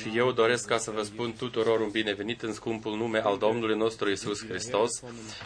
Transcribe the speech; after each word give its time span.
Și 0.00 0.16
eu 0.16 0.32
doresc 0.32 0.66
ca 0.66 0.78
să 0.78 0.90
vă 0.90 1.02
spun 1.02 1.32
tuturor 1.32 1.80
un 1.80 1.90
binevenit 1.90 2.42
în 2.42 2.52
scumpul 2.52 2.96
nume 2.96 3.18
al 3.18 3.38
Domnului 3.38 3.76
nostru 3.76 4.10
Isus 4.10 4.46
Hristos. 4.46 5.02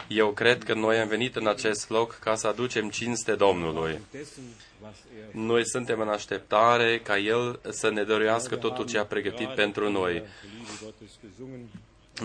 Eu 0.07 0.31
cred 0.31 0.63
că 0.63 0.73
noi 0.73 0.97
am 0.97 1.07
venit 1.07 1.35
în 1.35 1.47
acest 1.47 1.89
loc 1.89 2.19
ca 2.19 2.35
să 2.35 2.47
aducem 2.47 2.89
cinste 2.89 3.35
Domnului. 3.35 3.99
dessen, 4.11 4.43
was 4.81 4.95
er 5.27 5.33
Noi 5.33 5.67
suntem 5.67 5.99
în 5.99 6.07
așteptare 6.07 6.99
ca 6.99 7.17
El 7.17 7.59
să 7.69 7.89
ne 7.89 8.03
dăruiască 8.03 8.55
totul 8.55 8.85
ce 8.85 8.97
a 8.97 9.05
pregătit 9.05 9.47
pentru 9.47 9.91
noi. 9.91 10.13
die 10.13 10.23
Liebe 10.53 10.71
Gottes 10.83 11.09
gesungen. 11.21 11.67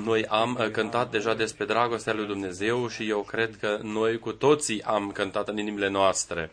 Noi 0.05 0.27
am 0.27 0.59
uh, 0.61 0.71
cântat 0.71 1.11
deja 1.11 1.35
despre 1.35 1.65
dragostea 1.65 2.13
lui 2.13 2.27
Dumnezeu 2.27 2.89
și 2.89 3.09
eu 3.09 3.23
cred 3.23 3.57
că 3.57 3.79
noi 3.83 4.19
cu 4.19 4.33
toții 4.33 4.83
am 4.83 5.11
cântat 5.11 5.49
în 5.49 5.59
inimile 5.59 5.89
noastre, 5.89 6.51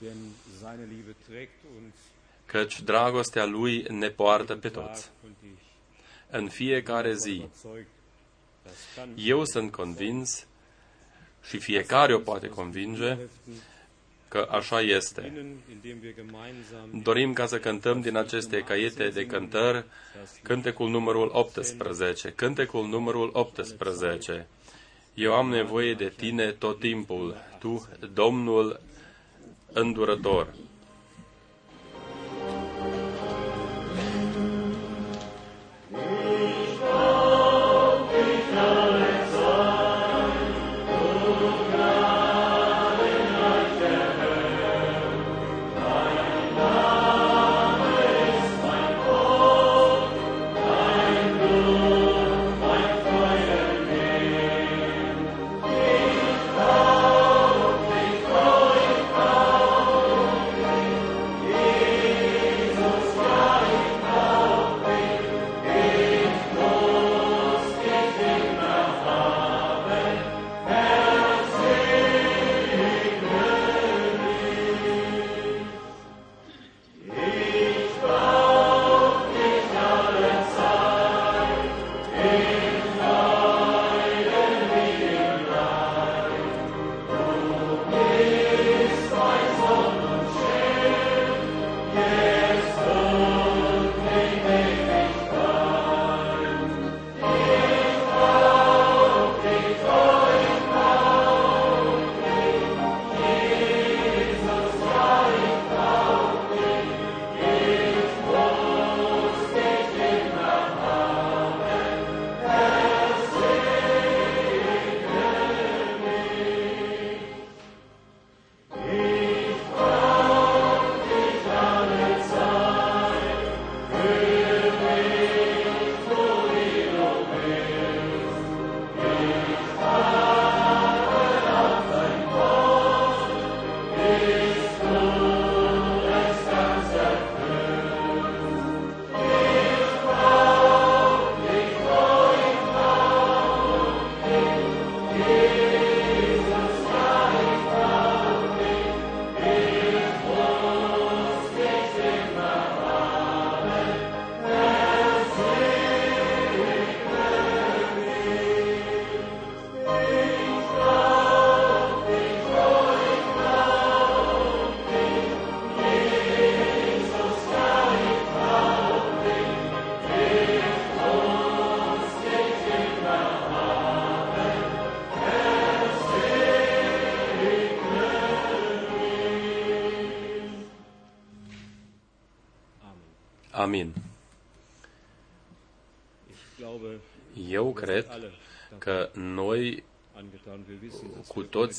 Denn 2.51 2.69
seine 2.69 2.77
Liebe 2.77 2.77
trägt 2.77 2.77
uns 2.77 2.77
căci 2.77 2.81
dragostea 2.81 3.45
Lui 3.45 3.85
ne 3.89 4.09
poartă 4.09 4.55
pe 4.55 4.69
Tag 4.69 4.87
toți. 4.87 5.11
und 5.23 5.35
ich 5.43 5.61
În 6.29 6.49
fiecare 6.49 7.13
zi, 7.13 7.35
überzeugt, 7.35 7.87
das 8.63 8.75
kann 8.95 9.13
eu 9.15 9.45
sunt 9.45 9.71
convins 9.71 10.47
și 11.43 11.57
fiecare 11.57 12.13
o 12.13 12.19
poate 12.19 12.49
convinge 12.49 13.07
helfen, 13.07 13.29
că 14.27 14.47
așa 14.51 14.81
este. 14.81 15.25
innen, 15.25 15.55
indem 15.71 15.97
wir 16.03 16.13
gemeinsam 16.15 17.01
Dorim 17.03 17.33
ca 17.33 17.45
să 17.45 17.59
cântăm 17.59 18.01
din 18.01 18.15
aceste 18.15 18.63
caiete 18.63 19.09
de 19.09 19.25
cântări 19.25 19.85
cântecul 20.41 20.89
numărul 20.89 21.29
18. 21.33 22.31
Cântecul 22.31 22.87
numărul 22.87 23.29
18. 23.33 24.47
Eu 25.13 25.33
am 25.33 25.49
nevoie 25.49 25.93
de 25.93 26.13
tine 26.15 26.51
tot 26.51 26.79
timpul, 26.79 27.35
tu, 27.59 27.87
Domnul 28.13 28.79
îndurător. 29.73 30.53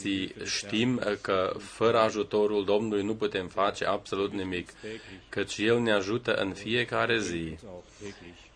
Dass 0.03 0.13
cu 0.13 0.39
wir 0.39 0.39
toții 0.39 0.57
știm 0.57 1.01
că 1.21 1.55
fără 1.59 1.99
ajutorul 1.99 2.65
Domnului 2.65 3.05
nu 3.05 3.15
putem 3.15 3.47
face 3.47 3.85
absolut 3.85 4.33
nimic, 4.33 4.71
täglich, 4.71 5.01
căci 5.29 5.59
El 5.59 5.81
ne 5.81 5.93
ajută 5.93 6.35
în 6.35 6.53
fiecare 6.53 7.19
zi 7.19 7.35
uns 7.35 7.63
auch 7.63 7.85
täglich 8.01 8.47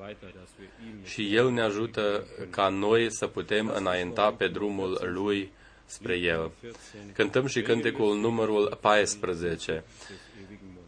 weiter, 0.00 0.28
dass 0.34 0.50
wir 0.58 0.68
ihm 0.86 1.04
și 1.04 1.34
El 1.34 1.50
ne 1.50 1.62
ajută 1.62 2.24
ca 2.50 2.68
noi 2.68 3.12
să 3.12 3.26
putem 3.26 3.72
înainta 3.74 4.32
pe 4.32 4.48
drumul 4.48 5.00
Lui 5.12 5.52
spre 5.86 6.14
El. 6.14 6.50
14 6.60 7.12
Cântăm 7.12 7.46
și 7.46 7.62
cântecul 7.62 8.16
numărul 8.16 8.78
14. 8.80 9.66
des 9.66 10.18
ewigen 10.36 10.58
Mund. 10.74 10.86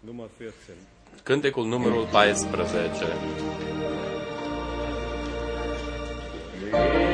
Nummer 0.00 0.28
14. 0.38 0.86
Cântecul 1.22 1.66
numărul 1.66 2.06
14. 2.06 3.06
Segens 6.70 7.09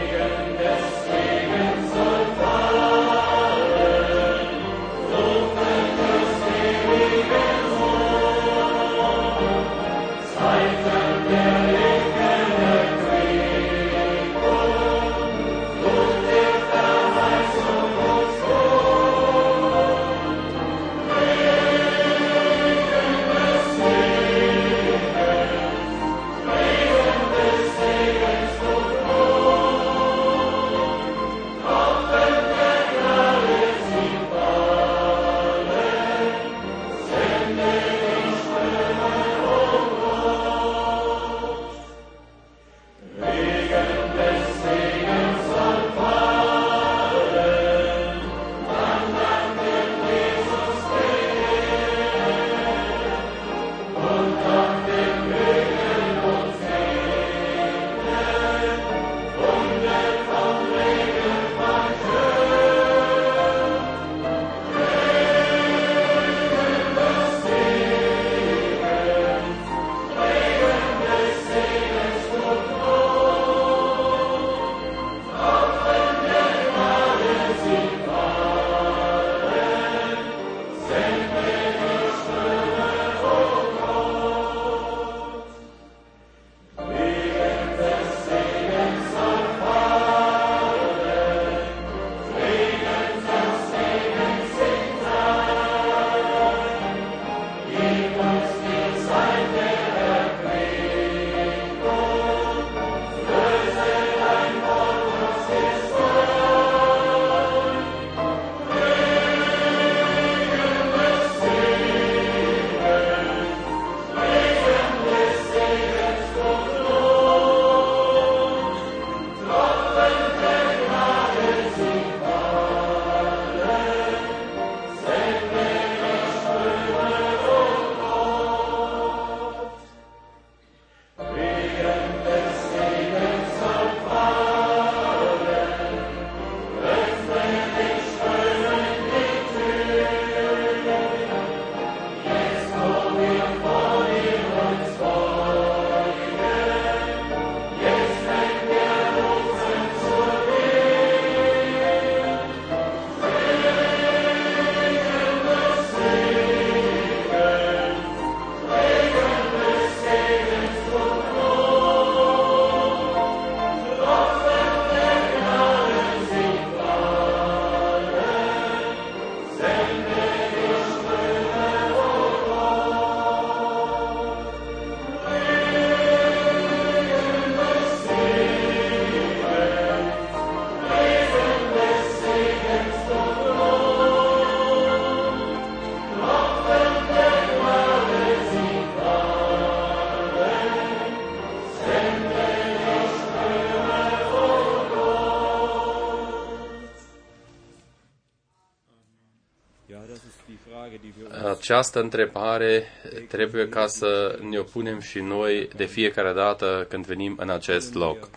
Această 201.68 202.00
întrebare 202.00 202.84
trebuie 203.28 203.68
ca 203.68 203.86
să 203.86 204.38
ne 204.48 204.58
o 204.58 204.62
punem 204.62 205.00
și 205.00 205.18
noi 205.18 205.68
de 205.76 205.84
fiecare 205.84 206.32
dată 206.32 206.86
când 206.88 207.06
venim 207.06 207.36
în 207.40 207.50
acest 207.50 207.94
loc. 207.94 208.28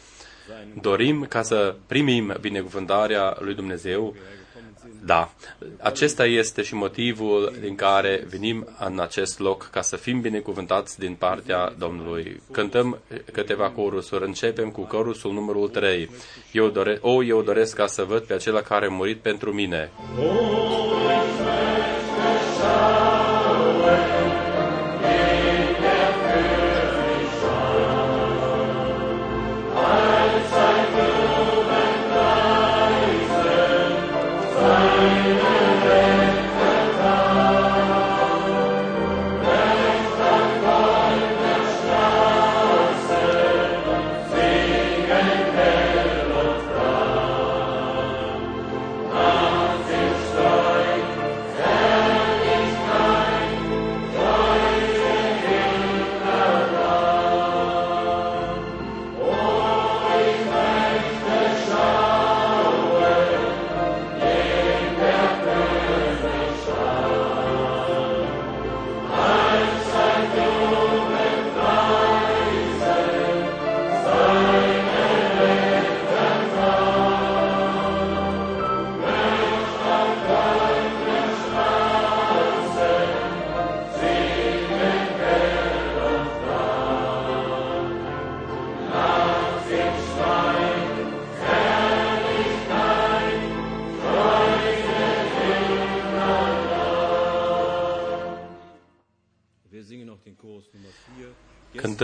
Dorim 0.81 1.25
ca 1.29 1.41
să 1.41 1.75
primim 1.87 2.37
binecuvântarea 2.41 3.37
lui 3.39 3.53
Dumnezeu? 3.53 4.15
Da. 5.05 5.31
Acesta 5.79 6.25
este 6.25 6.61
și 6.61 6.75
motivul 6.75 7.53
din 7.61 7.75
care 7.75 8.25
venim 8.29 8.67
în 8.79 8.99
acest 8.99 9.39
loc, 9.39 9.69
ca 9.71 9.81
să 9.81 9.95
fim 9.95 10.21
binecuvântați 10.21 10.99
din 10.99 11.13
partea 11.13 11.73
Domnului. 11.77 12.41
Cântăm 12.51 12.99
câteva 13.31 13.69
corusuri. 13.69 14.25
Începem 14.25 14.69
cu 14.71 14.81
corusul 14.81 15.33
numărul 15.33 15.69
3. 15.69 16.09
Eu 16.51 16.69
dore, 16.69 16.97
o, 17.01 17.23
eu 17.23 17.41
doresc 17.41 17.75
ca 17.75 17.87
să 17.87 18.03
văd 18.03 18.21
pe 18.21 18.33
acela 18.33 18.61
care 18.61 18.85
a 18.85 18.89
murit 18.89 19.17
pentru 19.17 19.53
mine. 19.53 19.91
Wir 20.17 20.78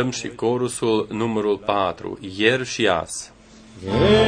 Cântăm 0.05 0.29
și 0.29 0.35
corusul 0.35 1.07
numărul 1.12 1.57
4. 1.57 2.17
Ieri 2.38 2.65
și 2.65 2.88
azi. 2.88 3.31
Wir 3.83 4.25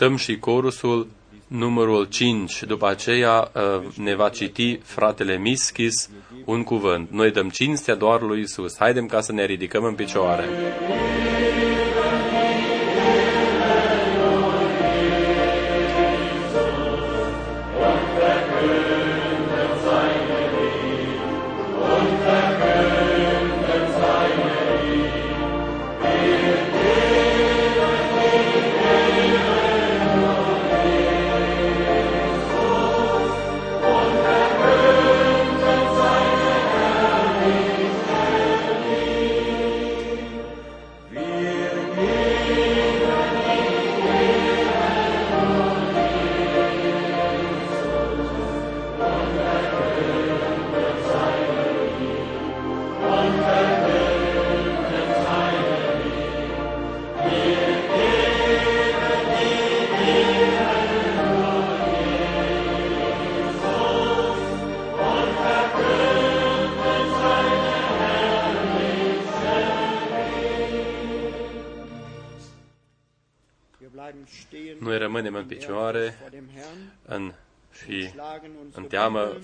Cântăm 0.00 0.18
și 0.18 0.38
corusul 0.38 1.06
numărul 1.46 2.04
5. 2.04 2.62
După 2.62 2.88
aceea 2.88 3.50
uh, 3.54 3.94
ne 3.96 4.14
va 4.14 4.28
citi 4.28 4.78
fratele 4.82 5.38
Mischis 5.38 6.10
un 6.44 6.62
cuvânt. 6.62 7.10
Noi 7.10 7.30
dăm 7.30 7.48
cinstea 7.48 7.94
doar 7.94 8.20
lui 8.20 8.40
Isus. 8.40 8.76
Haidem 8.78 9.06
ca 9.06 9.20
să 9.20 9.32
ne 9.32 9.44
ridicăm 9.44 9.84
în 9.84 9.94
picioare. 9.94 10.44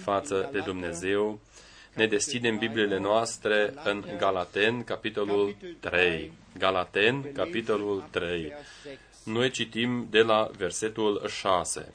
Față 0.07 0.49
de 0.53 0.61
Dumnezeu. 0.61 1.41
Ne 1.95 2.07
deschidem 2.07 2.59
Bibliile 2.59 2.99
noastre 2.99 3.75
în 3.85 4.05
Galaten, 4.19 4.85
capitolul 4.85 5.57
3. 5.81 6.33
Galaten, 6.59 7.33
capitolul 7.33 8.05
3. 8.11 8.53
Noi 9.25 9.51
citim 9.51 10.07
de 10.11 10.21
la 10.21 10.51
versetul 10.57 11.23
6. 11.29 11.95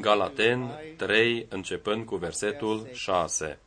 Galaten 0.00 0.80
3, 0.96 1.46
începând 1.48 2.04
cu 2.04 2.16
versetul 2.16 2.88
6. 2.92 3.58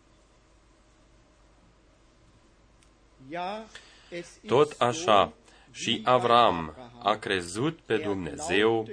Tot 4.48 4.76
așa, 4.78 5.34
și 5.72 6.02
Avram 6.04 6.76
a 7.04 7.16
crezut 7.16 7.80
pe 7.86 7.98
Dumnezeu 7.98 8.88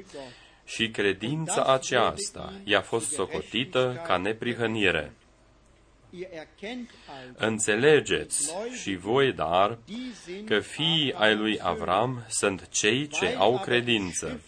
și 0.69 0.91
credința 0.91 1.65
aceasta 1.65 2.53
i-a 2.65 2.81
fost 2.81 3.11
socotită 3.11 4.03
ca 4.07 4.17
neprihănire. 4.17 5.13
Înțelegeți 7.37 8.55
și 8.83 8.97
voi, 8.97 9.33
dar, 9.33 9.79
că 10.45 10.59
fiii 10.59 11.13
ai 11.13 11.37
lui 11.37 11.59
Avram 11.63 12.25
sunt 12.29 12.69
cei 12.69 13.07
ce 13.07 13.35
au 13.39 13.59
credință. 13.59 14.41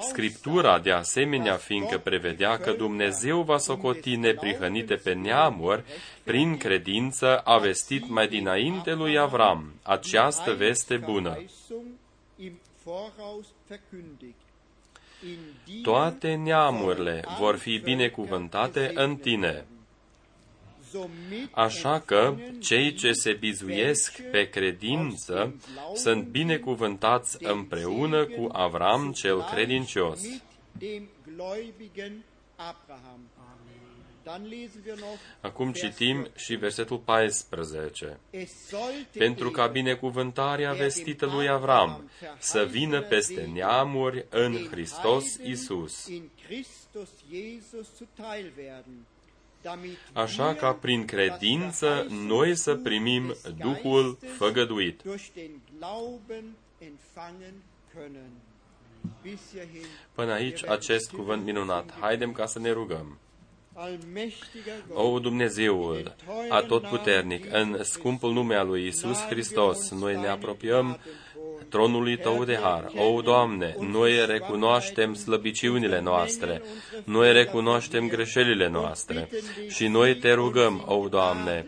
Scriptura, 0.00 0.78
de 0.78 0.90
asemenea, 0.90 1.56
fiindcă 1.56 1.98
prevedea 1.98 2.58
că 2.58 2.72
Dumnezeu 2.72 3.42
va 3.42 3.58
socoti 3.58 4.16
neprihănite 4.16 4.94
pe 4.94 5.12
neamuri, 5.12 5.84
prin 6.22 6.56
credință 6.56 7.38
a 7.38 7.58
vestit 7.58 8.08
mai 8.08 8.28
dinainte 8.28 8.92
lui 8.92 9.18
Avram 9.18 9.72
această 9.82 10.52
veste 10.52 10.96
bună. 10.96 11.38
Toate 15.82 16.34
neamurile 16.34 17.24
vor 17.38 17.56
fi 17.56 17.78
binecuvântate 17.78 18.90
în 18.94 19.16
tine. 19.16 19.64
Așa 21.50 22.00
că 22.00 22.34
cei 22.60 22.94
ce 22.94 23.12
se 23.12 23.32
bizuiesc 23.32 24.22
pe 24.30 24.48
credință 24.48 25.54
sunt 25.94 26.24
binecuvântați 26.24 27.36
împreună 27.44 28.24
cu 28.24 28.48
Avram 28.52 29.12
cel 29.12 29.42
credincios. 29.42 30.20
Acum 35.40 35.72
citim 35.72 36.28
și 36.36 36.54
versetul 36.54 36.98
14. 36.98 38.18
Pentru 39.12 39.50
ca 39.50 39.66
binecuvântarea 39.66 40.72
vestită 40.72 41.26
lui 41.26 41.48
Avram 41.48 42.10
să 42.38 42.64
vină 42.70 43.02
peste 43.02 43.50
neamuri 43.52 44.26
în 44.30 44.66
Hristos 44.70 45.34
Isus. 45.34 46.08
Așa 50.12 50.54
ca 50.54 50.72
prin 50.72 51.04
credință 51.04 52.06
noi 52.10 52.56
să 52.56 52.74
primim 52.74 53.34
Duhul 53.58 54.18
făgăduit. 54.36 55.02
Până 60.12 60.32
aici 60.32 60.64
acest 60.64 61.10
cuvânt 61.10 61.44
minunat. 61.44 61.98
Haidem 62.00 62.32
ca 62.32 62.46
să 62.46 62.58
ne 62.58 62.70
rugăm. 62.70 63.18
O 64.92 65.18
Dumnezeul 65.18 66.14
atotputernic, 66.48 67.46
în 67.52 67.78
scumpul 67.82 68.32
nume 68.32 68.54
al 68.54 68.66
lui 68.66 68.86
Isus 68.86 69.18
Hristos, 69.18 69.90
noi 69.90 70.16
ne 70.16 70.28
apropiem 70.28 70.98
tronului 71.68 72.18
Tău 72.18 72.44
de 72.44 72.58
har. 72.62 72.90
O, 72.96 73.20
Doamne, 73.20 73.76
noi 73.78 74.26
recunoaștem 74.26 75.14
slăbiciunile 75.14 76.00
noastre, 76.00 76.62
noi 77.04 77.32
recunoaștem 77.32 78.08
greșelile 78.08 78.68
noastre. 78.68 79.28
Și 79.68 79.86
noi 79.86 80.16
Te 80.16 80.32
rugăm, 80.32 80.84
o, 80.86 81.08
Doamne, 81.08 81.66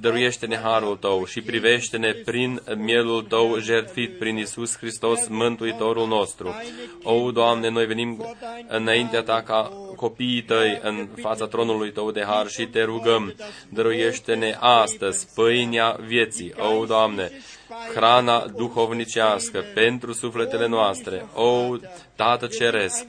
dăruiește-ne 0.00 0.56
harul 0.56 0.96
Tău 0.96 1.24
și 1.24 1.40
privește-ne 1.40 2.12
prin 2.12 2.62
mielul 2.76 3.22
Tău 3.22 3.58
jertfit 3.58 4.18
prin 4.18 4.36
Isus 4.36 4.76
Hristos, 4.76 5.28
Mântuitorul 5.28 6.06
nostru. 6.06 6.54
O, 7.02 7.30
Doamne, 7.30 7.68
noi 7.68 7.86
venim 7.86 8.36
înaintea 8.68 9.22
Ta 9.22 9.42
ca 9.42 9.72
copiii 9.98 10.42
Tăi 10.42 10.78
în 10.82 11.08
fața 11.20 11.46
tronului 11.46 11.92
Tău 11.92 12.10
de 12.10 12.24
har 12.26 12.48
și 12.48 12.66
Te 12.66 12.82
rugăm, 12.82 13.34
dăruiește-ne 13.68 14.56
astăzi 14.60 15.26
pâinea 15.34 15.98
vieții. 16.06 16.54
O, 16.58 16.84
Doamne, 16.84 17.30
hrana 17.94 18.46
duhovnicească 18.56 19.64
pentru 19.74 20.12
sufletele 20.12 20.66
noastre. 20.66 21.26
O, 21.34 21.76
Tată 22.16 22.46
Ceresc, 22.46 23.06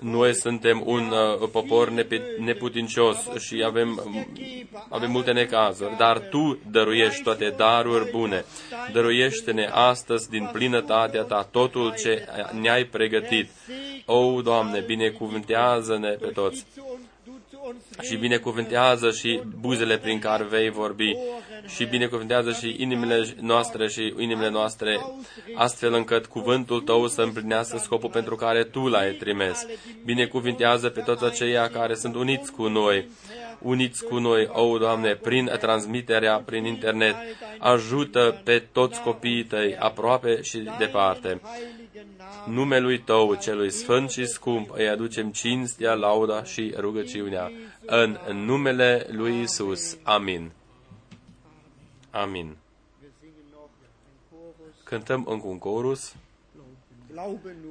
noi 0.00 0.34
suntem 0.34 0.82
un 0.84 1.12
uh, 1.40 1.48
popor 1.52 1.92
neputincios 2.38 3.16
și 3.38 3.62
avem, 3.66 4.02
avem 4.88 5.10
multe 5.10 5.32
necazuri, 5.32 5.96
dar 5.96 6.18
Tu 6.18 6.58
dăruiești 6.70 7.22
toate 7.22 7.54
daruri 7.56 8.10
bune. 8.10 8.44
Dăruiește-ne 8.92 9.68
astăzi 9.72 10.28
din 10.28 10.48
plinătatea 10.52 11.22
Ta 11.22 11.48
totul 11.50 11.94
ce 12.02 12.26
ne-ai 12.60 12.84
pregătit. 12.84 13.50
O, 14.04 14.42
Doamne, 14.42 14.80
binecuvântează-ne 14.80 16.10
pe 16.10 16.26
toți 16.26 16.66
și 18.02 18.16
binecuvântează 18.16 19.10
și 19.10 19.40
buzele 19.60 19.98
prin 19.98 20.18
care 20.18 20.44
vei 20.44 20.70
vorbi 20.70 21.12
și 21.66 21.84
binecuvântează 21.84 22.52
și 22.52 22.76
inimile 22.78 23.34
noastre 23.40 23.88
și 23.88 24.14
inimile 24.18 24.50
noastre, 24.50 25.00
astfel 25.54 25.94
încât 25.94 26.26
cuvântul 26.26 26.80
tău 26.80 27.06
să 27.06 27.22
împlinească 27.22 27.78
scopul 27.78 28.10
pentru 28.10 28.36
care 28.36 28.64
tu 28.64 28.86
l-ai 28.86 29.12
trimis. 29.12 29.66
Binecuvântează 30.04 30.88
pe 30.88 31.00
toți 31.00 31.24
aceia 31.24 31.68
care 31.68 31.94
sunt 31.94 32.14
uniți 32.14 32.52
cu 32.52 32.66
noi, 32.66 33.08
uniți 33.58 34.04
cu 34.04 34.18
noi, 34.18 34.48
o, 34.52 34.78
Doamne, 34.78 35.14
prin 35.14 35.50
transmiterea 35.60 36.42
prin 36.44 36.64
internet. 36.64 37.14
Ajută 37.58 38.40
pe 38.44 38.62
toți 38.72 39.00
copiii 39.00 39.44
tăi, 39.44 39.76
aproape 39.78 40.42
și 40.42 40.70
departe. 40.78 41.40
Numelui 42.46 42.98
Tău, 42.98 43.34
celui 43.34 43.70
sfânt 43.70 44.10
și 44.10 44.26
scump, 44.26 44.70
îi 44.72 44.88
aducem 44.88 45.30
cinstea, 45.30 45.94
lauda 45.94 46.44
și 46.44 46.74
rugăciunea. 46.76 47.52
În 47.86 48.18
numele 48.44 49.06
lui 49.10 49.40
Isus. 49.40 49.96
Amin. 50.02 50.50
Amin. 52.10 52.56
Cântăm 54.84 55.26
încă 55.28 55.46
un 55.46 55.58
chorus. 55.58 56.14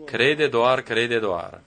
Crede 0.05 0.47
doar, 0.47 0.81
crede 0.81 1.19
doar. 1.19 1.61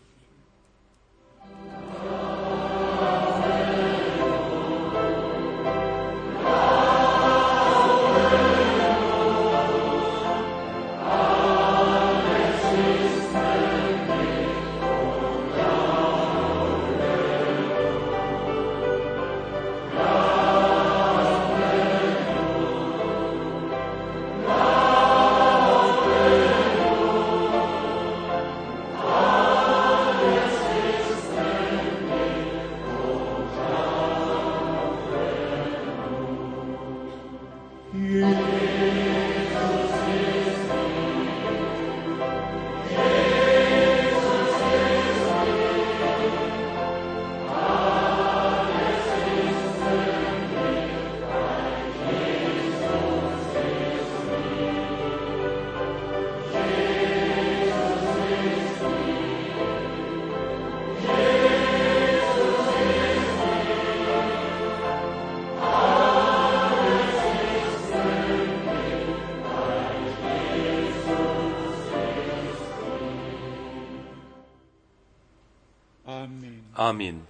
Amin. 76.88 77.20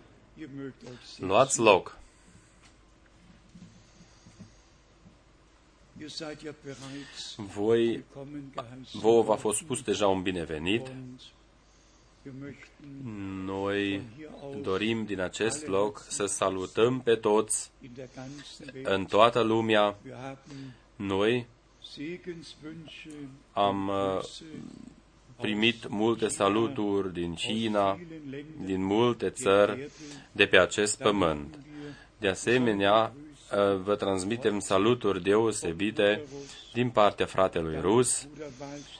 Luați 1.18 1.58
loc. 1.58 1.98
Voi, 7.36 8.04
vouă 8.92 9.22
v-a 9.22 9.36
fost 9.36 9.58
spus 9.58 9.82
deja 9.82 10.08
un 10.08 10.22
binevenit. 10.22 10.86
Noi 13.44 14.02
dorim 14.60 15.04
din 15.04 15.20
acest 15.20 15.66
loc 15.66 16.04
să 16.08 16.26
salutăm 16.26 17.00
pe 17.00 17.14
toți 17.14 17.70
în 18.82 19.04
toată 19.04 19.40
lumea. 19.40 19.96
Noi 20.96 21.46
am 23.52 23.90
primit 25.40 25.88
multe 25.88 26.28
saluturi 26.28 27.12
din 27.12 27.34
China, 27.34 27.98
din 28.64 28.84
multe 28.84 29.30
țări 29.30 29.90
de 30.32 30.46
pe 30.46 30.58
acest 30.58 30.98
pământ. 30.98 31.58
De 32.18 32.28
asemenea, 32.28 33.12
vă 33.84 33.94
transmitem 33.98 34.58
saluturi 34.58 35.22
deosebite 35.22 36.22
din 36.72 36.88
partea 36.88 37.26
fratelui 37.26 37.78
Rus, 37.80 38.28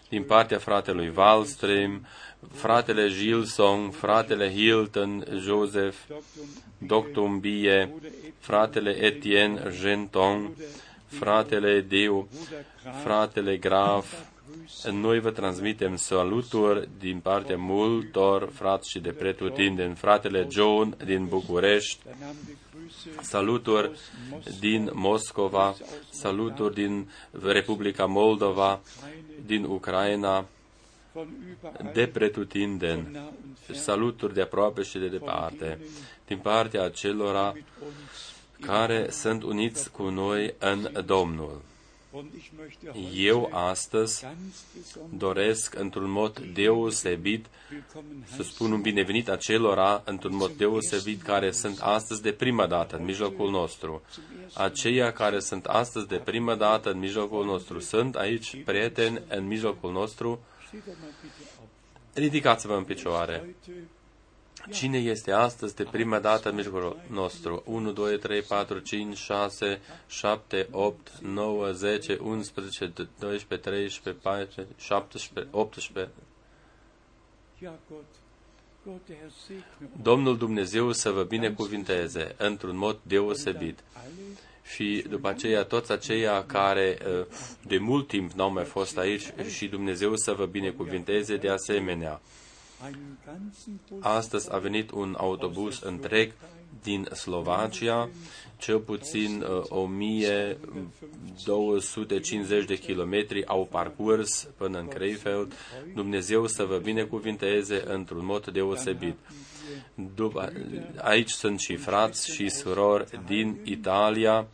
din 0.08 0.22
partea 0.22 0.58
fratelui 0.58 1.12
Wallström, 1.12 2.06
fratele 2.52 3.08
Gilson, 3.08 3.90
fratele 3.90 4.50
Hilton, 4.50 5.24
Joseph, 5.44 5.96
Dr. 6.78 7.20
Mbie, 7.20 7.94
fratele 8.38 8.90
Etienne 8.90 9.74
Genton, 9.80 10.56
fratele 11.06 11.80
Deu, 11.80 12.28
fratele 13.02 13.56
Graf, 13.56 14.14
noi 14.90 15.20
vă 15.20 15.30
transmitem 15.30 15.96
saluturi 15.96 16.88
din 16.98 17.20
partea 17.20 17.56
multor 17.56 18.50
frați 18.52 18.90
și 18.90 18.98
de 18.98 19.10
pretutindeni, 19.10 19.94
fratele 19.94 20.46
John 20.50 20.96
din 21.04 21.26
București, 21.26 21.98
saluturi 23.20 23.90
din 24.60 24.90
Moscova, 24.92 25.76
saluturi 26.10 26.74
din 26.74 27.10
Republica 27.42 28.04
Moldova, 28.04 28.80
din 29.46 29.64
Ucraina, 29.64 30.46
von 31.12 31.28
überall, 31.50 31.90
de 31.92 32.02
von 32.02 32.12
pretutindeni, 32.12 33.08
nah 33.12 33.22
und 33.22 33.56
fern, 33.66 33.78
saluturi 33.78 34.34
de 34.34 34.40
aproape 34.40 34.82
și 34.82 34.98
de 34.98 35.08
departe, 35.08 35.78
din 36.26 36.38
partea 36.38 36.82
acelora 36.82 37.52
mit 37.54 37.64
uns. 37.80 38.66
care 38.66 39.10
sunt 39.10 39.42
uniți 39.42 39.90
cu 39.90 40.02
noi 40.08 40.54
în 40.58 41.04
Domnul. 41.06 41.60
Und 42.10 42.34
ich 42.34 42.50
möchte 42.58 42.86
Eu 43.14 43.40
heute 43.40 43.54
astăzi 43.54 44.22
ganz 44.22 44.64
besonders 44.76 45.18
doresc 45.18 45.74
într-un 45.74 46.10
mod 46.10 46.38
deosebit 46.38 47.46
willkommen 47.70 48.26
să 48.36 48.42
spun 48.42 48.72
un 48.72 48.80
binevenit 48.80 49.28
acelora 49.28 50.02
într-un 50.04 50.34
mod 50.36 50.50
deosebit 50.50 51.22
care 51.22 51.50
sunt 51.50 51.78
astăzi 51.80 52.22
de 52.22 52.32
prima 52.32 52.66
dată 52.66 52.96
în 52.96 53.04
mijlocul 53.04 53.50
nostru. 53.50 54.02
Aceia 54.54 55.12
care 55.12 55.40
sunt 55.40 55.64
astăzi 55.66 56.06
de 56.06 56.16
prima 56.16 56.54
dată 56.54 56.90
în 56.90 56.98
mijlocul 56.98 57.44
nostru. 57.44 57.80
Sunt 57.80 58.14
aici 58.16 58.62
prieteni 58.64 59.22
în 59.28 59.46
mijlocul 59.46 59.92
nostru. 59.92 60.40
Steht 60.66 60.84
doch 60.84 60.96
mal 61.00 61.10
bitte 61.22 61.50
auf. 61.58 61.68
Ridicați-vă 62.14 62.74
în 62.74 62.84
picioare. 62.84 63.54
Heute 64.68 64.80
Cine 64.80 64.98
este 64.98 65.32
astăzi 65.32 65.74
de 65.74 65.84
prima 65.84 66.18
dată 66.18 66.48
în 66.48 66.54
mijlocul 66.54 66.96
nostru? 67.10 67.62
1, 67.66 67.92
2, 67.92 68.18
3, 68.18 68.42
4, 68.42 68.78
5, 68.78 69.16
6, 69.16 69.80
7, 70.06 70.68
8, 70.70 71.10
9, 71.20 71.70
10, 71.72 72.18
11, 72.22 72.92
12, 73.18 73.56
13, 73.58 74.10
14, 74.22 74.74
17, 74.76 75.56
18. 75.56 76.12
Ja, 77.62 77.74
Gott, 77.88 78.04
Gott, 78.84 79.06
der 79.06 79.16
Herr 79.16 79.30
segne 79.46 79.64
uns. 79.80 80.02
Domnul 80.02 80.36
Dumnezeu 80.36 80.92
să 80.92 81.10
vă 81.10 81.22
binecuvinteze 81.22 82.34
într-un 82.38 82.76
mod 82.76 82.98
deosebit. 83.02 83.78
Alle, 83.92 84.08
Și 84.74 85.04
după 85.08 85.28
aceea 85.28 85.64
toți 85.64 85.92
aceia 85.92 86.44
care 86.44 86.98
uh, 87.06 87.26
de 87.66 87.78
mult 87.78 88.08
timp 88.08 88.32
n-au 88.32 88.52
mai 88.52 88.64
fost 88.64 88.98
aici 88.98 89.32
și 89.56 89.66
Dumnezeu 89.66 90.16
să 90.16 90.32
vă 90.32 90.46
binecuvinteze 90.46 91.36
de 91.36 91.48
asemenea. 91.48 92.20
Einen 92.84 93.18
ganzen 93.26 93.80
Bus 93.88 94.04
Astăzi 94.04 94.52
a 94.52 94.58
venit 94.58 94.90
un 94.90 95.14
autobuz 95.18 95.82
întreg 95.82 96.32
din 96.82 97.08
Slovacia, 97.12 98.08
cel 98.56 98.78
puțin 98.78 99.42
uh, 99.42 99.62
1250 99.68 102.64
de 102.64 102.78
kilometri 102.78 103.46
au 103.46 103.66
parcurs 103.70 104.48
până 104.56 104.78
în 104.78 104.88
Krefeld. 104.88 105.52
Dumnezeu 105.94 106.46
să 106.46 106.64
vă 106.64 106.78
binecuvinteze 106.78 107.82
într-un 107.86 108.24
mod 108.24 108.46
deosebit. 108.46 109.16
După, 110.14 110.52
aici 110.96 111.30
sunt 111.30 111.60
și 111.60 111.76
frați 111.76 112.30
și 112.30 112.48
surori 112.48 113.20
din 113.26 113.60
Italia, 113.64 114.46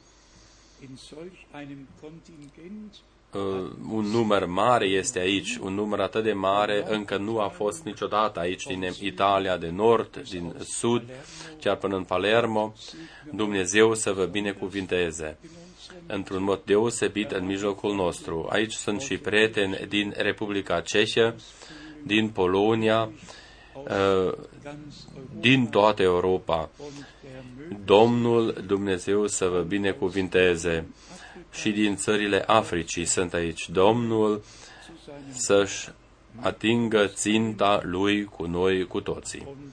in 3.35 3.41
solch 3.41 3.43
einem 3.43 3.73
Kontingent 3.75 3.83
uh, 3.91 3.97
un 3.97 4.05
număr 4.11 4.47
mare 4.47 4.87
este 4.87 5.19
aici, 5.19 5.57
un 5.57 5.75
număr 5.75 6.01
atât 6.01 6.23
de 6.23 6.33
mare 6.33 6.85
încă 6.89 7.17
nu 7.17 7.39
a 7.39 7.49
fost 7.49 7.85
niciodată 7.85 8.41
aici 8.41 8.67
din 8.67 8.91
Italia 9.01 9.57
de 9.57 9.69
nord, 9.71 10.23
din 10.31 10.55
sud, 10.61 11.03
chiar 11.61 11.77
până 11.77 11.97
în 11.97 12.05
Palermo. 12.05 12.75
Dumnezeu 13.33 13.95
să 13.95 14.13
vă 14.13 14.25
binecuvinteze 14.25 15.39
într-un 16.07 16.43
mod 16.43 16.61
deosebit 16.65 17.31
în 17.31 17.47
mijlocul 17.47 17.95
nostru. 17.95 18.47
Aici 18.51 18.73
sunt 18.73 19.01
și 19.01 19.17
prieteni 19.17 19.79
din 19.89 20.15
Republica 20.17 20.81
Cehă, 20.81 21.35
din 22.03 22.29
Polonia, 22.29 23.11
uh, 23.75 24.33
ganz 24.63 25.07
Europa 25.15 25.41
din 25.41 25.67
toată 25.67 26.03
Europa. 26.03 26.71
und 26.79 26.93
der 27.23 27.41
möge 27.59 27.85
Domnul 27.85 28.63
Dumnezeu 28.67 29.27
să 29.27 29.47
vă 29.47 29.61
binecuvinteze. 29.61 30.87
Și 31.61 31.71
din 31.71 31.97
țările 31.97 32.43
Africii 32.47 33.05
sunt 33.05 33.35
aici. 33.35 33.69
Domnul 33.69 34.43
zu 34.87 34.93
seinem 35.05 35.23
să-și 35.33 35.89
atingă 36.41 37.07
ținta 37.07 37.81
lui 37.83 38.25
cu 38.25 38.45
noi, 38.47 38.87
cu 38.87 39.01
toții. 39.01 39.47
und 39.47 39.73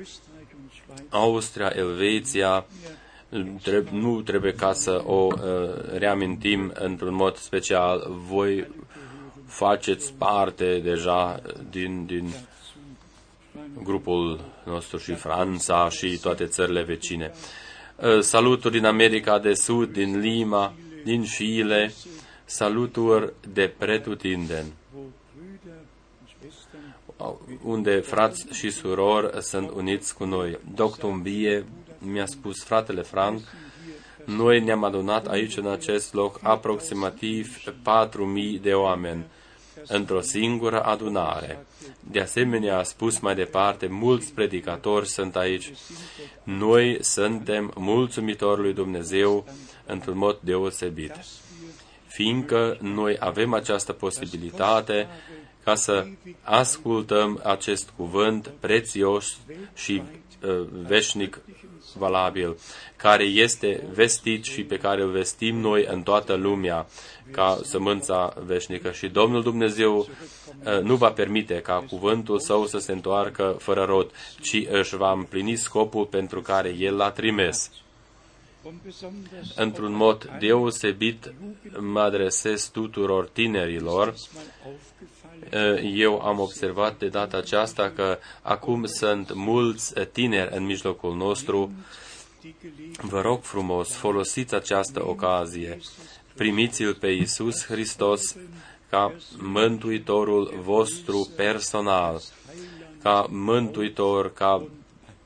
Österreich 0.00 0.52
und 0.54 0.70
Schweiz 0.70 1.00
Austria, 1.10 1.72
Elveția, 1.74 2.66
treb- 3.62 3.88
nu 3.90 4.20
trebuie 4.20 4.52
ca 4.52 4.72
să 4.72 5.02
o 5.06 5.26
uh, 5.32 5.40
reamintim 5.92 6.72
într-un 6.74 7.14
mod 7.14 7.36
special. 7.36 8.06
Voi 8.08 8.66
faceți 9.46 10.12
parte 10.12 10.78
deja 10.78 11.42
din, 11.70 12.06
din 12.06 12.34
grupul 13.82 14.40
nostru 14.64 14.98
și 14.98 15.14
Franța 15.14 15.88
și 15.88 16.18
toate 16.22 16.46
țările 16.46 16.82
vecine. 16.82 17.32
Uh, 18.02 18.20
Saluturi 18.20 18.74
din 18.74 18.84
America 18.84 19.38
de 19.38 19.54
Sud, 19.54 19.92
din 19.92 20.20
Lima, 20.20 20.74
din 21.04 21.24
Chile, 21.24 21.92
saluturi 22.44 23.32
de 23.52 23.74
pretutindeni, 23.78 24.72
wo 24.94 25.00
Brüder 25.36 25.80
und 26.20 26.28
Schwestern 26.38 26.98
unde 27.62 28.00
frați 28.00 28.46
și 28.52 28.70
surori 28.70 29.42
sunt 29.42 29.70
uniți 29.70 30.14
cu 30.14 30.24
noi. 30.24 30.58
Doctor 30.74 31.12
Bie 31.12 31.64
mi-a 31.98 32.26
spus, 32.26 32.64
fratele 32.64 33.02
Frank, 33.02 33.40
noi 34.24 34.60
ne-am 34.60 34.84
adunat 34.84 35.26
aici 35.26 35.56
în 35.56 35.66
acest 35.66 36.14
loc 36.14 36.40
aproximativ 36.42 37.56
4.000 37.64 38.60
de 38.60 38.72
oameni 38.72 39.24
într-o 39.86 40.20
singură 40.20 40.82
adunare. 40.82 41.66
De 42.00 42.20
asemenea, 42.20 42.78
a 42.78 42.82
spus 42.82 43.18
mai 43.18 43.34
departe, 43.34 43.86
mulți 43.86 44.32
predicatori 44.32 45.08
sunt 45.08 45.36
aici. 45.36 45.72
Noi 46.42 46.98
suntem 47.00 47.72
mulțumitori 47.76 48.60
lui 48.60 48.74
Dumnezeu 48.74 49.46
într-un 49.86 50.18
mod 50.18 50.38
deosebit, 50.40 51.12
fiindcă 52.06 52.76
noi 52.80 53.16
avem 53.20 53.52
această 53.52 53.92
posibilitate 53.92 55.08
ca 55.64 55.74
să 55.74 56.06
ascultăm 56.42 57.40
acest 57.44 57.92
cuvânt 57.96 58.50
prețios 58.60 59.36
și 59.74 60.02
uh, 60.04 60.27
veșnic 60.86 61.40
valabil, 61.96 62.56
care 62.96 63.24
este 63.24 63.82
vestit 63.94 64.44
și 64.44 64.64
pe 64.64 64.76
care 64.76 65.02
îl 65.02 65.10
vestim 65.10 65.56
noi 65.56 65.86
în 65.90 66.02
toată 66.02 66.34
lumea 66.34 66.86
ca 67.30 67.58
sămânța 67.62 68.34
veșnică. 68.44 68.90
Și 68.90 69.08
Domnul 69.08 69.42
Dumnezeu 69.42 69.98
uh, 69.98 70.80
nu 70.82 70.96
va 70.96 71.10
permite 71.10 71.60
ca 71.60 71.84
cuvântul 71.88 72.38
său 72.38 72.66
să 72.66 72.78
se 72.78 72.92
întoarcă 72.92 73.56
fără 73.58 73.84
rod, 73.84 74.10
ci 74.40 74.66
își 74.70 74.96
va 74.96 75.12
împlini 75.12 75.56
scopul 75.56 76.04
pentru 76.04 76.42
care 76.42 76.74
El 76.78 76.96
l-a 76.96 77.10
trimis. 77.10 77.70
und 78.62 78.80
besonders 78.84 79.56
Într-un 79.56 79.92
mod 79.92 80.30
deosebit 80.38 81.32
mă 81.78 82.00
adresez 82.00 82.68
tuturor 82.68 83.28
tinerilor 83.28 84.06
mal 84.06 84.44
aufgefallen, 84.66 85.17
Eh, 85.17 85.17
eu 85.82 86.20
am 86.20 86.40
observat 86.40 86.98
de 86.98 87.08
data 87.08 87.36
aceasta 87.36 87.92
că 87.94 88.18
acum 88.42 88.84
sunt 88.84 89.34
mulți 89.34 89.98
eh, 89.98 90.06
tineri 90.12 90.56
în 90.56 90.64
mijlocul 90.64 91.16
nostru. 91.16 91.72
die 92.40 92.54
Gelegenheit 92.60 93.00
Vă 93.00 93.20
rog 93.20 93.42
frumos, 93.42 93.92
folosiți 93.92 94.54
această 94.54 95.06
ocazie. 95.06 95.78
Primiți-L 96.34 96.94
pe 96.94 97.06
Iisus 97.06 97.66
Hristos 97.66 98.36
ca 98.90 99.14
mântuitorul 99.38 100.54
vostru 100.62 101.28
personal, 101.36 102.22
ca 103.02 103.26
mântuitor, 103.30 104.32
ca 104.32 104.66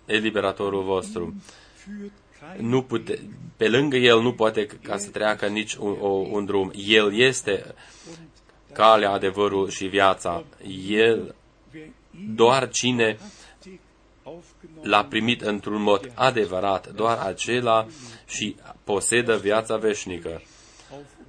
eliberatorul 0.05 0.83
vostru. 0.83 1.35
Nu 2.59 2.83
pute, 2.83 3.21
pe 3.57 3.69
lângă 3.69 3.97
El 3.97 4.21
nu 4.21 4.33
poate 4.33 4.67
ca 4.67 4.97
să 4.97 5.11
treacă 5.11 5.47
nici 5.47 5.75
un, 5.75 5.97
o, 6.01 6.09
un 6.09 6.45
drum. 6.45 6.71
El 6.75 7.19
este 7.19 7.75
calea, 8.73 9.11
adevărul 9.11 9.69
și 9.69 9.87
viața. 9.87 10.45
El, 10.89 11.35
doar 12.35 12.69
cine 12.69 13.19
aufgenommen 14.23 14.91
l-a 14.91 15.05
primit 15.05 15.41
într-un 15.41 15.83
mod 15.83 16.13
adevărat, 16.15 16.93
doar 16.93 17.19
acela 17.19 17.87
și 18.27 18.57
posedă 18.85 19.37
viața 19.37 19.77
veșnică. 19.77 20.43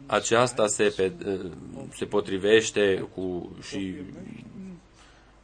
Aceasta 0.05 0.67
se, 0.67 0.93
pe, 0.95 1.11
se 1.93 2.05
potrivește 2.05 3.07
cu, 3.15 3.55
și 3.61 3.95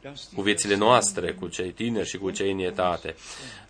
dass 0.02 0.30
cu 0.34 0.42
viețile 0.42 0.76
noastre, 0.76 1.32
cu 1.32 1.48
cei 1.48 1.72
tineri 1.72 2.08
și 2.08 2.18
cu 2.18 2.30
cei 2.30 2.52
în 2.52 2.58
etate. 2.58 3.14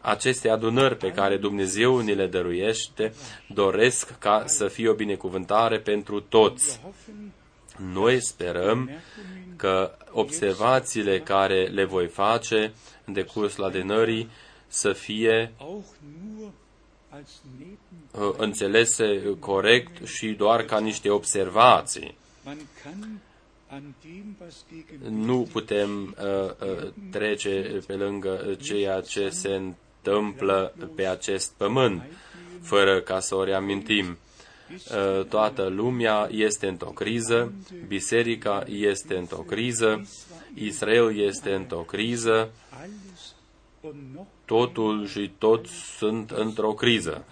Aceste 0.00 0.48
adunări 0.48 0.96
pe 0.96 1.12
care 1.12 1.36
Dumnezeu 1.36 1.98
ni 1.98 2.14
le 2.14 2.26
dăruiește 2.26 3.12
doresc 3.48 4.18
ca 4.18 4.42
să 4.46 4.68
fie 4.68 4.88
o 4.88 4.94
binecuvântare 4.94 5.80
pentru 5.80 6.20
toți. 6.20 6.80
Hoffen, 7.80 7.92
Noi 7.92 8.20
sperăm 8.20 8.90
că 9.56 9.96
observațiile 10.10 11.20
care 11.20 11.66
le 11.66 11.84
voi 11.84 12.06
face 12.06 12.72
în 13.04 13.12
decursul 13.12 13.64
adunării 13.64 14.28
să 14.66 14.92
fie 14.92 15.52
auch 15.56 15.84
nur 16.36 16.50
als 17.08 17.40
Neben 17.58 18.28
uh, 18.28 18.34
înțelese 18.36 19.36
corect 19.38 20.06
și 20.06 20.28
doar 20.28 20.62
ca 20.62 20.78
niște 20.78 21.10
observații. 21.10 22.18
man 22.44 22.58
kann 22.82 23.20
an 23.68 23.82
dem, 24.02 24.36
was 24.40 24.64
gegen 24.68 25.24
Nu 25.26 25.48
putem 25.52 26.16
uh, 26.18 26.50
uh, 26.68 26.88
trece 27.10 27.82
pe 27.86 27.92
lângă 27.92 28.56
ceea 28.60 29.00
ce 29.00 29.28
se 29.28 29.48
întâmplă 29.48 30.74
pe 30.94 31.06
acest 31.06 31.52
pământ, 31.56 32.02
fără 32.62 33.00
ca 33.00 33.20
să 33.20 33.34
o 33.34 33.44
reamintim. 33.44 34.18
Uh, 34.74 35.24
toată 35.24 35.68
lumea 35.68 36.28
este 36.30 36.66
într-o 36.66 36.90
criză, 36.90 37.52
biserica 37.86 38.64
este 38.66 39.16
într-o 39.16 39.42
criză, 39.42 40.06
Israel 40.54 41.18
este 41.18 41.54
într-o 41.54 41.80
criză, 41.80 42.50
alles 42.70 43.34
und 43.80 44.14
noch 44.14 44.26
totul 44.50 45.06
și 45.06 45.32
toți 45.38 45.72
sunt 45.72 46.30
într-o 46.30 46.72
criză. 46.74 47.24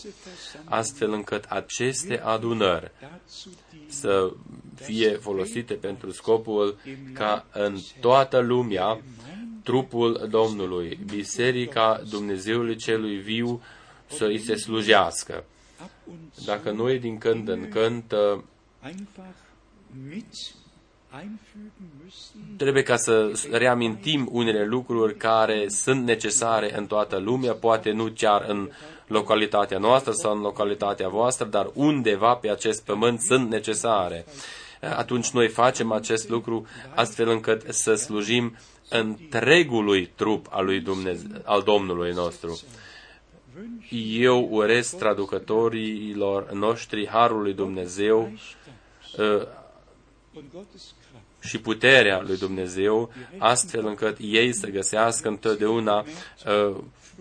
astfel 0.63 1.11
încât 1.11 1.45
aceste 1.47 2.19
adunări 2.19 2.91
dazu 3.01 3.49
dienen, 3.69 3.89
să 3.89 4.31
fie 4.75 5.11
folosite 5.11 5.73
pentru 5.73 6.11
scopul 6.11 6.77
ca 7.13 7.45
în 7.51 7.77
toată 7.99 8.39
lumea 8.39 9.01
trupul 9.63 10.27
Domnului, 10.29 10.99
Biserica 11.05 12.01
Dumnezeului 12.09 12.75
Celui 12.75 13.17
Viu, 13.17 13.61
să 14.07 14.25
îi 14.25 14.39
se 14.39 14.55
slujească. 14.55 15.43
ab 15.77 15.89
und 16.07 16.33
zu 16.33 16.45
Dacă 16.45 16.71
noi 16.71 16.99
din 16.99 17.17
când 17.17 17.47
în 17.47 17.69
când 17.69 18.13
uh, 18.83 18.89
einfach 18.89 19.35
mit 19.93 20.55
einfügen 21.11 21.91
müssen, 22.03 22.57
trebuie 22.57 22.83
ca 22.83 22.97
să 22.97 23.31
reamintim 23.51 24.29
unele 24.31 24.65
lucruri 24.65 25.17
care 25.17 25.65
sunt 25.69 26.03
necesare 26.05 26.77
în 26.77 26.85
toată 26.87 27.17
lumea, 27.17 27.53
poate 27.53 27.91
nu 27.91 28.11
chiar 28.15 28.45
în 28.47 28.69
localitatea 29.07 29.77
noastră 29.77 30.11
sau 30.11 30.35
în 30.35 30.41
localitatea 30.41 31.09
voastră, 31.09 31.45
dar 31.45 31.69
undeva 31.73 32.35
pe 32.35 32.49
acest 32.49 32.85
pământ 32.85 33.19
sunt 33.19 33.49
necesare. 33.49 34.25
Atunci 34.81 35.29
noi 35.29 35.47
facem 35.47 35.91
acest 35.91 36.29
lucru 36.29 36.65
astfel 36.95 37.29
încât 37.29 37.63
să 37.69 37.93
slujim 37.95 38.55
întregului 38.89 40.11
trup 40.15 40.47
al, 40.49 40.65
lui 40.65 40.79
Dumnezeu, 40.79 41.29
al 41.43 41.61
Domnului 41.61 42.11
nostru. 42.11 42.59
Eu 44.19 44.47
urez 44.51 44.89
traducătorilor 44.89 46.51
noștri 46.51 47.07
Harul 47.07 47.41
lui 47.41 47.53
Dumnezeu 47.53 48.31
și 51.39 51.59
puterea 51.59 52.21
lui 52.21 52.37
Dumnezeu, 52.37 53.13
astfel 53.37 53.85
încât 53.85 54.17
ei 54.21 54.53
să 54.53 54.67
găsească 54.67 55.27
întotdeauna 55.27 55.99
uh, 55.99 56.75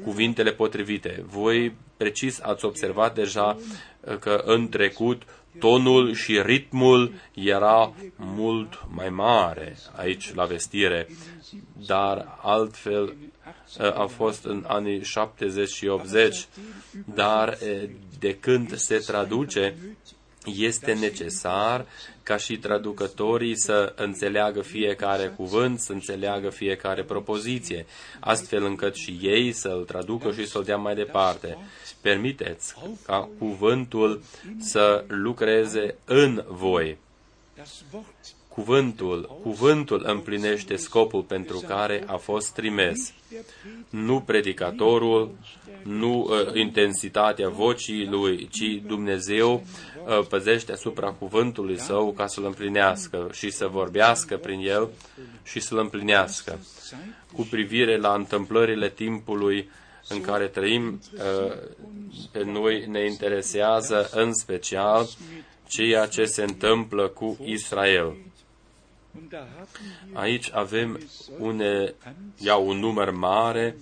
cuvintele 0.04 0.52
potrivite. 0.52 1.24
Voi 1.26 1.74
precis 1.96 2.40
ați 2.40 2.64
observat 2.64 3.14
deja 3.14 3.56
uh, 4.00 4.18
că 4.18 4.42
în 4.44 4.68
trecut 4.68 5.22
tonul 5.58 6.14
și 6.14 6.42
ritmul 6.42 7.14
era 7.34 7.92
mult 8.16 8.84
mai 8.88 9.08
mare 9.08 9.76
aici 9.96 10.34
la 10.34 10.44
vestire, 10.44 11.08
dar 11.86 12.38
altfel 12.42 13.02
uh, 13.02 14.00
a 14.00 14.06
fost 14.06 14.44
în 14.44 14.64
anii 14.66 15.04
70 15.04 15.68
și 15.68 15.86
80, 15.86 16.46
dar 17.14 17.48
uh, 17.48 17.90
de 18.18 18.34
când 18.34 18.76
se 18.76 18.96
traduce, 18.96 19.74
este 20.44 20.92
necesar 20.92 21.86
ca 22.22 22.36
și 22.36 22.56
traducătorii 22.58 23.58
să 23.58 23.92
înțeleagă 23.96 24.60
fiecare 24.60 25.26
cuvânt, 25.36 25.80
să 25.80 25.92
înțeleagă 25.92 26.50
fiecare 26.50 27.04
propoziție, 27.04 27.86
astfel 28.20 28.64
încât 28.64 28.94
și 28.94 29.18
ei 29.22 29.52
să-l 29.52 29.84
traducă 29.84 30.32
și 30.32 30.46
să-l 30.46 30.62
dea 30.62 30.76
mai 30.76 30.94
departe. 30.94 31.58
Permiteți 32.00 32.74
ca 33.06 33.28
cuvântul 33.38 34.22
să 34.58 35.04
lucreze 35.08 35.94
în 36.04 36.44
voi. 36.48 36.98
Das 38.56 38.66
Wort 38.66 38.82
Cuvântul, 38.94 39.38
cuvântul 39.42 40.02
împlinește 40.06 40.76
scopul 40.76 41.22
pentru 41.22 41.58
care 41.66 42.04
a 42.06 42.16
fost 42.16 42.52
trimis. 42.52 43.12
Nu 43.90 44.20
predicatorul, 44.20 45.30
nu 45.82 46.20
uh, 46.22 46.54
intensitatea 46.54 47.48
vocii 47.48 48.06
lui, 48.06 48.48
ci 48.50 48.82
Dumnezeu 48.86 49.64
uh, 50.06 50.26
păzește 50.28 50.72
asupra 50.72 51.10
cuvântului 51.10 51.78
său 51.78 52.12
ca 52.12 52.26
să-l 52.26 52.44
împlinească 52.44 53.28
și 53.32 53.50
să 53.50 53.66
vorbească 53.66 54.36
prin 54.36 54.60
el 54.60 54.88
și 55.44 55.60
să-l 55.60 55.78
împlinească. 55.78 56.58
Cu 57.32 57.42
privire 57.50 57.96
la 57.96 58.14
întâmplările 58.14 58.90
timpului 58.90 59.70
în 60.08 60.20
care 60.20 60.46
trăim, 60.46 61.00
uh, 61.14 61.52
pe 62.32 62.44
noi 62.44 62.86
ne 62.88 63.04
interesează 63.04 64.10
în 64.12 64.34
special 64.34 65.08
ceea 65.68 66.06
ce 66.06 66.24
se 66.24 66.42
întâmplă 66.42 67.08
cu 67.08 67.38
Israel. 67.44 68.12
Aici 70.12 70.50
avem 70.52 71.00
une, 71.38 71.94
ia 72.38 72.56
un 72.56 72.78
număr 72.78 73.10
mare 73.10 73.76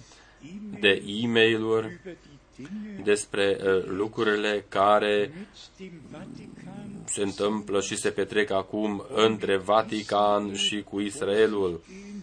de 0.81 1.03
e 1.07 1.27
mail 1.27 1.61
über 1.61 1.83
die 2.03 2.19
Dinge 2.57 3.03
despre 3.03 3.59
uh, 3.61 3.85
lucrurile 3.87 4.65
care 4.69 5.31
mit 5.35 5.79
dem 5.79 6.01
Vatikan 6.11 7.03
se 7.05 7.23
întâmplă 7.23 7.81
și 7.81 7.97
se 7.97 8.11
petrec 8.11 8.51
acum 8.51 9.05
între 9.15 9.57
Vatican 9.57 10.55
și 10.55 10.83
cu 10.83 11.01
Israelul. 11.01 11.81
gehen. 11.87 12.23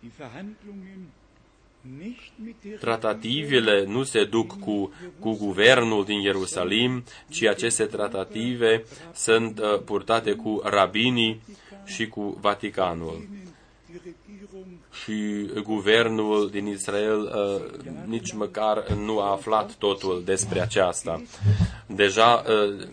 Die 0.00 0.10
Verhandlungen 0.16 1.12
nicht 1.98 2.32
mit 2.44 2.56
der 2.62 2.78
Tratativele 2.78 3.84
nu 3.84 4.02
se 4.02 4.24
duc 4.24 4.58
cu, 4.58 4.92
cu 5.18 5.36
guvernul 5.36 6.04
din 6.04 6.20
Ierusalim, 6.20 7.04
ci 7.28 7.42
aceste 7.42 7.84
tratative 7.84 8.84
sunt 9.14 9.58
uh, 9.58 9.80
purtate 9.84 10.32
cu 10.32 10.60
rabinii 10.64 11.40
și 11.94 12.08
cu 12.08 12.38
Vaticanul. 12.40 13.28
Regierung, 13.32 13.46
die 13.86 14.00
Regierung 14.04 14.80
și 14.92 15.48
guvernul 15.62 16.50
din 16.50 16.66
Israel 16.66 17.20
uh, 17.20 17.82
nici 18.04 18.32
măcar 18.32 18.88
nu 18.88 19.20
a 19.20 19.30
aflat 19.30 19.74
totul 19.74 20.22
despre 20.24 20.60
aceasta. 20.60 21.22
Deja 21.86 22.44
uh, 22.48 22.86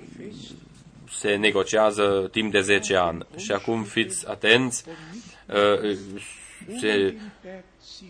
se 1.12 1.36
negociază 1.36 2.28
timp 2.32 2.52
de 2.52 2.62
10 2.62 2.96
ani 2.96 3.26
și 3.36 3.52
acum 3.52 3.84
fiți 3.84 4.30
atenți, 4.30 4.84
uh, 5.48 5.98
se, 6.80 7.18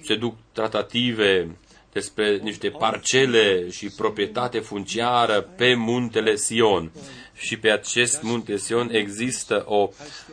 se 0.03 0.15
duc 0.15 0.35
tratative 0.51 1.57
despre 1.91 2.37
niște 2.37 2.69
parcele 2.69 3.69
și 3.69 3.89
proprietate 3.89 4.59
funciară 4.59 5.41
pe 5.41 5.73
muntele 5.75 6.35
Sion. 6.35 6.91
Și 7.37 7.57
pe 7.57 7.71
acest 7.71 8.21
munte 8.21 8.57
Sion 8.57 8.89
există 8.93 9.63
o, 9.67 9.89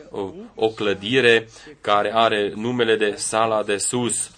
o, 0.09 0.33
o 0.55 0.69
clădire 0.69 1.49
care 1.81 2.11
are 2.13 2.51
numele 2.55 2.95
de 2.95 3.15
Sala 3.15 3.63
de 3.63 3.77
Sus, 3.77 4.31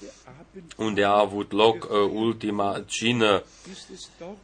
unde 0.77 1.03
a 1.03 1.19
avut 1.19 1.51
loc 1.51 1.84
uh, 1.84 1.89
ultima 2.13 2.84
cină. 2.86 3.43
Ist 3.71 3.89
es 3.93 4.10
dort 4.19 4.38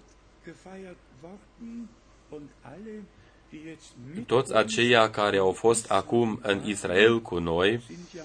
gefeiert 0.46 0.98
worden 1.22 1.90
und 2.30 2.50
alle, 2.62 3.04
die 3.50 3.60
jetzt 3.70 3.92
mit 4.16 4.28
toți 4.28 4.54
aceia 4.54 5.10
care 5.10 5.38
au 5.38 5.52
fost 5.52 5.92
acum 5.92 6.40
în 6.42 6.66
Israel 6.66 7.22
cu 7.22 7.40
noi, 7.40 7.82
sind 7.86 7.98
ja 8.16 8.24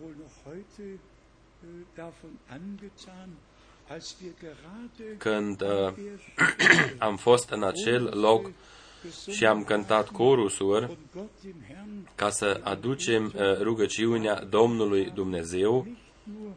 wohl 0.00 0.14
noch 0.18 0.34
heute 0.44 0.82
äh, 0.82 1.68
davon 1.94 2.30
angetan, 2.48 3.28
als 3.88 4.16
wir 4.22 4.32
gerade 4.40 5.16
când 5.18 5.60
uh, 5.60 5.68
der 5.68 5.92
Stelle 5.92 6.94
am 7.08 7.16
fost 7.16 7.50
în 7.50 7.62
acel 7.62 8.18
loc 8.18 8.50
și 9.30 9.46
am 9.46 9.64
cântat 9.64 10.08
corusuri 10.08 10.84
und 10.84 10.96
Gott 11.14 11.30
dem 11.42 11.54
Herrn 11.66 12.08
ca 12.14 12.30
să 12.30 12.60
aducem 12.62 13.32
uh, 13.34 13.60
rugăciunea 13.60 14.44
Domnului 14.44 15.10
Dumnezeu, 15.14 15.86
nur 16.22 16.52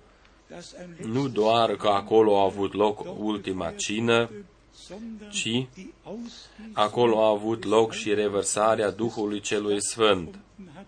dass 0.49 0.75
ein 0.79 1.12
nu 1.12 1.27
doar 1.27 1.75
că 1.75 1.88
acolo 1.88 2.39
a 2.39 2.43
avut 2.43 2.73
loc 2.73 3.05
ultima 3.17 3.71
cină, 3.71 4.29
sondern 4.73 5.31
ci 5.31 5.43
die 5.43 5.93
Ausgießung 6.03 6.73
acolo 6.73 7.23
a 7.23 7.29
avut 7.29 7.63
loc 7.63 7.93
și 7.93 8.13
revărsarea 8.13 8.91
Duhului 8.91 9.39
Celui 9.39 9.81
Sfânt. 9.81 10.39
hat 10.75 10.88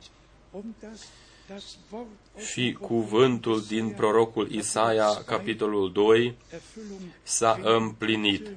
und 0.52 0.74
dass 0.82 1.08
das 1.48 1.78
Wort 1.92 2.08
Și 2.52 2.78
cuvântul 2.82 3.62
din 3.68 3.90
prorocul 3.90 4.52
Isaia, 4.52 5.24
capitolul 5.26 5.92
2, 5.92 6.36
Erfüllung 6.50 7.02
s-a 7.24 7.60
împlinit. 7.64 8.50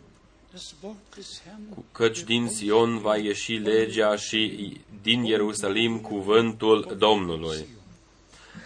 Das 0.55 0.75
Wort 0.83 0.97
des 1.17 1.43
Herrn 1.45 1.85
Căci 1.93 2.23
din 2.23 2.49
Sion 2.49 2.99
va 2.99 3.17
ieși 3.17 3.53
legea 3.53 4.17
și 4.17 4.73
din 5.03 5.25
Ierusalim 5.25 5.99
cuvântul 5.99 6.95
Domnului. 6.99 7.67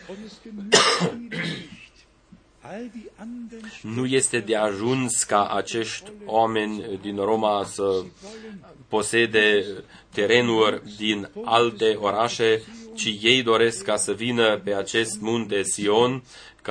und 0.08 0.18
es 0.26 0.32
genügt 0.42 0.74
ihnen 1.00 1.28
nicht. 1.30 2.06
All 2.60 2.90
die 2.92 3.10
anderen 3.16 3.72
Nu 3.82 4.06
este 4.06 4.40
de 4.40 4.56
ajuns 4.56 5.22
ca 5.22 5.46
acești 5.46 6.10
oameni 6.24 6.98
din 7.00 7.16
Roma 7.16 7.64
să 7.64 8.04
posede 8.88 9.66
terenuri 10.12 10.82
din 10.96 11.30
alte 11.44 11.94
orașe, 11.94 12.62
ci 12.94 13.18
ei 13.22 13.42
doresc 13.42 13.84
ca 13.84 13.96
să 13.96 14.12
vină 14.12 14.58
pe 14.58 14.74
acest 14.74 15.20
munte 15.20 15.62
Sion 15.62 16.22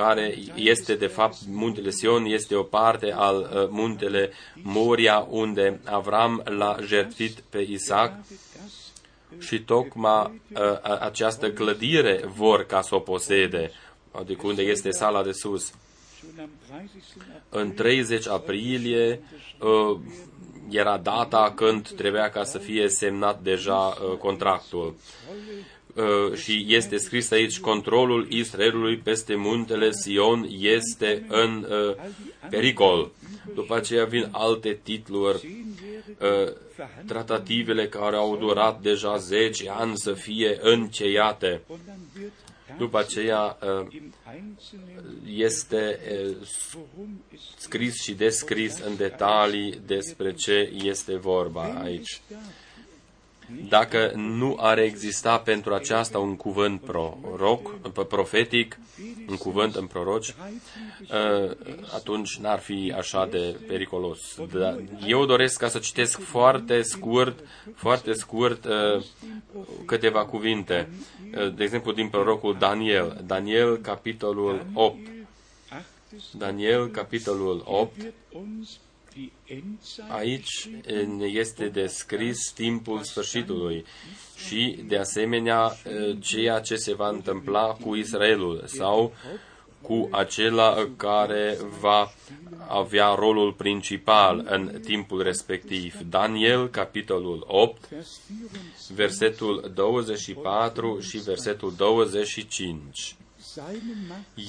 care 0.02 0.34
este 0.54 0.94
de 0.94 1.06
fapt 1.06 1.36
muntele 1.46 1.90
Sion, 1.90 2.24
este 2.24 2.54
o 2.54 2.62
parte 2.62 3.12
al 3.12 3.36
uh, 3.36 3.66
muntele 3.70 4.30
Moria, 4.62 5.26
unde 5.30 5.80
Avram 5.84 6.42
l-a 6.44 6.76
jertfit 6.84 7.40
pe 7.50 7.58
Isaac 7.58 8.12
și 9.38 9.62
tocmai 9.62 10.40
uh, 10.52 10.60
această 11.00 11.50
clădire 11.50 12.22
vor 12.26 12.64
ca 12.64 12.82
să 12.82 12.94
o 12.94 12.98
posede, 12.98 13.70
adică 14.10 14.46
unde 14.46 14.62
este 14.62 14.90
sala 14.90 15.22
de 15.22 15.32
sus. 15.32 15.72
În 17.48 17.74
30 17.74 18.28
aprilie 18.28 19.20
uh, 19.60 19.98
era 20.70 20.96
data 20.96 21.52
când 21.56 21.88
trebuia 21.88 22.30
ca 22.30 22.44
să 22.44 22.58
fie 22.58 22.88
semnat 22.88 23.40
deja 23.42 23.74
uh, 23.74 24.16
contractul. 24.18 24.94
Uh, 25.98 26.34
și 26.34 26.66
este 26.68 26.96
scris 26.96 27.30
aici, 27.30 27.60
controlul 27.60 28.26
Israelului 28.30 28.96
peste 28.96 29.34
muntele 29.34 29.90
Sion 29.90 30.46
este 30.58 31.24
în 31.28 31.66
uh, 31.70 31.94
pericol. 32.50 33.10
După 33.54 33.76
aceea 33.76 34.04
vin 34.04 34.28
alte 34.32 34.80
titluri, 34.82 35.64
tratativele 37.06 37.88
care 37.88 38.16
au 38.16 38.36
durat 38.36 38.80
deja 38.80 39.16
10 39.16 39.70
ani 39.70 39.92
să 39.96 40.12
fie 40.12 40.58
încheiate. 40.60 41.60
După 42.78 42.98
aceea 42.98 43.58
este 45.24 46.00
scris 47.56 47.94
și 48.02 48.14
descris 48.14 48.78
în 48.78 48.96
detalii 48.96 49.80
despre 49.86 50.34
ce 50.34 50.72
este 50.84 51.16
vorba 51.16 51.80
aici. 51.82 52.20
Dacă 53.68 54.12
nu 54.14 54.56
ar 54.60 54.78
exista 54.78 55.38
pentru 55.38 55.74
aceasta 55.74 56.18
un 56.18 56.36
cuvânt 56.36 56.80
proroc, 56.80 57.90
profetic, 58.08 58.78
un 59.28 59.36
cuvânt 59.36 59.74
în 59.74 59.86
proroci, 59.86 60.34
ă, 61.10 61.56
atunci 61.94 62.36
n-ar 62.36 62.58
fi 62.58 62.92
așa 62.96 63.26
de 63.26 63.56
periculos. 63.66 64.38
Dar 64.52 64.78
eu 65.06 65.24
doresc 65.24 65.58
ca 65.58 65.68
să 65.68 65.78
citesc 65.78 66.20
foarte 66.20 66.82
scurt, 66.82 67.44
foarte 67.74 68.12
scurt 68.12 68.64
ă, 68.64 69.02
câteva 69.86 70.24
cuvinte. 70.24 70.88
Ă, 71.36 71.48
de 71.48 71.64
exemplu, 71.64 71.92
din 71.92 72.08
prorocul 72.08 72.56
Daniel. 72.58 73.22
Daniel, 73.26 73.76
capitolul 73.76 74.66
8. 74.74 74.96
Daniel, 76.32 76.88
capitolul 76.88 77.62
8 77.64 77.92
Aici 80.08 80.68
este 81.20 81.68
descris 81.68 82.52
timpul 82.54 83.02
sfârșitului 83.02 83.84
și, 84.46 84.78
de 84.86 84.96
asemenea, 84.96 85.76
ceea 86.20 86.60
ce 86.60 86.76
se 86.76 86.94
va 86.94 87.08
întâmpla 87.08 87.66
cu 87.66 87.94
Israelul 87.94 88.62
sau 88.66 89.12
cu 89.82 90.08
acela 90.10 90.88
care 90.96 91.58
va 91.80 92.12
avea 92.66 93.14
rolul 93.14 93.52
principal 93.52 94.46
în 94.48 94.80
timpul 94.84 95.22
respectiv. 95.22 95.94
Daniel, 96.08 96.68
capitolul 96.68 97.44
8, 97.46 97.88
versetul 98.94 99.70
24 99.74 101.00
și 101.00 101.18
versetul 101.18 101.74
25. 101.76 103.16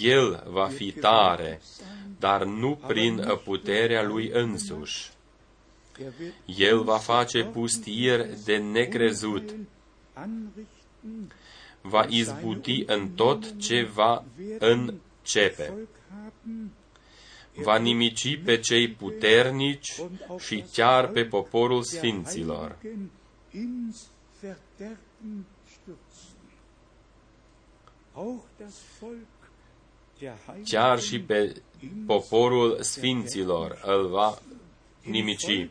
El 0.01 0.43
va 0.47 0.67
fi 0.67 0.91
tare, 0.91 1.61
dar 2.19 2.43
nu 2.43 2.75
prin 2.87 3.23
puterea 3.43 4.03
lui 4.03 4.29
însuși. 4.33 5.11
El 6.45 6.83
va 6.83 6.97
face 6.97 7.43
pustieri 7.43 8.37
de 8.45 8.57
necrezut. 8.57 9.55
Va 11.81 12.05
izbuti 12.09 12.83
în 12.85 13.09
tot 13.09 13.59
ce 13.59 13.89
va 13.93 14.23
începe. 14.59 15.73
Va 17.53 17.77
nimici 17.77 18.39
pe 18.43 18.59
cei 18.59 18.89
puternici 18.89 20.01
și 20.39 20.65
chiar 20.73 21.07
pe 21.07 21.25
poporul 21.25 21.83
sfinților 21.83 22.77
chiar 30.63 30.99
și 30.99 31.19
pe 31.19 31.61
poporul 32.05 32.77
sfinților 32.81 33.81
îl 33.85 34.07
va 34.07 34.37
nimici. 35.03 35.69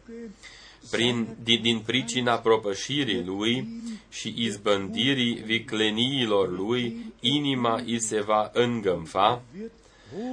Prin, 0.91 1.37
din, 1.43 1.63
din 1.63 1.81
pricina 1.81 2.39
propășirii 2.39 3.25
lui 3.25 3.69
și 4.09 4.35
izbândirii 4.37 5.35
vicleniilor 5.35 6.51
lui, 6.51 7.13
inima 7.21 7.75
îi 7.75 8.01
se 8.01 8.21
va 8.21 8.51
îngânfa, 8.53 9.43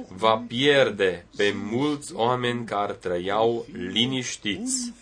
va 0.08 0.44
pierde 0.48 1.26
pe 1.36 1.52
mulți 1.54 2.14
oameni 2.14 2.66
care 2.66 2.92
trăiau 2.92 3.66
liniștiți. 3.72 4.92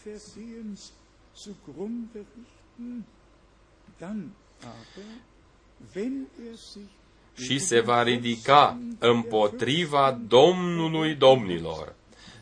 Și 7.36 7.58
se 7.58 7.80
va 7.80 8.02
ridica 8.02 8.78
împotriva 8.98 10.18
Domnului 10.28 11.14
Domnilor, 11.14 11.94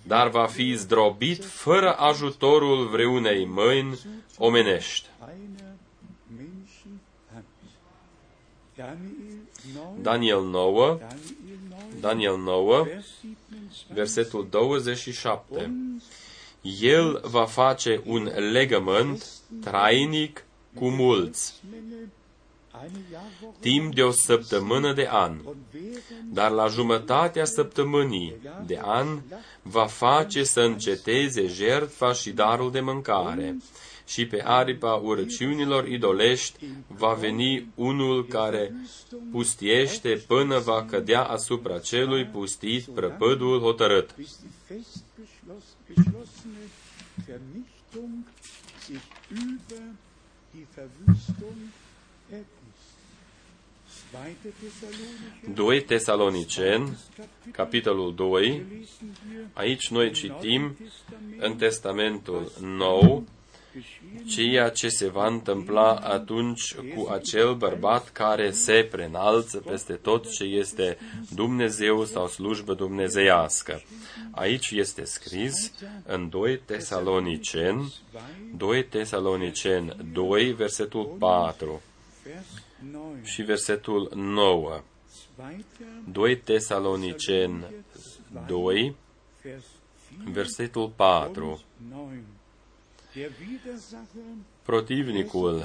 dar 0.02 0.28
va 0.28 0.46
fi 0.46 0.74
zdrobit 0.74 1.44
fără 1.44 1.92
ajutorul 1.92 2.88
vreunei 2.88 3.46
mâini 3.46 3.98
omenești. 4.38 5.06
Daniel 10.00 10.44
9, 10.44 10.98
Daniel 12.00 12.36
9, 12.36 12.86
versetul 13.92 14.46
27. 14.50 15.74
El 16.80 17.20
va 17.24 17.44
face 17.44 18.02
un 18.04 18.22
legământ 18.52 19.26
trainic 19.60 20.44
cu 20.74 20.88
mulți 20.88 21.54
timp 23.60 23.94
de 23.94 24.02
o 24.02 24.10
săptămână 24.10 24.92
de 24.92 25.08
an, 25.10 25.40
dar 26.24 26.50
la 26.50 26.66
jumătatea 26.66 27.44
săptămânii 27.44 28.36
de 28.66 28.80
an 28.82 29.20
va 29.62 29.86
face 29.86 30.44
să 30.44 30.60
înceteze 30.60 31.46
jertfa 31.46 32.12
și 32.12 32.30
darul 32.30 32.70
de 32.70 32.80
mâncare. 32.80 33.56
Și 34.06 34.26
pe 34.26 34.42
aripa 34.44 34.94
urăciunilor 34.94 35.88
idolești 35.88 36.64
va 36.86 37.12
veni 37.12 37.66
unul 37.74 38.26
care 38.26 38.74
pustiește 39.30 40.24
până 40.26 40.58
va 40.58 40.84
cădea 40.84 41.22
asupra 41.22 41.78
celui 41.78 42.24
pustit 42.24 42.84
prăpădul 42.84 43.60
hotărât. 43.60 44.14
Verwüstung 50.74 51.81
2 55.54 55.82
Tesalonicen, 55.82 56.98
capitolul 57.50 58.14
2, 58.14 58.62
aici 59.52 59.88
noi 59.88 60.10
citim 60.10 60.76
în 61.38 61.56
Testamentul 61.56 62.52
Nou 62.60 63.24
ceea 64.28 64.68
ce 64.68 64.88
se 64.88 65.08
va 65.08 65.26
întâmpla 65.26 65.94
atunci 65.94 66.74
cu 66.74 67.08
acel 67.08 67.54
bărbat 67.54 68.08
care 68.08 68.50
se 68.50 68.88
prenalță 68.90 69.58
peste 69.58 69.92
tot 69.92 70.30
ce 70.32 70.44
este 70.44 70.98
Dumnezeu 71.34 72.04
sau 72.04 72.28
slujbă 72.28 72.74
dumnezeiască. 72.74 73.82
Aici 74.30 74.70
este 74.70 75.04
scris 75.04 75.72
în 76.06 76.28
2 76.28 76.58
Tesalonicen, 76.58 77.92
2 78.56 78.84
Tesalonicen 78.84 79.96
2, 80.12 80.52
versetul 80.52 81.16
4 81.18 81.82
și 83.22 83.42
versetul 83.42 84.10
9. 84.14 84.82
2 86.12 86.36
Tesalonicen 86.36 87.70
2, 88.46 88.96
versetul 90.32 90.92
4. 90.96 91.62
Protivnicul, 94.62 95.62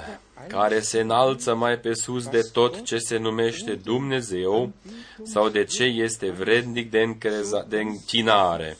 care 0.48 0.80
se 0.80 1.00
înalță 1.00 1.56
mai 1.56 1.80
pe 1.80 1.94
sus 1.94 2.28
de 2.28 2.42
tot 2.54 2.82
ce 2.82 2.98
se 2.98 3.18
numește 3.18 3.74
Dumnezeu 3.74 4.72
sau 5.24 5.50
de 5.50 5.64
ce 5.64 5.84
este 5.84 6.32
vrednic 6.32 6.92
de, 6.92 7.00
încreza, 7.00 7.66
de 7.70 7.80
închinare, 7.80 8.78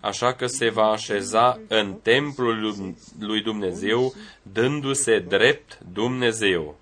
așa 0.00 0.32
că 0.32 0.46
se 0.46 0.70
va 0.70 0.90
așeza 0.90 1.60
în 1.68 1.94
templul 2.02 2.94
lui 3.18 3.42
Dumnezeu, 3.42 4.14
dându-se 4.42 5.18
drept 5.18 5.78
Dumnezeu. 5.92 6.76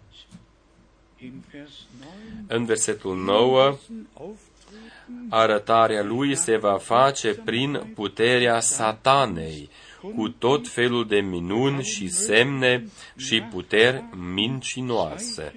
În 2.47 2.65
versetul 2.65 3.17
9, 3.17 3.79
arătarea 5.29 6.03
lui 6.03 6.35
se 6.35 6.57
va 6.57 6.79
face 6.79 7.35
prin 7.35 7.93
puterea 7.95 8.61
satanei, 8.61 9.71
cu 10.15 10.29
tot 10.29 10.69
felul 10.69 11.07
de 11.07 11.21
minuni 11.21 11.83
și 11.83 12.09
semne 12.09 12.87
și 13.17 13.41
puteri 13.41 14.05
mincinoase. 14.35 15.55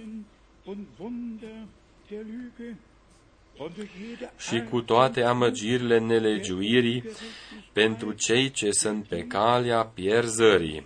und 3.60 3.76
durch 3.76 3.90
jede 4.00 4.32
și 4.38 4.64
cu 4.70 4.82
toate 4.82 5.22
amăgirile 5.22 6.00
nelegiuirii 6.00 7.04
pentru 7.74 8.12
cei 8.12 8.52
ce 8.52 8.72
sunt 8.72 9.06
pe 9.08 9.24
calea 9.24 9.86
pierzării, 9.86 10.86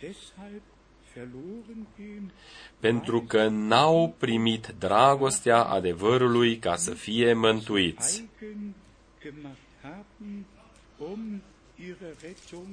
deshalb 0.00 0.62
verloren 1.14 1.86
gehen, 1.96 2.32
pentru 2.84 3.20
că 3.20 3.48
n-au 3.48 4.14
primit 4.18 4.74
dragostea 4.78 5.62
adevărului 5.62 6.58
ca 6.58 6.76
să 6.76 6.90
fie 6.90 7.32
mântuiți. 7.32 8.24
eigen 8.40 8.74
gemacht 9.22 9.56
haben, 9.82 10.46
um 10.98 11.42
ihre 11.76 12.14
Rettung 12.22 12.68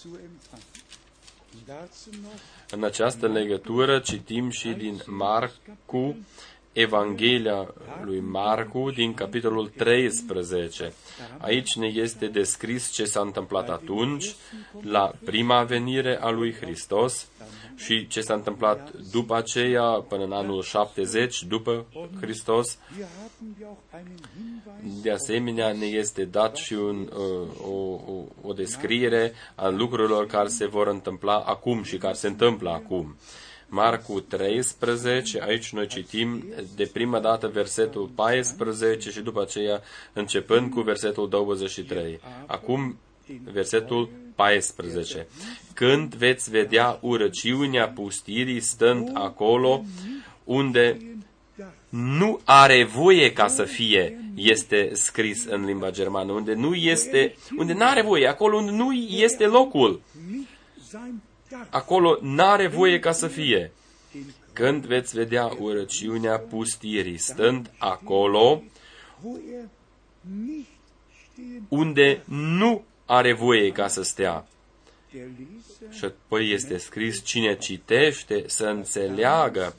zu 0.00 0.08
empfangen. 0.08 0.84
Und 1.54 1.66
dazu 1.66 2.10
noch 2.22 2.40
În 2.70 2.84
această 2.84 3.28
legătură 3.28 3.98
citim 3.98 4.50
și 4.50 4.68
din 4.68 5.00
Marcu, 5.06 6.16
Evanghelia 6.74 7.74
lui 8.04 8.20
Marcu, 8.20 8.90
din 8.90 9.14
capitolul 9.14 9.68
13. 9.76 10.92
Aici 11.38 11.74
ne 11.74 11.86
este 11.86 12.26
descris 12.26 12.90
ce 12.90 13.04
s-a 13.04 13.20
întâmplat 13.20 13.68
atunci, 13.68 14.34
la 14.80 15.12
prima 15.24 15.62
venire 15.62 16.18
a 16.20 16.30
lui 16.30 16.54
Hristos, 16.54 17.28
și 17.76 18.06
ce 18.06 18.20
s-a 18.20 18.34
întâmplat 18.34 18.92
după 19.10 19.36
aceea, 19.36 19.82
până 19.82 20.24
în 20.24 20.32
anul 20.32 20.62
70, 20.62 21.42
după 21.42 21.86
Hristos. 22.20 22.78
Hier 22.94 23.06
haben 23.16 23.56
wir 23.58 23.66
auch 23.66 23.78
einen 23.92 24.18
Hinweis 24.34 25.02
De 25.02 25.10
asemenea, 25.10 25.72
ne 25.72 25.86
este 25.86 26.24
dat 26.24 26.56
și 26.56 26.72
un, 26.72 27.10
uh, 27.12 27.66
o, 27.66 27.72
o, 28.12 28.24
o 28.42 28.52
descriere 28.52 29.32
a 29.54 29.68
lucrurilor 29.68 30.26
care 30.26 30.48
se 30.48 30.66
vor 30.66 30.86
întâmpla 30.86 31.38
acum 31.38 31.82
și 31.82 31.96
care 31.96 32.14
se 32.14 32.26
întâmplă 32.26 32.70
acum. 32.70 33.16
Marcu 33.68 34.20
13, 34.20 35.42
aici 35.42 35.72
noi 35.72 35.86
citim 35.86 36.44
de 36.76 36.90
prima 36.92 37.20
dată 37.20 37.48
versetul 37.48 38.10
14 38.14 39.10
și 39.10 39.20
după 39.20 39.42
aceea 39.42 39.82
începând 40.12 40.70
cu 40.70 40.80
versetul 40.80 41.28
23. 41.28 42.20
Acum 42.46 42.96
versetul 43.52 44.10
14. 44.34 45.26
Când 45.74 46.14
veți 46.14 46.50
vedea 46.50 46.98
urăciunea 47.00 47.88
pustirii 47.88 48.60
stând 48.60 49.10
acolo 49.14 49.84
unde 50.44 50.96
nu 51.88 52.40
are 52.44 52.84
voie 52.84 53.32
ca 53.32 53.48
să 53.48 53.62
fie, 53.62 54.18
este 54.34 54.90
scris 54.92 55.44
în 55.44 55.64
limba 55.64 55.90
germană, 55.90 56.32
unde 56.32 56.54
nu 56.54 56.74
este, 56.74 57.34
unde 57.56 57.72
nu 57.72 57.84
are 57.84 58.02
voie, 58.02 58.28
acolo 58.28 58.56
unde 58.56 58.70
nu 58.70 58.92
este 58.92 59.46
locul, 59.46 60.00
nicht 60.30 60.48
sein 60.90 61.10
darf. 61.10 61.33
Acolo 61.70 62.18
nu 62.20 62.42
are 62.42 62.66
voie 62.66 62.98
ca 62.98 63.12
să 63.12 63.28
fie. 63.28 63.72
Când 64.52 64.86
veți 64.86 65.16
vedea 65.16 65.44
urăciunea 65.58 66.38
pustirii 66.38 67.18
stând 67.18 67.70
acolo 67.78 68.62
wo 69.22 69.38
er 69.52 69.68
nicht 70.20 70.68
stehen 71.32 71.66
unde 71.68 72.22
nu 72.24 72.84
are 73.06 73.32
voie 73.32 73.72
ca 73.72 73.88
să 73.88 74.02
stea. 74.02 74.46
der 75.12 75.22
Leser 75.22 75.94
Și 75.98 76.04
apoi 76.04 76.50
este 76.50 76.76
scris, 76.76 77.24
cine 77.24 77.56
citește 77.56 78.44
să 78.46 78.66
înțeleagă 78.66 79.74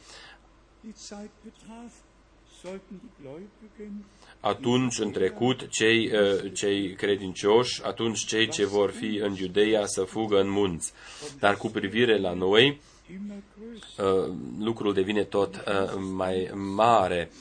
die 4.45 4.51
Zeit 4.51 4.62
betraf, 4.62 4.91
sollten 4.91 4.91
die 4.91 4.91
Gläubigen 4.91 4.95
atunci 4.95 4.99
în 4.99 5.12
trecut 5.12 5.67
cei, 5.69 6.12
uh, 6.13 6.51
cei 6.53 6.93
credincioși, 6.93 7.84
atunci 7.84 8.25
cei 8.25 8.47
ce 8.47 8.65
vor 8.65 8.91
fi 8.91 9.19
în 9.23 9.36
Iudeia 9.39 9.86
să 9.86 10.01
fugă 10.01 10.39
în 10.39 10.49
munți. 10.49 10.93
Dar 11.39 11.58
cu 11.58 11.67
privire 11.67 12.17
la 12.17 12.34
noi, 12.34 12.81
immer 13.12 13.38
größer 13.38 14.03
uh, 14.03 14.34
lucrul 14.60 14.93
devine 14.93 15.23
tot 15.23 15.55
uh, 15.55 15.93
mai 16.13 16.51
mare. 16.53 17.32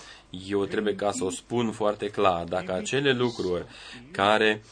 Eu 0.48 0.64
trebuie 0.64 0.94
ca 0.94 1.10
să 1.10 1.24
o 1.24 1.30
spun 1.30 1.72
foarte 1.72 2.10
clar. 2.10 2.44
Dacă 2.44 2.72
acele 2.72 3.12
lucruri 3.12 3.64
care 4.10 4.62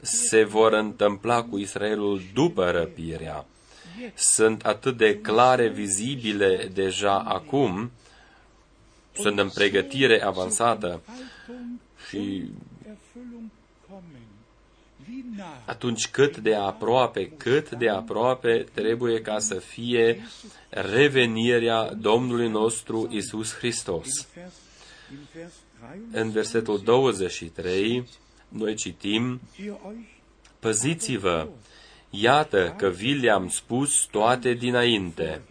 se 0.00 0.44
vor 0.44 0.72
întâmpla 0.72 1.42
cu 1.42 1.58
Israelul 1.58 2.20
după 2.34 2.70
răpirea 2.70 3.46
sunt 4.14 4.64
atât 4.64 4.96
de 4.96 5.20
clare, 5.20 5.68
vizibile 5.68 6.70
deja 6.74 7.18
acum, 7.18 7.90
sunt 9.12 9.38
în 9.38 9.48
pregătire 9.48 10.22
avansată 10.22 10.88
Haltung 10.88 11.39
și 12.10 12.50
Erfüllung 12.86 13.50
kommen. 13.88 14.28
Wie 15.08 15.24
nah 15.36 15.46
atunci 15.64 16.08
cât 16.08 16.36
de 16.36 16.54
aproape, 16.54 17.30
cât 17.36 17.70
de 17.70 17.88
aproape 17.88 18.66
trebuie 18.72 19.20
ca 19.20 19.38
să 19.38 19.54
fie 19.54 20.26
revenirea 20.68 21.92
Domnului 21.92 22.48
nostru 22.48 23.08
Isus 23.10 23.54
Hristos. 23.54 24.08
Vers, 24.34 24.52
im 25.12 25.18
Vers 25.34 25.54
3 26.10 26.22
În 26.22 26.30
versetul 26.30 26.80
23 26.82 28.08
noi 28.48 28.74
citim, 28.74 29.40
ihr 29.56 29.68
euch 29.68 30.18
Păziți-vă, 30.60 31.48
iată 32.10 32.74
că 32.78 32.88
vi 32.88 33.14
le-am 33.14 33.48
spus 33.48 34.04
toate 34.10 34.52
dinainte. 34.52 35.42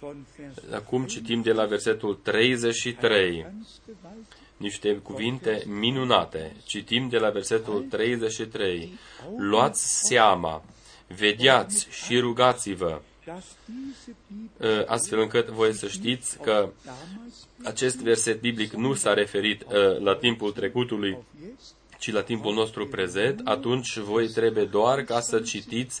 Vorher 0.00 0.20
gesagt. 0.36 0.58
Und 0.58 0.60
dann 0.60 0.60
von 0.60 0.60
Vers 0.60 0.72
Acum 0.72 1.06
citim 1.06 1.42
de 1.42 1.52
la 1.52 1.66
versetul 1.66 2.18
33 2.22 3.42
ganz 3.42 3.80
gewaltig. 3.86 4.38
niște 4.56 4.96
cuvinte 5.02 5.62
minunate. 5.66 6.56
Citim 6.64 7.08
de 7.08 7.18
la 7.18 7.30
versetul 7.30 7.86
33. 7.88 8.98
Luați 9.36 10.06
seama, 10.06 10.64
vedeați 11.06 11.88
și 11.90 12.18
rugați-vă, 12.18 13.00
dass 13.24 13.56
diese 13.66 14.16
Bibel 14.26 14.80
ă, 14.80 14.84
astfel 14.86 15.20
încât 15.20 15.48
voi 15.48 15.72
să 15.72 15.88
știți 15.88 16.38
că 16.38 16.72
damals 16.84 17.46
acest 17.64 17.96
verset 17.96 18.40
biblic 18.40 18.72
nu 18.72 18.94
s-a 18.94 19.14
referit 19.14 19.62
ă, 19.72 19.98
la 20.00 20.14
timpul 20.14 20.52
trecutului, 20.52 21.16
jetzt 21.46 21.74
ci 22.00 22.12
la 22.12 22.22
timpul 22.22 22.54
nostru 22.54 22.86
prezent, 22.86 23.40
atunci 23.44 23.98
voi 23.98 24.28
trebuie 24.28 24.64
doar 24.64 25.02
ca 25.02 25.20
să 25.20 25.40
citiți 25.40 26.00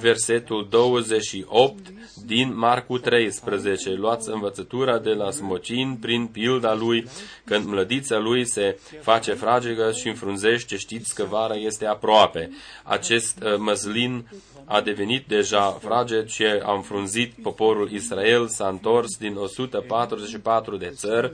versetul 0.00 0.66
28 0.70 1.92
din 2.24 2.58
Marcu 2.58 2.98
13. 2.98 3.92
Luați 3.92 4.30
învățătura 4.30 4.98
de 4.98 5.10
la 5.10 5.30
smocin 5.30 5.96
prin 6.00 6.26
pilda 6.26 6.74
lui, 6.74 7.08
când 7.44 7.64
mlădița 7.64 8.18
lui 8.18 8.46
se 8.46 8.78
face 9.00 9.32
fragegă 9.32 9.92
și 9.92 10.08
înfrunzește, 10.08 10.76
știți 10.76 11.14
că 11.14 11.24
vara 11.24 11.54
este 11.54 11.86
aproape. 11.86 12.50
Acest 12.82 13.42
uh, 13.42 13.56
măslin 13.58 14.28
a 14.64 14.80
devenit 14.80 15.26
deja 15.26 15.70
fraged 15.70 16.28
și 16.28 16.44
a 16.44 16.74
înfrunzit 16.74 17.34
poporul 17.42 17.90
Israel, 17.90 18.48
s-a 18.48 18.68
întors 18.68 19.16
din 19.16 19.36
144 19.36 20.76
de 20.76 20.90
țări 20.94 21.32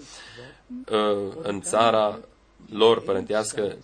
uh, 0.90 1.32
în 1.42 1.60
țara 1.60 2.18
lor 2.70 3.02
părintească 3.02 3.76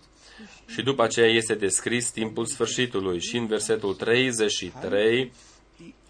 și 0.69 0.83
după 0.83 1.03
aceea 1.03 1.29
este 1.29 1.55
descris 1.55 2.11
timpul 2.11 2.47
sfârșitului. 2.47 3.21
Și 3.21 3.37
în 3.37 3.47
versetul 3.47 3.95
33 3.95 5.33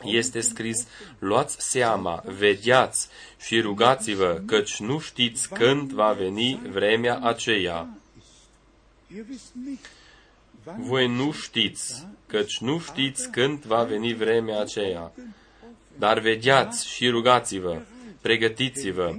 este 0.05 0.41
scris, 0.41 0.87
luați 1.19 1.57
seama, 1.59 2.23
vedeați 2.27 3.09
și 3.41 3.61
rugați-vă, 3.61 4.43
căci 4.47 4.81
nu 4.81 4.99
știți 4.99 5.49
când 5.49 5.93
va 5.93 6.13
veni 6.13 6.61
vremea 6.71 7.19
aceea. 7.19 7.99
Ihr 9.15 9.25
wisst 9.29 9.53
nicht, 9.65 9.91
wann 10.65 10.83
Voi 10.83 11.07
nu 11.07 11.33
știți, 11.33 12.07
căci 12.27 12.59
nu 12.59 12.79
știți 12.79 13.31
când 13.31 13.63
va 13.63 13.83
veni 13.83 14.15
vremea 14.15 14.61
aceea. 14.61 15.13
Dar 15.99 16.19
vedeați 16.19 16.89
și 16.89 17.09
rugați-vă, 17.09 17.81
pregătiți-vă, 18.21 19.15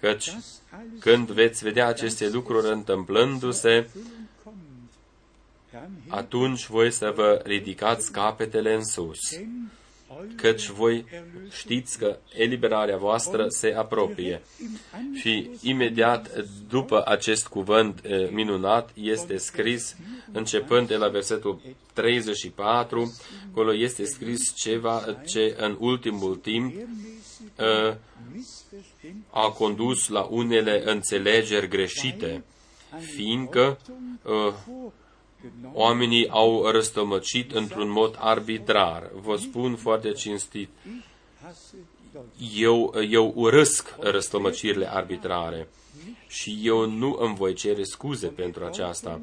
căci 0.00 0.26
das 0.26 0.60
alles 0.70 1.00
când 1.00 1.30
veți 1.30 1.64
vedea 1.64 1.86
aceste 1.86 2.28
lucruri 2.28 2.72
întâmplându-se, 2.72 3.70
Erfüllung 3.70 3.90
kommt, 3.90 3.98
dann 4.00 4.29
atunci 6.08 6.66
voi 6.66 6.90
să 6.90 7.12
vă 7.14 7.40
ridicați 7.44 8.12
capetele 8.12 8.74
în 8.74 8.84
sus, 8.84 9.18
denn 9.30 9.70
eure 10.10 10.34
căci 10.36 10.68
voi 10.68 11.04
știți 11.50 11.98
că 11.98 12.18
eliberarea 12.34 12.96
voastră 12.96 13.44
se 13.48 13.74
apropie. 13.74 14.42
im 14.92 15.14
Și 15.14 15.50
imediat 15.62 16.44
după 16.68 17.02
acest 17.06 17.48
cuvânt 17.48 18.00
eh, 18.02 18.28
minunat 18.30 18.90
este 18.94 19.36
scris, 19.36 19.96
începând 20.32 20.88
de 20.88 20.96
la 20.96 21.08
versetul 21.08 21.60
34, 21.92 23.16
acolo 23.50 23.74
este 23.74 24.04
scris 24.04 24.54
ceva 24.54 25.20
ce 25.26 25.56
în 25.58 25.76
ultimul 25.78 26.36
timp 26.36 26.74
eh, 26.74 27.94
Missverständnis 28.32 29.24
a 29.30 29.48
condus 29.48 30.08
la 30.08 30.22
unele 30.22 30.82
înțelegeri 30.84 31.68
greșite, 31.68 32.44
fiindcă 32.98 33.78
eh, 34.26 34.54
vorgenommen 34.66 34.99
oamenii 35.72 36.28
au 36.28 36.70
răstămăcit 36.70 37.52
într-un 37.52 37.90
mod 37.90 38.16
arbitrar. 38.18 39.10
Vă 39.14 39.36
spun 39.36 39.76
foarte 39.76 40.12
cinstit, 40.12 40.68
hasse 41.42 41.76
Deutsch. 42.12 42.60
eu, 42.60 42.94
eu 43.08 43.32
urăsc 43.36 43.96
răstămăcirile 43.98 44.90
arbitrare. 44.92 45.68
Și 46.26 46.60
eu 46.62 46.90
nu 46.90 47.16
îmi 47.20 47.34
voi 47.34 47.54
cere 47.54 47.82
scuze 47.82 48.26
pentru 48.26 48.64
aceasta. 48.64 49.20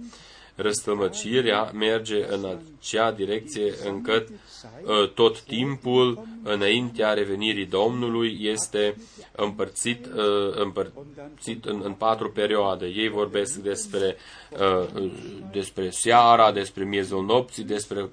Răstămăcirea 0.60 1.72
merge 1.74 2.26
în 2.30 2.60
acea 2.80 3.12
direcție 3.12 3.74
încât 3.86 4.28
uh, 4.28 5.10
tot 5.14 5.42
timpul 5.42 6.28
înaintea 6.44 7.14
revenirii 7.14 7.66
Domnului 7.66 8.38
este 8.42 8.96
împărțit, 9.36 10.06
uh, 10.06 10.56
împărțit 10.56 11.66
în, 11.66 11.82
în 11.84 11.94
patru 11.94 12.32
perioade. 12.32 12.86
Ei 12.86 13.10
vorbesc 13.10 13.56
despre, 13.56 14.16
uh, 14.60 15.04
despre 15.52 15.90
seara, 15.90 16.52
despre 16.52 16.84
miezul 16.84 17.26
nopții, 17.26 17.64
despre 17.64 18.10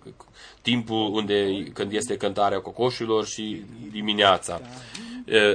timpul 0.62 1.14
unde, 1.14 1.64
când 1.72 1.92
este 1.92 2.16
cântarea 2.16 2.61
cocoșilor 2.61 3.26
și 3.26 3.62
dimineața. 3.92 4.61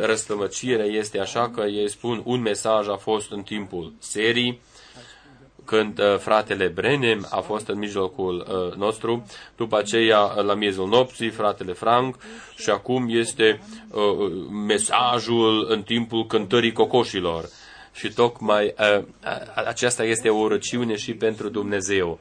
Răstămăcirea 0.02 0.86
este 0.86 1.20
așa 1.20 1.50
că 1.50 1.62
ei 1.62 1.90
spun 1.90 2.22
un 2.26 2.42
mesaj 2.42 2.88
a 2.88 2.96
fost 2.96 3.32
în 3.32 3.42
timpul 3.42 3.94
serii, 4.00 4.60
când 5.70 6.00
uh, 6.00 6.18
fratele 6.18 6.68
Brenem 6.68 7.28
a 7.30 7.40
fost 7.40 7.68
în 7.68 7.78
mijlocul 7.78 8.48
uh, 8.48 8.76
nostru, 8.76 9.26
după 9.56 9.78
aceea 9.78 10.20
uh, 10.20 10.44
la 10.44 10.54
miezul 10.54 10.88
nopții 10.88 11.30
fratele 11.30 11.74
Frank 11.74 12.16
și 12.58 12.70
acum 12.70 13.06
este 13.10 13.62
uh, 13.92 14.32
mesajul 14.68 15.66
în 15.70 15.84
timpul 15.84 16.26
cântării 16.26 16.72
cocoșilor. 16.72 17.50
Și 17.94 18.14
tocmai 18.14 18.74
uh, 18.80 19.04
aceasta 19.66 20.04
este 20.04 20.30
o 20.30 20.48
răciune 20.48 20.96
și 20.96 21.14
pentru 21.14 21.50
Dumnezeu. 21.50 22.20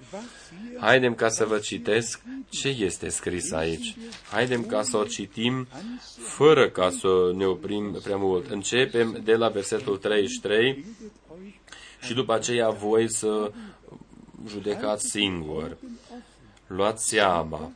Haidem 0.81 1.15
ca 1.15 1.29
să 1.29 1.45
vă 1.45 1.59
citesc 1.59 2.21
ce 2.49 2.69
este 2.69 3.09
scris 3.09 3.53
aici. 3.53 3.97
Haidem 4.31 4.65
ca 4.65 4.83
să 4.83 4.97
o 4.97 5.05
citim 5.05 5.67
fără 6.19 6.69
ca 6.69 6.91
să 6.91 7.09
ne 7.37 7.45
oprim 7.45 7.99
prea 8.03 8.17
mult. 8.17 8.51
Începem 8.51 9.21
de 9.25 9.35
la 9.35 9.49
versetul 9.49 9.97
33 9.97 10.85
și 12.01 12.15
după 12.15 12.35
aceea 12.35 12.71
voi 12.71 13.13
să 13.13 13.53
judecați 14.47 15.09
singur. 15.11 15.77
Luați 16.67 17.09
seama, 17.09 17.73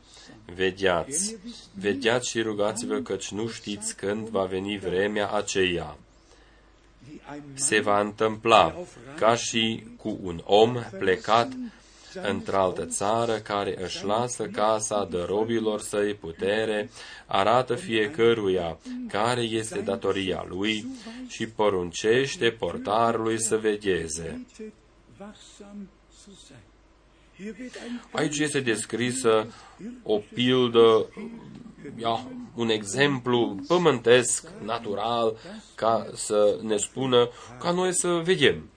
vedeați, 0.55 1.35
vedeați 1.73 2.29
și 2.29 2.41
rugați-vă 2.41 2.99
căci 2.99 3.31
nu 3.31 3.47
știți 3.47 3.95
când 3.95 4.27
va 4.27 4.43
veni 4.43 4.79
vremea 4.79 5.29
aceea. 5.29 5.97
Se 7.53 7.79
va 7.79 7.99
întâmpla 7.99 8.75
ca 9.15 9.35
și 9.35 9.83
cu 9.97 10.19
un 10.23 10.41
om 10.43 10.77
plecat 10.99 11.51
într-altă 12.21 12.85
țară 12.85 13.37
care 13.37 13.83
își 13.83 14.05
lasă 14.05 14.45
casa 14.45 15.07
de 15.11 15.23
robilor 15.27 15.79
săi 15.81 16.13
putere, 16.13 16.89
arată 17.25 17.75
fiecăruia 17.75 18.77
care 19.07 19.41
este 19.41 19.79
datoria 19.79 20.45
lui 20.49 20.85
și 21.27 21.47
poruncește 21.47 22.49
portarului 22.49 23.41
să 23.41 23.57
vegheze. 23.57 24.45
Aici 28.11 28.39
este 28.39 28.59
descrisă 28.59 29.53
o 30.03 30.17
pildă, 30.33 31.05
ia, 31.97 32.27
un 32.55 32.69
exemplu 32.69 33.59
pământesc, 33.67 34.47
natural, 34.63 35.35
ca 35.75 36.07
să 36.13 36.59
ne 36.61 36.77
spună 36.77 37.29
ca 37.59 37.71
noi 37.71 37.93
să 37.93 38.21
vedem. 38.23 38.69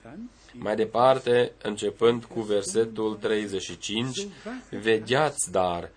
Mai 0.59 0.75
departe, 0.75 1.51
începând 1.63 2.23
cu 2.23 2.41
versetul 2.41 3.15
35, 3.15 4.27
vedeați 4.69 5.51
dar, 5.51 5.91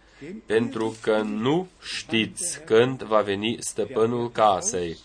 pentru 0.47 0.97
că 1.03 1.21
nu 1.21 1.69
știți 1.83 2.61
când 2.65 3.03
va 3.03 3.21
veni 3.21 3.57
stăpânul 3.61 4.31
casei, 4.31 4.99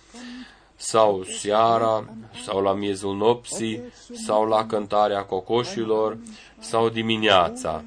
sau 0.76 1.24
seara, 1.24 2.10
sau 2.46 2.62
la 2.62 2.74
miezul 2.74 3.16
nopții, 3.16 3.82
sau 4.26 4.48
la 4.48 4.66
cântarea 4.66 5.24
cocoșilor, 5.24 6.18
sau 6.60 6.90
dimineața. 6.90 7.84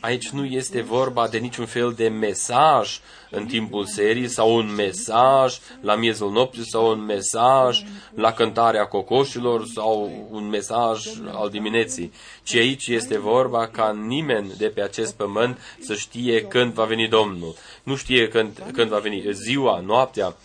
Aici 0.00 0.28
nu 0.28 0.44
este 0.44 0.80
vorba 0.82 1.28
de 1.28 1.38
niciun 1.38 1.66
fel 1.66 1.92
de 1.92 2.08
mesaj 2.08 2.98
în 3.30 3.46
timpul 3.46 3.84
serii 3.84 4.28
sau 4.28 4.56
un 4.56 4.74
mesaj 4.74 5.58
la 5.80 5.94
miezul 5.94 6.30
nopții 6.30 6.68
sau 6.68 6.90
un 6.90 7.04
mesaj 7.04 7.84
la 8.14 8.32
cântarea 8.32 8.84
cocoșilor 8.84 9.66
sau 9.74 10.26
un 10.30 10.48
mesaj 10.48 11.06
al 11.32 11.48
dimineții, 11.50 12.12
ci 12.42 12.54
aici 12.54 12.86
este 12.86 13.18
vorba 13.18 13.66
ca 13.66 13.92
nimeni 14.06 14.52
de 14.58 14.68
pe 14.68 14.82
acest 14.82 15.14
pământ 15.14 15.58
să 15.80 15.94
știe 15.94 16.42
când 16.42 16.72
va 16.72 16.84
veni 16.84 17.08
Domnul. 17.08 17.54
Nu 17.82 17.96
știe 17.96 18.28
când, 18.28 18.70
când 18.72 18.90
va 18.90 18.98
veni 18.98 19.24
ziua, 19.30 19.80
noaptea. 19.80 20.36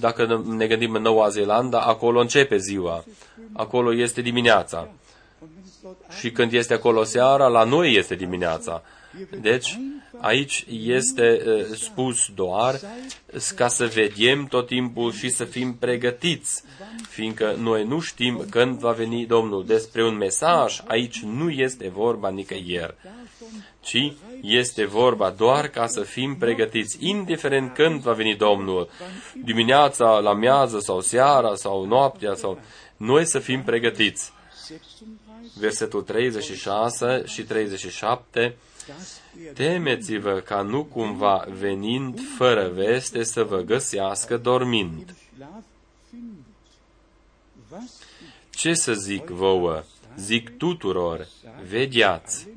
Dacă 0.00 0.44
ne 0.46 0.66
gândim 0.66 0.94
în 0.94 1.02
Noua 1.02 1.28
Zeelandă, 1.28 1.80
acolo 1.80 2.20
începe 2.20 2.56
ziua, 2.56 3.04
acolo 3.52 3.94
este 3.94 4.20
dimineața 4.20 4.88
și 6.18 6.30
când 6.30 6.52
este 6.52 6.74
acolo 6.74 7.04
seara, 7.04 7.46
la 7.46 7.64
noi 7.64 7.94
este 7.94 8.14
dimineața. 8.14 8.82
Deci, 9.40 9.78
aici 10.20 10.64
este 10.68 11.40
spus 11.74 12.28
doar 12.34 12.80
ca 13.56 13.68
să 13.68 13.86
vedem 13.86 14.46
tot 14.46 14.66
timpul 14.66 15.12
și 15.12 15.28
să 15.28 15.44
fim 15.44 15.74
pregătiți, 15.74 16.62
fiindcă 17.08 17.54
noi 17.58 17.84
nu 17.84 18.00
știm 18.00 18.46
când 18.50 18.78
va 18.78 18.90
veni 18.90 19.26
Domnul. 19.26 19.66
Despre 19.66 20.04
un 20.04 20.16
mesaj, 20.16 20.80
aici 20.86 21.20
nu 21.20 21.50
este 21.50 21.88
vorba 21.88 22.30
nicăieri, 22.30 22.94
ci 23.80 24.12
este 24.40 24.84
vorba 24.84 25.30
doar 25.30 25.68
ca 25.68 25.86
să 25.86 26.00
fim 26.00 26.36
pregătiți, 26.36 26.96
indiferent 27.00 27.74
când 27.74 28.00
va 28.00 28.12
veni 28.12 28.36
Domnul, 28.36 28.88
dimineața, 29.44 30.18
la 30.18 30.34
miază 30.34 30.78
sau 30.78 31.00
seara 31.00 31.54
sau 31.54 31.84
noaptea, 31.84 32.34
sau 32.34 32.58
noi 32.96 33.26
să 33.26 33.38
fim 33.38 33.62
pregătiți 33.62 34.32
versetul 35.58 36.02
36 36.02 37.22
și 37.26 37.42
37, 37.42 38.56
Temeți-vă 39.54 40.40
ca 40.40 40.62
nu 40.62 40.84
cumva 40.84 41.46
venind 41.48 42.20
fără 42.36 42.68
veste 42.68 43.22
să 43.22 43.42
vă 43.42 43.60
găsească 43.60 44.36
dormind. 44.36 45.14
Ce 48.50 48.74
să 48.74 48.92
zic 48.92 49.26
vouă? 49.26 49.82
Zic 50.16 50.56
tuturor, 50.56 51.28
vedeați. 51.68 52.48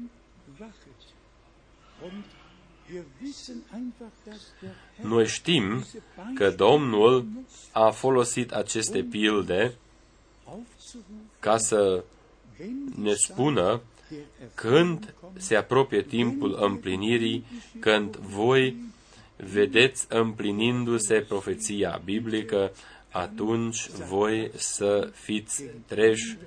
Noi 5.02 5.28
știm 5.28 5.86
că 6.36 6.50
Domnul 6.52 7.28
a 7.72 7.90
folosit 7.90 8.52
aceste 8.52 9.04
pilde 9.04 9.74
ca 11.40 11.58
să 11.58 12.04
ne 12.96 13.14
spună 13.14 13.82
când 14.54 15.14
se 15.38 15.56
apropie 15.56 16.02
timpul 16.02 16.58
împlinirii, 16.62 17.46
când 17.80 18.16
voi 18.16 18.76
vedeți 19.36 20.06
împlinindu-se 20.10 21.26
profeția 21.28 22.02
biblică, 22.04 22.72
atunci 23.12 23.88
voi 23.90 24.52
să 24.56 25.10
fiți 25.14 25.64
treși, 25.86 26.38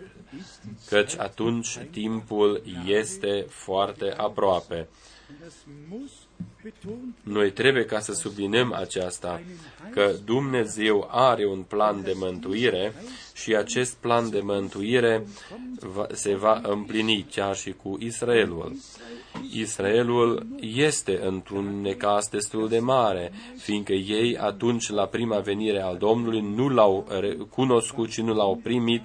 căci 0.89 1.17
atunci 1.17 1.79
timpul 1.91 2.63
este 2.87 3.47
foarte 3.49 4.15
aproape. 4.17 4.89
Noi 7.23 7.53
trebuie 7.53 7.85
ca 7.85 8.01
să 8.01 8.13
subliniem 8.13 8.73
aceasta, 8.73 9.41
că 9.91 10.13
Dumnezeu 10.25 11.09
are 11.11 11.47
un 11.47 11.63
plan 11.63 12.03
de 12.03 12.13
mântuire 12.17 12.93
și 13.35 13.55
acest 13.55 13.95
plan 13.95 14.31
de 14.31 14.41
mântuire 14.43 15.27
va, 15.81 16.07
se 16.13 16.35
va 16.35 16.61
împlini 16.63 17.27
chiar 17.31 17.57
și 17.57 17.73
cu 17.73 17.97
Israelul. 18.01 18.77
Israelul 19.53 20.47
este 20.61 21.21
într-un 21.23 21.81
necas 21.81 22.29
destul 22.29 22.69
de 22.69 22.79
mare, 22.79 23.33
fiindcă 23.57 23.93
ei 23.93 24.37
atunci 24.37 24.89
la 24.89 25.07
prima 25.07 25.39
venire 25.39 25.81
al 25.81 25.97
Domnului 25.97 26.41
nu 26.41 26.69
l-au 26.69 27.09
cunoscut 27.51 28.11
și 28.11 28.23
nu 28.23 28.35
l-au 28.35 28.61
primit, 28.63 29.05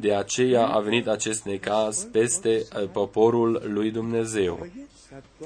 de 0.00 0.14
aceea 0.14 0.66
a 0.66 0.80
venit 0.80 1.06
acest 1.06 1.44
necaz 1.44 2.08
peste 2.12 2.62
uh, 2.76 2.88
poporul 2.92 3.62
lui 3.66 3.90
Dumnezeu. 3.90 4.66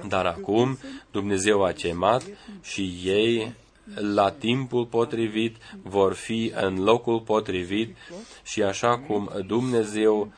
Dar 0.09 0.27
acum 0.27 0.79
Dumnezeu 1.11 1.65
a 1.65 1.73
chemat 1.73 2.23
și 2.63 3.01
ei 3.05 3.55
la 3.95 4.31
timpul 4.31 4.87
potrivit 4.87 5.57
vor 5.83 6.13
fi 6.13 6.53
în 6.55 6.83
locul 6.83 7.21
potrivit 7.21 7.97
și 8.43 8.63
așa 8.63 8.99
cum 8.99 9.31
Dumnezeu 9.47 10.33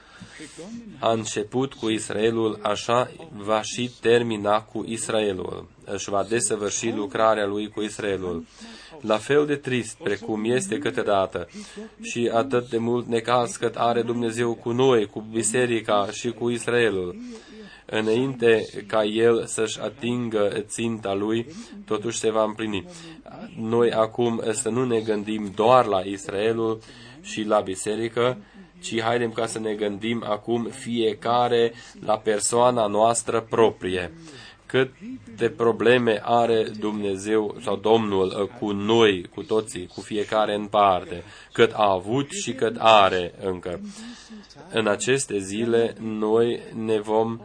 a 0.98 1.12
început 1.12 1.74
cu 1.74 1.88
Israelul, 1.88 2.58
așa 2.62 3.10
va 3.36 3.62
și 3.62 3.90
termina 4.00 4.62
cu 4.62 4.84
Israelul. 4.86 5.68
Își 5.84 6.10
va 6.10 6.24
desăvârși 6.28 6.90
lucrarea 6.90 7.46
lui 7.46 7.68
cu 7.68 7.82
Israelul. 7.82 8.46
La 9.00 9.16
fel 9.16 9.46
de 9.46 9.56
trist 9.56 9.96
precum 9.96 10.44
este 10.44 10.78
câteodată 10.78 11.48
și 12.02 12.30
atât 12.32 12.68
de 12.68 12.78
mult 12.78 13.06
necaz 13.06 13.56
cât 13.56 13.76
are 13.76 14.02
Dumnezeu 14.02 14.54
cu 14.54 14.70
noi, 14.70 15.06
cu 15.06 15.26
biserica 15.30 16.08
și 16.12 16.30
cu 16.30 16.50
Israelul 16.50 17.16
înainte 17.90 18.66
ca 18.86 19.04
el 19.04 19.46
să-și 19.46 19.80
atingă 19.80 20.52
ținta 20.60 21.14
lui, 21.14 21.46
totuși 21.86 22.18
se 22.18 22.30
va 22.30 22.44
împlini. 22.44 22.86
Noi 23.56 23.92
acum 23.92 24.42
să 24.52 24.68
nu 24.68 24.84
ne 24.84 25.00
gândim 25.00 25.52
doar 25.54 25.86
la 25.86 26.00
Israelul 26.00 26.78
și 27.22 27.42
la 27.42 27.60
biserică, 27.60 28.38
ci 28.80 29.00
haidem 29.00 29.32
ca 29.32 29.46
să 29.46 29.58
ne 29.58 29.74
gândim 29.74 30.24
acum 30.26 30.64
fiecare 30.64 31.72
la 32.04 32.16
persoana 32.16 32.86
noastră 32.86 33.46
proprie. 33.50 34.12
Cât 34.66 34.90
de 35.36 35.48
probleme 35.48 36.20
are 36.24 36.62
Dumnezeu 36.78 37.56
sau 37.60 37.76
Domnul 37.76 38.26
uh, 38.40 38.48
cu 38.58 38.70
noi, 38.70 39.24
cu 39.34 39.42
toții, 39.42 39.86
cu 39.86 40.00
fiecare 40.00 40.54
în 40.54 40.66
parte, 40.66 41.22
cât 41.52 41.72
a 41.72 41.92
avut 41.92 42.30
și 42.30 42.52
cât 42.52 42.76
are 42.78 43.34
încă. 43.44 43.80
În 44.72 44.86
aceste 44.86 45.38
zile 45.38 45.94
noi 46.00 46.60
ne 46.74 47.00
vom 47.00 47.40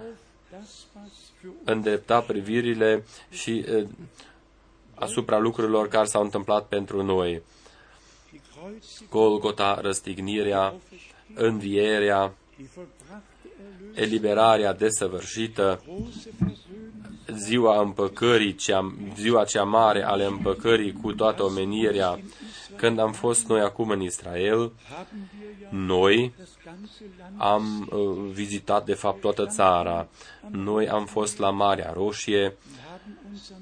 îndrepta 1.64 2.20
privirile 2.22 3.04
și 3.30 3.66
uh, 3.76 3.88
asupra 4.96 5.38
lucrurilor 5.38 5.88
care 5.88 6.06
s-au 6.06 6.22
întâmplat 6.24 6.68
pentru 6.68 7.04
noi. 7.04 7.41
Golgota, 9.10 9.80
răstignirea, 9.82 10.74
învierea, 11.34 12.34
eliberarea 13.93 14.74
desăvârșită, 14.74 15.84
ziua 17.38 17.82
împăcării, 17.82 18.56
cea, 18.56 18.96
ziua 19.16 19.43
cea 19.43 19.64
mare 19.64 20.04
ale 20.04 20.26
împăcării 20.26 20.93
cu 21.02 21.14
toată 21.14 21.43
omenirea, 21.43 22.20
când 22.76 22.99
am 22.99 23.11
fost 23.11 23.47
noi 23.47 23.61
acum 23.61 23.89
în 23.89 24.01
Israel, 24.01 24.71
noi 25.69 26.34
am 27.38 27.89
uh, 27.91 28.32
vizitat 28.32 28.86
de 28.86 28.93
fapt 28.93 29.21
toată 29.21 29.45
țara. 29.45 30.07
Noi 30.51 30.89
am 30.89 31.05
fost 31.05 31.38
la 31.38 31.49
Marea 31.49 31.91
Roșie 31.93 32.55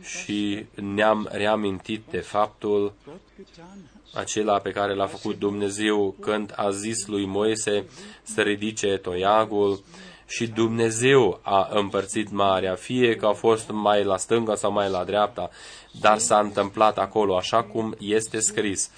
și 0.01 0.66
ne-am 0.74 1.30
reamintit 1.32 2.03
de 2.09 2.20
faptul 2.20 2.93
acela 4.14 4.59
pe 4.59 4.72
care 4.72 4.93
l-a 4.93 5.07
făcut 5.07 5.39
Dumnezeu 5.39 6.16
când 6.20 6.53
a 6.55 6.70
zis 6.70 7.07
lui 7.07 7.26
Moise 7.26 7.86
să 8.24 8.41
ridice 8.41 8.97
toiagul 8.97 9.84
și 10.28 10.47
Dumnezeu 10.47 11.39
a 11.41 11.70
împărțit 11.72 12.32
marea, 12.32 12.76
fie 12.76 13.16
că 13.16 13.26
a 13.26 13.34
fost 13.34 13.70
mai 13.72 14.03
la 14.03 14.18
stânga 14.18 14.55
sau 14.55 14.72
mai 14.72 14.89
la 14.89 15.03
dreapta, 15.03 15.49
dar 16.00 16.18
s-a 16.18 16.39
întâmplat 16.39 16.98
acolo 16.98 17.36
așa 17.38 17.64
cum 17.64 17.96
este 18.00 18.39
scris. 18.39 18.89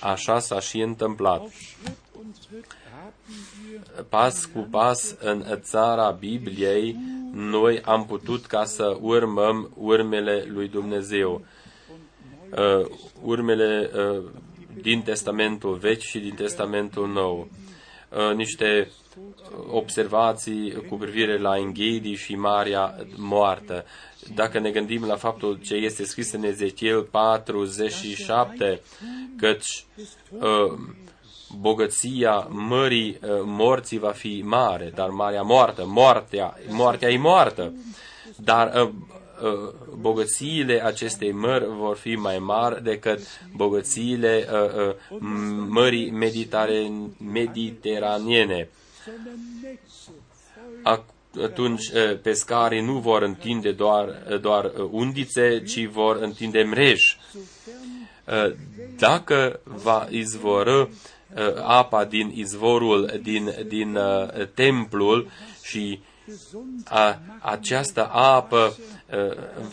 Așa 0.00 0.38
s-a 0.38 0.60
și 0.60 0.80
întâmplat. 0.80 1.42
Pas 4.08 4.44
cu 4.44 4.66
pas 4.70 5.14
în 5.20 5.44
țara 5.60 6.10
Bibliei, 6.10 6.96
noi 7.32 7.80
am 7.84 8.06
putut 8.06 8.46
ca 8.46 8.64
să 8.64 8.96
urmăm 9.00 9.70
urmele 9.76 10.44
lui 10.48 10.68
Dumnezeu. 10.68 11.44
Uh, 12.50 12.86
urmele 13.22 13.90
uh, 13.94 14.22
din 14.80 15.02
Testamentul 15.02 15.74
Vechi 15.74 16.00
și 16.00 16.18
din 16.18 16.34
Testamentul 16.34 17.08
Nou. 17.08 17.48
Uh, 18.08 18.34
niște 18.34 18.90
observații 19.70 20.86
cu 20.88 20.96
privire 20.96 21.38
la 21.38 21.56
Enghedi 21.56 22.14
și 22.14 22.34
Maria 22.34 22.94
moartă. 23.16 23.84
Dacă 24.34 24.58
ne 24.58 24.70
gândim 24.70 25.04
la 25.04 25.16
faptul 25.16 25.58
ce 25.64 25.74
este 25.74 26.04
scris 26.04 26.32
în 26.32 26.44
Ezechiel 26.44 27.02
47, 27.02 28.80
căci 29.36 29.84
uh, 30.30 30.72
bogăția 31.60 32.46
mării 32.50 33.18
uh, 33.22 33.28
morții 33.44 33.98
va 33.98 34.10
fi 34.10 34.42
mare, 34.44 34.92
dar 34.94 35.08
marea 35.08 35.42
moartă, 35.42 35.84
moartea, 35.86 36.56
moartea 36.68 37.10
e 37.10 37.18
moartă, 37.18 37.72
dar 38.36 38.82
uh, 38.82 38.90
uh, 39.42 39.72
bogățiile 40.00 40.84
acestei 40.84 41.32
mări 41.32 41.64
vor 41.68 41.96
fi 41.96 42.14
mai 42.14 42.38
mari 42.38 42.82
decât 42.82 43.20
bogățiile 43.56 44.48
uh, 44.52 44.86
uh, 44.86 44.94
mării 45.68 46.10
mediteraniene 47.18 48.68
atunci 51.42 51.82
pescarii 52.22 52.80
nu 52.80 52.98
vor 52.98 53.22
întinde 53.22 53.72
doar, 53.72 54.08
doar 54.40 54.72
undițe, 54.90 55.62
ci 55.62 55.86
vor 55.86 56.16
întinde 56.16 56.62
mrej. 56.62 57.16
Dacă 58.98 59.60
va 59.64 60.06
izvoră 60.10 60.90
apa 61.62 62.04
din 62.04 62.32
izvorul 62.34 63.20
din, 63.22 63.54
din 63.66 63.98
templul 64.54 65.30
și 65.62 66.00
a, 66.84 67.18
această 67.40 68.08
apă 68.12 68.76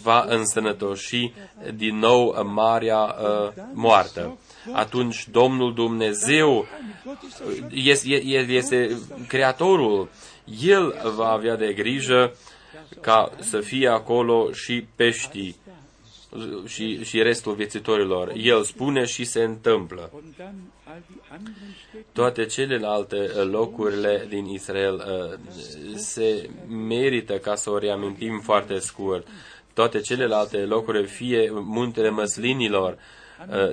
va 0.02 0.26
însănătoși 0.28 1.34
din 1.76 1.98
nou 1.98 2.44
Marea 2.44 3.16
moartă 3.74 4.38
atunci 4.74 5.28
Domnul 5.32 5.74
Dumnezeu 5.74 6.68
este, 7.70 8.08
este 8.48 8.98
Creatorul. 9.28 10.10
El 10.62 10.96
va 11.16 11.30
avea 11.30 11.56
de 11.56 11.74
grijă 11.74 12.36
ca 13.02 13.32
să 13.40 13.60
fie 13.60 13.88
acolo 13.88 14.52
și 14.52 14.86
peștii 14.96 15.56
și, 16.66 17.04
și 17.04 17.22
restul 17.22 17.54
viețitorilor. 17.54 18.32
El 18.36 18.64
spune 18.64 19.06
și 19.06 19.24
se 19.24 19.44
întâmplă. 19.44 20.12
Toate 22.12 22.46
celelalte 22.46 23.18
locurile 23.34 24.26
din 24.30 24.46
Israel 24.46 24.94
uh, 24.94 25.40
se 25.96 26.50
merită 26.68 27.38
ca 27.38 27.56
să 27.56 27.70
o 27.70 27.78
reamintim 27.78 28.40
foarte 28.40 28.80
scurt. 28.80 29.28
Toate 29.74 30.00
celelalte 30.00 30.58
locuri, 30.58 31.08
fie 31.08 31.50
muntele 31.54 32.10
măslinilor, 32.10 32.94
Eh, 32.94 32.98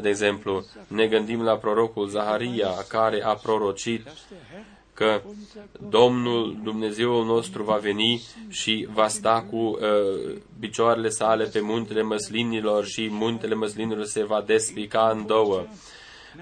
de 0.00 0.08
exemplu, 0.08 0.64
ne 0.86 1.06
gândim 1.06 1.42
la 1.42 1.56
prorocul 1.56 2.08
Zaharia, 2.08 2.70
care 2.88 3.22
a 3.24 3.34
prorocit 3.34 4.06
că 4.96 5.20
Domnul 5.88 6.56
Dumnezeul 6.62 7.24
nostru 7.24 7.62
va 7.62 7.76
veni 7.76 8.22
și 8.48 8.88
va 8.92 9.08
sta 9.08 9.46
cu 9.50 9.56
uh, 9.56 9.78
picioarele 10.60 11.08
sale 11.08 11.44
pe 11.44 11.60
muntele 11.60 12.02
măslinilor 12.02 12.86
și 12.86 13.08
muntele 13.10 13.54
măslinilor 13.54 14.04
se 14.04 14.24
va 14.24 14.42
despica 14.46 15.10
în 15.14 15.26
două. 15.26 15.64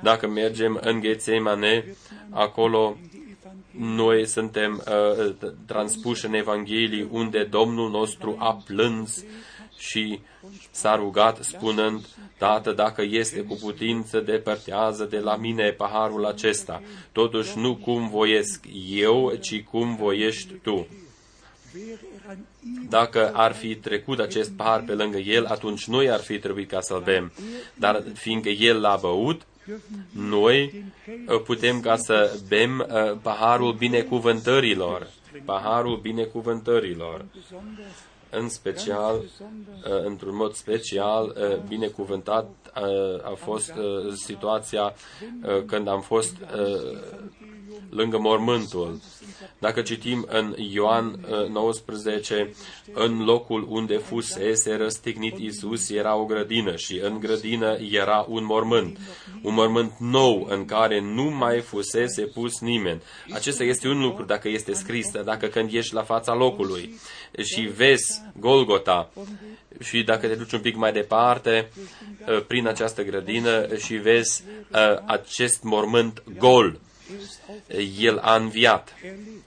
Dacă 0.02 0.28
mergem 0.28 0.78
în 0.82 1.00
Ghețemane, 1.00 1.84
acolo 2.30 2.96
noi 3.78 4.26
suntem 4.26 4.82
uh, 4.88 5.34
transpuși 5.66 6.26
în 6.26 6.34
Evanghelii 6.34 7.08
unde 7.10 7.44
Domnul 7.50 7.90
nostru 7.90 8.36
a 8.38 8.62
plâns 8.66 9.24
și 9.88 10.20
s-a 10.70 10.96
rugat 10.96 11.42
spunând, 11.42 12.06
Tată, 12.38 12.72
dacă 12.72 13.02
este 13.02 13.40
cu 13.40 13.58
putință, 13.60 14.20
depărtează 14.20 15.04
de 15.04 15.18
la 15.18 15.36
mine 15.36 15.70
paharul 15.70 16.24
acesta. 16.26 16.82
Totuși 17.12 17.58
nu 17.58 17.76
cum 17.76 18.08
voiesc 18.08 18.64
eu, 18.90 19.32
ci 19.40 19.62
cum 19.62 19.96
voiești 19.96 20.52
tu. 20.52 20.86
Dacă 22.88 23.30
ar 23.34 23.52
fi 23.52 23.74
trecut 23.76 24.18
acest 24.18 24.50
pahar 24.50 24.82
pe 24.86 24.92
lângă 24.92 25.18
el, 25.18 25.44
atunci 25.44 25.86
noi 25.86 26.10
ar 26.10 26.20
fi 26.20 26.38
trebuit 26.38 26.68
ca 26.68 26.80
să-l 26.80 27.00
bem. 27.00 27.32
Dar 27.74 28.02
fiindcă 28.14 28.48
el 28.48 28.80
l-a 28.80 28.96
băut, 29.00 29.46
noi 30.10 30.84
uh, 31.28 31.42
putem 31.42 31.80
ca 31.80 31.96
să 31.96 32.38
bem 32.48 32.86
uh, 32.88 33.18
paharul 33.22 33.72
binecuvântărilor. 33.72 35.10
Paharul 35.44 35.96
binecuvântărilor 35.96 37.24
în 38.36 38.48
special, 38.48 39.16
uh, 39.16 40.04
într-un 40.04 40.36
mod 40.36 40.52
special, 40.54 41.36
uh, 41.38 41.56
binecuvântat 41.68 42.48
uh, 42.76 43.24
a 43.24 43.34
fost 43.36 43.72
situația 44.14 44.94
când 45.66 45.88
am 45.88 46.00
fost 46.00 46.36
lângă 47.90 48.18
mormântul. 48.18 49.00
Dacă 49.58 49.82
citim 49.82 50.26
în 50.28 50.54
Ioan 50.72 51.26
19, 51.52 52.54
în 52.92 53.24
locul 53.24 53.66
unde 53.68 53.96
fusese 53.96 54.74
răstignit 54.74 55.38
Isus 55.38 55.90
era 55.90 56.16
o 56.16 56.24
grădină 56.24 56.76
și 56.76 57.00
în 57.02 57.20
grădină 57.20 57.76
era 57.90 58.26
un 58.28 58.44
mormânt. 58.44 58.98
Un 59.42 59.54
mormânt 59.54 59.92
nou 59.98 60.46
în 60.50 60.64
care 60.64 61.00
nu 61.00 61.24
mai 61.24 61.60
fusese 61.60 62.22
pus 62.22 62.60
nimeni. 62.60 63.02
Acesta 63.32 63.64
este 63.64 63.88
un 63.88 64.00
lucru 64.00 64.24
dacă 64.24 64.48
este 64.48 64.72
scris, 64.72 65.10
dacă 65.24 65.46
când 65.46 65.72
ești 65.72 65.94
la 65.94 66.02
fața 66.02 66.34
locului 66.34 66.98
și 67.42 67.60
vezi 67.60 68.22
Golgota 68.40 69.10
și 69.80 70.02
dacă 70.02 70.26
te 70.26 70.34
duci 70.34 70.52
un 70.52 70.60
pic 70.60 70.76
mai 70.76 70.92
departe 70.92 71.70
prin 72.46 72.66
această 72.66 73.02
grădină 73.02 73.76
și 73.76 73.94
vezi 73.94 74.44
acest 75.06 75.62
mormânt 75.62 76.22
gol 76.38 76.80
el 77.98 78.18
a 78.18 78.36
înviat. 78.36 78.94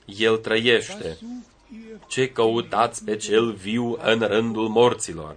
El 0.04 0.36
trăiește. 0.36 1.18
Ce 2.08 2.28
căutați 2.28 3.04
pe 3.04 3.16
cel 3.16 3.52
viu 3.52 3.98
în 4.02 4.20
rândul 4.20 4.68
morților? 4.68 5.36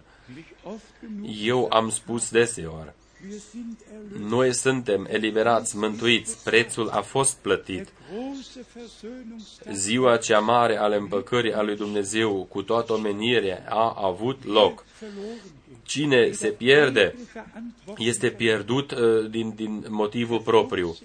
Eu 1.43 1.67
am 1.71 1.89
spus 1.89 2.29
deseori, 2.29 2.93
Wir 3.29 3.39
sind 3.39 3.77
erlöst. 3.93 4.29
Noi 4.29 4.53
suntem 4.53 5.07
eliberați, 5.09 5.77
mântuiți, 5.77 6.43
prețul 6.43 6.89
a 6.89 7.01
fost 7.01 7.37
plătit. 7.37 7.87
Große 7.87 8.65
Versöhnungstag 8.73 9.73
Ziua 9.73 10.17
cea 10.17 10.39
mare 10.39 10.77
ale 10.77 10.95
împăcării 10.95 11.53
a 11.53 11.61
lui 11.61 11.75
Dumnezeu 11.75 12.45
cu 12.49 12.61
toată 12.61 12.93
omenirea 12.93 13.65
a 13.69 13.93
avut 14.07 14.45
loc. 14.45 14.85
verloren 14.99 15.39
geht. 15.43 15.83
Cine 15.83 16.31
se 16.31 16.47
pierde 16.47 17.15
Verantwortung 17.33 18.07
este 18.07 18.29
pierdut 18.29 18.91
uh, 18.91 19.29
din, 19.29 19.53
din 19.55 19.85
motivul 19.89 20.39
propriu. 20.39 20.97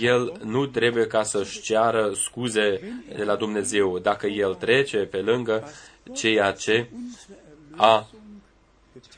El 0.00 0.40
nu 0.44 0.66
trebuie 0.66 1.06
ca 1.06 1.22
să-și 1.22 1.60
ceară 1.60 2.12
scuze 2.14 2.80
de 3.16 3.24
la 3.24 3.36
Dumnezeu 3.36 3.98
dacă 3.98 4.26
el 4.26 4.54
trece 4.54 4.98
pe 4.98 5.16
lângă 5.16 5.68
ceea 6.14 6.52
ce 6.52 6.88
a 7.76 8.06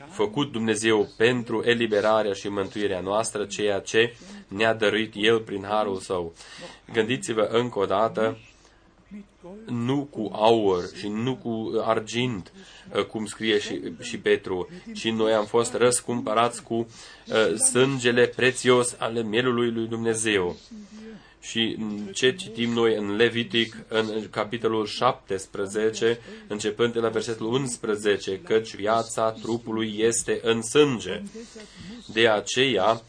făcut 0.09 0.51
Dumnezeu 0.51 1.07
pentru 1.17 1.63
eliberarea 1.63 2.33
și 2.33 2.47
mântuirea 2.47 2.99
noastră, 2.99 3.45
ceea 3.45 3.79
ce 3.79 4.15
ne-a 4.47 4.73
dăruit 4.73 5.13
El 5.15 5.39
prin 5.39 5.65
harul 5.67 5.97
Său. 5.97 6.33
Gândiți-vă 6.93 7.47
încă 7.51 7.79
o 7.79 7.85
dată, 7.85 8.37
mit 8.37 8.37
Gold 8.37 8.54
nu 9.65 10.07
cu 10.09 10.29
aur 10.33 10.89
și 10.95 11.07
nu 11.07 11.35
cu 11.35 11.81
argint, 11.83 12.51
uh, 12.95 13.05
cum 13.05 13.25
scrie 13.25 13.59
și, 13.59 13.81
și 14.01 14.17
Petru, 14.17 14.69
ci 14.93 15.09
noi 15.09 15.33
am 15.33 15.45
fost 15.45 15.73
răscumpărați 15.73 16.63
cu 16.63 16.73
uh, 16.73 17.55
sângele 17.57 18.27
prețios 18.27 18.95
ale 18.97 19.23
mielului 19.23 19.71
lui 19.71 19.87
Dumnezeu. 19.87 20.55
Și 21.41 21.77
ce 22.13 22.35
citim 22.35 22.71
noi 22.71 22.95
în 22.95 23.15
Levitic, 23.15 23.77
în 23.87 24.29
capitolul 24.29 24.85
17, 24.85 26.19
începând 26.47 26.93
de 26.93 26.99
la 26.99 27.09
versetul 27.09 27.45
11, 27.53 28.39
căci 28.39 28.75
viața 28.75 29.31
trupului 29.31 29.95
este 29.97 30.39
în 30.43 30.61
sânge. 30.61 31.21
De 32.13 32.27
aceea, 32.27 33.01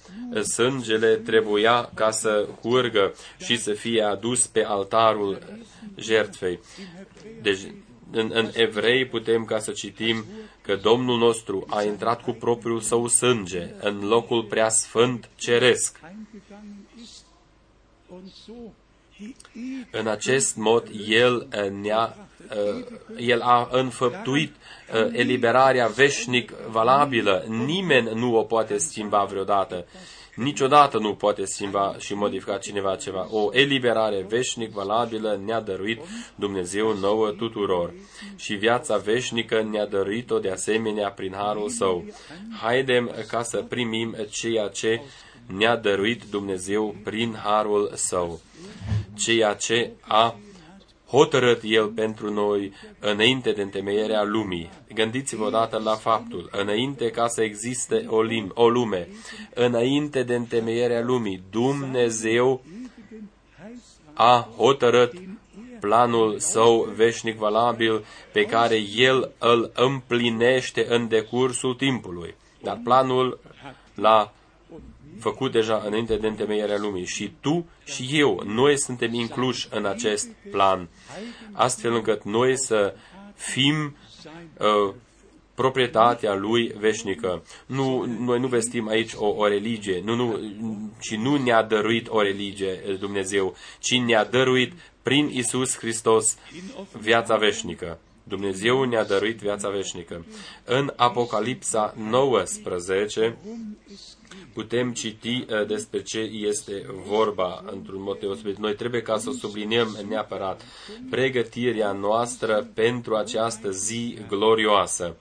sângele 0.43 1.17
trebuia 1.17 1.91
ca 1.95 2.11
să 2.11 2.49
curgă 2.61 3.15
și 3.39 3.59
să 3.59 3.73
fie 3.73 4.03
adus 4.03 4.47
pe 4.47 4.65
altarul 4.65 5.39
jertfei. 5.97 6.61
Deci, 7.43 7.61
în, 8.11 8.31
în 8.35 8.51
evrei 8.53 9.07
putem 9.07 9.45
ca 9.45 9.59
să 9.59 9.73
citim 9.73 10.25
că 10.63 10.77
Domnul 10.77 11.19
nostru 11.19 11.67
a 11.69 11.83
intrat 11.83 12.23
cu 12.23 12.33
propriul 12.33 12.81
său 12.81 13.07
sânge 13.07 13.71
în 13.81 14.07
locul 14.09 14.45
prea 14.45 14.69
sfânt 14.69 15.29
ceresc. 15.35 15.99
eingegangen 16.03 16.87
ist 17.03 17.25
und 18.09 18.33
so 18.33 18.53
die 19.17 19.35
În 19.91 20.07
acest 20.07 20.57
mod, 20.57 20.89
El, 21.09 21.47
eh, 21.51 21.71
ne-a, 21.71 22.17
eh, 22.51 22.85
el 23.17 23.41
a 23.41 23.69
înfăptuit 23.71 24.55
eh, 24.93 25.09
eliberarea 25.13 25.87
veșnic 25.87 26.51
valabilă. 26.51 27.45
Nimeni 27.49 28.11
nu 28.15 28.37
o 28.37 28.43
poate 28.43 28.79
schimba 28.79 29.25
vreodată. 29.25 29.87
Niciodată 30.37 30.99
nu 30.99 31.15
poate 31.15 31.45
schimba 31.45 31.97
și 31.99 32.15
modifica 32.15 32.59
cineva 32.59 32.97
ceva. 32.97 33.27
O 33.31 33.49
eliberare 33.53 34.27
veșnic 34.29 34.71
valabilă 34.71 35.41
ne-a 35.45 35.61
dăruit 35.61 36.01
Dumnezeu 36.35 36.95
nouă 36.99 37.31
tuturor. 37.31 37.95
Și 38.37 38.55
viața 38.55 38.97
veșnică 38.97 39.63
ne-a 39.71 39.87
dăruit-o 39.87 40.39
de 40.39 40.51
asemenea 40.51 41.11
prin 41.11 41.33
harul 41.37 41.69
său. 41.69 42.05
Haidem 42.63 43.11
ca 43.29 43.43
să 43.43 43.63
primim 43.63 44.17
ceea 44.31 44.69
ce 44.69 45.01
ne-a 45.47 45.77
dăruit 45.77 46.23
Dumnezeu 46.31 46.95
prin 47.05 47.37
harul 47.43 47.91
său. 47.95 48.41
Ceea 49.15 49.55
ce 49.55 49.91
a 50.01 50.37
hotărât 51.07 51.61
El 51.63 51.89
pentru 51.89 52.33
noi 52.33 52.73
înainte 52.99 53.53
de 53.53 53.63
întemeierea 53.63 54.23
lumii. 54.23 54.71
Gândiți-vă 54.95 55.45
odată 55.45 55.81
la 55.85 55.95
faptul, 55.95 56.49
înainte 56.53 57.11
ca 57.11 57.29
să 57.29 57.43
existe 57.43 58.05
o, 58.09 58.23
lim, 58.23 58.51
o 58.55 58.69
lume, 58.69 59.09
înainte 59.55 60.23
de 60.23 60.35
întemeierea 60.35 61.03
lumii, 61.03 61.43
Dumnezeu 61.51 62.63
a 64.15 64.49
hotărât 64.57 65.13
planul 65.81 66.39
său 66.39 66.89
veșnic 66.95 67.37
valabil 67.37 68.05
pe 68.33 68.45
care 68.45 68.77
El 68.97 69.33
îl 69.39 69.71
împlinește 69.75 70.87
în 70.89 71.09
decursul 71.09 71.75
timpului. 71.75 72.35
Dar 72.63 72.81
planul 72.85 73.41
l-a 73.95 74.33
făcut 75.21 75.53
deja 75.53 75.83
înainte 75.87 76.17
de 76.17 76.27
întemeierea 76.27 76.79
lumii. 76.79 77.07
Și 77.07 77.33
tu 77.41 77.67
și 77.85 78.09
eu, 78.11 78.43
noi 78.47 78.79
suntem 78.79 79.15
incluși 79.15 79.69
în 79.71 79.85
acest 79.85 80.29
plan, 80.51 80.89
astfel 81.53 81.95
încât 81.95 82.25
noi 82.25 82.59
să 82.59 82.95
fim 83.35 83.97
uh, 84.59 84.95
proprietatea 85.55 86.35
lui 86.35 86.67
veșnică. 86.79 87.43
Nu, 87.67 88.05
noi 88.19 88.41
nu 88.41 88.47
vestim 88.47 88.89
aici 88.89 89.13
o, 89.17 89.27
o 89.27 89.47
religie, 89.49 90.03
nu, 90.05 90.15
nu, 90.15 90.39
și 91.01 91.17
nu 91.17 91.37
ne-a 91.37 91.63
dăruit 91.63 92.09
o 92.09 92.23
religie 92.23 92.97
Dumnezeu, 92.99 93.57
ci 93.79 93.99
ne-a 93.99 94.25
dăruit 94.25 94.73
prin 95.03 95.29
Isus 95.33 95.77
Hristos 95.77 96.37
viața 97.01 97.37
veșnică. 97.37 97.99
Dumnezeu 98.23 98.85
ne-a 98.85 99.05
dăruit 99.05 99.39
viața 99.39 99.69
veșnică. 99.69 100.25
În 100.65 100.93
Apocalipsa 100.97 101.95
19 101.97 103.37
putem 104.57 104.93
citi 104.93 105.45
uh, 105.51 105.67
despre 105.67 106.03
ce 106.03 106.19
este 106.19 106.87
vorba 107.07 107.65
într-un 107.73 108.03
mod 108.03 108.19
deosebit. 108.19 108.57
Noi 108.59 108.75
trebuie 108.75 109.03
ca 109.03 109.19
să 109.19 109.31
subliniem 109.39 109.99
neapărat 110.09 110.63
pregătirea 111.11 111.93
noastră 111.93 112.69
pentru 112.75 113.17
această 113.17 113.71
zi 113.71 114.19
glorioasă 114.29 115.17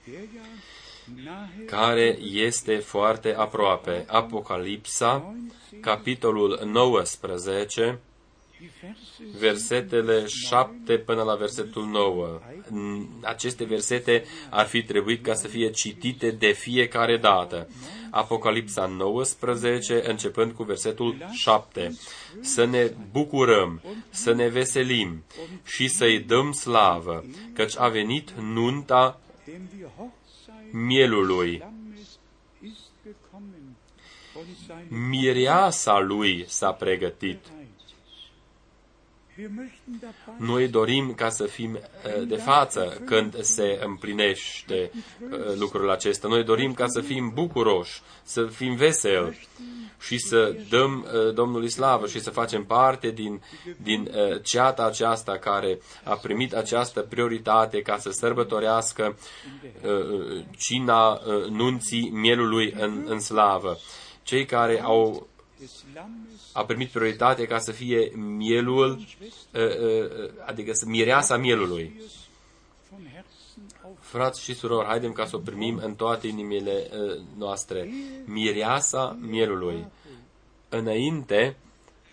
care 1.66 2.18
este 2.32 2.76
foarte 2.76 3.34
aproape. 3.34 4.04
Apocalipsa, 4.08 5.34
capitolul 5.80 6.60
19, 6.64 7.98
versetele 9.38 10.26
7 10.26 10.98
până 10.98 11.22
la 11.22 11.34
versetul 11.34 11.84
9. 11.86 12.40
Aceste 13.22 13.64
versete 13.64 14.24
ar 14.50 14.66
fi 14.66 14.82
trebuit 14.82 15.22
ca 15.22 15.34
să 15.34 15.48
fie 15.48 15.70
citite 15.70 16.30
de 16.30 16.52
fiecare 16.52 17.16
dată. 17.16 17.68
Apocalipsa 18.16 18.86
19, 18.86 20.08
începând 20.08 20.52
cu 20.52 20.62
versetul 20.62 21.16
7. 21.32 21.96
Să 22.40 22.64
ne 22.64 22.92
bucurăm, 23.12 23.82
să 24.10 24.32
ne 24.32 24.48
veselim 24.48 25.24
și 25.64 25.88
să-i 25.88 26.20
dăm 26.20 26.52
slavă, 26.52 27.24
căci 27.52 27.78
a 27.78 27.88
venit 27.88 28.30
nunta 28.30 29.20
denn 29.46 29.68
die 29.76 29.86
Hochzeit 29.96 30.72
mielului. 30.72 31.58
Lammes 31.58 32.18
ist 32.60 32.90
gekommen 33.04 33.76
und 34.34 34.46
seine 34.66 35.08
Mireasa 35.08 35.98
lui 35.98 36.44
s-a 36.48 36.72
pregătit. 36.72 37.38
Noi 40.36 40.68
dorim 40.68 41.14
ca 41.14 41.28
să 41.28 41.44
fim 41.44 41.72
uh, 41.72 42.26
de 42.26 42.36
față 42.36 43.02
când 43.04 43.40
se 43.42 43.80
împlinește 43.84 44.90
uh, 45.30 45.54
lucrul 45.58 45.90
acesta. 45.90 46.28
Noi 46.28 46.44
dorim 46.44 46.72
ca 46.74 46.86
să 46.88 47.00
fim 47.00 47.30
bucuroși, 47.34 48.00
să 48.22 48.46
fim 48.46 48.74
veseli 48.74 49.48
și 50.00 50.18
să 50.18 50.56
dăm 50.68 51.06
uh, 51.06 51.34
Domnului 51.34 51.68
slavă 51.68 52.06
și 52.06 52.20
să 52.20 52.30
facem 52.30 52.64
parte 52.64 53.10
din, 53.10 53.42
din 53.82 54.10
ceata 54.42 54.84
aceasta 54.84 55.38
care 55.38 55.78
a 56.04 56.14
primit 56.14 56.54
această 56.54 57.00
prioritate 57.00 57.82
ca 57.82 57.98
să 57.98 58.10
sărbătorească 58.10 59.16
cina 60.56 61.20
nunții 61.50 62.10
mielului 62.10 62.74
în, 62.78 63.04
în 63.08 63.20
slavă. 63.20 63.78
Cei 64.22 64.44
care 64.44 64.82
au 64.82 65.28
des 65.58 65.84
Lammes 65.94 66.35
a 66.56 66.64
primit 66.64 66.88
prioritate 66.88 67.46
ca 67.46 67.58
să 67.58 67.72
fie 67.72 68.12
mielul, 68.14 68.98
adică 70.46 70.72
să 70.72 70.84
mireasa 70.88 71.36
mielului. 71.36 72.00
von 72.90 73.02
Herzen 73.04 73.62
auf 73.84 73.96
Frați 74.00 74.42
și 74.42 74.54
surori, 74.54 74.86
haidem 74.86 75.12
ca 75.12 75.26
să 75.26 75.36
o 75.36 75.38
primim 75.38 75.80
în 75.82 75.94
toate 75.94 76.26
inimile 76.26 76.90
noastre. 77.38 77.88
Mireasa 78.24 79.18
mielului. 79.20 79.86
Înainte 80.68 81.56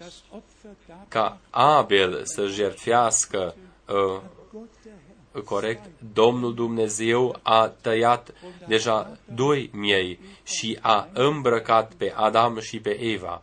das 0.04 0.24
Opfer 0.30 0.72
da 0.88 1.06
ca 1.08 1.40
Abel 1.50 2.22
să 2.24 2.48
jertfească 2.48 3.56
uh, 3.88 4.22
Gott 4.52 4.74
der 4.84 4.94
Herr 5.34 5.44
corect, 5.46 5.90
Domnul 6.14 6.54
Dumnezeu 6.54 7.40
a 7.42 7.68
tăiat 7.68 8.34
deja 8.68 9.18
doi 9.36 9.70
miei 9.74 10.20
și 10.44 10.78
a 10.82 11.10
îmbrăcat 11.14 11.94
pe 11.94 12.14
Adam 12.16 12.60
și 12.60 12.80
pe 12.80 13.00
Eva. 13.00 13.42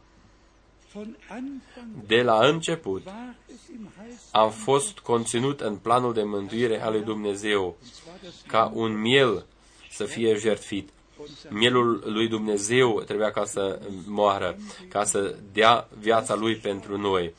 Von 0.93 1.17
Anfang 1.29 2.07
De 2.07 2.23
la 2.23 2.47
început 2.47 3.05
war 3.07 3.35
es 3.55 3.69
im 3.69 3.89
Heils 3.99 4.29
a 4.31 4.47
fost 4.47 4.99
conținut 4.99 5.61
în 5.61 5.77
planul 5.77 6.13
de 6.13 6.23
mântuire 6.23 6.83
al 6.83 6.93
lui 6.93 7.03
Dumnezeu 7.03 7.77
ca 8.47 8.71
un 8.75 9.01
miel 9.01 9.47
să 9.91 10.05
fie 10.05 10.35
jertfit. 10.35 10.89
Mielul 11.49 12.03
lui 12.07 12.29
Dumnezeu 12.29 13.03
trebuia 13.07 13.31
ca 13.31 13.45
să 13.45 13.81
moară, 14.07 14.57
ca 14.89 15.05
să 15.05 15.35
dea 15.53 15.89
viața 15.99 16.35
lui 16.35 16.57
pentru 16.57 16.99
noi. 16.99 17.35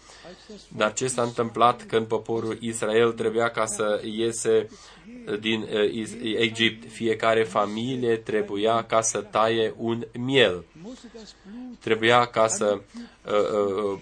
Dar 0.67 0.93
ce 0.93 1.07
s-a 1.07 1.21
întâmplat 1.21 1.83
când 1.83 2.05
poporul 2.07 2.57
Israel 2.59 3.11
trebuia 3.11 3.49
ca 3.49 3.65
să 3.65 4.01
iese 4.03 4.69
din 5.39 5.61
uh, 5.61 6.37
Egipt? 6.37 6.91
Fiecare 6.91 7.43
familie 7.43 8.17
trebuia 8.17 8.83
ca 8.83 9.01
să 9.01 9.21
taie 9.21 9.73
un 9.77 10.05
miel. 10.19 10.63
Trebuia 11.79 12.25
ca 12.25 12.47
să 12.47 12.81
uh, 13.25 13.33
uh, 13.33 13.99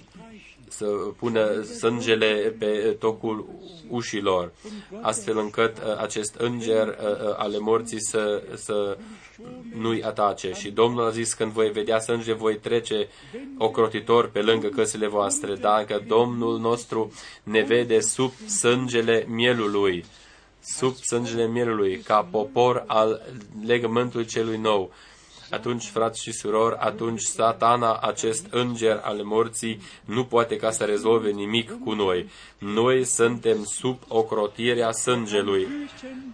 să 0.72 0.86
pună 1.18 1.62
sângele 1.62 2.56
pe 2.60 2.96
tocul 3.00 3.50
ușilor, 3.90 4.52
astfel 5.02 5.38
încât 5.38 5.78
uh, 5.78 5.98
acest 5.98 6.36
înger 6.36 6.88
uh, 6.88 6.94
uh, 6.94 7.34
ale 7.38 7.58
morții 7.60 8.02
să, 8.02 8.44
să 8.56 8.98
nu-i 9.74 10.04
atace. 10.04 10.52
Și 10.54 10.72
Domnul 10.72 11.06
a 11.06 11.10
zis, 11.10 11.34
când 11.34 11.52
voi 11.52 11.70
vedea 11.70 12.00
sânge, 12.00 12.34
voi 12.34 12.58
trece 12.58 13.08
ocrotitor 13.58 14.30
pe 14.30 14.42
lângă 14.42 14.68
căsile 14.68 15.08
voastre. 15.08 15.56
Dacă 15.56 16.04
Domnul 16.08 16.60
nostru 16.60 17.12
ne 17.44 17.62
vede 17.62 18.00
sub 18.00 18.32
sângele 18.48 19.26
mielului, 19.28 20.06
sub 20.64 20.96
sângele 20.96 21.48
mielului, 21.48 21.98
ca 21.98 22.28
popor 22.32 22.84
al 22.88 23.22
legământului 23.66 24.26
celui 24.26 24.58
nou, 24.58 24.92
atunci, 25.52 25.86
frați 25.86 26.22
și 26.22 26.32
surori, 26.32 26.76
atunci 26.78 27.22
satana, 27.22 27.98
acest 28.02 28.48
înger 28.50 29.00
al 29.04 29.22
morții, 29.24 29.82
nu 30.06 30.26
poate 30.26 30.56
ca 30.56 30.72
să 30.72 30.84
rezolve 30.84 31.30
nimic 31.30 31.84
cu 31.84 31.92
noi. 31.92 32.30
Noi 32.58 33.04
suntem 33.04 33.64
sub 33.64 33.98
ocrotirea 34.08 34.92
sângelui 34.92 35.68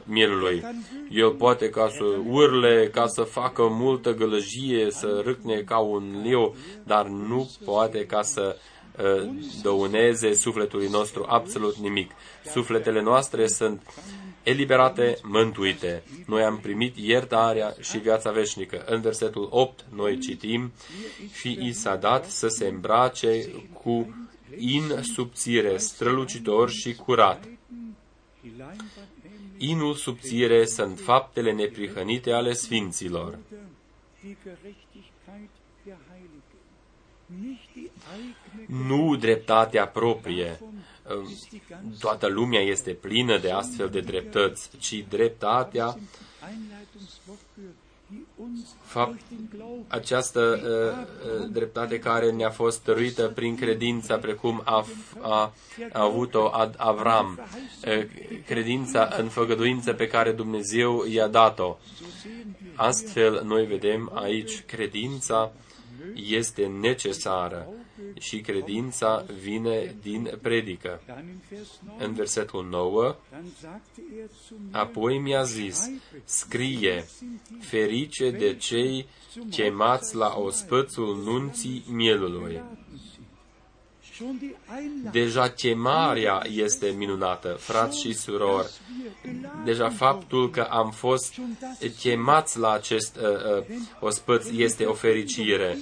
mielului. 0.03 0.63
El 1.09 1.31
poate 1.31 1.69
ca 1.69 1.89
să 1.89 2.03
urle, 2.29 2.89
ca 2.93 3.07
să 3.07 3.21
facă 3.21 3.67
multă 3.71 4.13
gălăgie, 4.13 4.91
să 4.91 5.21
râcne 5.25 5.55
ca 5.55 5.77
un 5.77 6.21
liu, 6.23 6.55
dar 6.83 7.05
nu 7.05 7.49
poate 7.65 8.05
ca 8.05 8.21
să 8.21 8.57
uh, 8.97 9.29
dăuneze 9.61 10.33
sufletului 10.33 10.87
nostru 10.87 11.25
absolut 11.27 11.75
nimic. 11.75 12.11
Sufletele 12.51 13.01
noastre 13.01 13.47
sunt 13.47 13.81
eliberate, 14.45 15.17
mântuite. 15.23 16.03
Noi 16.25 16.43
am 16.43 16.57
primit 16.57 16.95
iertarea 16.97 17.75
și 17.81 17.97
viața 17.97 18.31
veșnică. 18.31 18.83
În 18.85 19.01
versetul 19.01 19.47
8 19.51 19.85
noi 19.95 20.19
citim 20.19 20.71
și 21.33 21.57
i 21.61 21.71
s-a 21.71 21.95
dat 21.95 22.25
să 22.25 22.47
se 22.47 22.67
îmbrace 22.67 23.45
cu 23.73 24.15
in 24.57 25.01
subțire, 25.01 25.77
strălucitor 25.77 26.69
și 26.69 26.95
curat. 26.95 27.47
Inul 29.57 29.93
subțire 29.93 30.65
sunt 30.65 30.99
faptele 30.99 31.51
neprihănite 31.51 32.31
ale 32.31 32.53
sfinților. 32.53 33.37
Nu 38.65 39.15
dreptatea 39.15 39.87
proprie, 39.87 40.59
toată 41.99 42.27
lumea 42.27 42.61
este 42.61 42.91
plină 42.91 43.37
de 43.37 43.51
astfel 43.51 43.89
de 43.89 43.99
dreptăți, 43.99 44.69
ci 44.77 45.05
dreptatea, 45.09 45.97
fapt, 48.83 49.19
această 49.87 50.59
uh, 50.63 51.41
uh, 51.41 51.49
dreptate 51.51 51.99
care 51.99 52.31
ne-a 52.31 52.49
fost 52.49 52.79
tăruită 52.79 53.27
prin 53.27 53.55
credința, 53.55 54.17
precum 54.17 54.61
a, 54.65 54.85
a, 55.21 55.53
a 55.91 56.01
avut-o 56.01 56.49
Avram, 56.77 57.39
uh, 57.87 58.05
credința 58.45 59.09
în 59.17 59.27
făgăduință 59.27 59.93
pe 59.93 60.07
care 60.07 60.31
Dumnezeu 60.31 61.05
i-a 61.05 61.27
dat-o. 61.27 61.77
Astfel, 62.75 63.41
noi 63.45 63.65
vedem 63.65 64.11
aici 64.13 64.61
credința 64.61 65.51
este 66.13 66.65
necesară 66.65 67.67
și 68.19 68.39
credința 68.41 69.25
vine 69.41 69.95
din 70.01 70.37
predică. 70.41 71.01
În 71.97 72.13
versetul 72.13 72.67
9, 72.69 73.15
apoi 74.71 75.17
mi-a 75.17 75.43
zis, 75.43 75.89
scrie, 76.23 77.05
ferice 77.59 78.31
de 78.31 78.55
cei 78.55 79.07
chemați 79.49 80.15
la 80.15 80.35
ospățul 80.37 81.23
nunții 81.23 81.83
mielului. 81.87 82.61
Deja 85.11 85.49
chemarea 85.49 86.41
este 86.49 86.93
minunată, 86.97 87.57
frați 87.59 87.99
și 87.99 88.13
surori. 88.13 88.71
Deja 89.63 89.89
faptul 89.89 90.49
că 90.49 90.61
am 90.61 90.91
fost 90.91 91.33
chemați 91.99 92.59
la 92.59 92.71
acest 92.71 93.15
uh, 93.15 93.23
uh, 93.57 93.77
ospăț 93.99 94.47
este 94.49 94.85
o 94.85 94.93
fericire. 94.93 95.77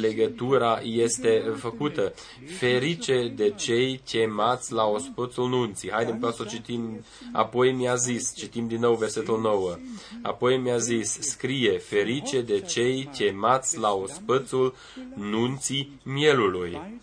Legătura 0.00 0.80
este 0.82 1.52
făcută. 1.56 2.12
Ferice 2.58 3.32
de 3.36 3.50
cei 3.50 4.00
chemați 4.04 4.72
la 4.72 4.84
ospățul 4.84 5.48
nunții. 5.48 5.90
Haideți 5.90 6.36
să 6.36 6.42
o 6.42 6.44
citim. 6.44 7.04
Apoi 7.32 7.72
mi-a 7.72 7.94
zis, 7.94 8.34
citim 8.36 8.66
din 8.66 8.80
nou 8.80 8.94
versetul 8.94 9.40
9. 9.40 9.78
Apoi 10.22 10.56
mi-a 10.56 10.78
zis, 10.78 11.20
scrie, 11.20 11.78
ferice 11.78 12.40
de 12.40 12.60
cei 12.60 13.10
chemați 13.12 13.78
la 13.78 13.92
ospățul 13.92 14.74
nunții 15.14 16.00
mielului. 16.02 17.02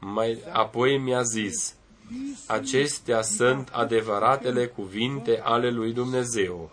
Mai 0.00 0.38
apoi 0.52 0.98
mi-a 0.98 1.22
zis, 1.22 1.74
acestea 2.46 3.22
sunt 3.22 3.68
adevăratele 3.68 4.66
cuvinte 4.66 5.40
ale 5.44 5.70
lui 5.70 5.92
Dumnezeu. 5.92 6.70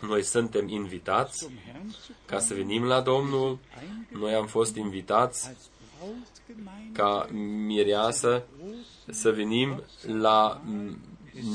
Noi 0.00 0.22
suntem 0.22 0.68
invitați 0.68 1.48
ca 2.26 2.38
să 2.38 2.54
venim 2.54 2.84
la 2.84 3.00
Domnul. 3.00 3.58
Noi 4.12 4.34
am 4.34 4.46
fost 4.46 4.76
invitați 4.76 5.50
ca 6.92 7.28
mireasă 7.66 8.44
să 9.10 9.30
venim 9.30 9.82
la 10.06 10.62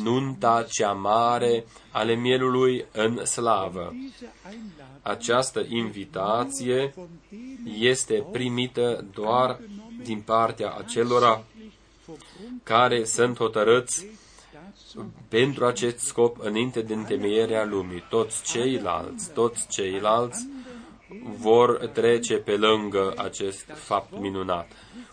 nunta 0.03 0.65
cea 0.69 0.91
mare 0.91 1.65
ale 1.91 2.15
mielului 2.15 2.85
în 2.91 3.25
slavă. 3.25 3.93
Această 5.01 5.65
invitație 5.67 6.93
este 7.79 8.25
primită 8.31 9.05
doar 9.13 9.59
din 10.03 10.21
partea 10.21 10.71
acelora 10.71 11.43
care 12.63 13.03
sunt 13.03 13.37
hotărâți 13.37 14.05
pentru 15.27 15.65
acest 15.65 15.97
scop 15.99 16.37
înainte 16.39 16.81
de 16.81 16.93
întemeierea 16.93 17.65
lumii. 17.65 18.03
Toți 18.09 18.43
ceilalți, 18.43 19.31
toți 19.31 19.67
ceilalți 19.67 20.47
vor 21.37 21.87
trece 21.93 22.35
pe 22.35 22.51
lângă 22.51 23.13
acest 23.17 23.65
fapt 23.75 24.19
minunat. 24.19 24.71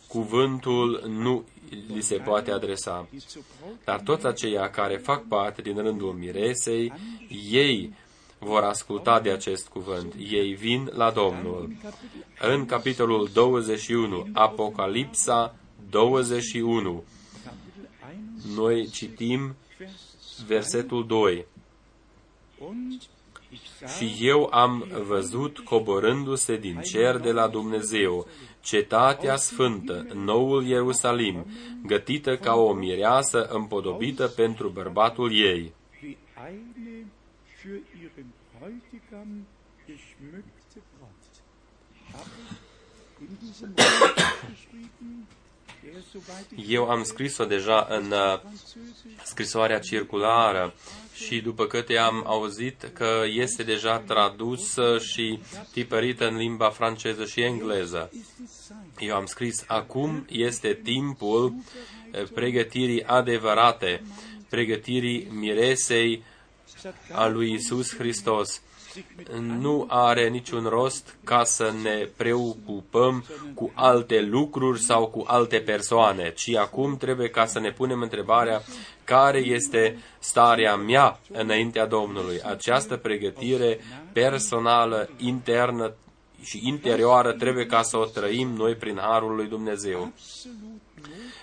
Cuvântul 0.08 1.04
nu 1.08 1.44
li 1.93 2.03
se 2.03 2.16
poate 2.16 2.51
adresa. 2.51 3.09
Dar 3.85 4.01
toți 4.01 4.27
aceia 4.27 4.71
care 4.71 4.97
fac 4.97 5.25
parte 5.29 5.62
din 5.62 5.77
rândul 5.77 6.12
miresei, 6.12 6.93
ei 7.51 7.93
vor 8.39 8.62
asculta 8.62 9.21
de 9.21 9.31
acest 9.31 9.68
cuvânt. 9.68 10.14
Ei 10.31 10.55
vin 10.55 10.91
la 10.95 11.11
Domnul. 11.11 11.77
În 12.41 12.66
capitolul 12.66 13.29
21, 13.33 14.27
Apocalipsa 14.33 15.55
21, 15.91 17.05
noi 18.55 18.89
citim 18.89 19.55
versetul 20.47 21.07
2. 21.07 21.47
Și 23.97 24.16
eu 24.21 24.49
am 24.53 24.87
văzut 25.07 25.59
coborându-se 25.59 26.57
din 26.57 26.81
cer 26.81 27.16
de 27.16 27.33
la 27.33 27.49
Dumnezeu 27.49 28.27
cetatea 28.61 29.36
sfântă, 29.36 30.06
noul 30.14 30.64
Ierusalim, 30.64 31.46
gătită 31.86 32.36
ca 32.36 32.54
o 32.54 32.72
mireasă 32.72 33.44
împodobită 33.44 34.28
pentru 34.28 34.68
bărbatul 34.68 35.32
ei. 35.32 35.72
Eu 46.68 46.89
am 46.89 47.03
scris-o 47.03 47.45
deja 47.45 47.87
în 47.91 48.11
uh, 48.11 48.41
scrisoarea 49.24 49.78
circulară 49.78 50.74
și 51.14 51.41
după 51.41 51.66
câte 51.66 51.97
am 51.97 52.24
auzit 52.26 52.91
că 52.93 53.22
este 53.26 53.62
deja 53.62 53.99
tradusă 53.99 54.99
și 54.99 55.41
tipărită 55.72 56.26
în 56.26 56.37
limba 56.37 56.70
franceză 56.70 57.24
și 57.24 57.41
engleză. 57.41 58.11
Eu 58.99 59.14
am 59.14 59.26
scris, 59.26 59.64
acum 59.66 60.26
este 60.28 60.81
timpul 60.83 61.55
eh, 62.11 62.22
pregătirii 62.35 63.05
adevărate, 63.05 64.03
pregătirii 64.49 65.28
miresei 65.31 66.22
a 67.12 67.26
lui 67.26 67.53
Isus 67.53 67.95
Hristos 67.95 68.62
nu 69.38 69.86
are 69.88 70.28
niciun 70.28 70.64
rost 70.64 71.16
ca 71.24 71.45
să 71.45 71.72
ne 71.82 72.09
preocupăm 72.16 73.24
cu 73.55 73.70
alte 73.74 74.20
lucruri 74.20 74.80
sau 74.80 75.07
cu 75.07 75.24
alte 75.26 75.59
persoane, 75.59 76.32
ci 76.32 76.55
acum 76.55 76.97
trebuie 76.97 77.28
ca 77.28 77.47
să 77.47 77.61
ne 77.61 77.72
punem 77.72 78.01
întrebarea 78.01 78.62
care 79.05 79.38
este 79.38 79.99
starea 80.18 80.76
mea 80.76 81.20
înaintea 81.32 81.86
Domnului. 81.86 82.41
Această 82.43 82.97
pregătire 82.97 83.80
personală, 84.12 85.09
internă, 85.16 85.95
și 86.43 86.61
interioară 86.62 87.32
trebuie 87.32 87.66
ca 87.66 87.82
să 87.82 87.97
o 87.97 88.05
trăim 88.05 88.49
noi 88.49 88.74
prin 88.74 88.99
Harul 89.01 89.34
lui 89.34 89.49
Dumnezeu. 89.49 90.12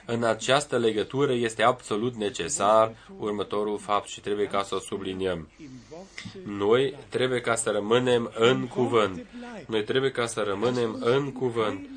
Absolut 0.08 0.20
notwendig, 0.20 0.24
În 0.24 0.24
această 0.24 0.78
legătură 0.78 1.34
este 1.34 1.64
absolut 1.64 2.16
necesar 2.16 2.96
următorul 3.18 3.78
fapt 3.78 4.08
și 4.08 4.22
trebuie 4.22 4.46
ca 4.46 4.64
să 4.64 4.76
o 4.76 4.80
subliniem. 4.80 5.50
im 5.58 5.70
Worte 5.92 6.50
Noi 6.58 6.96
trebuie 7.10 7.42
ca 7.42 7.56
să 7.56 7.70
rămânem 7.70 8.32
în 8.36 8.68
cuvânt. 8.68 9.26
Noi 9.68 9.84
trebuie 9.84 10.12
ca 10.12 10.26
să 10.26 10.42
rămânem 10.42 10.98
în 11.00 11.32
cuvânt. 11.32 11.90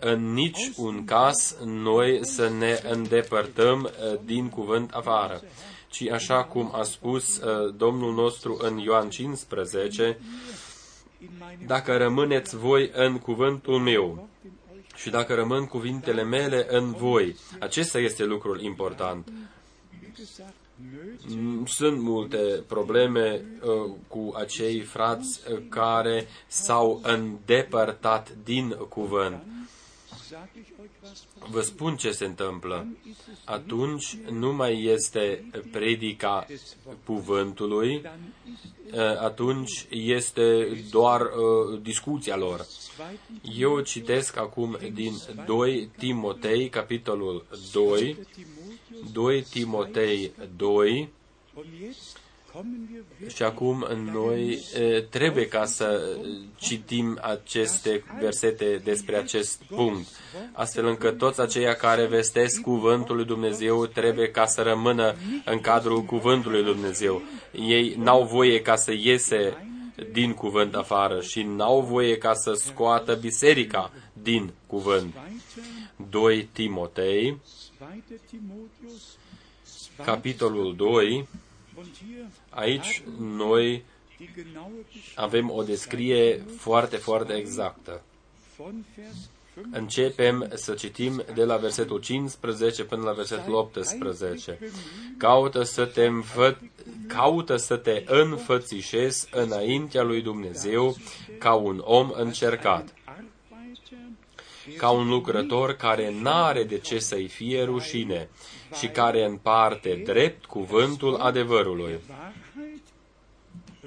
În 0.00 0.32
nici 0.32 0.70
un 0.76 1.04
caz 1.04 1.56
noi 1.64 2.26
să 2.26 2.48
ne 2.48 2.80
îndepărtăm 2.90 3.82
uh, 3.82 4.18
din 4.24 4.48
cuvânt 4.48 4.90
afară. 4.90 5.40
Ci 5.88 6.08
așa 6.08 6.44
cum 6.44 6.70
a 6.74 6.82
spus 6.82 7.36
uh, 7.36 7.74
Domnul 7.76 8.14
nostru 8.14 8.58
în 8.60 8.78
Ioan 8.78 9.10
15, 9.10 10.18
in 11.20 11.28
meinem 11.38 11.66
dacă 11.66 11.96
rămâneți 11.96 12.56
voi 12.56 12.90
în 12.94 13.18
cuvântul 13.18 13.78
meu 13.78 14.04
Wort 14.04 14.44
in 14.44 14.50
euch 14.50 14.61
și 14.94 15.10
dacă 15.10 15.34
rămân 15.34 15.66
cuvintele 15.66 16.22
mele 16.22 16.66
în 16.70 16.92
voi, 16.92 17.36
acesta 17.58 17.98
este 17.98 18.24
lucrul 18.24 18.60
important. 18.60 19.28
wie 20.02 20.12
gesagt, 20.16 20.54
nötig, 20.80 21.22
Mm, 21.28 21.66
Sunt 21.66 22.00
multe 22.00 22.62
probleme 22.66 23.44
uh, 23.62 23.90
cu 24.08 24.32
acei 24.36 24.80
frați 24.80 25.40
uh, 25.52 25.58
care 25.68 26.26
s-au 26.46 27.00
îndepărtat 27.02 28.28
din 28.44 28.70
cuvânt. 28.88 29.42
Sag 31.02 31.10
ich 31.10 31.10
euch 31.10 31.10
was 31.10 31.26
von 31.38 31.50
Vă 31.52 31.60
spun 31.60 31.96
ce 31.96 32.12
se 32.12 32.24
întâmplă. 32.24 32.86
ist 33.04 33.18
es 33.30 33.38
Atunci 33.44 34.16
nu 34.30 34.52
mai 34.52 34.84
este 34.84 35.44
predica 35.70 36.46
cuvântului, 37.04 38.00
dann 38.00 38.18
ist 38.52 38.64
es 38.86 38.98
uh, 38.98 39.20
atunci 39.20 39.86
este 39.90 40.68
doar 40.90 41.20
uh, 41.20 41.80
discuția 41.82 42.36
lor. 42.36 42.60
zweiten 42.60 43.40
Eu 43.58 43.80
citesc 43.80 44.36
acum 44.36 44.78
din 44.92 45.12
2 45.46 45.90
Timotei, 45.98 46.68
capitolul 46.68 47.46
2, 47.72 48.16
Timotheus 48.34 49.12
2 49.12 49.42
Timotei 49.42 50.32
2, 50.56 51.08
und 52.54 52.88
jetzt 52.88 52.88
kommen 52.88 52.88
wir 52.90 53.02
wirklich 53.08 53.34
Și 53.34 53.42
acum 53.42 53.86
noi 54.12 54.62
e, 54.74 55.00
trebuie 55.00 55.48
ca 55.48 55.64
să 55.64 56.16
citim 56.56 57.18
aceste 57.22 58.04
versete 58.20 58.80
despre 58.84 59.16
acest 59.16 59.62
punct, 59.62 60.08
astfel 60.52 60.86
încât 60.86 61.18
toți 61.18 61.40
aceia 61.40 61.74
care 61.74 62.06
vestesc 62.06 62.60
cuvântul 62.60 63.16
lui 63.16 63.24
Dumnezeu 63.24 63.86
trebuie 63.86 64.30
ca 64.30 64.46
să 64.46 64.62
rămână 64.62 65.14
în 65.44 65.60
cadrul 65.60 66.02
cuvântului 66.02 66.62
lui 66.62 66.72
Dumnezeu. 66.72 67.22
Ei 67.52 67.94
n-au 67.98 68.24
voie 68.24 68.62
ca 68.62 68.76
să 68.76 68.92
iese 68.92 69.66
din 70.12 70.32
cuvânt 70.32 70.74
afară 70.74 71.20
și 71.20 71.42
n-au 71.42 71.80
voie 71.80 72.18
ca 72.18 72.34
să 72.34 72.52
scoată 72.52 73.14
biserica 73.14 73.92
din 74.12 74.52
cuvânt. 74.66 75.14
2 76.10 76.48
Timotei, 76.52 77.38
2. 77.78 78.02
Timotheus 78.30 79.16
2. 79.96 80.06
capitolul 80.06 80.76
2, 80.76 81.06
Und 81.06 81.28
hier 81.28 81.41
aici 82.50 83.02
noi 83.18 83.84
die 84.16 84.30
genaue 84.34 84.84
Beschreibung 84.92 85.12
avem 85.14 85.50
o 85.50 85.62
descriere 85.62 86.44
foarte, 86.56 86.96
foarte 86.96 87.32
exactă. 87.32 88.02
von 88.56 88.84
Vers 88.96 89.16
5 89.54 89.66
Începem 89.70 90.50
să 90.54 90.74
citim 90.74 91.24
de 91.34 91.44
la 91.44 91.56
versetul 91.56 92.00
15 92.00 92.84
până 92.84 93.02
la 93.02 93.12
versetul 93.12 93.54
18. 93.54 94.58
Caută 95.16 95.62
să 95.62 95.84
te, 95.84 96.04
înfă, 96.04 96.58
caută 97.06 97.56
să 97.56 97.76
te 97.76 98.02
înfățișezi 98.06 99.28
înaintea 99.30 100.02
lui 100.02 100.22
Dumnezeu 100.22 100.96
ca 101.38 101.54
un 101.54 101.82
om 101.84 102.10
încercat, 102.14 102.94
Arbeiter, 103.04 103.98
ca 104.76 104.90
un 104.90 105.08
lucrător 105.08 105.72
care 105.72 106.14
n-are 106.20 106.64
de 106.64 106.78
ce 106.78 106.98
să-i 106.98 107.28
fie 107.28 107.64
rușine 107.64 108.28
și 108.78 108.88
care 108.88 109.24
împarte 109.24 109.94
drept 110.04 110.44
cuvântul 110.44 111.14
adevărului. 111.14 112.00
Wahrheit 112.08 112.82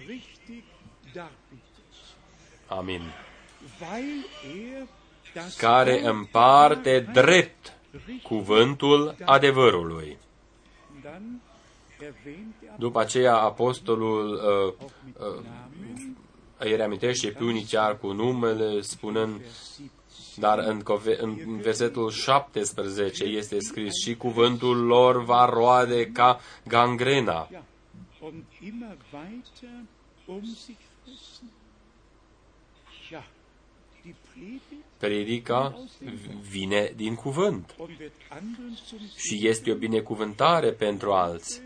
richtig 0.07 0.63
darbietet. 1.13 1.93
Amin. 2.67 3.01
Weil 3.79 4.25
er 4.55 4.87
das 5.33 5.55
Care 5.57 5.91
Wort 5.91 6.05
împarte 6.05 6.99
drept 6.99 7.73
cuvântul 8.23 9.15
adevărului. 9.25 10.17
dann 11.03 11.41
erwähnt 11.99 12.53
er 12.63 12.75
După 12.77 12.99
aceea, 12.99 13.35
apostolul 13.35 14.33
uh, 14.33 14.41
auch 14.81 14.91
mit 15.05 15.15
Namen, 15.19 16.17
îi 16.57 16.75
reamintește 16.75 17.29
pe 17.29 17.43
unii 17.43 17.63
chiar 17.63 17.97
cu 17.97 18.11
numele, 18.11 18.81
spunând, 18.81 19.35
Vers 19.35 19.75
17. 19.75 19.91
Dar 20.35 20.59
în, 20.59 20.81
cove- 20.81 21.21
în 21.21 21.57
versetul 21.61 22.09
17 22.09 23.23
este 23.23 23.59
scris 23.59 23.93
și 24.05 24.15
cuvântul 24.15 24.85
lor 24.85 25.23
va 25.23 25.45
roade 25.45 26.05
ca 26.11 26.39
gangrena. 26.67 27.47
Ja, 27.51 27.63
und 28.19 28.43
immer 28.61 28.97
weiter 29.13 29.69
um 30.25 30.43
sich 30.43 30.77
fressen. 31.03 31.51
Ja, 33.09 33.23
die 34.03 34.15
Predigt 34.33 34.85
Predica 34.97 35.75
vine 36.49 36.93
din 36.95 37.15
cuvânt 37.15 37.75
und 37.77 37.89
wird 37.99 38.11
anderen 38.29 38.77
zum 38.85 38.99
și 39.15 39.47
este 39.47 39.71
o 39.71 39.75
binecuvântare 39.75 40.71
pentru 40.71 41.11
alți, 41.11 41.61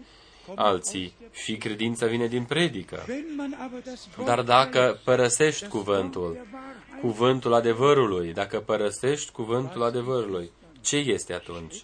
alții 0.55 1.13
și 1.32 1.57
credința 1.57 2.05
vine 2.05 2.28
din 2.28 2.43
predică. 2.43 3.05
Wenn 3.07 3.36
man 3.36 3.55
aber 3.59 3.82
das 3.84 4.07
Wort 4.17 4.30
Dar 4.30 4.41
dacă 4.41 4.99
părăsești 5.03 5.67
cuvântul, 5.67 6.32
der 6.34 6.43
Wahrheit 6.53 6.79
cuvântul 7.02 7.54
adevărului, 7.54 8.34
dacă 8.34 8.60
părăsești 8.60 9.32
cuvântul 9.32 9.84
adevărului, 9.84 10.52
ce 10.82 10.95
este 10.95 11.34
atunci? 11.34 11.84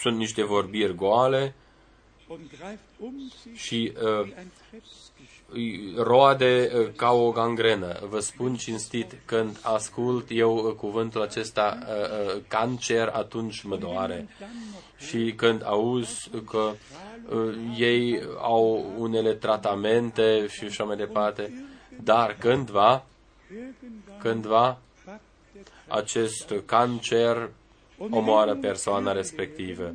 Sunt 0.00 0.16
niște 0.16 0.44
vorbiri 0.44 0.94
goale 0.94 1.54
und 2.28 2.40
greift 2.58 2.82
um 2.98 3.30
sich 3.42 3.56
și 3.56 3.92
uh, 3.96 4.02
wie 4.02 4.34
ein 4.36 4.52
Krebsgeschwür. 4.70 5.26
îi 5.52 5.94
roade 5.96 6.70
uh, 6.74 6.88
ca 6.96 7.10
o 7.10 7.30
gangrenă. 7.30 7.98
Vă 8.08 8.20
spun 8.20 8.54
cinstit, 8.54 9.16
când 9.24 9.58
ascult 9.62 10.26
eu 10.30 10.56
uh, 10.56 10.74
cuvântul 10.74 11.22
acesta 11.22 11.78
uh, 11.80 12.34
uh, 12.34 12.42
cancer, 12.48 13.08
atunci 13.12 13.62
mă 13.62 13.76
doare. 13.76 14.28
Și 14.96 15.32
când 15.36 15.64
auzi 15.64 16.30
că 16.50 16.72
uh, 17.28 17.54
ei 17.78 18.22
au 18.38 18.92
unele 18.98 19.32
tratamente 19.32 20.46
și 20.48 20.64
așa 20.64 20.84
mai 20.84 20.96
departe, 20.96 21.66
dar 22.02 22.36
cândva, 22.38 22.90
Irgendwann 22.90 23.17
cândva, 24.18 24.78
packt 25.04 25.20
der 25.52 25.62
acest 25.86 26.54
cancer 26.66 27.50
omoară 28.10 28.54
persoana 28.54 29.12
respectivă. 29.12 29.94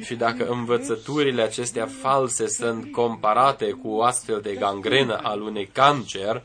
Și 0.00 0.14
dacă 0.14 0.48
învățăturile 0.48 1.42
acestea 1.42 1.86
false 1.86 2.48
sunt 2.48 2.92
comparate 2.92 3.70
cu 3.70 3.88
o 3.88 4.02
astfel 4.02 4.40
de 4.40 4.54
gangrenă 4.54 5.18
al 5.22 5.40
unui 5.40 5.66
cancer 5.66 6.42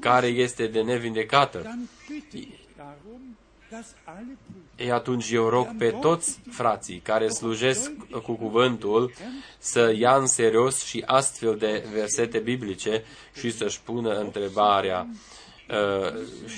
care 0.00 0.26
este 0.26 0.66
de 0.66 0.80
nevindecată, 0.80 1.58
dann 1.58 1.88
bitte 2.08 2.36
ich 2.36 2.58
darum, 2.76 3.36
dass 3.70 3.86
alle 4.04 4.36
Brüder 4.46 4.60
ei 4.80 4.90
atunci 4.90 5.30
eu 5.30 5.48
rog 5.48 5.76
pe 5.78 5.90
toți 5.90 6.38
frații 6.50 6.98
care 6.98 7.28
slujesc 7.28 7.90
cu 8.22 8.32
cuvântul 8.32 9.12
să 9.58 9.94
ia 9.96 10.16
în 10.16 10.26
serios 10.26 10.84
și 10.84 11.02
astfel 11.06 11.56
de 11.56 11.88
versete 11.92 12.38
biblice 12.38 13.04
și 13.38 13.50
să-și 13.50 13.80
pună 13.80 14.18
întrebarea 14.18 15.06
uh, 15.10 15.39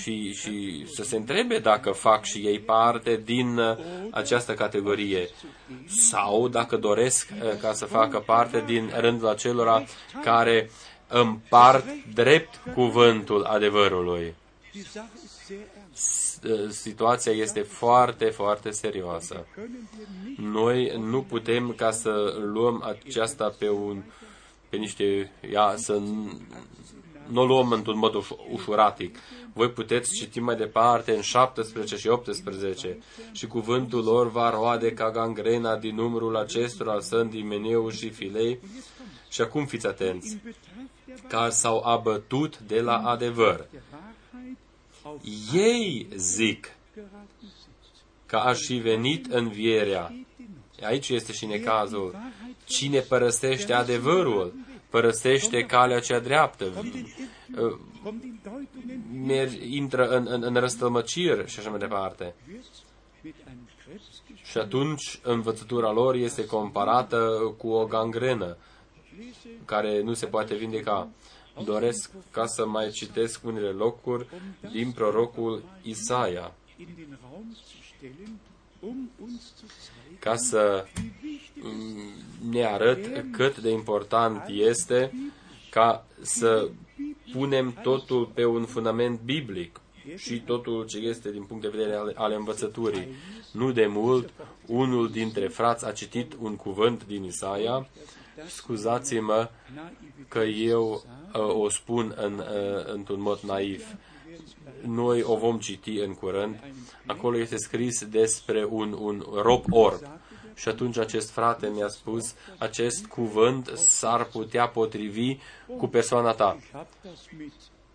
și, 0.00 0.32
și 0.34 0.86
să 0.94 1.02
se 1.02 1.16
întrebe 1.16 1.58
dacă 1.58 1.90
fac 1.90 2.24
și 2.24 2.38
ei 2.38 2.58
parte 2.58 3.20
din 3.24 3.58
uh, 3.58 3.76
această 4.10 4.54
categorie 4.54 5.28
sau 5.86 6.48
dacă 6.48 6.76
doresc 6.76 7.28
uh, 7.42 7.56
ca 7.60 7.72
să 7.72 7.84
facă 7.84 8.18
parte 8.18 8.62
din 8.66 8.90
rândul 8.96 9.28
acelora 9.28 9.84
care 10.22 10.70
împart 11.08 11.84
drept 12.14 12.60
cuvântul 12.74 13.42
adevărului. 13.44 14.34
Die 14.72 14.82
Sache 14.92 15.08
ist 15.24 15.44
sehr 15.46 15.58
ernst. 15.76 16.02
S- 16.02 16.38
uh, 16.48 16.70
Situația 16.70 17.32
este 17.32 17.60
foarte, 17.60 18.24
foarte 18.24 18.70
serioasă. 18.70 19.46
Können 19.54 19.88
wir 19.98 20.06
nicht 20.26 20.38
Noi 20.38 20.92
nu 20.98 21.22
putem 21.22 21.72
ca 21.76 21.90
să 21.90 22.34
luăm 22.52 22.82
aceasta 23.06 23.54
pe 23.58 23.68
un 23.68 24.02
pe 24.68 24.78
niște, 24.78 25.30
ia, 25.52 25.74
să 25.76 26.00
n- 26.00 26.36
nu 27.32 27.40
o 27.40 27.44
luăm 27.46 27.70
într-un 27.70 27.98
mod 27.98 28.14
uș- 28.14 28.52
ușuratic. 28.52 29.18
Voi 29.52 29.70
puteți 29.70 30.14
citi 30.14 30.40
mai 30.40 30.56
departe 30.56 31.14
în 31.14 31.20
17 31.20 31.96
și 31.96 32.08
18 32.08 32.98
și 33.32 33.46
cuvântul 33.46 34.04
lor 34.04 34.30
va 34.30 34.50
roade 34.50 34.92
ca 34.92 35.10
gangrena 35.10 35.76
din 35.76 35.94
numărul 35.94 36.36
acestora 36.36 37.00
sândii, 37.00 37.42
meneu 37.42 37.90
și 37.90 38.10
filei. 38.10 38.58
Și 39.30 39.40
acum 39.40 39.66
fiți 39.66 39.86
atenți, 39.86 40.32
in 40.32 40.40
Betreff 40.44 40.90
der 41.06 41.16
ca 41.28 41.48
s-au 41.50 41.80
abătut 41.84 42.58
de 42.58 42.80
la 42.80 42.96
adevăr. 42.96 43.66
der 43.72 43.82
Wahrheit 43.92 44.58
auf 45.02 45.20
Ei 45.52 46.06
zic 46.16 46.70
geraten 46.94 47.26
sind. 47.40 47.74
că 48.26 48.36
aș 48.36 48.58
fi 48.58 48.74
venit 48.74 49.26
învierea. 49.32 50.06
Geht 50.08 50.38
in 50.78 50.86
Aici 50.86 51.08
este 51.08 51.32
și 51.32 51.46
necazul. 51.46 52.16
Cine 52.64 52.98
părăsește 53.00 53.72
adevărul, 53.72 54.54
părăsește 54.92 55.62
calea 55.66 56.00
cea 56.00 56.18
dreaptă, 56.18 56.64
kommt 56.64 56.94
in, 56.94 57.06
uh, 57.58 57.78
kommt 58.02 58.22
in 58.24 58.38
Deutungen, 58.42 59.26
mer- 59.26 59.62
intră 59.68 60.08
în, 60.08 60.26
în, 60.28 60.42
în 60.42 60.54
răstălmăciri 60.54 61.48
și 61.50 61.58
așa 61.58 61.70
mai 61.70 61.78
departe. 61.78 62.34
wirst 62.52 62.74
mit 63.22 63.34
einem 63.46 63.68
Krebsgeschwür 63.84 64.44
Și 64.50 64.58
atunci 64.58 65.20
învățătura 65.22 65.92
lor 65.92 66.14
este 66.14 66.46
comparată 66.46 67.18
cu 67.58 67.68
o 67.68 67.86
gangrenă 67.86 68.56
care 69.64 70.02
nu 70.02 70.12
se 70.12 70.26
poate 70.26 70.54
vindeca. 70.54 71.08
Doresc 71.64 72.10
ca 72.30 72.46
să 72.46 72.66
mai 72.66 72.90
citesc 72.90 73.44
unele 73.44 73.68
locuri 73.68 74.26
din 74.72 74.92
prorocul 74.92 75.62
Isaia, 75.82 76.52
in 76.76 76.88
den 76.96 77.18
Raum 77.22 77.46
zu 77.54 77.82
stellen, 77.96 78.40
um 78.80 79.10
uns 79.20 79.54
zu 79.58 79.66
zeigen, 79.66 80.18
ca 80.18 80.36
să 80.36 80.86
wie 80.94 81.02
wichtig 81.02 81.21
mm, 81.21 81.21
ne 82.50 82.64
arăt 82.64 83.24
cât 83.30 83.58
de 83.58 83.70
important 83.70 84.44
este 84.48 85.12
ca 85.70 86.04
să 86.20 86.68
punem 87.32 87.78
totul 87.82 88.30
pe 88.34 88.44
un 88.44 88.64
fundament 88.64 89.20
biblic 89.20 89.80
și 90.16 90.40
totul 90.40 90.86
ce 90.86 90.98
este 90.98 91.30
din 91.30 91.42
punct 91.42 91.62
de 91.62 91.68
vedere 91.68 91.94
ale, 91.94 92.12
ale 92.16 92.34
învățăturii. 92.34 93.06
Nu 93.52 93.72
de 93.72 93.86
mult, 93.86 94.30
unul 94.66 95.10
dintre 95.10 95.48
frați 95.48 95.86
a 95.86 95.92
citit 95.92 96.32
un 96.40 96.56
cuvânt 96.56 97.06
din 97.06 97.24
Isaia, 97.24 97.88
scuzați-mă 98.46 99.50
că 100.28 100.38
eu 100.38 101.04
uh, 101.34 101.40
o 101.40 101.68
spun 101.68 102.14
în, 102.16 102.38
uh, 102.38 102.92
într-un 102.92 103.20
mod 103.20 103.40
naiv. 103.40 103.84
Noi 104.86 105.22
o 105.22 105.36
vom 105.36 105.58
citi 105.58 105.98
în 105.98 106.14
curând. 106.14 106.60
Acolo 107.06 107.38
este 107.38 107.56
scris 107.56 108.04
despre 108.04 108.66
un, 108.70 108.96
un 109.00 109.24
rob 109.42 109.64
orb. 109.70 110.00
Și 110.62 110.68
atunci 110.68 110.98
acest 110.98 111.30
frate 111.30 111.68
mi-a 111.68 111.88
spus, 111.88 112.34
acest 112.58 113.06
cuvânt 113.06 113.66
s-ar 113.74 114.24
putea 114.24 114.68
potrivi 114.68 115.36
cu 115.78 115.86
persoana 115.86 116.32
ta. 116.32 116.56
Ich 116.58 116.68
habe 116.72 116.88
das 117.04 117.20
mit, 117.38 117.52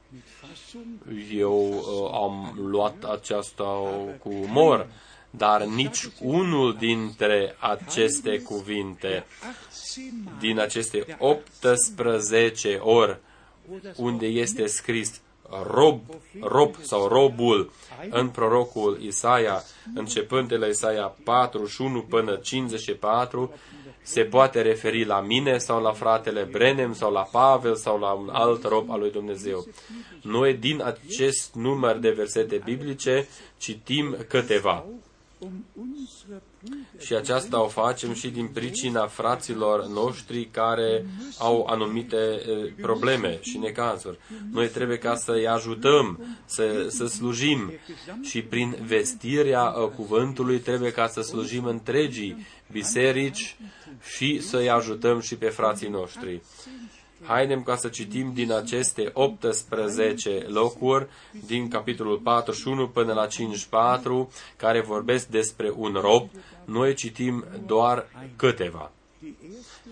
mit 0.10 0.24
Fassung 0.40 0.86
Eu 1.32 1.70
uh, 1.70 2.12
am 2.14 2.54
luat 2.70 3.04
aceasta 3.04 3.64
cu 4.24 4.30
umor, 4.30 4.88
dar 5.30 5.64
nici 5.64 6.10
unul 6.22 6.76
dintre 6.76 7.56
aceste 7.60 8.42
cuvinte, 8.42 9.26
18 9.80 10.14
Mal 10.24 10.34
din 10.40 10.60
aceste 10.60 11.18
18 11.20 12.76
ori 12.76 13.18
unde 13.96 14.26
este 14.26 14.66
scris 14.66 15.22
rob, 15.50 16.02
rob 16.40 16.76
sau 16.82 17.08
robul 17.08 17.72
în 18.10 18.30
prorocul 18.30 18.98
Isaia, 19.02 19.64
începând 19.96 20.48
de 20.48 20.56
la 20.56 20.66
Isaia 20.68 21.16
41 21.24 22.02
până 22.02 22.36
54, 22.36 23.54
se 24.02 24.24
poate 24.24 24.62
referi 24.62 25.06
la 25.06 25.22
mine 25.22 25.58
sau 25.58 25.82
la 25.82 25.92
fratele 25.92 26.44
Brenem 26.44 26.94
sau 26.94 27.12
la 27.12 27.22
Pavel 27.22 27.76
sau 27.76 28.00
la 28.00 28.12
un 28.12 28.30
alt 28.32 28.64
rob 28.64 28.92
al 28.92 29.00
lui 29.00 29.12
Dumnezeu. 29.12 29.68
Noi 30.22 30.54
din 30.54 30.82
acest 30.84 31.54
număr 31.54 31.98
de 31.98 32.10
versete 32.10 32.62
biblice 32.64 33.28
citim 33.58 34.18
câteva. 34.28 34.86
Um 36.72 36.78
unsere 36.94 36.98
Brüder 36.98 37.06
Și 37.06 37.14
aceasta 37.16 37.62
o 37.64 37.68
facem 37.68 38.14
și 38.14 38.28
din 38.30 38.48
pricina 38.48 39.08
fraților 39.08 39.86
noștri 39.86 40.46
care 40.52 41.06
au 41.38 41.66
anumite 41.70 42.18
eh, 42.18 42.74
probleme 42.82 43.38
și 43.42 43.58
necazuri. 43.58 44.18
Noi 44.52 44.68
trebuie 44.68 44.98
ca 44.98 45.16
să-i 45.16 45.48
ajutăm, 45.48 46.38
să, 46.46 46.86
să 46.90 47.06
slujim 47.06 47.74
și 48.22 48.42
prin 48.42 48.78
vestirea 48.86 49.74
eh, 49.78 49.90
cuvântului 49.96 50.60
trebuie 50.60 50.92
ca 50.92 51.08
să 51.08 51.22
slujim 51.22 51.66
întregii 51.66 52.46
biserici 52.72 53.58
și 54.16 54.42
să-i 54.42 54.70
ajutăm 54.70 55.20
și 55.20 55.36
pe 55.36 55.50
frații 55.50 55.90
noștri. 55.90 56.42
Haidem 57.28 57.64
ca 57.64 57.76
să 57.76 57.88
citim 57.88 58.34
din 58.34 58.52
aceste 58.52 59.10
18 59.14 60.46
locuri, 60.48 61.08
din 61.46 61.68
capitolul 61.68 62.18
41 62.18 62.88
până 62.88 63.14
la 63.14 63.28
54, 63.28 64.32
care 64.56 64.82
vorbesc 64.82 65.28
despre 65.28 65.74
un 65.76 65.98
rob. 66.02 66.30
Noi 66.66 66.94
citim 66.94 67.46
doar 67.66 68.08
câteva. 68.36 68.92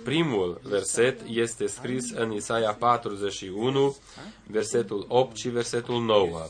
Primul 0.03 0.59
verset 0.63 1.21
este 1.29 1.67
scris 1.67 2.11
în 2.11 2.31
Isaia 2.31 2.73
41, 2.73 3.95
versetul 4.47 5.05
8 5.07 5.35
și 5.35 5.49
versetul 5.49 6.01
9. 6.01 6.47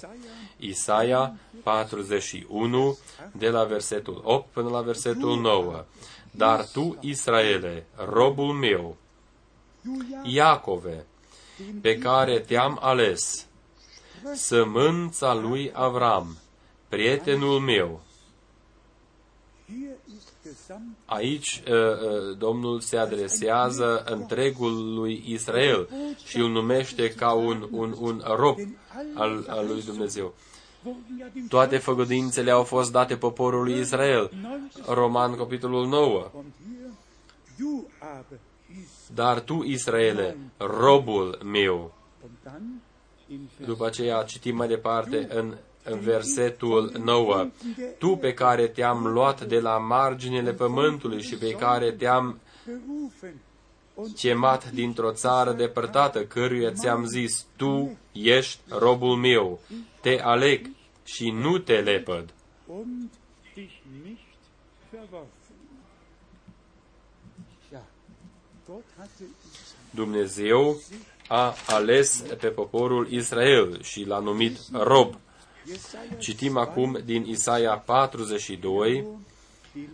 Isaia 0.58 1.36
41, 1.64 2.98
de 3.32 3.50
la 3.50 3.64
versetul 3.64 4.22
8 4.24 4.48
până 4.54 4.70
la 4.70 4.82
versetul 4.82 5.40
9. 5.40 5.86
Dar 6.32 6.66
tu, 6.74 6.98
Israele, 7.00 7.86
robul 7.96 8.54
meu, 8.54 8.98
Iacove, 10.24 11.06
pe 11.82 11.98
care 11.98 12.40
te-am 12.40 12.78
ales, 12.82 13.48
sămânța 14.34 15.34
lui 15.34 15.72
Avram, 15.74 16.38
prietenul 16.90 17.60
meu. 17.60 18.02
hier 19.68 19.98
ist 20.18 20.32
gesamt 20.44 20.98
Aici 21.06 21.64
uh, 21.68 21.74
uh, 21.74 22.38
Domnul 22.38 22.80
se 22.80 22.98
adresează 22.98 24.04
întregului 24.06 25.24
Israel 25.28 25.90
și 26.26 26.38
îl 26.38 26.50
numește 26.50 27.10
ca 27.10 27.32
un, 27.32 27.68
un, 27.72 27.96
un 28.00 28.22
rob 28.26 28.58
al, 29.14 29.46
al 29.48 29.68
lui 29.68 29.84
Dumnezeu. 29.84 30.34
wurden 30.86 31.18
ja 31.18 31.28
dem 31.34 31.48
Toate 31.48 31.78
făgăduințele 31.78 32.52
au 32.52 32.64
fost 32.64 32.92
date 32.92 33.18
poporului 33.18 33.80
Israel. 33.80 34.32
Roman, 34.88 35.36
capitolul 35.36 35.88
9. 35.88 36.32
Dar 39.16 39.40
tu, 39.40 39.64
Israele, 39.64 40.38
robul 40.58 41.40
meu. 41.44 41.94
und 42.24 42.32
dann 42.44 42.82
in 43.28 43.50
Vers 43.58 43.70
După 43.70 43.86
aceea 43.86 44.24
citim 44.24 44.56
mai 44.56 44.68
departe 44.68 45.28
în, 45.30 45.54
în 45.84 46.00
versetul 46.00 46.92
9. 47.04 47.48
Tu 47.98 48.16
pe 48.16 48.34
care 48.34 48.68
te-am 48.68 49.08
luat 49.08 49.44
de 49.48 49.60
la 49.60 49.78
marginile 49.78 50.54
pământului 50.54 51.22
și 51.22 51.36
pe 51.36 51.52
care 51.52 51.92
te-am 51.92 52.40
berufen 52.66 53.36
und 53.94 54.16
chemat 54.16 54.72
dintr-o 54.72 55.12
țară 55.12 55.52
depărtată, 55.52 56.26
căruia 56.26 56.72
ți-am 56.72 57.06
zis, 57.06 57.46
tu 57.56 57.98
ești 58.12 58.60
robul 58.70 59.16
meu, 59.16 59.60
te 60.02 60.20
aleg 60.22 60.70
și 61.04 61.30
nu 61.32 61.58
te 61.58 61.74
lepăd. 61.74 62.34
Dumnezeu 69.90 70.82
a 71.28 71.56
ales 71.68 72.24
pe 72.40 72.48
poporul 72.48 73.12
Israel 73.12 73.82
și 73.82 74.04
l-a 74.04 74.20
numit 74.20 74.58
rob. 74.72 75.16
Jesaja 75.68 76.16
Citim 76.18 76.58
acum 76.58 77.00
din 77.06 77.24
Isaia 77.24 77.78
42, 77.78 79.08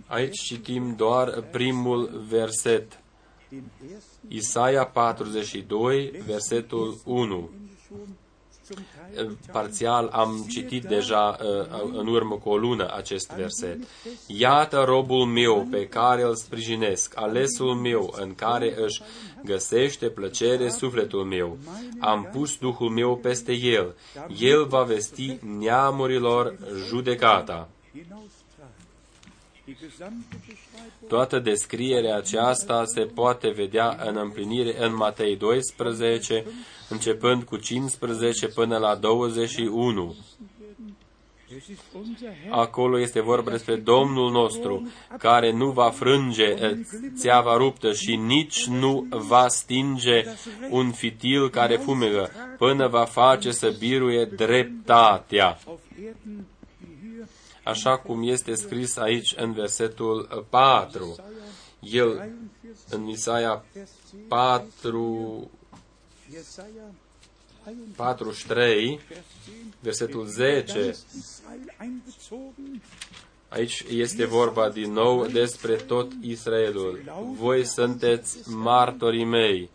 aici 0.08 0.40
citim 0.40 0.96
doar 0.96 1.42
primul 1.42 2.26
verset. 2.30 3.00
den 3.50 3.64
ersten 3.94 4.30
Isaia 4.30 4.86
42, 4.86 6.12
versetul 6.26 7.02
1. 7.06 7.50
Schon 8.74 8.86
zum 9.16 9.38
Teil 9.38 9.38
Parțial 9.52 10.08
am 10.08 10.46
citit 10.50 10.84
deja 10.84 11.38
uh, 11.42 11.82
în 11.94 12.08
urmă 12.08 12.36
cu 12.36 12.50
o 12.50 12.58
lună 12.58 12.94
acest 12.96 13.32
verset. 13.36 13.78
Iată 14.28 14.84
robul 14.86 15.26
meu 15.26 15.68
pe 15.72 15.88
care 15.88 16.24
îl 16.24 16.36
sprijinesc, 16.36 17.18
alesul 17.18 17.76
meu 17.76 18.14
în 18.18 18.36
care 18.36 18.74
își 18.84 19.02
găsește 19.44 20.10
plăcere 20.10 20.70
sufletul 20.70 21.24
meu. 21.24 21.58
Am 22.00 22.30
pus 22.32 22.58
Duhul 22.58 22.90
meu 22.90 23.18
peste 23.18 23.54
el. 23.54 23.96
El 24.40 24.66
va 24.66 24.84
vesti 24.84 25.38
neamurilor 25.60 26.56
judecata. 26.88 27.70
Hinaustragen. 30.82 30.90
Die 30.90 30.90
gesamte 30.90 31.00
Beschreibung 31.00 31.10
Toată 31.12 31.40
descrierea 31.40 32.16
aceasta 32.16 32.84
se 32.86 33.02
poate 33.02 33.50
vedea 33.50 33.98
în 34.06 34.18
împlinire 34.18 34.86
în 34.86 34.96
Matei 34.96 35.36
12, 35.36 36.46
începând 36.90 37.44
cu 37.44 37.58
15 37.58 38.48
până 38.48 38.78
la 38.78 38.96
21. 38.96 40.16
es 41.58 41.70
ist 41.70 41.82
unser 41.94 42.34
Herr, 42.44 42.54
Acolo 42.54 43.00
este 43.00 43.22
vorba 43.22 43.52
despre 43.52 43.76
Domnul 43.76 44.32
nostru, 44.32 44.92
care 45.18 45.52
nu 45.52 45.72
va 45.72 45.90
frânge 45.90 46.44
eh, 46.44 46.72
țeava 47.16 47.58
ruptă 47.58 47.94
și 47.94 48.16
nici 48.16 48.66
nu 48.66 49.08
va 49.10 49.48
stinge 49.48 50.24
un 50.70 50.92
fitil 50.92 51.50
care 51.50 51.76
fumegă, 51.76 52.30
până 52.58 52.88
va 52.88 53.06
face 53.06 53.52
să 53.52 53.76
biruie 53.80 54.26
dreptatea. 54.26 55.58
Așa 57.64 57.98
cum 57.98 58.28
este 58.28 58.56
scris 58.56 58.96
aici 58.96 59.34
în 59.38 59.54
versetul 59.54 60.46
4. 60.50 61.16
El, 61.80 62.10
43, 62.16 62.34
în 62.90 63.08
Isaia 63.08 63.66
Vers 63.74 63.90
10, 64.12 64.24
4, 64.28 65.50
Jesaja 66.32 66.94
43, 67.96 67.96
43, 67.96 69.00
Vers 69.08 69.26
10, 69.46 69.66
versetul 69.80 70.24
Dann 70.24 70.34
10, 70.34 70.80
ist 70.90 71.06
Israel 71.16 71.76
einbezogen 71.80 72.82
Aici 73.54 73.84
este 73.90 74.26
vorba 74.26 74.70
din 74.70 74.92
nou 74.92 75.28
despre 75.28 75.76
tot 75.76 76.12
Israelul. 76.22 77.02
Voi 77.38 77.66
sunteți 77.66 78.50
martorii 78.50 79.26
mei. 79.26 79.70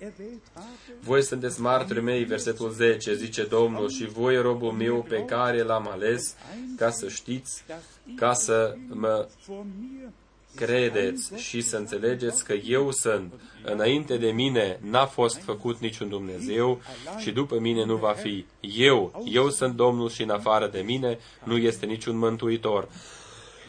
Und 0.00 0.16
seid 0.16 0.18
mein 0.18 0.18
Knecht, 0.18 0.18
den 0.18 0.18
ich 0.18 0.18
erwählt 0.18 0.42
habe, 0.54 1.02
Voi 1.02 1.22
sunteți 1.22 1.60
martirii 1.60 2.02
mei, 2.02 2.24
versetul 2.24 2.70
10, 2.70 3.14
zice 3.14 3.44
Domnul, 3.44 3.90
și 3.90 4.04
voi, 4.04 4.36
robul 4.36 4.72
meu, 4.72 5.02
pe 5.08 5.24
care 5.24 5.62
l-am 5.62 5.88
ales, 5.88 6.34
ca 6.76 6.90
să 6.90 7.08
știți, 7.08 7.64
dass 7.66 7.82
ich 8.06 8.18
ca 8.18 8.32
să 8.32 8.76
mă 8.88 9.28
vor 9.46 9.64
mir 9.80 10.08
credeți 10.54 11.32
și 11.36 11.60
să 11.60 11.76
înțelegeți 11.76 12.44
că 12.44 12.52
eu 12.52 12.90
sunt. 12.90 13.32
Înainte 13.64 14.16
de 14.16 14.30
mine 14.30 14.78
n-a 14.82 15.06
fost 15.06 15.42
făcut 15.42 15.78
niciun 15.78 16.08
Dumnezeu 16.08 16.80
și 17.18 17.30
după 17.30 17.58
mine 17.58 17.84
nu 17.84 17.96
va 17.96 18.12
fi. 18.12 18.44
Eu, 18.60 19.24
eu 19.24 19.50
sunt 19.50 19.74
Domnul 19.74 20.10
și 20.10 20.22
în 20.22 20.30
afară 20.30 20.68
de 20.68 20.80
mine 20.80 21.18
nu 21.44 21.56
este 21.56 21.86
niciun 21.86 22.16
mântuitor. 22.16 22.88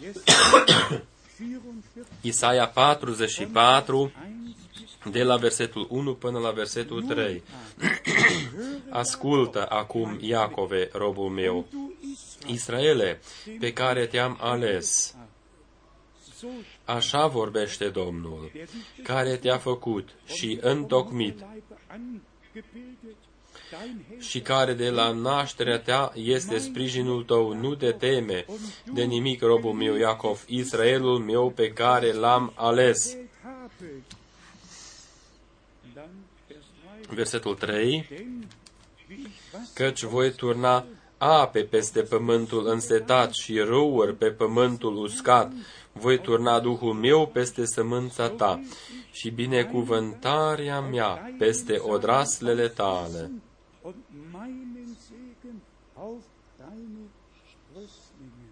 Jesaja 0.01 0.95
44, 2.21 2.21
Isaia 2.21 2.67
44, 2.67 3.97
1 3.97 4.11
de 5.09 5.23
la 5.23 5.35
versetul 5.35 5.87
1 5.89 6.13
până 6.13 6.39
la 6.39 6.51
versetul 6.51 7.03
3. 7.03 7.43
Ascultă 8.89 9.65
acum, 9.69 10.17
Iacove, 10.19 10.89
robul 10.91 11.29
meu, 11.29 11.65
du 11.71 11.93
Israel, 12.45 12.51
Israele, 12.53 13.21
pe 13.59 13.73
care 13.73 14.05
te-am 14.05 14.37
ales. 14.39 15.15
so 16.37 16.47
Așa 16.85 17.27
vorbește 17.27 17.89
Domnul, 17.89 18.51
care 19.03 19.35
te-a 19.35 19.57
făcut 19.57 20.09
și 20.25 20.57
întocmit 20.61 21.39
Leibe 21.39 21.63
angebildet, 21.87 23.15
dein 23.69 24.05
Herr 24.09 24.21
și 24.21 24.41
care 24.41 24.73
de 24.73 24.89
la 24.89 25.11
nașterea 25.11 25.79
ta 25.79 26.11
este 26.15 26.57
sprijinul 26.57 27.23
tău, 27.23 27.53
nu 27.53 27.75
te 27.75 27.91
teme 27.91 28.45
de 28.93 29.03
nimic, 29.03 29.41
robul 29.41 29.73
meu 29.73 29.95
Iacov, 29.95 30.43
Israelul 30.47 31.19
meu 31.19 31.49
pe 31.49 31.71
care 31.73 32.11
l-am 32.11 32.53
ales. 32.55 33.15
erwählt 33.21 33.29
habe. 33.43 33.71
Dann 33.81 34.01
Vers 34.01 34.09
3, 34.09 35.80
Versetul 37.09 37.55
3, 37.55 38.05
denn 38.09 38.47
wie 39.09 39.17
ich 39.17 39.53
was 39.53 39.73
căci 39.73 40.03
voi 40.03 40.31
turna 40.31 40.85
ape 41.17 41.63
peste 41.63 42.01
pământul 42.01 42.67
însetat 42.67 43.31
și 43.33 43.59
râuri 43.59 44.15
pe 44.15 44.31
pământul 44.31 44.97
uscat, 44.97 45.51
voi 45.91 46.19
turna 46.19 46.59
Duhul 46.59 46.93
meu 46.93 47.27
peste 47.27 47.65
sămânța 47.65 48.29
ta 48.29 48.61
și 49.11 49.29
binecuvântarea 49.29 50.79
mea 50.81 51.35
peste 51.37 51.77
odraslele 51.79 52.67
tale. 52.67 53.31
und 53.81 53.95
meinen 54.31 54.97
Segen 55.07 55.61
auf 55.95 56.23
deine 56.57 57.03
Sprösslinge. 57.51 58.47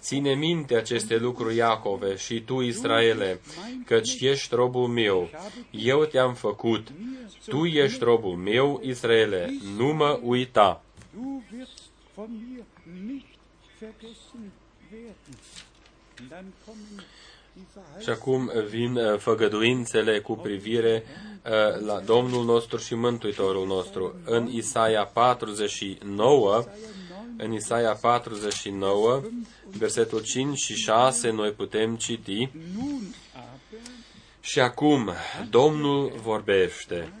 Ține 0.00 0.34
minte 0.34 0.76
aceste 0.76 1.16
lucruri, 1.16 1.56
Iacove, 1.56 2.16
și 2.16 2.40
tu, 2.40 2.60
Israele, 2.60 3.40
căci 3.86 4.20
ești 4.20 4.54
robul 4.54 4.88
meu. 4.88 5.30
Eu 5.70 6.04
te-am 6.04 6.34
făcut. 6.34 6.88
Tu 7.46 7.64
ești 7.64 8.04
robul 8.04 8.36
meu, 8.36 8.80
Israele. 8.82 9.50
Nu 9.76 9.92
mă 9.92 10.20
uita. 10.22 10.82
Du 17.54 17.60
wirst 17.60 17.74
von 17.74 17.84
mir 17.84 17.94
nicht 17.94 17.94
vergessen 17.94 17.94
werden. 17.94 17.94
Und 17.94 17.94
dann 17.94 17.94
kommen 17.94 17.94
die 17.96 18.02
Și 18.02 18.10
acum 18.10 18.50
vin 18.68 18.96
uh, 18.96 19.18
făgăduințele 19.18 20.20
cu 20.20 20.36
privire 20.36 21.02
uh, 21.44 21.86
la 21.86 22.00
Domnul 22.00 22.44
nostru 22.44 22.76
și 22.76 22.94
Mântuitorul 22.94 23.66
nostru. 23.66 24.14
În 24.24 24.48
Isaia 24.52 25.04
49, 25.04 26.64
în 27.36 27.52
Isaia 27.52 27.92
49, 27.92 29.22
versetul 29.78 30.22
5 30.22 30.58
și 30.58 30.74
6, 30.74 31.30
noi 31.30 31.50
putem 31.50 31.96
citi, 31.96 32.50
Nun 32.76 33.14
aber, 33.34 33.80
Și 34.40 34.60
acum 34.60 35.10
Domnul 35.50 36.12
vorbește. 36.22 37.12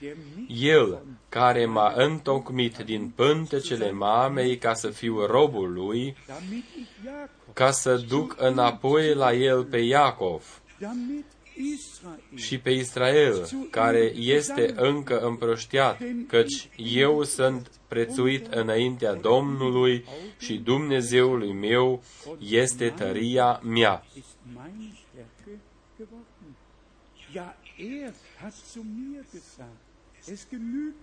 der 0.00 0.16
mich 0.36 0.62
El 0.62 1.02
care 1.28 1.66
m-a 1.66 1.92
întocmit 1.96 2.76
din 2.76 3.12
pântecele 3.14 3.90
mamei 3.90 4.58
ca 4.58 4.74
să 4.74 4.88
fiu 4.90 5.26
robul 5.26 5.72
lui, 5.72 6.16
damit 6.26 6.64
ich 6.80 6.88
Jakob, 7.04 7.41
ca 7.52 7.70
să 7.70 8.04
duc 8.08 8.36
înapoi 8.38 9.14
la 9.14 9.32
el 9.32 9.64
pe 9.64 9.78
Iacov 9.78 10.62
damit 10.82 11.24
Israel 11.54 12.20
și 12.34 12.58
pe 12.58 12.70
Israel, 12.70 13.48
care 13.70 14.12
este 14.14 14.74
încă 14.76 15.18
împrăștiat, 15.20 16.00
căci 16.26 16.68
eu 16.76 17.22
sunt 17.22 17.70
prețuit 17.88 18.46
înaintea 18.46 19.14
Domnului 19.14 20.04
și 20.38 20.58
Dumnezeului 20.58 21.52
meu 21.52 22.02
este 22.38 22.88
tăria 22.88 23.60
mea. 23.64 24.04
ist 24.14 24.36
meine 24.54 24.92
Stärke 25.02 25.60
geworden. 25.96 26.50
Ja, 27.32 27.56
er 27.76 28.14
hat 28.40 28.54
zu 28.72 28.80
mir 28.96 29.24
gesagt, 29.32 29.80
es 30.32 30.46
genügt 30.50 30.50
mir 30.50 30.84
nicht, 30.84 31.01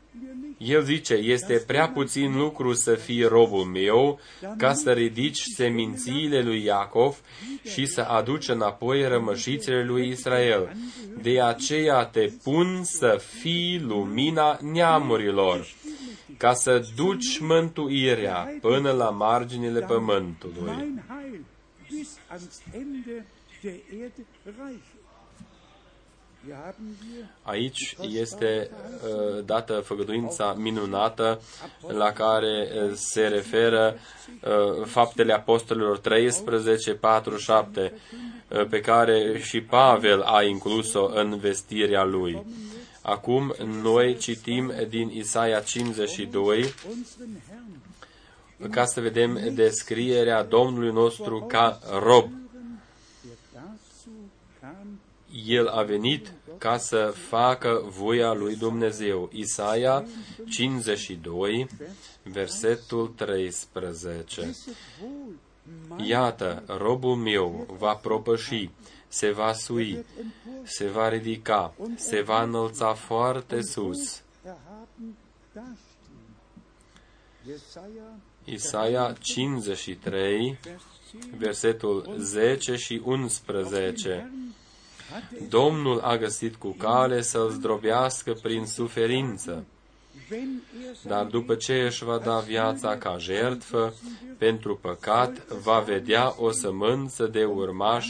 El 0.58 0.84
zice, 0.84 1.14
este 1.14 1.64
prea 1.68 1.90
puțin 1.90 2.38
lucru 2.38 2.74
să 2.74 2.96
fii 2.96 3.24
robul 3.24 3.64
meu, 3.64 4.20
ca 4.58 4.74
să 4.74 4.92
ridici 4.92 5.42
semințiile 5.56 6.42
lui 6.42 6.64
Iacov 6.64 7.22
și 7.64 7.86
să 7.86 8.02
aduci 8.02 8.48
înapoi 8.48 9.08
rămășițele 9.08 9.84
lui 9.84 10.08
Israel. 10.08 10.76
De 11.22 11.42
aceea 11.42 12.06
te 12.06 12.32
pun 12.44 12.84
să 12.84 13.22
fii 13.40 13.80
lumina 13.80 14.60
neamurilor, 14.62 15.68
ca 16.38 16.54
să 16.54 16.86
duci 16.96 17.40
mântuirea 17.40 18.58
până 18.62 18.92
la 18.92 19.10
marginile 19.10 19.80
pământului. 19.80 21.02
Aici 27.42 27.96
este 28.12 28.70
uh, 28.70 29.46
dată 29.46 29.74
făgăduința 29.74 30.54
minunată 30.58 31.42
la 31.88 32.12
care 32.12 32.70
uh, 32.74 32.92
se 32.94 33.28
referă 33.28 33.96
uh, 33.98 34.86
faptele 34.86 35.34
apostolilor 35.34 35.98
13, 35.98 36.94
4, 36.94 37.38
7, 37.38 37.94
uh, 38.48 38.68
pe 38.70 38.80
care 38.80 39.40
și 39.40 39.62
Pavel 39.62 40.22
a 40.22 40.44
inclus-o 40.44 41.06
în 41.14 41.38
vestirea 41.38 42.04
lui. 42.04 42.46
Acum 43.02 43.56
noi 43.82 44.18
citim 44.18 44.74
din 44.90 45.10
Isaia 45.10 45.60
52 45.60 46.74
unseren 46.90 47.42
Herrn, 47.48 48.72
ca 48.72 48.86
să 48.86 49.02
vedem 49.02 49.40
descrierea 49.54 50.44
Domnului 50.44 50.92
nostru 50.92 51.46
ca 51.48 51.80
rob. 52.00 52.30
Der 55.32 55.38
dazu 55.38 55.48
kam, 55.48 55.48
El 55.48 55.68
a 55.68 55.84
venit 55.84 56.34
ca 56.58 56.78
să 56.78 57.14
facă 57.16 57.84
voia 57.88 58.34
lui 58.34 58.56
Dumnezeu. 58.56 59.30
Isaia 59.34 60.06
52, 60.50 61.68
versetul 62.24 63.08
13. 63.08 64.42
wisse 64.42 64.72
wohl, 65.02 65.34
mein 65.88 66.08
Iată, 66.08 66.64
robul 66.68 67.16
meu 67.16 67.76
va 67.80 67.94
propăși, 67.94 68.70
se 69.08 69.32
va 69.32 69.54
sui, 69.54 70.06
se 70.64 70.88
va 70.88 71.10
ridica, 71.10 71.74
se 71.96 72.22
va 72.22 72.44
înălța 72.44 72.94
foarte 72.94 73.62
sus. 73.62 74.22
erhaben 74.44 75.16
dastehen. 75.54 75.78
Jesaja, 77.46 78.20
Isaia 78.46 79.16
53, 79.22 80.58
Vers 80.62 80.82
10, 81.12 81.36
versetul 81.38 82.16
10 82.18 82.76
și 82.76 83.02
11. 83.04 84.32
Herrn 85.10 85.24
hat 85.24 85.42
er, 85.42 85.48
Domnul 85.48 86.00
a 86.00 86.18
găsit 86.18 86.56
cu 86.56 86.76
cale 86.78 87.22
să-l 87.22 87.50
zdrobească 87.50 88.34
prin 88.34 88.66
suferință. 88.66 89.66
wenn 90.32 90.62
er 90.88 90.96
Dar 91.04 91.26
după 91.26 91.56
ce 91.56 91.82
își 91.82 92.04
va 92.04 92.18
da 92.18 92.40
viața 92.40 92.98
ca 92.98 93.18
jertfă 93.18 93.94
pentru 94.38 94.76
păcat, 94.76 95.48
va 95.48 95.80
vedea 95.80 96.36
o 96.38 96.52
sămânță 96.52 97.28
de 97.28 97.44
urmaș, 97.44 98.08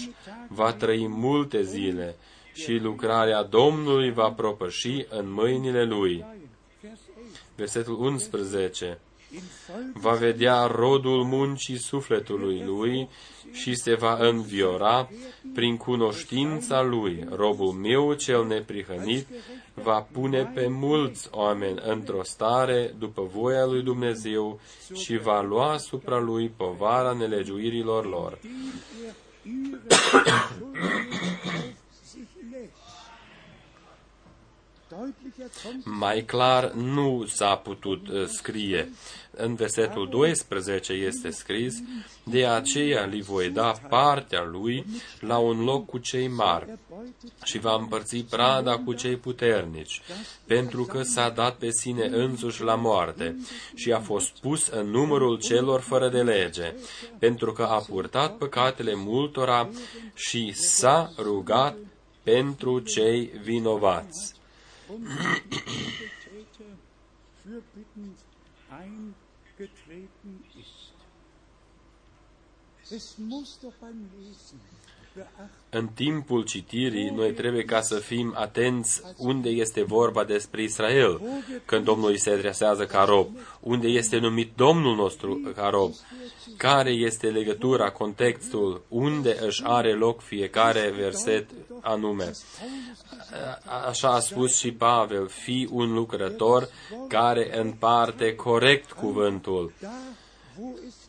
va 0.48 0.74
trăi 0.74 1.08
multe 1.08 1.64
zile 1.64 2.16
și 2.54 2.74
lucrarea 2.74 3.44
Domnului 3.44 4.12
va 4.12 4.32
propăși 4.32 5.06
în 5.10 5.32
mâinile 5.32 5.84
lui. 5.84 6.18
sein, 6.18 6.50
Vers 6.82 7.00
11, 7.00 7.56
Versetul 7.56 8.00
11. 8.00 9.00
In 9.32 9.42
Folge 9.66 9.92
Va 9.94 10.14
vedea 10.14 10.66
rodul 10.66 11.24
muncii 11.24 11.78
sufletului 11.78 12.64
lui 12.66 13.10
și 13.52 13.76
se 13.76 13.96
va 13.96 14.18
înviora 14.20 15.10
prin 15.54 15.78
cunoștința 15.78 16.82
lui. 16.82 17.26
Robul 17.36 17.72
meu 17.72 18.14
cel 18.14 18.46
neprihănit 18.46 19.28
va 19.74 20.08
pune 20.12 20.52
pe 20.54 20.68
mulți 20.68 21.28
oameni 21.32 21.80
într-o 21.84 22.24
stare 22.24 22.96
după 22.98 23.30
voia 23.34 23.66
lui 23.66 23.84
Dumnezeu 23.84 24.60
și 24.94 25.18
va 25.18 25.42
lua 25.42 25.72
asupra 25.72 26.20
lui 26.20 26.52
povara 26.58 27.14
nelegiuirilor 27.14 28.06
lor. 28.06 28.40
Mai 35.84 36.24
clar 36.24 36.72
nu 36.72 37.26
s-a 37.26 37.56
putut 37.56 38.08
uh, 38.08 38.28
scrie. 38.28 38.92
În 39.32 39.56
versetul 39.56 40.10
12 40.10 40.94
este 40.94 41.30
scris, 41.30 41.76
de 42.24 42.46
aceea 42.46 43.06
li 43.06 43.22
voi 43.22 43.50
da 43.50 43.72
partea 43.90 44.44
lui 44.44 44.86
la 45.20 45.38
un 45.38 45.64
loc 45.64 45.86
cu 45.86 45.98
cei 45.98 46.28
mari 46.28 46.68
și 47.44 47.60
va 47.60 47.76
împărți 47.76 48.18
prada 48.18 48.78
cu 48.78 48.94
cei 48.94 49.16
puternici, 49.16 50.02
pentru 50.46 50.84
că 50.84 51.02
s-a 51.02 51.30
dat 51.30 51.56
pe 51.56 51.72
sine 51.72 52.06
însuși 52.06 52.64
la 52.64 52.76
moarte 52.76 53.38
și 53.76 53.92
a 53.92 54.00
fost 54.00 54.30
pus 54.42 54.68
în 54.68 54.90
numărul 54.90 55.40
celor 55.40 55.80
fără 55.80 56.10
de 56.10 56.22
lege, 56.22 56.74
pentru 57.20 57.54
că 57.54 57.64
a 57.64 57.80
purtat 57.80 58.38
păcatele 58.38 58.96
multora 58.96 59.70
și 60.14 60.54
s-a 60.54 61.12
rugat 61.18 61.76
pentru 62.24 62.80
cei 62.80 63.32
vinovați. 63.44 64.39
um 64.90 65.06
Täter 66.24 66.78
fürbittend 67.44 68.20
eingetreten 68.70 70.44
ist. 70.60 70.94
Es 72.92 73.18
muss 73.20 73.60
doch 73.60 73.74
beim 73.74 74.10
Lesen 74.18 74.60
În 75.72 75.88
timpul 75.88 76.44
citirii, 76.44 77.10
noi 77.10 77.32
trebuie 77.32 77.64
ca 77.64 77.82
să 77.82 77.96
fim 77.96 78.34
atenți 78.38 79.02
unde 79.18 79.50
este 79.50 79.84
vorba 79.84 80.24
despre 80.24 80.64
Israel, 80.64 81.22
când 81.66 81.86
Domnul 81.86 82.10
îi 82.10 82.18
se 82.18 82.30
adresează 82.30 82.86
ca 82.86 83.04
rob, 83.04 83.28
unde 83.60 83.88
este 83.88 84.18
numit 84.18 84.52
Domnul 84.56 84.96
nostru 84.96 85.52
ca 85.56 85.70
rob, 85.70 85.92
care 86.58 86.92
este 86.92 87.28
legătura, 87.28 87.92
contextul, 87.92 88.82
unde 88.88 89.38
își 89.46 89.62
are 89.66 89.94
loc 89.94 90.22
fiecare 90.22 90.94
verset 90.98 91.50
anume. 91.82 92.32
Așa 93.88 94.10
a 94.10 94.20
spus 94.20 94.58
și 94.58 94.72
Pavel, 94.72 95.28
fi 95.28 95.68
un 95.72 95.94
lucrător 95.94 96.70
care 97.08 97.60
împarte 97.60 98.36
corect 98.36 98.92
cuvântul 98.92 99.74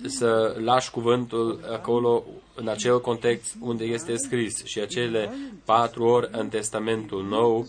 să 0.06 0.56
lași 0.58 0.90
cuvântul 0.90 1.60
acolo, 1.72 2.24
în 2.54 2.68
acel 2.68 3.00
context 3.00 3.56
unde 3.60 3.84
este 3.84 4.16
scris 4.16 4.64
și 4.64 4.80
acele 4.80 5.32
patru 5.64 6.04
ori 6.04 6.28
în 6.32 6.48
Testamentul 6.48 7.24
Nou 7.24 7.66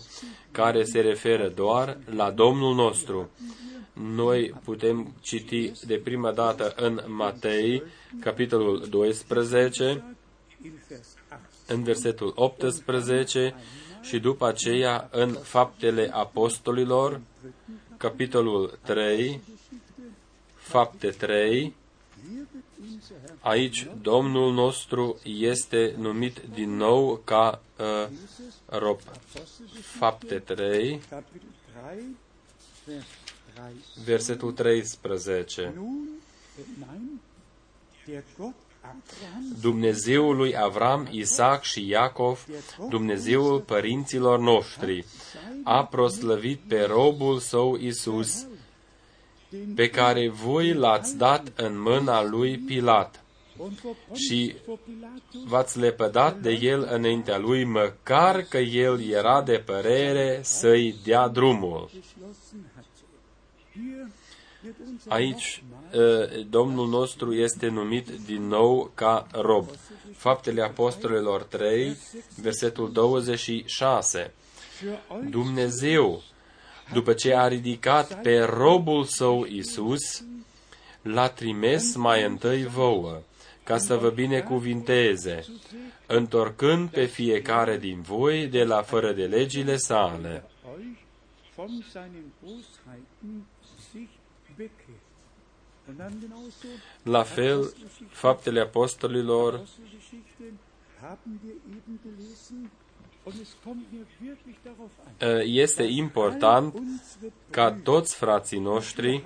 care 0.50 0.84
se 0.84 1.00
referă 1.00 1.48
doar 1.48 1.98
la 2.14 2.30
Domnul 2.30 2.74
nostru. 2.74 3.30
Noi 3.92 4.54
putem 4.64 5.12
citi 5.20 5.72
de 5.86 5.96
prima 6.04 6.32
dată 6.32 6.72
în 6.76 7.00
Matei, 7.06 7.82
capitolul 8.20 8.86
12, 8.90 10.04
în 11.66 11.82
versetul 11.82 12.32
18 12.34 13.54
și 14.02 14.18
după 14.18 14.46
aceea 14.46 15.08
în 15.10 15.32
Faptele 15.42 16.10
Apostolilor, 16.12 17.20
capitolul 17.96 18.78
3, 18.84 19.40
Fapte 20.72 21.10
3, 21.10 21.74
aici 23.40 23.88
Domnul 24.02 24.52
nostru 24.52 25.18
este 25.24 25.94
numit 25.98 26.40
din 26.54 26.76
nou 26.76 27.20
ca 27.24 27.62
uh, 27.78 28.08
rob. 28.66 29.00
Fapte 29.80 30.38
3, 30.38 31.00
versetul 34.04 34.52
13. 34.52 35.74
Dumnezeul 39.60 40.36
lui 40.36 40.56
Avram, 40.56 41.08
Isaac 41.10 41.62
și 41.62 41.88
Iacov, 41.88 42.46
Dumnezeul 42.88 43.60
părinților 43.60 44.38
noștri, 44.38 45.04
a 45.62 45.84
proslăvit 45.84 46.60
pe 46.68 46.82
robul 46.82 47.38
său 47.38 47.76
Isus, 47.76 48.46
pe 49.74 49.88
care 49.88 50.28
voi 50.28 50.72
l-ați 50.72 51.16
dat 51.16 51.52
în 51.56 51.80
mâna 51.80 52.24
lui 52.24 52.58
Pilat 52.58 53.22
și 54.14 54.54
v-ați 55.46 55.78
lepădat 55.78 56.40
de 56.40 56.50
el 56.50 56.88
înaintea 56.90 57.38
lui, 57.38 57.64
măcar 57.64 58.42
că 58.42 58.58
el 58.58 59.02
era 59.08 59.42
de 59.42 59.62
părere 59.66 60.40
să-i 60.42 60.94
dea 61.04 61.28
drumul. 61.28 61.90
Aici 65.08 65.62
ă, 65.94 66.28
Domnul 66.50 66.88
nostru 66.88 67.34
este 67.34 67.68
numit 67.68 68.08
din 68.26 68.46
nou 68.46 68.90
ca 68.94 69.26
rob. 69.32 69.68
Faptele 70.16 70.62
Apostolilor 70.62 71.42
3, 71.42 71.96
versetul 72.36 72.92
26. 72.92 74.34
Dumnezeu 75.30 76.22
după 76.92 77.12
ce 77.12 77.34
a 77.34 77.48
ridicat 77.48 78.22
pe 78.22 78.38
robul 78.38 79.04
său 79.04 79.44
Isus, 79.44 80.24
l-a 81.02 81.28
trimis 81.28 81.94
mai 81.96 82.24
întâi 82.24 82.66
vouă, 82.66 83.20
ca 83.64 83.78
să 83.78 83.96
vă 83.96 84.10
binecuvinteze, 84.10 85.44
întorcând 86.06 86.88
pe 86.88 87.04
fiecare 87.04 87.78
din 87.78 88.00
voi 88.00 88.46
de 88.46 88.64
la 88.64 88.82
fără 88.82 89.12
de 89.12 89.24
legile 89.24 89.76
sale. 89.76 90.44
La 97.02 97.22
fel, 97.22 97.74
faptele 98.10 98.60
apostolilor 98.60 99.62
este 105.44 105.82
important 105.82 106.74
ca 107.50 107.72
toți 107.82 108.14
frații 108.14 108.58
noștri 108.58 109.24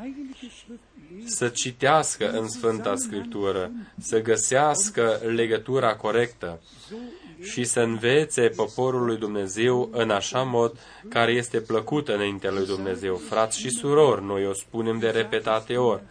să 1.25 1.49
citească 1.49 2.31
în 2.31 2.49
Sfânta 2.49 2.97
Scriptură, 2.97 3.71
să 3.99 4.23
găsească 4.23 5.21
legătura 5.35 5.97
corectă 5.97 6.61
și 7.43 7.65
să 7.65 7.81
învețe 7.81 8.49
poporul 8.49 9.05
lui 9.05 9.17
Dumnezeu 9.17 9.89
în 9.93 10.11
așa 10.11 10.43
mod 10.43 10.79
care 11.09 11.33
este 11.33 11.61
plăcut 11.61 12.09
înaintea 12.09 12.51
lui 12.51 12.67
Dumnezeu. 12.67 13.17
Frați 13.17 13.59
și 13.59 13.71
surori, 13.71 14.25
noi 14.25 14.47
o 14.47 14.53
spunem 14.53 14.99
de 14.99 15.09
repetate 15.09 15.77
ori. 15.77 16.03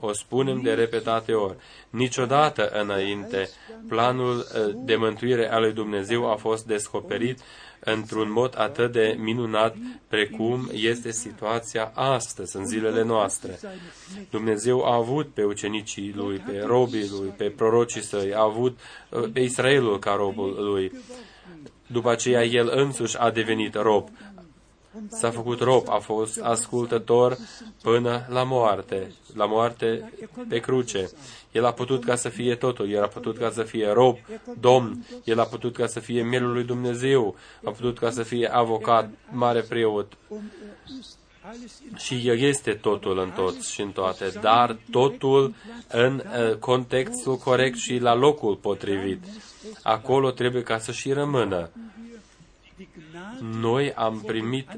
O 0.00 0.12
spunem 0.12 0.60
de 0.60 0.72
repetate 0.72 1.32
ori. 1.32 1.56
Niciodată 1.90 2.68
înainte 2.68 3.48
planul 3.88 4.36
uh, 4.36 4.74
de 4.74 4.96
mântuire 4.96 5.50
al 5.50 5.60
lui 5.60 5.72
Dumnezeu 5.72 6.30
a 6.30 6.34
fost 6.34 6.66
descoperit 6.66 7.40
într-un 7.80 8.32
mod 8.32 8.54
atât 8.58 8.92
de 8.92 9.16
minunat 9.18 9.76
precum 10.08 10.70
este 10.72 11.10
situația 11.10 11.92
astăzi, 11.94 12.56
în 12.56 12.66
zilele 12.66 13.02
noastre. 13.02 13.58
Dumnezeu 14.30 14.84
a 14.84 14.94
avut 14.94 15.28
pe 15.34 15.44
ucenicii 15.44 16.12
lui, 16.16 16.36
pe 16.36 16.62
robii 16.66 17.08
lui, 17.10 17.28
pe 17.36 17.50
prorocii 17.50 18.02
săi, 18.02 18.34
a 18.34 18.42
avut 18.42 18.78
uh, 19.10 19.28
pe 19.32 19.40
Israelul 19.40 19.98
ca 19.98 20.14
robul 20.14 20.54
lui. 20.58 20.92
După 21.86 22.10
aceea, 22.10 22.44
el 22.44 22.70
însuși 22.74 23.16
a 23.18 23.30
devenit 23.30 23.74
rob 23.74 24.08
s-a 25.08 25.30
făcut 25.30 25.60
rob, 25.60 25.88
a 25.88 25.98
fost 25.98 26.40
ascultător 26.40 27.36
până 27.82 28.26
la 28.28 28.42
moarte, 28.42 29.12
la 29.34 29.46
moarte 29.46 30.12
pe 30.48 30.58
cruce. 30.58 31.10
El 31.52 31.64
a 31.64 31.72
putut 31.72 32.04
ca 32.04 32.14
să 32.14 32.28
fie 32.28 32.54
totul, 32.54 32.90
el 32.90 33.02
a 33.02 33.06
putut 33.06 33.38
ca 33.38 33.50
să 33.50 33.62
fie 33.62 33.90
rob, 33.92 34.16
domn, 34.60 35.06
el 35.24 35.40
a 35.40 35.44
putut 35.44 35.76
ca 35.76 35.86
să 35.86 36.00
fie 36.00 36.22
mielul 36.22 36.52
lui 36.52 36.64
Dumnezeu, 36.64 37.36
a 37.64 37.70
putut 37.70 37.98
ca 37.98 38.10
să 38.10 38.22
fie 38.22 38.48
avocat, 38.52 39.10
mare 39.30 39.60
preot. 39.60 40.12
Și 41.96 42.28
el 42.28 42.38
este 42.38 42.72
totul 42.72 43.18
în 43.18 43.30
toți 43.30 43.72
și 43.72 43.80
în 43.80 43.90
toate, 43.90 44.32
dar 44.40 44.76
totul 44.90 45.54
în 45.88 46.14
uh, 46.14 46.54
contextul 46.56 47.36
corect 47.36 47.76
și 47.76 47.98
la 47.98 48.14
locul 48.14 48.56
potrivit. 48.56 49.24
Acolo 49.82 50.30
trebuie 50.30 50.62
ca 50.62 50.78
să 50.78 50.92
și 50.92 51.12
rămână 51.12 51.70
noi 53.60 53.92
am 53.92 54.22
primit 54.26 54.68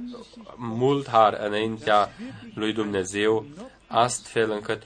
mult 0.57 1.09
har 1.09 1.39
înaintea 1.47 2.13
lui 2.55 2.73
Dumnezeu, 2.73 3.47
astfel 3.87 4.51
încât 4.51 4.83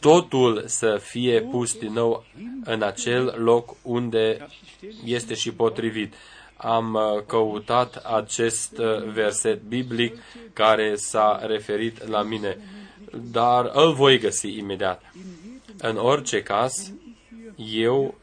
totul 0.00 0.62
să 0.66 1.00
fie 1.02 1.40
pus 1.40 1.78
din 1.78 1.92
nou 1.92 2.24
în 2.64 2.82
acel 2.82 3.34
loc 3.38 3.76
unde 3.82 4.46
este 5.04 5.34
și 5.34 5.52
potrivit. 5.52 6.14
Am 6.56 6.94
uh, 6.94 7.22
căutat 7.26 7.96
acest 7.96 8.78
uh, 8.78 9.10
verset 9.12 9.62
biblic 9.62 10.16
care 10.52 10.94
s-a 10.96 11.40
referit 11.46 12.08
la 12.08 12.22
mine, 12.22 12.58
dar 13.30 13.70
îl 13.72 13.92
voi 13.92 14.18
găsi 14.18 14.58
imediat. 14.58 15.12
În 15.78 15.96
orice 15.96 16.42
caz, 16.42 16.92
eu 17.56 18.14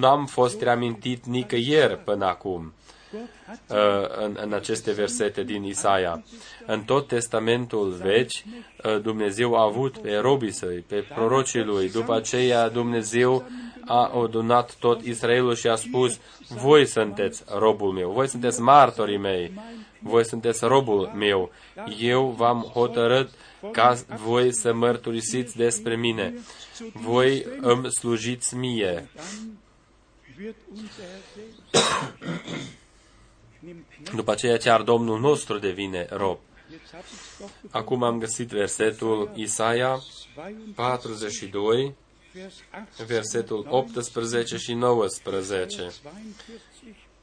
n-am 0.00 0.26
fost 0.26 0.62
reamintit 0.62 1.24
nicăieri 1.24 1.98
până 1.98 2.24
acum. 2.26 2.72
Uh, 3.12 3.76
în, 4.24 4.38
în 4.40 4.52
aceste 4.52 4.92
versete 4.92 5.42
din 5.42 5.64
Isaia. 5.64 6.22
În 6.66 6.82
tot 6.82 7.06
Testamentul 7.06 7.90
Vechi, 7.90 8.30
uh, 8.30 9.00
Dumnezeu 9.02 9.54
a 9.54 9.62
avut 9.62 9.98
pe 9.98 10.16
robii 10.16 10.52
săi, 10.52 10.84
pe 10.88 11.06
prorocii 11.14 11.64
lui. 11.64 11.90
După 11.90 12.14
aceea, 12.14 12.68
Dumnezeu 12.68 13.48
a 13.86 14.10
adunat 14.22 14.74
tot 14.74 15.02
Israelul 15.02 15.54
și 15.54 15.66
a 15.66 15.74
spus, 15.74 16.18
voi 16.48 16.86
sunteți 16.86 17.42
robul 17.58 17.92
meu, 17.92 18.10
voi 18.10 18.28
sunteți 18.28 18.60
martorii 18.60 19.18
mei, 19.18 19.52
voi 19.98 20.24
sunteți 20.24 20.64
robul 20.64 21.12
meu, 21.16 21.50
eu 21.98 22.34
v-am 22.36 22.60
hotărât 22.60 23.30
ca 23.72 23.96
voi 24.24 24.54
să 24.54 24.72
mărturisiți 24.72 25.56
despre 25.56 25.96
mine, 25.96 26.34
voi 26.92 27.46
îmi 27.60 27.90
slujiți 27.90 28.56
mie. 28.56 29.08
După 34.14 34.30
aceea, 34.30 34.56
chiar 34.56 34.82
Domnul 34.82 35.20
nostru 35.20 35.58
devine 35.58 36.06
rob. 36.10 36.38
Acum 37.70 38.02
am 38.02 38.18
găsit 38.18 38.48
versetul 38.48 39.30
Isaia 39.34 40.00
42, 40.74 41.94
versetul 43.06 43.66
18 43.68 44.56
și 44.56 44.72
19. 44.72 45.90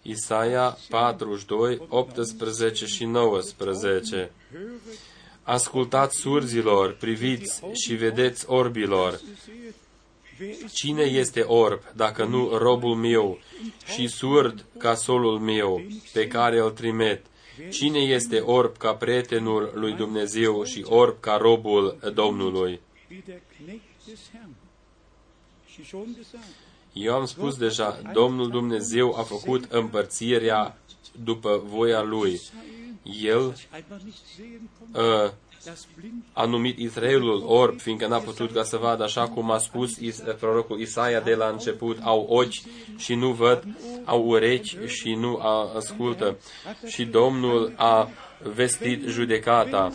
Isaia 0.01 0.77
42, 0.89 1.81
18 1.89 2.85
și 2.85 3.05
19. 3.05 4.31
Ascultați 5.43 6.17
surzilor, 6.19 6.93
priviți 6.93 7.63
și 7.73 7.93
vedeți 7.93 8.49
orbilor. 8.49 9.19
Cine 10.73 11.03
este 11.03 11.41
orb, 11.41 11.81
dacă 11.95 12.25
nu 12.25 12.57
robul 12.57 12.95
meu, 12.95 13.39
și 13.93 14.07
surd 14.07 14.65
ca 14.77 14.95
solul 14.95 15.39
meu, 15.39 15.81
pe 16.13 16.27
care 16.27 16.59
îl 16.59 16.71
trimet? 16.71 17.25
Cine 17.69 17.99
este 17.99 18.39
orb 18.39 18.77
ca 18.77 18.93
prietenul 18.93 19.71
lui 19.75 19.93
Dumnezeu 19.93 20.63
și 20.63 20.85
orb 20.89 21.19
ca 21.19 21.37
robul 21.37 21.97
Domnului? 22.13 22.79
Eu 26.93 27.13
am 27.13 27.25
spus 27.25 27.57
deja, 27.57 28.01
Domnul 28.13 28.49
Dumnezeu 28.49 29.15
a 29.17 29.21
făcut 29.23 29.63
împărțirea 29.63 30.77
după 31.23 31.63
voia 31.65 32.01
Lui. 32.01 32.41
El 33.21 33.55
uh, 34.93 35.31
a 36.33 36.45
numit 36.45 36.77
Israelul 36.77 37.43
orb, 37.45 37.79
fiindcă 37.79 38.07
n-a 38.07 38.19
putut 38.19 38.51
ca 38.51 38.63
să 38.63 38.77
vadă, 38.77 39.03
așa 39.03 39.27
cum 39.27 39.51
a 39.51 39.57
spus 39.57 39.91
prorocul 40.39 40.79
Isaia 40.79 41.19
de 41.19 41.35
la 41.35 41.47
început, 41.47 41.97
au 42.01 42.25
ochi 42.29 42.61
și 42.97 43.15
nu 43.15 43.31
văd, 43.31 43.63
au 44.03 44.25
urechi 44.25 44.77
și 44.85 45.13
nu 45.13 45.37
ascultă. 45.75 46.37
Și 46.85 47.05
Domnul 47.05 47.73
a 47.75 48.09
vestit 48.53 49.03
judecata. 49.07 49.91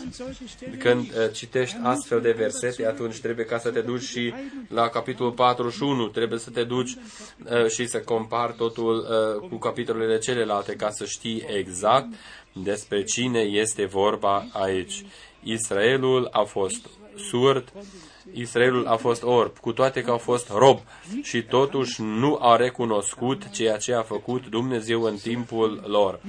Când 0.79 0.99
uh, 0.99 1.31
citești 1.33 1.77
astfel 1.83 2.21
de 2.21 2.31
versete, 2.31 2.85
atunci 2.85 3.19
trebuie 3.19 3.45
ca 3.45 3.57
să 3.57 3.69
te 3.69 3.81
duci 3.81 4.01
și 4.01 4.33
la 4.67 4.87
capitolul 4.87 5.31
41, 5.31 6.07
trebuie 6.07 6.39
să 6.39 6.49
te 6.49 6.63
duci 6.63 6.95
uh, 6.95 7.67
și 7.67 7.87
să 7.87 7.99
compari 7.99 8.53
totul 8.53 9.07
uh, 9.41 9.49
cu 9.49 9.57
capitolele 9.57 10.17
celelalte 10.17 10.75
ca 10.75 10.89
să 10.89 11.05
știi 11.05 11.45
exact 11.57 12.07
despre 12.53 13.03
cine 13.03 13.39
este 13.39 13.85
vorba 13.85 14.47
aici. 14.51 15.05
Israelul 15.43 16.27
a 16.31 16.43
fost 16.43 16.89
surd, 17.29 17.73
Israelul 18.33 18.87
a 18.87 18.95
fost 18.95 19.23
orb, 19.23 19.57
cu 19.57 19.71
toate 19.71 20.01
că 20.01 20.11
au 20.11 20.17
fost 20.17 20.49
rob 20.49 20.79
și 21.21 21.43
totuși 21.43 22.01
nu 22.01 22.37
a 22.41 22.55
recunoscut 22.55 23.49
ceea 23.49 23.77
ce 23.77 23.93
a 23.93 24.01
făcut 24.01 24.47
Dumnezeu 24.47 25.01
în 25.01 25.15
timpul 25.15 25.83
lor. 25.87 26.19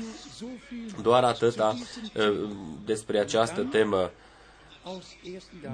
Doar 1.03 1.25
atâta 1.25 1.75
uh, 2.15 2.49
despre 2.85 3.19
această 3.19 3.63
temă 3.63 4.11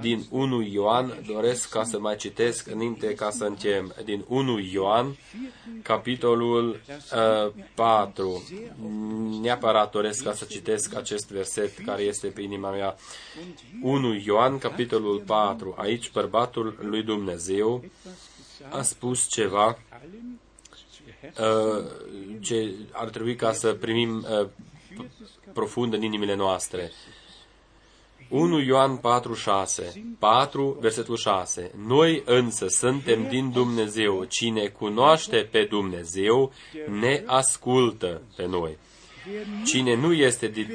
din 0.00 0.26
1 0.30 0.62
Ioan, 0.62 1.22
doresc 1.26 1.68
ca 1.68 1.84
să 1.84 1.98
mai 1.98 2.16
citesc 2.16 2.66
înainte 2.66 3.14
ca 3.14 3.30
să 3.30 3.44
încheiem, 3.44 3.94
din 4.04 4.24
1 4.28 4.58
Ioan, 4.58 5.16
capitolul 5.82 6.80
uh, 7.46 7.52
4. 7.74 8.42
Neapărat 9.40 9.90
doresc 9.90 10.24
ca 10.24 10.32
să 10.32 10.44
citesc 10.44 10.94
acest 10.94 11.30
verset 11.30 11.78
care 11.78 12.02
este 12.02 12.26
pe 12.26 12.42
inima 12.42 12.70
mea. 12.70 12.96
1 13.82 14.14
Ioan, 14.14 14.58
capitolul 14.58 15.22
4. 15.26 15.74
Aici 15.78 16.10
bărbatul 16.10 16.78
lui 16.80 17.02
Dumnezeu 17.02 17.84
a 18.68 18.82
spus 18.82 19.28
ceva 19.28 19.78
uh, 21.22 21.84
ce 22.40 22.74
ar 22.92 23.08
trebui 23.08 23.36
ca 23.36 23.52
să 23.52 23.72
primim 23.72 24.26
uh, 24.40 24.48
profund 25.52 25.92
în 25.92 26.02
inimile 26.02 26.34
noastre. 26.34 26.92
1 28.28 28.60
Ioan 28.60 28.96
4, 28.96 29.34
6. 29.34 30.14
4, 30.18 30.76
versetul 30.80 31.16
6. 31.16 31.70
Noi 31.86 32.22
însă 32.24 32.66
suntem 32.68 33.28
din 33.28 33.50
Dumnezeu. 33.50 34.24
Cine 34.24 34.66
cunoaște 34.66 35.48
pe 35.50 35.64
Dumnezeu, 35.64 36.52
ne 37.00 37.22
ascultă 37.26 38.22
pe 38.36 38.46
noi. 38.46 38.76
Cine 39.64 39.94
nu 39.94 40.12
este 40.12 40.48
din, 40.48 40.66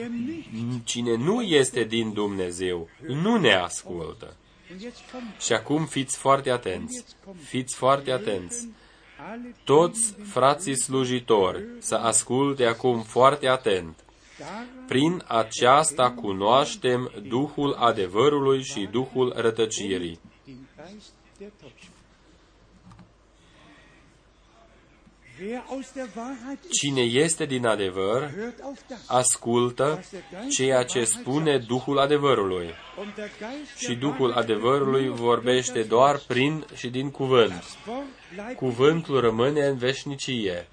cine 0.84 1.16
nu 1.16 1.42
este 1.42 1.84
din 1.84 2.14
Dumnezeu, 2.14 2.90
nu 3.08 3.38
ne 3.38 3.54
ascultă. 3.54 4.36
Și 5.40 5.54
acum 5.54 5.86
fiți 5.86 6.18
foarte 6.18 6.50
atenți. 6.50 7.06
Fiți 7.44 7.76
foarte 7.76 8.12
atenți. 8.12 8.68
Toți 9.64 10.16
frații 10.24 10.78
slujitori 10.78 11.64
să 11.80 11.96
asculte 11.96 12.66
acum 12.66 13.02
foarte 13.02 13.48
atent 13.48 14.04
prin 14.88 15.24
aceasta 15.28 16.12
cunoaștem 16.12 17.12
Duhul 17.28 17.74
adevărului 17.74 18.64
și 18.64 18.88
Duhul 18.92 19.34
rătăcirii. 19.36 20.20
Cine 26.70 27.02
este 27.02 27.46
din 27.46 27.66
adevăr, 27.66 28.32
ascultă 29.08 30.04
ceea 30.50 30.84
ce 30.84 31.04
spune 31.04 31.58
Duhul 31.58 32.00
adevărului. 32.00 32.70
Și 33.78 33.96
Duhul 33.96 34.32
adevărului 34.32 35.10
vorbește 35.10 35.82
doar 35.82 36.22
prin 36.28 36.66
și 36.76 36.90
din 36.90 37.12
cuvânt. 37.12 37.64
Cuvântul 38.56 39.20
rămâne 39.20 39.66
în 39.66 39.78
veșnicie. 39.78 40.68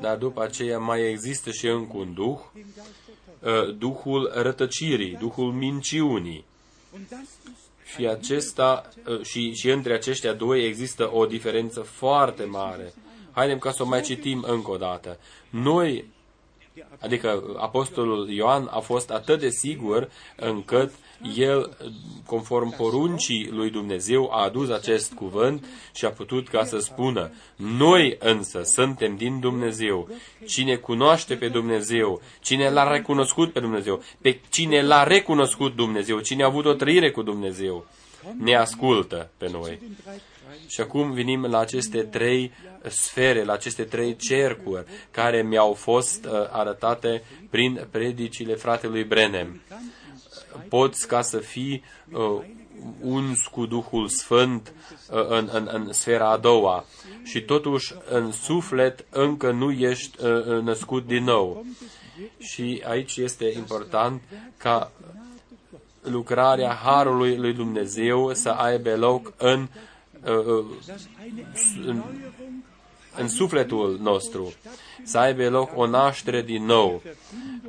Dar 0.00 0.16
după 0.16 0.42
aceea 0.42 0.78
mai 0.78 1.10
există 1.10 1.50
și 1.50 1.66
încă 1.66 1.96
un 1.96 2.14
Duh, 2.14 2.38
ă, 3.42 3.70
Duhul 3.78 4.30
rătăcirii, 4.34 5.16
Duhul 5.16 5.52
minciunii. 5.52 6.44
Și, 7.94 8.06
acesta, 8.06 8.88
ă, 9.06 9.22
și, 9.22 9.52
și 9.54 9.70
între 9.70 9.94
aceștia 9.94 10.32
doi 10.32 10.66
există 10.66 11.10
o 11.14 11.26
diferență 11.26 11.80
foarte 11.80 12.44
mare. 12.44 12.92
Haidem 13.32 13.58
ca 13.58 13.70
să 13.70 13.82
o 13.82 13.86
mai 13.86 14.00
citim 14.00 14.44
încă 14.46 14.70
o 14.70 14.76
dată. 14.76 15.18
Noi, 15.50 16.04
adică 17.00 17.42
Apostolul 17.58 18.30
Ioan 18.30 18.68
a 18.70 18.78
fost 18.78 19.10
atât 19.10 19.40
de 19.40 19.48
sigur 19.48 20.10
încât 20.36 20.92
el, 21.36 21.76
conform 22.26 22.76
poruncii 22.76 23.48
lui 23.50 23.70
Dumnezeu, 23.70 24.30
a 24.32 24.42
adus 24.42 24.70
acest 24.70 25.12
cuvânt 25.12 25.66
și 25.94 26.04
a 26.04 26.10
putut 26.10 26.48
ca 26.48 26.64
să 26.64 26.78
spună, 26.78 27.30
noi 27.56 28.16
însă 28.18 28.62
suntem 28.64 29.16
din 29.16 29.40
Dumnezeu. 29.40 30.08
Cine 30.46 30.76
cunoaște 30.76 31.34
pe 31.36 31.48
Dumnezeu, 31.48 32.20
cine 32.40 32.70
l-a 32.70 32.92
recunoscut 32.92 33.52
pe 33.52 33.60
Dumnezeu, 33.60 34.02
pe 34.20 34.40
cine 34.50 34.82
l-a 34.82 35.02
recunoscut 35.02 35.76
Dumnezeu, 35.76 36.20
cine 36.20 36.42
a 36.42 36.46
avut 36.46 36.64
o 36.64 36.72
trăire 36.72 37.10
cu 37.10 37.22
Dumnezeu, 37.22 37.86
ne 38.36 38.56
ascultă 38.56 39.30
pe 39.36 39.48
noi. 39.52 39.78
Și 40.66 40.80
acum 40.80 41.12
venim 41.12 41.44
la 41.44 41.58
aceste 41.58 42.02
trei 42.02 42.52
sfere, 42.88 43.44
la 43.44 43.52
aceste 43.52 43.82
trei 43.82 44.16
cercuri 44.16 44.84
care 45.10 45.42
mi-au 45.42 45.72
fost 45.72 46.24
uh, 46.24 46.32
arătate 46.50 47.22
prin 47.50 47.86
predicile 47.90 48.54
fratelui 48.54 49.04
Brenem. 49.04 49.60
Poți 50.68 51.06
ca 51.06 51.22
să 51.22 51.38
fii 51.38 51.82
uh, 52.12 52.42
uns 53.00 53.46
cu 53.46 53.66
Duhul 53.66 54.08
Sfânt 54.08 54.72
uh, 55.10 55.26
în, 55.28 55.48
în, 55.52 55.68
în 55.72 55.92
sfera 55.92 56.30
a 56.30 56.36
doua 56.36 56.84
și 57.24 57.40
totuși 57.40 57.94
în 58.10 58.32
suflet 58.32 59.04
încă 59.10 59.50
nu 59.50 59.70
ești 59.70 60.24
uh, 60.24 60.46
uh 60.46 60.62
născut 60.62 61.06
din 61.06 61.24
nou. 61.24 61.64
Și 62.38 62.82
aici 62.86 63.16
este 63.16 63.52
important 63.56 64.22
ca 64.56 64.92
lucrarea 66.02 66.72
Harului 66.72 67.36
lui 67.36 67.52
Dumnezeu 67.52 68.32
să 68.34 68.48
aibă 68.48 68.96
loc 68.96 69.32
în 69.36 69.68
în, 71.84 72.02
în 73.16 73.28
sufletul 73.28 73.98
nostru, 74.00 74.52
să 75.04 75.18
aibă 75.18 75.48
loc 75.48 75.70
o 75.74 75.86
naștere 75.86 76.42
din 76.42 76.64
nou, 76.64 77.02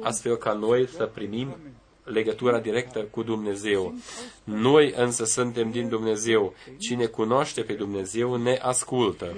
astfel 0.02 0.36
ca 0.36 0.54
noi 0.54 0.88
să 0.88 1.06
primim 1.06 1.56
legătura 2.04 2.60
directă 2.60 3.00
cu 3.00 3.24
Dumnezeu. 3.24 3.96
Noi 4.44 4.94
însă 4.96 5.26
suntem 5.26 5.72
din 5.72 5.90
Dumnezeu. 5.90 6.54
Cine 6.78 7.06
cunoaște 7.06 7.62
pe 7.62 7.74
Dumnezeu 7.74 8.36
ne 8.36 8.60
ascultă. 8.62 9.36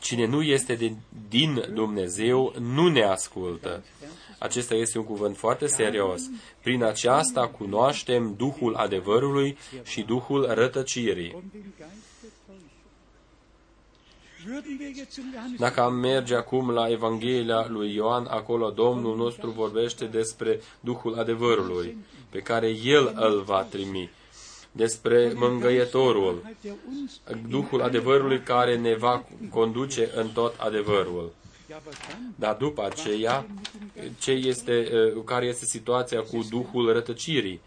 Cine 0.00 0.26
nu 0.26 0.42
este 0.42 0.74
din, 0.74 0.96
din 1.28 1.64
Dumnezeu 1.74 2.54
nu 2.58 2.88
ne 2.88 3.02
ascultă. 3.02 3.84
Acesta 4.38 4.74
este 4.74 4.98
un 4.98 5.04
cuvânt 5.04 5.36
foarte 5.36 5.66
serios. 5.66 6.22
Prin 6.62 6.82
aceasta 6.82 7.48
cunoaștem 7.48 8.34
Duhul 8.36 8.74
adevărului 8.74 9.58
și 9.84 10.02
Duhul 10.02 10.46
rătăcirii. 10.54 11.36
Würden 14.46 14.78
wir 14.78 14.94
jetzt 14.94 15.14
zum 15.14 15.24
Johannes 15.32 15.58
Dacă 15.58 15.80
am 15.80 15.94
merge 15.94 16.34
acum 16.34 16.70
la 16.70 16.90
Evanghelia 16.90 17.66
lui 17.68 17.94
Ioan, 17.94 18.26
acolo 18.26 18.70
Domnul 18.70 19.16
nostru 19.16 19.50
vorbește 19.50 20.04
despre 20.04 20.60
Duhul 20.80 21.18
adevărului, 21.18 21.96
pe 22.30 22.38
care 22.38 22.68
El 22.84 23.12
îl 23.16 23.42
va 23.42 23.62
trimi, 23.62 24.10
despre 24.72 25.32
mângăietorul, 25.34 26.42
der 26.62 26.72
uns, 26.88 27.20
Duhul 27.48 27.82
adevărului 27.82 28.40
care 28.40 28.76
ne 28.76 28.94
va 28.94 29.24
conduce 29.50 30.10
în 30.14 30.28
tot 30.28 30.54
adevărul. 30.58 31.32
Ja, 31.68 31.76
aber 31.76 31.94
dann, 32.08 32.34
Dar 32.36 32.56
după 32.56 32.84
aceea, 32.84 33.46
ce 34.18 34.30
este, 34.30 34.88
uh, 35.16 35.22
care 35.24 35.46
este 35.46 35.64
situația 35.64 36.20
cu 36.22 36.46
Duhul 36.50 36.92
rătăcirii? 36.92 37.60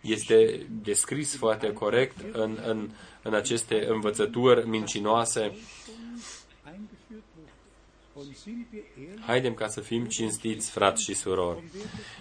Este 0.00 0.66
descris 0.82 1.36
foarte 1.36 1.72
corect 1.72 2.16
în, 2.32 2.58
în, 2.66 2.90
în 3.22 3.34
aceste 3.34 3.86
învățături 3.88 4.68
mincinoase. 4.68 5.40
eingeführt 5.40 7.24
wurde. 7.36 7.50
Und 8.14 8.36
sind 8.36 8.66
wir 8.72 8.82
ehrlich, 8.96 9.24
Haidem 9.26 9.54
ca 9.54 9.68
să 9.68 9.80
fim 9.80 10.04
cinstiți, 10.04 10.70
frați 10.70 11.02
și 11.02 11.14
surori 11.14 11.62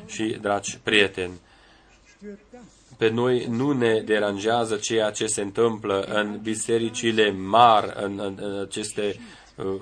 și 0.06 0.38
dragi 0.42 0.80
prieteni. 0.80 1.40
stört 2.22 2.52
das. 2.52 2.62
Pe 2.98 3.10
noi 3.10 3.46
nu 3.46 3.72
ne 3.72 4.02
deranjează 4.02 4.76
ceea 4.76 5.12
ce 5.12 5.28
se 5.28 5.42
întâmplă 5.42 6.02
în 6.02 6.40
bisericile 6.42 7.32
mari, 7.32 7.94
în, 8.04 8.20
în, 8.20 8.38
în 8.42 8.60
aceste 8.62 9.16
uh, 9.18 9.41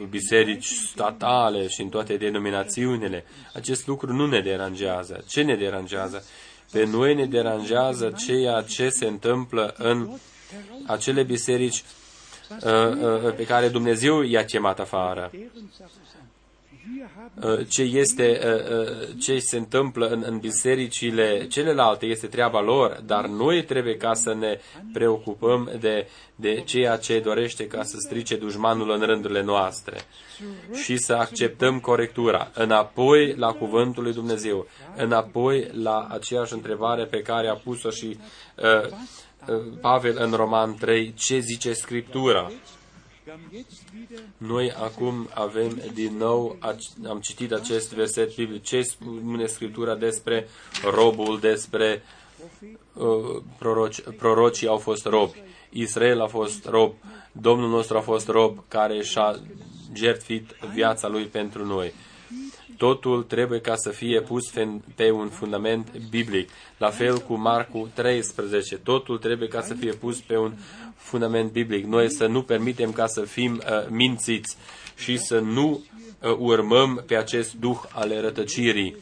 biserici 0.10 0.65
statale 0.65 1.68
și 1.68 1.81
în 1.81 1.89
toate 1.89 2.18
denominațiunile. 2.18 3.26
Acest 3.53 3.88
lucru 3.88 4.14
nu 4.14 4.26
ne 4.26 4.41
deranjează. 4.41 5.23
Ce 5.27 5.41
ne 5.41 5.56
deranjează? 5.56 6.23
Pe 6.72 6.85
noi 6.85 7.15
ne 7.15 7.26
deranjează 7.26 8.14
ceea 8.18 8.61
ce 8.61 8.89
se 8.89 9.06
întâmplă 9.06 9.73
în 9.77 10.10
acele 10.85 11.23
biserici 11.23 11.84
uh, 12.49 12.72
uh, 13.26 13.34
pe 13.35 13.45
care 13.45 13.68
Dumnezeu 13.68 14.22
i-a 14.22 14.45
chemat 14.45 14.80
afară. 14.80 15.31
Ce 17.68 17.81
este, 17.81 18.39
uh, 18.43 18.77
uh, 18.80 19.07
ce 19.19 19.39
se 19.39 19.57
întâmplă 19.57 20.07
în, 20.07 20.23
în 20.27 20.38
bisericile 20.38 21.47
celelalte 21.47 22.06
este 22.06 22.27
treaba 22.27 22.61
lor, 22.61 23.01
dar 23.06 23.26
noi 23.26 23.64
trebuie 23.64 23.97
ca 23.97 24.14
să 24.14 24.34
ne 24.34 24.60
preocupăm 24.93 25.72
de, 25.80 26.07
de 26.35 26.61
ceea 26.65 26.97
ce 26.97 27.19
dorește 27.19 27.68
ca 27.68 27.84
să 27.84 27.95
strice 27.99 28.38
dușmanul 28.38 28.89
în 28.89 29.01
rândurile 29.01 29.43
noastre 29.43 29.97
și 30.84 30.97
să 30.97 31.14
acceptăm 31.14 31.80
corectura. 31.80 32.51
Înapoi 32.53 33.35
la 33.35 33.51
cuvântul 33.51 34.03
lui 34.03 34.14
Dumnezeu, 34.14 34.68
înapoi 34.95 35.69
la 35.72 36.07
aceeași 36.10 36.53
întrebare 36.53 37.06
pe 37.06 37.22
care 37.22 37.47
a 37.47 37.56
pus-o 37.56 37.89
și 37.89 38.18
uh, 38.56 38.85
uh, 38.85 39.64
Pavel 39.81 40.18
în 40.19 40.31
Roman 40.31 40.76
3, 40.76 41.14
ce 41.14 41.39
zice 41.39 41.73
Scriptura? 41.73 42.51
Noi 44.38 44.72
acum 44.72 45.30
avem 45.34 45.81
din 45.93 46.18
nou, 46.18 46.57
ac- 46.61 47.07
am 47.07 47.19
citit 47.19 47.51
acest 47.51 47.93
verset 47.93 48.35
biblic, 48.35 48.64
ce 48.64 48.81
spune 48.81 49.45
Scriptura 49.45 49.95
despre 49.95 50.47
robul, 50.91 51.39
despre 51.39 52.03
uh, 52.93 53.41
proroci, 53.57 54.01
prorocii 54.01 54.68
au 54.68 54.77
fost 54.77 55.06
robi, 55.06 55.41
Israel 55.69 56.22
a 56.22 56.27
fost 56.27 56.65
rob, 56.65 56.93
Domnul 57.31 57.69
nostru 57.69 57.97
a 57.97 58.01
fost 58.01 58.27
rob 58.27 58.64
care 58.68 59.01
și-a 59.01 59.39
jertfit 59.93 60.56
viața 60.73 61.07
lui 61.07 61.26
pentru 61.26 61.65
noi. 61.65 61.93
Totul 62.77 63.23
trebuie 63.23 63.60
ca 63.61 63.76
să 63.76 63.89
fie 63.89 64.22
pus 64.22 64.51
fen- 64.51 64.95
pe 64.95 65.11
un 65.11 65.27
fundament 65.30 65.97
biblic. 66.10 66.49
La 66.77 66.89
fel 66.89 67.18
cu 67.18 67.34
Marcu 67.34 67.89
13. 67.93 68.77
Totul 68.77 69.18
trebuie 69.18 69.47
ca 69.47 69.61
să 69.61 69.73
fie 69.73 69.91
pus 69.91 70.19
pe 70.19 70.38
un 70.38 70.53
fundament 71.10 71.52
biblic. 71.52 71.86
Noi 71.86 72.11
să 72.11 72.26
nu 72.26 72.41
permitem 72.44 72.91
ca 72.91 73.07
să 73.07 73.22
fim 73.22 73.53
uh, 73.53 73.88
mințiți 73.90 74.57
și 74.95 75.18
să 75.18 75.40
nu 75.40 75.69
uh, 76.22 76.36
urmăm 76.38 77.03
pe 77.07 77.15
acest 77.15 77.53
duh 77.53 77.77
ale 77.91 78.19
rătăcirii. 78.19 78.95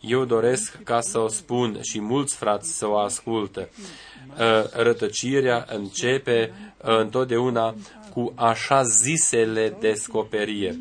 Eu 0.00 0.24
doresc 0.24 0.82
ca 0.82 1.00
să 1.00 1.18
o 1.18 1.28
spun 1.28 1.78
și 1.82 2.00
mulți 2.00 2.36
frați 2.36 2.78
să 2.78 2.88
o 2.88 2.98
ascultă. 2.98 3.68
Uh, 4.28 4.70
rătăcirea 4.72 5.66
începe 5.68 6.52
uh, 6.52 6.98
întotdeauna 6.98 7.74
cu 8.12 8.32
așa 8.34 8.82
zisele 8.82 9.76
descoperiri. 9.80 10.78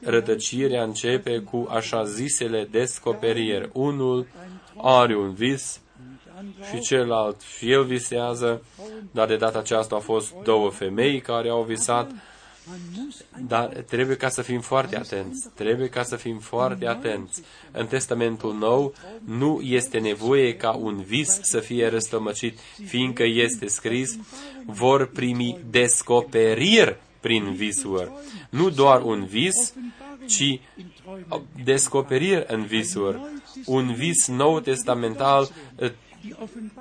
Rătăcirea 0.00 0.82
începe 0.82 1.38
cu 1.38 1.66
așa 1.70 2.04
zisele 2.04 2.68
descoperiri. 2.70 3.70
Unul 3.72 4.26
are 4.76 5.16
un 5.16 5.32
vis 5.32 5.80
și 6.70 6.80
celălalt 6.80 7.40
și 7.56 7.70
el 7.70 7.84
visează, 7.84 8.62
dar 9.10 9.26
de 9.28 9.36
data 9.36 9.58
aceasta 9.58 9.94
au 9.94 10.00
fost 10.00 10.32
două 10.44 10.70
femei 10.70 11.20
care 11.20 11.48
au 11.48 11.62
visat, 11.62 12.10
dar 13.46 13.66
trebuie 13.66 14.16
ca 14.16 14.28
să 14.28 14.42
fim 14.42 14.60
foarte 14.60 14.96
atenți. 14.96 15.48
Trebuie 15.54 15.88
ca 15.88 16.02
să 16.02 16.16
fim 16.16 16.38
foarte 16.38 16.86
atenți. 16.86 17.42
În 17.70 17.86
Testamentul 17.86 18.54
Nou 18.54 18.94
nu 19.24 19.60
este 19.60 19.98
nevoie 19.98 20.56
ca 20.56 20.70
un 20.70 21.02
vis 21.02 21.40
să 21.42 21.60
fie 21.60 21.88
răstămăcit, 21.88 22.58
fiindcă 22.84 23.22
este 23.24 23.66
scris, 23.66 24.18
vor 24.66 25.06
primi 25.06 25.58
descoperiri 25.70 26.96
prin 27.20 27.52
visuri. 27.52 28.10
Nu 28.50 28.70
doar 28.70 29.02
un 29.02 29.24
vis, 29.24 29.74
ci 30.26 30.60
descoperiri 31.64 32.44
în 32.48 32.64
visuri. 32.64 33.20
Un 33.66 33.94
vis 33.94 34.28
nou 34.28 34.60
testamental 34.60 35.50
eh, 35.76 35.92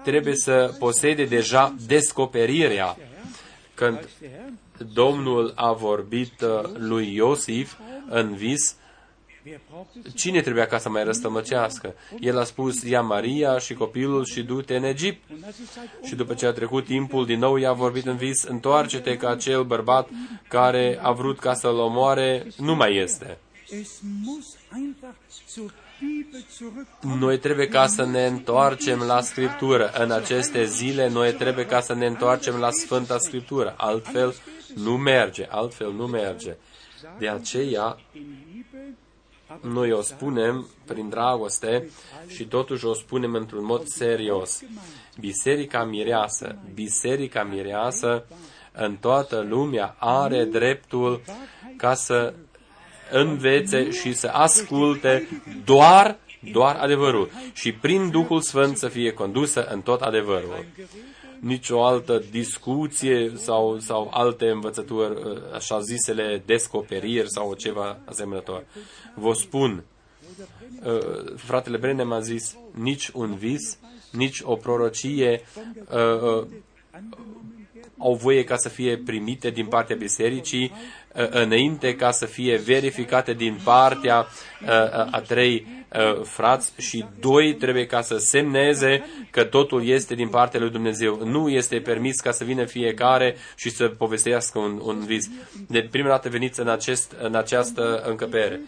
trebuie 0.03 0.35
să 0.35 0.75
posede 0.79 1.25
deja 1.25 1.75
descoperirea. 1.87 2.97
Când 3.73 4.09
Domnul 4.93 5.53
a 5.55 5.71
vorbit 5.71 6.41
uh, 6.41 6.69
lui 6.77 7.13
Iosif 7.15 7.73
în 8.09 8.33
vis, 8.33 8.75
cine 10.15 10.41
trebuia 10.41 10.65
ca 10.65 10.77
să 10.77 10.89
mai 10.89 11.03
răstămăcească? 11.03 11.95
El 12.19 12.37
a 12.37 12.43
spus, 12.43 12.83
ia 12.83 13.01
Maria 13.01 13.57
și 13.57 13.73
copilul 13.73 14.25
și 14.25 14.43
du-te 14.43 14.75
în 14.75 14.83
Egipt. 14.83 15.23
Și 16.03 16.15
după 16.15 16.33
ce 16.33 16.45
a 16.45 16.51
trecut 16.51 16.85
timpul, 16.85 17.25
din 17.25 17.39
nou 17.39 17.55
i-a 17.55 17.73
vorbit 17.73 18.05
în 18.05 18.15
vis, 18.15 18.43
întoarce-te 18.43 19.17
ca 19.17 19.29
acel 19.29 19.63
bărbat 19.63 20.09
care 20.47 20.99
a 21.01 21.11
vrut 21.11 21.39
ca 21.39 21.53
să-l 21.53 21.77
omoare, 21.77 22.47
nu 22.57 22.75
mai 22.75 22.95
este. 22.95 23.37
Es 26.01 26.07
muss 26.07 26.25
einfach 26.25 26.49
zur 26.49 26.69
Bibel 26.71 26.85
zurückkommen. 27.01 27.19
Noi 27.19 27.39
trebuie 27.39 27.67
ca 27.67 27.87
să 27.87 28.05
ne 28.05 28.25
întoarcem 28.25 28.99
la 28.99 29.21
Scriptură. 29.21 29.91
În 29.97 30.11
aceste 30.11 30.65
zile, 30.65 31.09
noi 31.09 31.33
trebuie 31.33 31.65
ca 31.65 31.81
să 31.81 31.93
ne 31.93 32.05
întoarcem 32.05 32.55
la 32.55 32.71
Sfânta 32.71 33.17
Scriptură. 33.17 33.73
Altfel 33.77 34.35
nu 34.75 34.97
merge, 34.97 35.47
altfel 35.49 35.93
nu 35.93 36.07
merge. 36.07 36.55
De 37.19 37.29
aceea, 37.29 37.97
In 38.13 38.45
Liebe, 38.53 38.97
aber 39.47 39.71
noi 39.71 39.91
o 39.91 40.01
spunem 40.01 40.67
prin 40.85 41.09
dragoste 41.09 41.89
și 42.27 42.45
totuși 42.45 42.85
o 42.85 42.93
spunem 42.93 43.33
într-un 43.33 43.65
mod 43.65 43.83
serios. 43.85 44.63
Biserica 45.19 45.83
mireasă, 45.83 46.57
biserica 46.73 47.43
mireasă 47.43 48.25
în 48.71 48.95
toată 48.95 49.45
lumea 49.49 49.95
are 49.99 50.45
dreptul 50.45 51.21
ca 51.77 51.93
să 51.93 52.33
învețe 53.11 53.91
și 53.91 54.13
să 54.13 54.27
asculte 54.27 55.27
doar, 55.65 56.17
doar 56.51 56.75
adevărul 56.75 57.29
și 57.53 57.71
prin 57.71 58.09
Duhul 58.09 58.41
Sfânt 58.41 58.77
să 58.77 58.87
fie 58.87 59.11
condusă 59.11 59.65
în 59.65 59.81
tot 59.81 60.01
adevărul. 60.01 60.65
Nicio 61.39 61.85
altă 61.85 62.23
discuție 62.31 63.31
sau, 63.35 63.79
sau 63.79 64.09
alte 64.13 64.49
învățături, 64.49 65.13
așa 65.53 65.79
zisele 65.79 66.43
descoperiri 66.45 67.29
sau 67.29 67.53
ceva 67.53 67.97
asemănător. 68.05 68.63
Vă 69.15 69.33
spun, 69.33 69.83
uh, 70.83 71.33
fratele 71.35 71.77
Brenem 71.77 72.11
a 72.11 72.19
zis, 72.19 72.55
nici 72.71 73.09
un 73.13 73.35
vis, 73.35 73.77
nici 74.11 74.41
o 74.43 74.55
prorocie 74.55 75.41
uh, 75.91 76.21
uh, 76.21 76.45
au 77.97 78.13
voie 78.13 78.43
ca 78.43 78.55
să 78.55 78.69
fie 78.69 78.97
primite 78.97 79.49
din 79.49 79.65
partea 79.65 79.95
bisericii 79.95 80.71
uh, 80.73 80.77
înainte 81.13 81.95
ca 81.95 82.11
să 82.11 82.25
fie 82.25 82.55
verificate 82.57 83.33
din 83.33 83.59
partea 83.63 84.27
uh, 84.61 84.67
a 85.11 85.23
trei 85.27 85.67
uh, 85.93 86.21
frați 86.23 86.73
și 86.77 87.05
doi 87.19 87.53
trebuie 87.53 87.85
ca 87.85 88.01
să 88.01 88.17
semneze 88.17 89.05
că 89.29 89.43
totul 89.43 89.87
este 89.87 90.15
din 90.15 90.29
partea 90.29 90.59
lui 90.59 90.69
Dumnezeu. 90.69 91.25
Nu 91.25 91.49
este 91.49 91.79
permis 91.79 92.19
ca 92.19 92.31
să 92.31 92.43
vină 92.43 92.65
fiecare 92.65 93.35
și 93.55 93.69
să 93.69 93.87
povestească 93.87 94.59
un, 94.59 94.81
un 94.83 95.05
vis. 95.05 95.29
De 95.67 95.87
prima 95.91 96.07
dată 96.07 96.29
veniți 96.29 96.59
în, 96.59 96.67
acest, 96.67 97.15
în 97.21 97.35
această 97.35 98.03
încăpere 98.07 98.61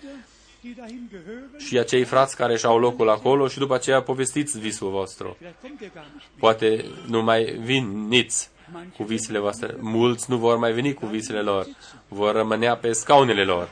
die 0.63 0.73
dahin 0.77 1.09
gehören, 1.11 1.59
și 1.59 1.77
acei 1.77 2.03
frați 2.03 2.35
care 2.35 2.57
și-au 2.57 2.79
locul 2.79 3.09
acolo 3.09 3.47
și 3.47 3.57
după 3.57 3.73
aceea 3.73 4.01
povestiți 4.01 4.59
visul 4.59 4.89
vostru. 4.89 5.37
vielleicht 5.39 5.61
kommt 5.61 5.81
er 5.81 5.89
gar 5.93 6.05
nicht. 6.13 6.39
Poate 6.39 6.85
nu 7.07 7.23
mai 7.23 7.59
veniți 7.63 8.49
cu 8.97 9.03
visele 9.03 9.39
voastre. 9.39 9.75
Mulți 9.79 10.29
nu 10.29 10.37
vor 10.37 10.57
mai 10.57 10.71
veni 10.71 10.93
cu 10.93 11.05
visele 11.05 11.41
lor. 11.41 11.67
Vor 12.07 12.35
rămânea 12.35 12.75
pe 12.75 12.91
scaunele 12.91 13.43
lor. 13.43 13.69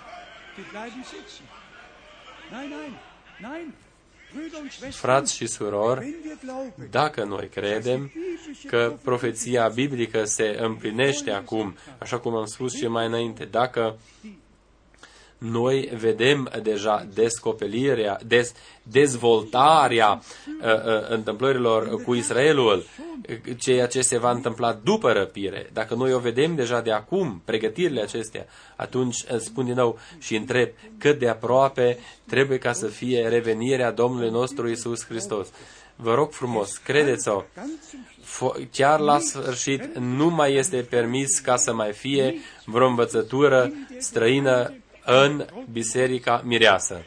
Die 0.56 0.66
bleiben 0.72 1.04
sitzen. 1.04 1.46
Nein, 2.52 2.70
nein, 2.70 2.98
nein. 3.52 3.74
Frați 4.90 5.36
și 5.36 5.48
surori, 5.48 6.16
dacă 6.90 7.24
noi 7.24 7.48
credem 7.48 8.12
că 8.68 8.98
profeția 9.04 9.68
biblică 9.68 10.24
se 10.26 10.58
împlinește 10.60 11.32
acum, 11.32 11.76
așa 11.98 12.20
cum 12.20 12.36
am 12.36 12.46
spus 12.46 12.76
și 12.76 12.88
mai 12.88 13.06
înainte, 13.06 13.46
dacă 13.46 13.98
noi 15.44 15.90
vedem 15.98 16.50
deja 16.64 17.08
descoperirea, 17.14 18.20
des, 18.26 18.54
dezvoltarea 18.84 20.12
uh, 20.12 20.74
uh, 20.74 21.10
întâmplărilor 21.10 22.04
cu 22.04 22.14
Israelul, 22.14 22.86
ceea 23.58 23.88
ce 23.88 24.02
se 24.02 24.18
va 24.18 24.32
întâmpla 24.32 24.80
după 24.84 25.12
răpire. 25.12 25.70
Dacă 25.74 25.96
noi 25.96 26.14
o 26.14 26.20
vedem 26.20 26.56
deja 26.56 26.82
de 26.82 26.92
acum, 26.92 27.42
pregătirile 27.46 28.02
acestea, 28.02 28.46
atunci 28.76 29.26
spun 29.38 29.66
din 29.66 29.74
nou 29.74 30.00
și 30.18 30.36
întreb 30.36 30.70
cât 30.98 31.20
de 31.20 31.28
aproape 31.28 31.98
trebuie 32.28 32.58
ca 32.58 32.74
să 32.74 32.88
fie 32.88 33.28
revenirea 33.28 33.92
Domnului 33.92 34.30
nostru 34.30 34.70
Isus 34.70 35.06
Hristos. 35.06 35.48
Vă 35.96 36.14
rog 36.14 36.32
frumos, 36.32 36.78
credeți-o, 36.78 37.44
chiar 38.72 39.00
la 39.00 39.20
sfârșit 39.20 39.98
nu 39.98 40.30
mai 40.30 40.54
este 40.54 40.78
permis 40.78 41.40
ca 41.40 41.56
să 41.56 41.74
mai 41.74 41.92
fie 41.92 42.36
vreo 42.66 42.88
învățătură 42.88 43.72
străină 43.98 44.74
în 45.06 45.46
Biserica 45.72 46.42
Mireasă. 46.46 47.06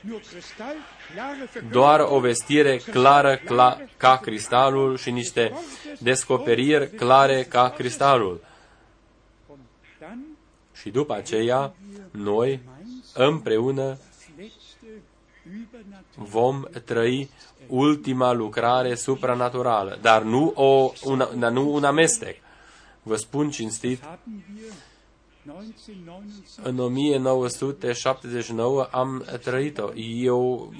Doar 1.71 2.01
o 2.01 2.21
vestire 2.21 2.77
clară 2.77 3.37
cla, 3.37 3.81
ca 3.97 4.17
cristalul 4.17 4.97
și 4.97 5.11
niște 5.11 5.53
descoperiri 5.99 6.91
clare 6.91 7.43
ca 7.43 7.71
cristalul. 7.71 8.45
Și 10.75 10.91
după 10.91 11.15
aceea, 11.15 11.75
noi 12.11 12.61
împreună 13.15 13.99
vom 16.15 16.63
trăi 16.85 17.31
ultima 17.67 18.33
lucrare 18.33 18.95
supranaturală, 18.95 19.99
dar 20.01 20.23
nu, 20.23 20.53
o, 20.55 20.93
una, 21.03 21.49
nu 21.49 21.75
un 21.75 21.85
amestec. 21.85 22.37
Vă 23.03 23.17
spun 23.17 23.51
cinstit, 23.51 24.03
în 26.63 26.79
1979 26.79 28.89
am 28.91 29.25
trăit-o. 29.43 29.91
Eu 30.23 30.73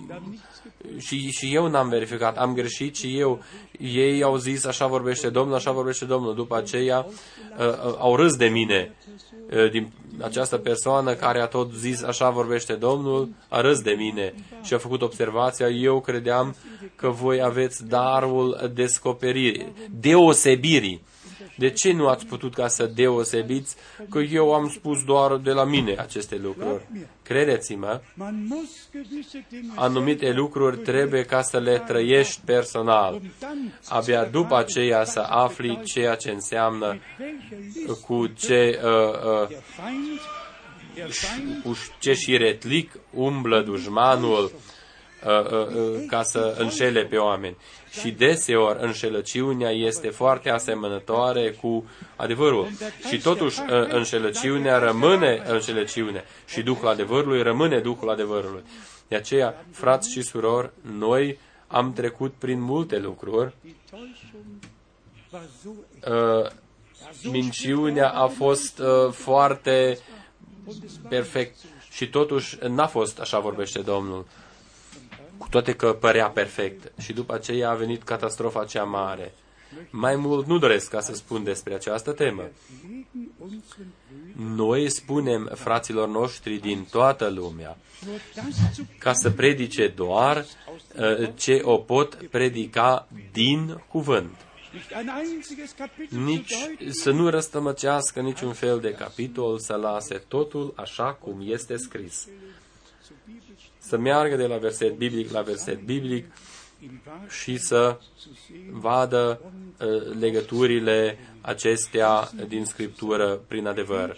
și, 0.99 1.31
și 1.31 1.55
eu 1.55 1.67
n-am 1.67 1.89
verificat, 1.89 2.37
am 2.37 2.55
greșit 2.55 2.97
și 2.97 3.19
eu. 3.19 3.43
Ei 3.79 4.23
au 4.23 4.37
zis, 4.37 4.65
așa 4.65 4.87
vorbește 4.87 5.29
Domnul, 5.29 5.55
așa 5.55 5.73
vorbește 5.73 6.05
Domnul. 6.05 6.35
După 6.35 6.57
aceea 6.57 6.99
uh, 6.99 7.67
uh, 7.67 7.95
au 7.99 8.17
râs 8.17 8.37
de 8.37 8.47
mine. 8.47 8.95
Uh, 9.51 9.71
din 9.71 9.93
această 10.21 10.57
persoană 10.57 11.15
care 11.15 11.41
a 11.41 11.47
tot 11.47 11.73
zis, 11.73 12.03
așa 12.03 12.31
vorbește 12.31 12.75
Domnul, 12.75 13.29
a 13.49 13.61
râs 13.61 13.81
de 13.81 13.93
mine 13.93 14.35
și 14.63 14.75
a 14.75 14.79
făcut 14.79 15.03
observația, 15.03 15.69
eu 15.69 16.01
credeam 16.01 16.57
că 16.97 17.09
voi 17.09 17.43
aveți 17.43 17.87
darul 17.87 18.71
descoperirii, 18.75 19.73
deosebirii 19.91 21.03
de 21.57 21.71
ce 21.71 21.93
nu 21.93 22.09
ați 22.09 22.27
putut 22.27 22.55
ca 22.55 22.69
să 22.69 22.87
deosebiți 22.87 23.77
că 24.11 24.19
eu 24.19 24.55
am 24.55 24.69
spus 24.69 25.05
doar 25.05 25.37
de 25.37 25.51
la 25.51 25.65
mine 25.65 25.97
aceste 25.99 26.37
lucruri? 26.37 26.83
Credeți-mă, 27.23 28.01
anumite 29.75 30.33
lucruri 30.33 30.77
trebuie 30.79 31.23
ca 31.25 31.43
să 31.43 31.59
le 31.59 31.79
trăiești 31.87 32.41
personal. 32.45 33.21
Abia 33.89 34.25
după 34.25 34.57
aceea 34.57 35.05
să 35.05 35.21
afli 35.21 35.81
ceea 35.85 36.15
ce 36.15 36.31
înseamnă 36.31 36.99
cu 38.07 38.27
ce, 38.27 38.81
uh, 38.85 39.49
uh, 39.49 39.57
cu 41.63 41.77
ce 41.99 42.15
șiretlic 42.15 42.93
umblă 43.15 43.61
dușmanul 43.63 44.53
uh, 45.27 45.31
uh, 45.31 45.67
uh, 45.67 46.05
ca 46.07 46.23
să 46.23 46.55
înșele 46.59 47.05
pe 47.05 47.17
oameni 47.17 47.57
și 48.01 48.11
deseori 48.11 48.83
înșelăciunea 48.83 49.71
este 49.71 50.09
foarte 50.09 50.51
asemănătoare 50.51 51.51
cu 51.51 51.85
adevărul. 52.17 52.69
Și 53.09 53.19
totuși 53.19 53.61
înșelăciunea 53.89 54.79
rămâne 54.79 55.43
înșelăciune 55.47 56.25
și 56.47 56.63
Duhul 56.63 56.89
adevărului 56.89 57.43
rămâne 57.43 57.81
Duhul 57.81 58.11
adevărului. 58.11 58.63
De 59.09 59.17
aceea, 59.17 59.65
frați 59.71 60.13
și 60.13 60.23
surori, 60.23 60.71
noi 60.99 61.39
am 61.67 61.93
trecut 61.93 62.33
prin 62.39 62.61
multe 62.61 62.99
lucruri. 62.99 63.55
Minciunea 67.23 68.11
a 68.11 68.27
fost 68.27 68.83
foarte 69.11 69.99
perfect 71.09 71.57
și 71.91 72.09
totuși 72.09 72.59
n-a 72.69 72.87
fost, 72.87 73.21
așa 73.21 73.39
vorbește 73.39 73.81
Domnul 73.81 74.27
cu 75.39 75.49
toate 75.49 75.75
că 75.75 75.93
părea 75.93 76.29
perfect. 76.29 77.01
Și 77.01 77.13
după 77.13 77.35
aceea 77.35 77.71
a 77.71 77.75
venit 77.75 78.03
catastrofa 78.03 78.65
cea 78.65 78.85
mare. 78.85 79.35
Mai 79.91 80.17
mult 80.17 80.47
nu 80.47 80.59
doresc 80.59 80.91
ca 80.91 81.01
să 81.01 81.15
spun 81.15 81.45
despre 81.45 81.75
această 81.75 82.13
temă. 82.13 82.43
Noi 84.37 84.91
spunem 84.91 85.51
fraților 85.55 86.09
noștri 86.09 86.57
din 86.57 86.87
toată 86.91 87.29
lumea 87.29 87.77
ca 88.99 89.13
să 89.13 89.31
predice 89.31 89.89
doar 89.89 90.37
uh, 90.97 91.31
ce 91.35 91.61
o 91.63 91.77
pot 91.77 92.15
predica 92.15 93.09
din 93.33 93.83
cuvânt. 93.89 94.37
Nici 96.09 96.55
să 96.89 97.11
nu 97.11 97.29
răstămăcească 97.29 98.21
niciun 98.21 98.53
fel 98.53 98.81
de 98.81 98.91
capitol, 98.93 99.59
să 99.59 99.75
lase 99.75 100.15
totul 100.29 100.73
așa 100.77 101.13
cum 101.13 101.41
este 101.45 101.77
scris 101.77 102.29
să 103.95 104.01
meargă 104.01 104.37
de 104.37 104.47
la 104.47 104.57
verset 104.57 104.97
biblic 104.97 105.31
la 105.31 105.41
verset 105.41 105.81
biblic 105.81 106.25
și 107.29 107.57
să 107.57 107.99
vadă 108.71 109.41
uh, 109.43 110.17
legăturile 110.19 111.19
acestea 111.41 112.31
din 112.49 112.65
Scriptură 112.65 113.41
prin 113.49 113.67
adevăr. 113.67 114.17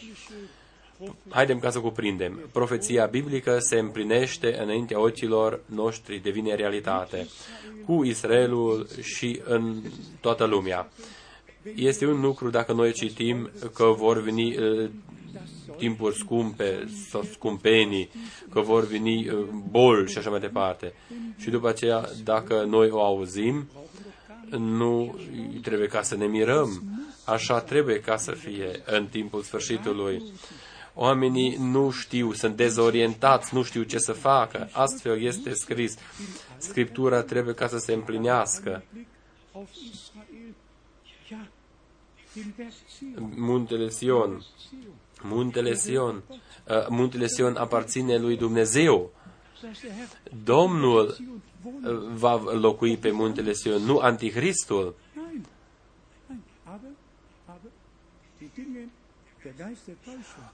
Haidem 1.29 1.59
ca 1.59 1.71
să 1.71 1.81
cuprindem. 1.81 2.41
Profeția 2.53 3.07
biblică 3.07 3.59
se 3.59 3.79
împlinește 3.79 4.59
înaintea 4.63 5.01
ochilor 5.01 5.61
noștri, 5.67 6.19
devine 6.23 6.55
realitate, 6.55 7.27
cu 7.87 8.05
Israelul 8.05 8.87
și 9.03 9.41
în 9.45 9.83
toată 10.21 10.45
lumea. 10.45 10.89
Este 11.75 12.07
un 12.07 12.21
lucru 12.21 12.51
dacă 12.51 12.73
noi 12.73 12.93
citim 12.93 13.51
că 13.75 13.85
vor 13.85 14.23
veni 14.23 14.57
uh, 14.57 14.91
timpuri 15.77 16.17
scumpe 16.17 16.89
sau 17.11 17.23
scumpenii, 17.23 18.11
că 18.51 18.61
vor 18.61 18.87
veni 18.87 19.29
uh, 19.29 19.47
boli 19.71 20.11
și 20.11 20.19
așa 20.19 20.31
mai 20.31 20.41
departe. 20.41 20.93
Și 21.37 21.51
după 21.51 21.69
aceea, 21.69 22.09
dacă 22.25 22.65
noi 22.65 22.91
o 22.91 23.03
auzim, 23.03 23.69
nu 24.51 25.19
trebuie 25.63 25.89
ca 25.89 26.03
să 26.03 26.17
ne 26.17 26.27
mirăm. 26.27 26.83
Așa 27.25 27.61
trebuie 27.61 28.01
ca 28.01 28.17
să 28.17 28.33
fie 28.33 28.83
în 28.85 29.07
timpul 29.07 29.43
sfârșitului. 29.43 30.23
Oamenii 30.95 31.57
nu 31.61 31.91
știu, 31.91 32.33
sunt 32.33 32.57
dezorientați, 32.57 33.55
nu 33.55 33.63
știu 33.63 33.83
ce 33.83 33.99
să 33.99 34.13
facă. 34.13 34.69
Astfel 34.73 35.23
este 35.23 35.55
scris. 35.55 35.95
Scriptura 36.57 37.23
trebuie 37.23 37.55
ca 37.55 37.69
să 37.69 37.79
se 37.79 37.93
împlinească. 37.93 38.85
Muntele 43.35 43.89
Sion 43.89 44.45
Muntele 45.23 45.75
Sion, 45.75 46.23
uh, 46.29 46.87
muntele 46.89 47.27
Sion 47.27 47.57
aparține 47.57 48.17
lui 48.17 48.37
Dumnezeu. 48.37 49.13
Domnul 50.45 51.17
uh, 51.63 51.73
va 52.15 52.43
locui 52.53 52.97
pe 52.97 53.11
muntele 53.11 53.53
Sion, 53.53 53.83
nu 53.83 53.99
Antichristul. 53.99 54.95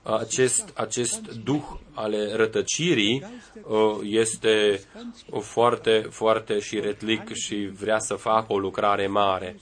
Acest, 0.03 0.73
acest 0.75 1.21
duh 1.29 1.65
ale 1.95 2.33
rătăcirii 2.33 3.25
uh, 3.63 3.99
este 4.03 4.85
foarte, 5.41 6.07
foarte 6.11 6.59
și 6.59 6.81
retlic 6.81 7.33
și 7.33 7.71
vrea 7.79 7.99
să 7.99 8.15
facă 8.15 8.53
o 8.53 8.59
lucrare 8.59 9.07
mare 9.07 9.57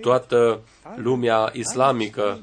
toată 0.00 0.60
lumea 0.96 1.50
islamică 1.52 2.40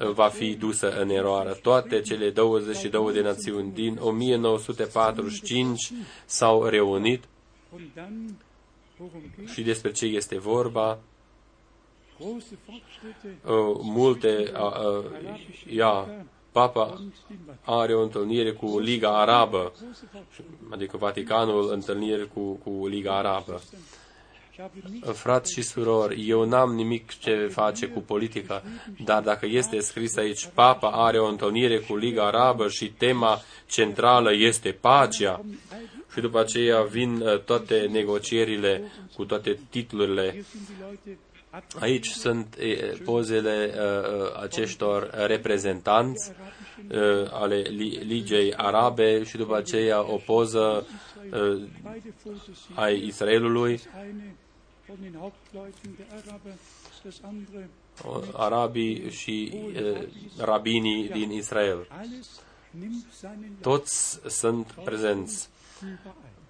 uh, 0.00 0.10
va 0.10 0.28
fi 0.28 0.54
dusă 0.54 1.00
în 1.00 1.08
eroare. 1.08 1.52
Toate 1.52 2.00
cele 2.00 2.30
22 2.30 3.12
de 3.12 3.20
națiuni 3.20 3.72
din 3.72 3.98
1945 4.00 5.92
s-au 6.24 6.64
reunit 6.64 7.24
și 9.52 9.62
despre 9.62 9.92
ce 9.92 10.06
este 10.06 10.38
vorba. 10.38 10.98
Uh, 12.18 12.38
multe, 13.82 14.52
uh, 14.52 15.04
ia, 15.68 16.08
Papa 16.52 17.00
are 17.64 17.94
o 17.94 18.02
întâlnire 18.02 18.52
cu 18.52 18.78
Liga 18.78 19.20
Arabă, 19.20 19.72
adică 20.70 20.96
Vaticanul 20.96 21.72
întâlnire 21.72 22.22
cu, 22.22 22.52
cu 22.52 22.86
Liga 22.86 23.16
Arabă 23.16 23.60
Frați 25.12 25.52
și 25.52 25.62
surori, 25.62 26.28
eu 26.28 26.44
n-am 26.44 26.74
nimic 26.74 27.18
ce 27.18 27.48
face 27.52 27.86
cu 27.86 28.00
politica, 28.00 28.62
dar 29.04 29.22
dacă 29.22 29.46
este 29.46 29.80
scris 29.80 30.16
aici, 30.16 30.48
Papa 30.54 30.90
are 30.90 31.18
o 31.18 31.26
întâlnire 31.26 31.78
cu 31.78 31.96
Liga 31.96 32.26
Arabă 32.26 32.68
și 32.68 32.90
tema 32.90 33.40
centrală 33.66 34.34
este 34.34 34.70
pacea, 34.72 35.44
și 36.12 36.20
după 36.20 36.40
aceea 36.40 36.82
vin 36.82 37.20
uh, 37.20 37.38
toate 37.40 37.88
negocierile 37.90 38.82
cu 39.14 39.24
toate 39.24 39.58
titlurile. 39.70 40.44
Aici 41.80 42.06
sunt 42.06 42.56
pozele 43.04 43.74
uh, 43.74 44.80
uh, 44.80 44.80
uh 44.80 45.26
reprezentanți 45.26 46.32
uh, 46.90 47.30
ale 47.30 47.56
Ligei 48.06 48.54
Arabe 48.54 49.24
și 49.24 49.36
după 49.36 49.56
aceea 49.56 50.12
o 50.12 50.16
poză 50.16 50.86
uh, 51.32 51.62
ai 52.74 53.06
Israelului 53.06 53.80
arabii 58.32 59.10
și 59.10 59.52
uh, 59.54 60.02
rabinii 60.38 61.08
din 61.08 61.30
Israel. 61.30 61.88
Toți 63.60 64.20
sunt 64.26 64.74
prezenți. 64.84 65.48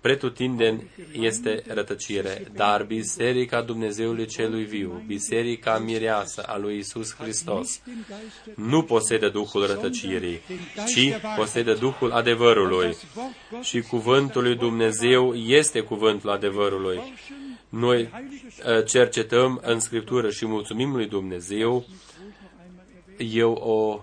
Pretutindeni 0.01 0.91
este 1.13 1.63
rătăcire, 1.67 2.47
dar 2.55 2.83
Biserica 2.83 3.63
Dumnezeului 3.63 4.27
Celui 4.27 4.65
Viu, 4.65 5.03
Biserica 5.07 5.79
Mireasă 5.79 6.43
a 6.43 6.59
lui 6.59 6.79
Isus 6.79 7.15
Hristos, 7.15 7.81
nu 8.55 8.83
posedă 8.83 9.29
Duhul 9.29 9.67
rătăcirii, 9.67 10.41
ci 10.87 11.21
posedă 11.37 11.75
Duhul 11.75 12.13
adevărului. 12.13 12.97
Și 13.63 13.81
cuvântul 13.81 14.43
lui 14.43 14.57
Dumnezeu 14.57 15.35
este 15.35 15.81
cuvântul 15.81 16.31
adevărului. 16.31 17.01
Noi 17.69 18.03
uh, 18.03 18.85
cercetăm 18.85 19.61
în 19.65 19.81
Scriptură 19.81 20.31
și 20.31 20.47
mulțumim 20.47 20.93
lui 20.93 21.07
Dumnezeu. 21.07 21.85
Eu 23.19 23.53
o 23.53 24.01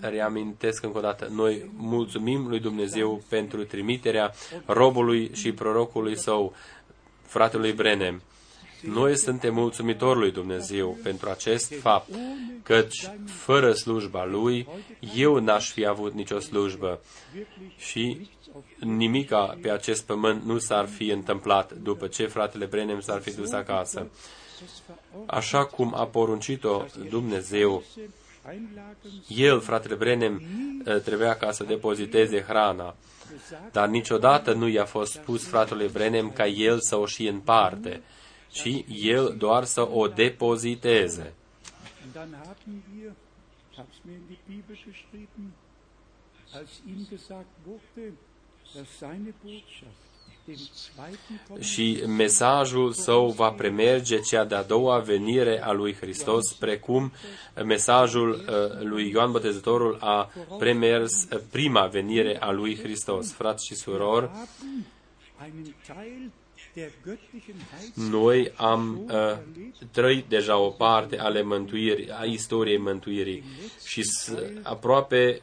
reamintesc 0.00 0.84
încă 0.84 0.98
o 0.98 1.00
dată, 1.00 1.28
noi 1.34 1.70
mulțumim 1.76 2.48
lui 2.48 2.60
Dumnezeu 2.60 3.22
pentru 3.28 3.64
trimiterea 3.64 4.32
robului 4.66 5.30
și 5.34 5.52
prorocului 5.52 6.18
său, 6.18 6.54
fratelui 7.22 7.72
Brenem. 7.72 8.22
Noi 8.82 9.16
suntem 9.16 9.54
mulțumitori 9.54 10.18
lui 10.18 10.32
Dumnezeu 10.32 10.98
pentru 11.02 11.30
acest 11.30 11.74
fapt, 11.80 12.08
căci 12.62 13.10
fără 13.26 13.72
slujba 13.72 14.24
lui, 14.24 14.68
eu 15.14 15.36
n-aș 15.38 15.72
fi 15.72 15.86
avut 15.86 16.14
nicio 16.14 16.38
slujbă 16.38 17.00
și 17.78 18.28
nimica 18.78 19.58
pe 19.62 19.70
acest 19.70 20.04
pământ 20.04 20.44
nu 20.44 20.58
s-ar 20.58 20.86
fi 20.86 21.10
întâmplat 21.10 21.72
după 21.72 22.06
ce 22.06 22.26
fratele 22.26 22.64
Brenem 22.64 23.00
s-ar 23.00 23.20
fi 23.20 23.34
dus 23.34 23.52
acasă. 23.52 24.10
Așa 25.26 25.64
cum 25.64 25.94
a 25.94 26.06
poruncit-o 26.06 26.84
Dumnezeu 27.08 27.82
el, 29.28 29.60
fratele 29.60 29.94
Brenem, 29.94 30.42
ă, 30.86 30.98
trebuia 30.98 31.36
ca 31.36 31.52
să 31.52 31.64
depoziteze 31.64 32.40
hrana, 32.42 32.96
dar 33.72 33.88
niciodată 33.88 34.52
nu 34.52 34.68
i-a 34.68 34.84
fost 34.84 35.12
spus 35.12 35.46
fratele 35.46 35.86
Brenem 35.86 36.30
ca 36.30 36.46
el 36.46 36.80
să 36.80 36.96
o 36.96 37.06
și 37.06 37.26
împarte, 37.26 38.02
ci 38.48 38.84
el 38.88 39.34
doar 39.38 39.64
să 39.64 39.88
o 39.88 40.08
depoziteze. 40.08 41.34
als 46.56 46.82
ihm 46.86 47.06
gesagt 47.08 47.46
wurde, 47.66 47.80
dass 47.82 47.96
seine 47.96 48.16
Botschaft 48.16 48.25
și 51.60 52.02
mesajul 52.06 52.92
său 52.92 53.30
va 53.30 53.50
premerge 53.50 54.20
cea 54.20 54.44
de-a 54.44 54.62
doua 54.62 54.98
venire 54.98 55.62
a 55.62 55.72
lui 55.72 55.94
Hristos, 55.94 56.52
precum 56.52 57.12
mesajul 57.64 58.30
uh, 58.30 58.86
lui 58.86 59.10
Ioan 59.10 59.30
Botezătorul 59.30 59.98
a 60.00 60.30
premers 60.58 61.28
prima 61.50 61.86
venire 61.86 62.40
a 62.40 62.50
lui 62.50 62.78
Hristos. 62.78 63.32
Frați 63.32 63.66
și 63.66 63.74
surori, 63.74 64.30
noi 67.94 68.52
am 68.56 69.10
uh, 69.10 69.38
trăit 69.90 70.24
deja 70.28 70.56
o 70.56 70.68
parte 70.68 71.18
ale 71.18 71.42
mântuirii, 71.42 72.10
a 72.10 72.24
istoriei 72.24 72.78
mântuirii 72.78 73.44
și 73.86 74.02
aproape 74.62 75.42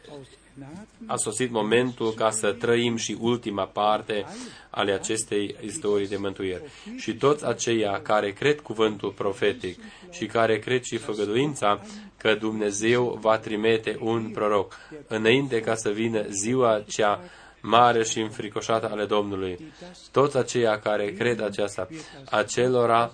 a 1.05 1.15
sosit 1.15 1.51
momentul 1.51 2.13
ca 2.13 2.29
să 2.29 2.51
trăim 2.51 2.95
și 2.95 3.17
ultima 3.19 3.65
parte 3.65 4.25
ale 4.69 4.91
acestei 4.91 5.55
istorii 5.61 6.07
de 6.07 6.17
mântuire. 6.17 6.61
Și 6.97 7.13
toți 7.13 7.45
aceia 7.45 8.01
care 8.01 8.31
cred 8.31 8.59
cuvântul 8.59 9.11
profetic 9.11 9.79
și 10.11 10.25
care 10.25 10.59
cred 10.59 10.81
și 10.81 10.97
făgăduința 10.97 11.81
că 12.17 12.35
Dumnezeu 12.35 13.17
va 13.21 13.37
trimite 13.37 13.97
un 13.99 14.29
proroc 14.29 14.77
înainte 15.07 15.59
ca 15.59 15.75
să 15.75 15.89
vină 15.89 16.25
ziua 16.29 16.83
cea 16.87 17.19
mare 17.61 18.03
și 18.03 18.19
înfricoșată 18.19 18.89
ale 18.89 19.05
Domnului. 19.05 19.73
Toți 20.11 20.37
aceia 20.37 20.79
care 20.79 21.11
cred 21.11 21.41
aceasta, 21.41 21.87
acelora 22.29 23.11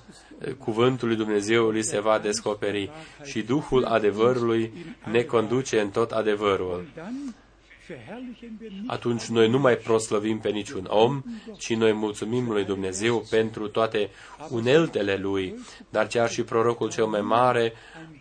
cuvântul 0.57 1.07
lui 1.07 1.17
Dumnezeu 1.17 1.69
li 1.69 1.83
se 1.83 1.99
va 1.99 2.19
descoperi 2.19 2.91
și 3.23 3.41
Duhul 3.41 3.85
adevărului 3.85 4.73
ne 5.11 5.21
conduce 5.21 5.79
în 5.79 5.89
tot 5.89 6.11
adevărul. 6.11 6.85
Atunci 8.87 9.25
noi 9.25 9.49
nu 9.49 9.59
mai 9.59 9.75
proslăvim 9.75 10.39
pe 10.39 10.49
niciun 10.49 10.87
om, 10.89 11.23
ci 11.57 11.75
noi 11.75 11.93
mulțumim 11.93 12.51
lui 12.51 12.63
Dumnezeu 12.63 13.25
pentru 13.29 13.67
toate 13.67 14.09
uneltele 14.49 15.15
lui, 15.15 15.55
dar 15.89 16.07
chiar 16.07 16.29
și 16.29 16.43
prorocul 16.43 16.91
cel 16.91 17.05
mai 17.05 17.21
mare 17.21 17.73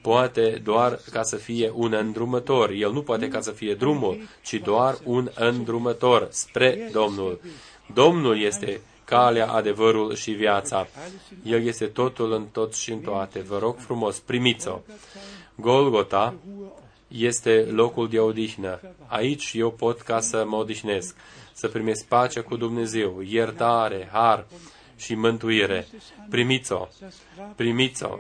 poate 0.02 0.60
doar 0.64 1.00
ca 1.12 1.22
să 1.22 1.36
fie 1.36 1.70
un 1.74 1.92
îndrumător. 1.92 2.70
El 2.70 2.92
nu 2.92 3.02
poate 3.02 3.28
ca 3.28 3.40
să 3.40 3.50
fie 3.50 3.74
drumul, 3.74 4.28
ci 4.42 4.54
doar 4.54 4.98
un 5.04 5.30
îndrumător 5.34 6.28
spre 6.30 6.88
Domnul. 6.92 7.40
Domnul 7.94 8.40
este 8.40 8.80
calea, 9.08 9.50
adevărul 9.50 10.14
și 10.14 10.30
viața. 10.30 10.86
El 11.42 11.66
este 11.66 11.86
totul 11.86 12.32
în 12.32 12.46
tot 12.52 12.74
și 12.74 12.92
în 12.92 12.98
toate. 12.98 13.40
Vă 13.40 13.58
rog 13.58 13.76
frumos, 13.78 14.18
primiți-o. 14.18 14.78
Golgota 15.54 16.34
este 17.08 17.68
locul 17.70 18.08
de 18.08 18.18
odihnă. 18.18 18.80
Aici 19.06 19.52
eu 19.54 19.70
pot 19.70 20.00
ca 20.00 20.20
să 20.20 20.44
mă 20.46 20.56
odihnesc, 20.56 21.16
să 21.52 21.68
primesc 21.68 22.04
pacea 22.06 22.42
cu 22.42 22.56
Dumnezeu, 22.56 23.20
iertare, 23.28 24.08
har 24.12 24.46
și 24.96 25.14
mântuire. 25.14 25.86
Primiți-o, 26.30 26.88
primiți-o. 27.56 28.18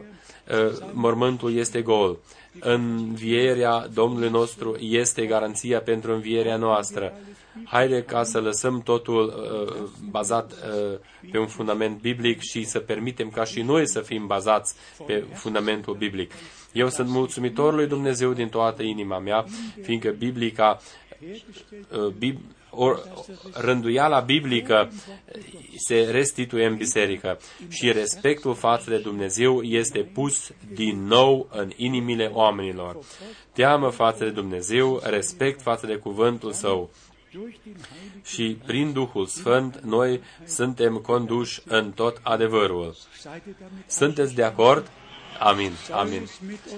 Ă, 0.50 0.72
mormântul 0.92 1.56
este 1.56 1.82
gol. 1.82 2.18
Învierea 2.60 3.86
Domnului 3.92 4.30
nostru 4.30 4.76
este 4.80 5.26
garanția 5.26 5.80
pentru 5.80 6.12
învierea 6.12 6.56
noastră. 6.56 7.12
Haide 7.64 8.02
ca 8.02 8.24
să 8.24 8.40
lăsăm 8.40 8.80
totul 8.82 9.26
uh, 9.26 9.88
bazat 10.10 10.52
uh, 10.52 10.98
pe 11.30 11.38
un 11.38 11.46
fundament 11.46 12.00
biblic 12.00 12.40
și 12.40 12.64
să 12.64 12.78
permitem 12.78 13.30
ca 13.30 13.44
și 13.44 13.62
noi 13.62 13.88
să 13.88 14.00
fim 14.00 14.26
bazați 14.26 14.74
pe 15.06 15.24
fundamentul 15.34 15.94
biblic. 15.94 16.32
Eu 16.72 16.88
sunt 16.88 17.08
mulțumitor 17.08 17.74
lui 17.74 17.86
Dumnezeu 17.86 18.32
din 18.32 18.48
toată 18.48 18.82
inima 18.82 19.18
mea, 19.18 19.44
fiindcă 19.82 20.10
biblica, 20.10 20.80
uh, 21.90 22.06
bib, 22.18 22.38
or, 22.70 23.02
rânduiala 23.52 24.20
biblică 24.20 24.90
se 25.76 26.08
restituie 26.10 26.66
în 26.66 26.76
biserică 26.76 27.38
și 27.68 27.92
respectul 27.92 28.54
față 28.54 28.90
de 28.90 28.98
Dumnezeu 28.98 29.62
este 29.62 29.98
pus 29.98 30.50
din 30.72 31.06
nou 31.06 31.48
în 31.50 31.70
inimile 31.76 32.30
oamenilor. 32.32 32.98
Teamă 33.52 33.88
față 33.88 34.24
de 34.24 34.30
Dumnezeu, 34.30 35.00
respect 35.04 35.62
față 35.62 35.86
de 35.86 35.94
cuvântul 35.94 36.52
său 36.52 36.90
și 38.24 38.58
prin 38.66 38.92
Duhul 38.92 39.26
Sfânt 39.26 39.80
noi 39.80 40.20
suntem 40.44 40.96
conduși 40.96 41.62
în 41.66 41.92
tot 41.92 42.20
adevărul. 42.22 42.96
Sunteți 43.86 44.34
de 44.34 44.42
acord? 44.42 44.90
Amin, 45.38 45.72
amin. 45.92 46.28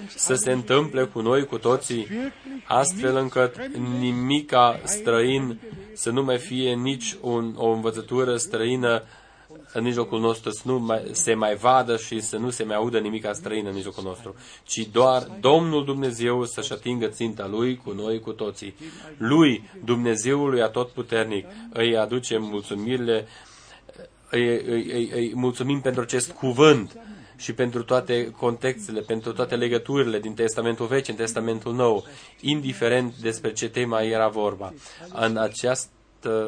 Să 0.09 0.35
se 0.35 0.53
întâmple 0.53 1.05
cu 1.05 1.21
noi, 1.21 1.47
cu 1.47 1.59
toții, 1.59 2.07
astfel 2.65 3.17
încât 3.17 3.67
nimica 3.99 4.81
străin 4.85 5.61
să 5.93 6.11
nu 6.11 6.23
mai 6.23 6.39
fie 6.39 6.75
nici 6.75 7.17
un, 7.21 7.55
o 7.57 7.69
învățătură 7.69 8.37
străină 8.37 9.03
în 9.73 9.83
mijlocul 9.83 10.21
nostru, 10.21 10.51
să 10.51 10.63
nu 10.65 10.79
mai, 10.79 11.03
se 11.13 11.35
mai 11.35 11.55
vadă 11.55 11.97
și 11.97 12.21
să 12.21 12.37
nu 12.37 12.51
se 12.51 12.65
mai 12.65 12.77
audă 12.77 12.99
nimica 12.99 13.33
străină 13.33 13.69
în 13.69 13.75
mijlocul 13.75 14.03
nostru, 14.03 14.35
ci 14.65 14.79
doar 14.93 15.23
Domnul 15.41 15.85
Dumnezeu 15.85 16.45
să-și 16.45 16.73
atingă 16.73 17.07
ținta 17.07 17.47
Lui 17.47 17.77
cu 17.77 17.91
noi, 17.91 18.21
cu 18.21 18.33
toții. 18.33 18.75
Lui, 19.17 19.71
Dumnezeului 19.85 20.63
atotputernic, 20.63 21.47
îi 21.73 21.97
aducem 21.97 22.43
mulțumirile, 22.43 23.27
îi, 24.31 24.47
îi, 24.49 24.91
îi, 24.93 25.11
îi 25.15 25.33
mulțumim 25.35 25.81
pentru 25.81 26.03
acest 26.03 26.31
cuvânt 26.31 26.99
și 27.37 27.53
pentru 27.53 27.83
toate 27.83 28.31
contextele, 28.31 29.01
pentru 29.01 29.33
toate 29.33 29.57
legăturile 29.57 30.19
din 30.19 30.35
Testamentul 30.35 30.87
Vechi, 30.87 31.09
în 31.09 31.15
Testamentul 31.15 31.75
Nou, 31.75 32.05
indiferent 32.41 33.15
despre 33.17 33.53
ce 33.53 33.69
tema 33.69 34.03
era 34.03 34.29
vorba. 34.29 34.73
În 35.13 35.37
această 35.37 35.59
această 35.71 35.89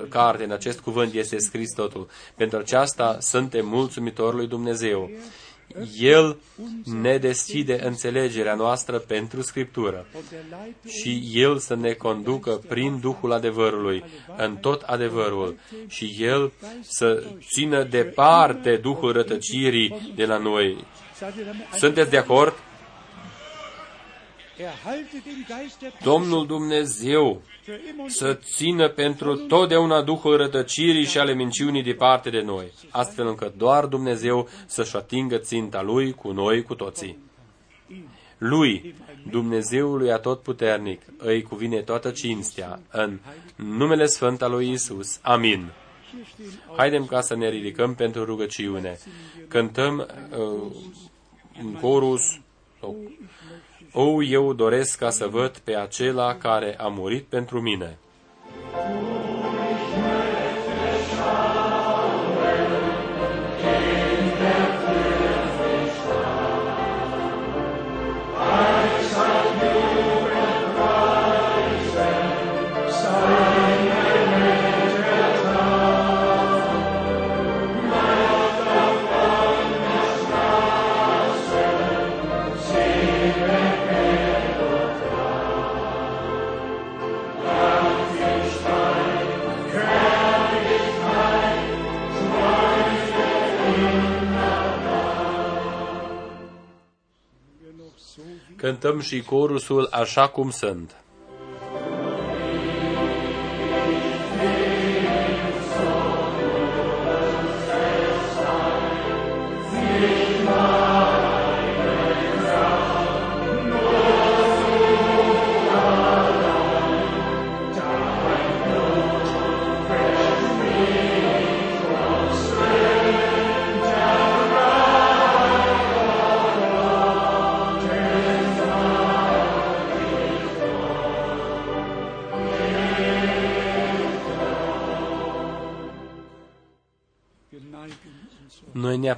carte, 0.08 0.44
în 0.44 0.50
acest 0.50 0.80
cuvânt 0.80 1.14
este 1.14 1.38
scris 1.38 1.72
totul. 1.74 2.08
Pentru 2.34 2.58
aceasta 2.58 3.16
suntem 3.20 3.66
mulțumitori 3.66 4.36
lui 4.36 4.46
Dumnezeu. 4.46 5.10
El 5.98 6.36
ne 6.84 7.18
deschide 7.18 7.84
înțelegerea 7.84 8.54
noastră 8.54 8.98
pentru 8.98 9.42
Scriptură 9.42 10.06
și 10.86 11.30
El 11.32 11.58
să 11.58 11.74
ne 11.74 11.92
conducă 11.92 12.50
prin 12.68 13.00
Duhul 13.00 13.32
adevărului, 13.32 14.04
în 14.36 14.56
tot 14.56 14.82
adevărul, 14.82 15.58
și 15.88 16.16
El 16.18 16.52
să 16.80 17.24
țină 17.52 17.82
departe 17.82 18.76
Duhul 18.76 19.12
rătăcirii 19.12 20.12
de 20.14 20.24
la 20.24 20.38
noi. 20.38 20.84
Sunteți 21.78 22.10
de 22.10 22.16
acord? 22.16 22.54
Domnul 26.02 26.46
Dumnezeu 26.46 27.42
să 28.06 28.34
țină 28.34 28.88
pentru 28.88 29.36
totdeauna 29.36 30.02
Duhul 30.02 30.36
rătăcirii 30.36 31.04
și 31.04 31.18
ale 31.18 31.34
minciunii 31.34 31.82
departe 31.82 32.30
de 32.30 32.40
noi, 32.40 32.72
astfel 32.90 33.26
încât 33.26 33.54
doar 33.56 33.86
Dumnezeu 33.86 34.48
să-și 34.66 34.96
atingă 34.96 35.36
ținta 35.36 35.82
Lui 35.82 36.12
cu 36.12 36.30
noi, 36.30 36.62
cu 36.62 36.74
toții. 36.74 37.18
Lui, 38.38 38.94
Dumnezeului 39.30 40.12
Atotputernic, 40.12 41.02
îi 41.16 41.42
cuvine 41.42 41.80
toată 41.80 42.10
cinstea, 42.10 42.80
în 42.90 43.18
numele 43.56 44.06
Sfânt 44.06 44.42
al 44.42 44.50
lui 44.50 44.70
Isus. 44.70 45.18
Amin. 45.22 45.72
Haidem 46.76 47.04
ca 47.04 47.20
să 47.20 47.36
ne 47.36 47.48
ridicăm 47.48 47.94
pentru 47.94 48.24
rugăciune. 48.24 48.98
Cântăm 49.48 49.98
uh, 49.98 50.72
un 51.64 51.72
chorus, 51.80 52.40
sau 52.80 52.96
o, 53.92 54.22
eu 54.22 54.52
doresc 54.52 54.98
ca 54.98 55.10
să 55.10 55.26
văd 55.26 55.58
pe 55.58 55.76
acela 55.76 56.34
care 56.34 56.76
a 56.78 56.86
murit 56.86 57.24
pentru 57.24 57.60
mine. 57.60 57.98
Cântăm 98.62 99.00
și 99.00 99.22
corusul 99.22 99.88
așa 99.90 100.28
cum 100.28 100.50
sunt. 100.50 101.01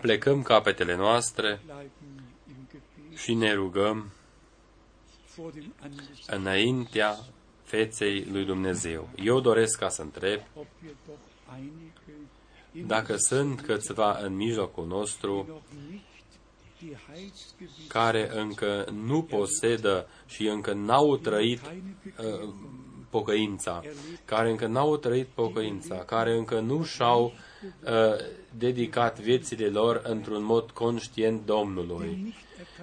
Noi 0.04 0.12
ne 0.16 0.22
aplecăm 0.22 0.42
capetele 0.42 0.96
noastre 0.96 1.60
și 3.14 3.34
ne 3.34 3.52
rugăm 3.52 4.12
înaintea 6.26 7.18
feței 7.62 8.24
lui 8.24 8.44
Dumnezeu. 8.44 9.08
Eu 9.24 9.40
doresc 9.40 9.78
ca 9.78 9.88
să 9.88 10.02
întreb 10.02 10.40
dacă 12.86 13.14
sunt 13.16 13.60
câțiva 13.60 14.18
în 14.18 14.36
mijlocul 14.36 14.86
nostru 14.86 15.62
care 17.88 18.38
încă 18.38 18.86
nu 18.92 19.22
posedă 19.22 20.08
și 20.26 20.46
încă 20.46 20.72
n-au 20.72 21.16
trăit 21.16 21.60
uh, 21.62 22.48
pocăința, 23.10 23.82
care 24.24 24.50
încă 24.50 24.66
n-au 24.66 24.96
trăit 24.96 25.26
pocăința, 25.26 25.96
care 25.96 26.36
încă 26.36 26.60
nu 26.60 26.82
și-au 26.82 27.24
uh, 27.24 27.52
dedicat 28.58 29.20
viețile 29.20 29.66
lor 29.66 30.02
într-un 30.04 30.44
mod 30.44 30.70
conștient 30.70 31.46
Domnului, 31.46 32.34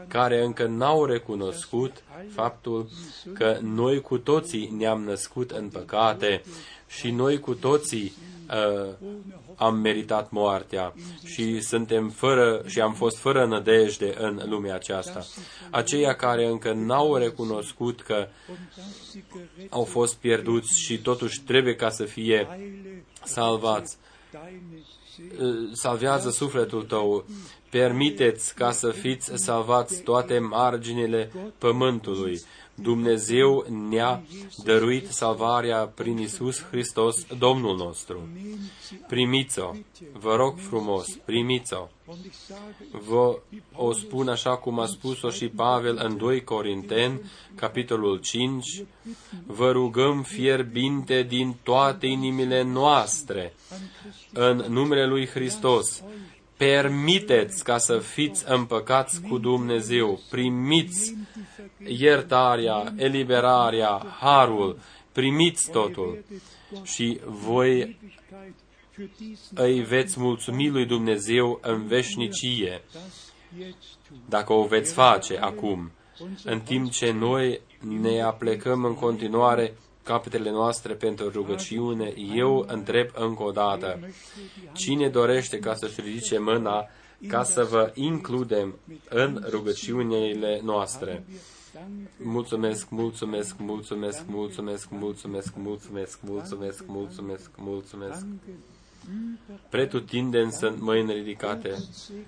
care 0.07 0.43
încă 0.43 0.65
n-au 0.65 1.05
recunoscut 1.05 2.03
faptul 2.33 2.89
că 3.33 3.57
noi 3.61 4.01
cu 4.01 4.17
toții 4.17 4.73
ne-am 4.77 5.03
născut 5.03 5.51
în 5.51 5.69
păcate 5.69 6.43
și 6.87 7.11
noi 7.11 7.39
cu 7.39 7.53
toții 7.53 8.13
uh, 8.49 8.93
am 9.55 9.75
meritat 9.75 10.31
moartea 10.31 10.93
și 11.25 11.61
suntem 11.61 12.09
fără 12.09 12.63
și 12.65 12.81
am 12.81 12.93
fost 12.93 13.17
fără 13.17 13.45
nădejde 13.45 14.13
în 14.17 14.41
lumea 14.45 14.75
aceasta. 14.75 15.25
Aceia 15.69 16.15
care 16.15 16.47
încă 16.47 16.73
n-au 16.73 17.15
recunoscut 17.15 18.01
că 18.01 18.27
au 19.69 19.83
fost 19.83 20.15
pierduți 20.15 20.79
și 20.79 21.01
totuși 21.01 21.41
trebuie 21.41 21.75
ca 21.75 21.89
să 21.89 22.03
fie 22.03 22.47
salvați. 23.23 23.97
Salvează 25.73 26.29
sufletul 26.29 26.83
tău. 26.83 27.25
Permiteți 27.71 28.55
ca 28.55 28.71
să 28.71 28.89
fiți 28.89 29.31
salvați 29.35 30.01
toate 30.01 30.39
marginile 30.39 31.31
pământului 31.57 32.41
Dumnezeu 32.81 33.65
ne-a 33.89 34.21
dăruit 34.63 35.07
salvarea 35.07 35.77
prin 35.77 36.17
Isus 36.17 36.63
Hristos, 36.63 37.25
Domnul 37.37 37.77
nostru. 37.77 38.29
Primiți-o, 39.07 39.71
vă 40.13 40.35
rog 40.35 40.57
frumos, 40.57 41.07
primiți-o. 41.25 41.87
Vă 42.91 43.39
o 43.75 43.93
spun 43.93 44.27
așa 44.27 44.55
cum 44.57 44.79
a 44.79 44.85
spus-o 44.85 45.29
și 45.29 45.47
Pavel 45.47 45.99
în 46.03 46.17
2 46.17 46.43
Corinteni, 46.43 47.21
capitolul 47.55 48.17
5, 48.17 48.83
vă 49.45 49.71
rugăm 49.71 50.23
fierbinte 50.23 51.23
din 51.23 51.55
toate 51.63 52.05
inimile 52.05 52.63
noastre, 52.63 53.53
în 54.33 54.65
numele 54.69 55.05
lui 55.05 55.27
Hristos, 55.27 56.03
permiteți 56.61 57.63
ca 57.63 57.77
să 57.77 57.97
fiți 57.99 58.43
împăcați 58.47 59.21
cu 59.21 59.37
Dumnezeu, 59.37 60.19
primiți 60.29 61.15
iertarea, 61.85 62.93
eliberarea, 62.97 64.17
harul, 64.19 64.79
primiți 65.11 65.71
totul. 65.71 66.23
Și 66.83 67.19
voi 67.25 67.97
îi 69.53 69.79
veți 69.79 70.19
mulțumi 70.19 70.69
lui 70.69 70.85
Dumnezeu 70.85 71.59
în 71.61 71.87
veșnicie, 71.87 72.83
dacă 74.29 74.53
o 74.53 74.63
veți 74.63 74.93
face 74.93 75.37
acum, 75.37 75.91
în 76.43 76.59
timp 76.59 76.91
ce 76.91 77.11
noi 77.11 77.61
ne 77.79 78.21
aplecăm 78.21 78.85
în 78.85 78.95
continuare 78.95 79.73
capetele 80.03 80.51
noastre 80.51 80.93
pentru 80.93 81.29
rugăciune, 81.29 82.13
eu 82.35 82.65
întreb 82.67 83.09
încă 83.15 83.43
o 83.43 83.51
dată, 83.51 83.99
cine 84.73 85.09
dorește 85.09 85.59
ca 85.59 85.73
să-și 85.75 86.01
ridice 86.01 86.37
mâna 86.37 86.87
ca 87.27 87.43
să 87.43 87.63
vă 87.63 87.91
includem 87.95 88.75
în 89.09 89.45
rugăciunile 89.49 90.59
noastre? 90.63 91.23
Mulțumesc, 92.17 92.89
mulțumesc, 92.89 93.55
mulțumesc, 93.57 94.23
mulțumesc, 94.27 94.89
mulțumesc, 94.89 95.53
mulțumesc, 95.59 96.19
mulțumesc, 96.21 96.83
mulțumesc, 96.87 97.49
mulțumesc. 97.57 98.25
Pretutindeni 99.69 100.51
sunt 100.51 100.81
mâini 100.81 101.13
ridicate. 101.13 101.75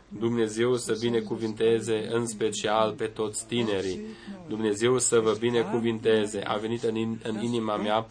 Dumnezeu 0.08 0.76
să 0.76 0.98
binecuvinteze 1.00 2.08
în 2.12 2.28
special 2.28 2.94
pe 2.94 3.06
toți 3.06 3.46
tinerii. 3.46 4.02
Dumnezeu 4.48 5.00
să 5.00 5.20
vă 5.20 5.36
binecuvinteze. 5.40 6.42
A 6.44 6.56
venit 6.56 6.84
în, 6.84 7.18
în 7.24 7.44
inima 7.44 7.76
mea 7.76 8.08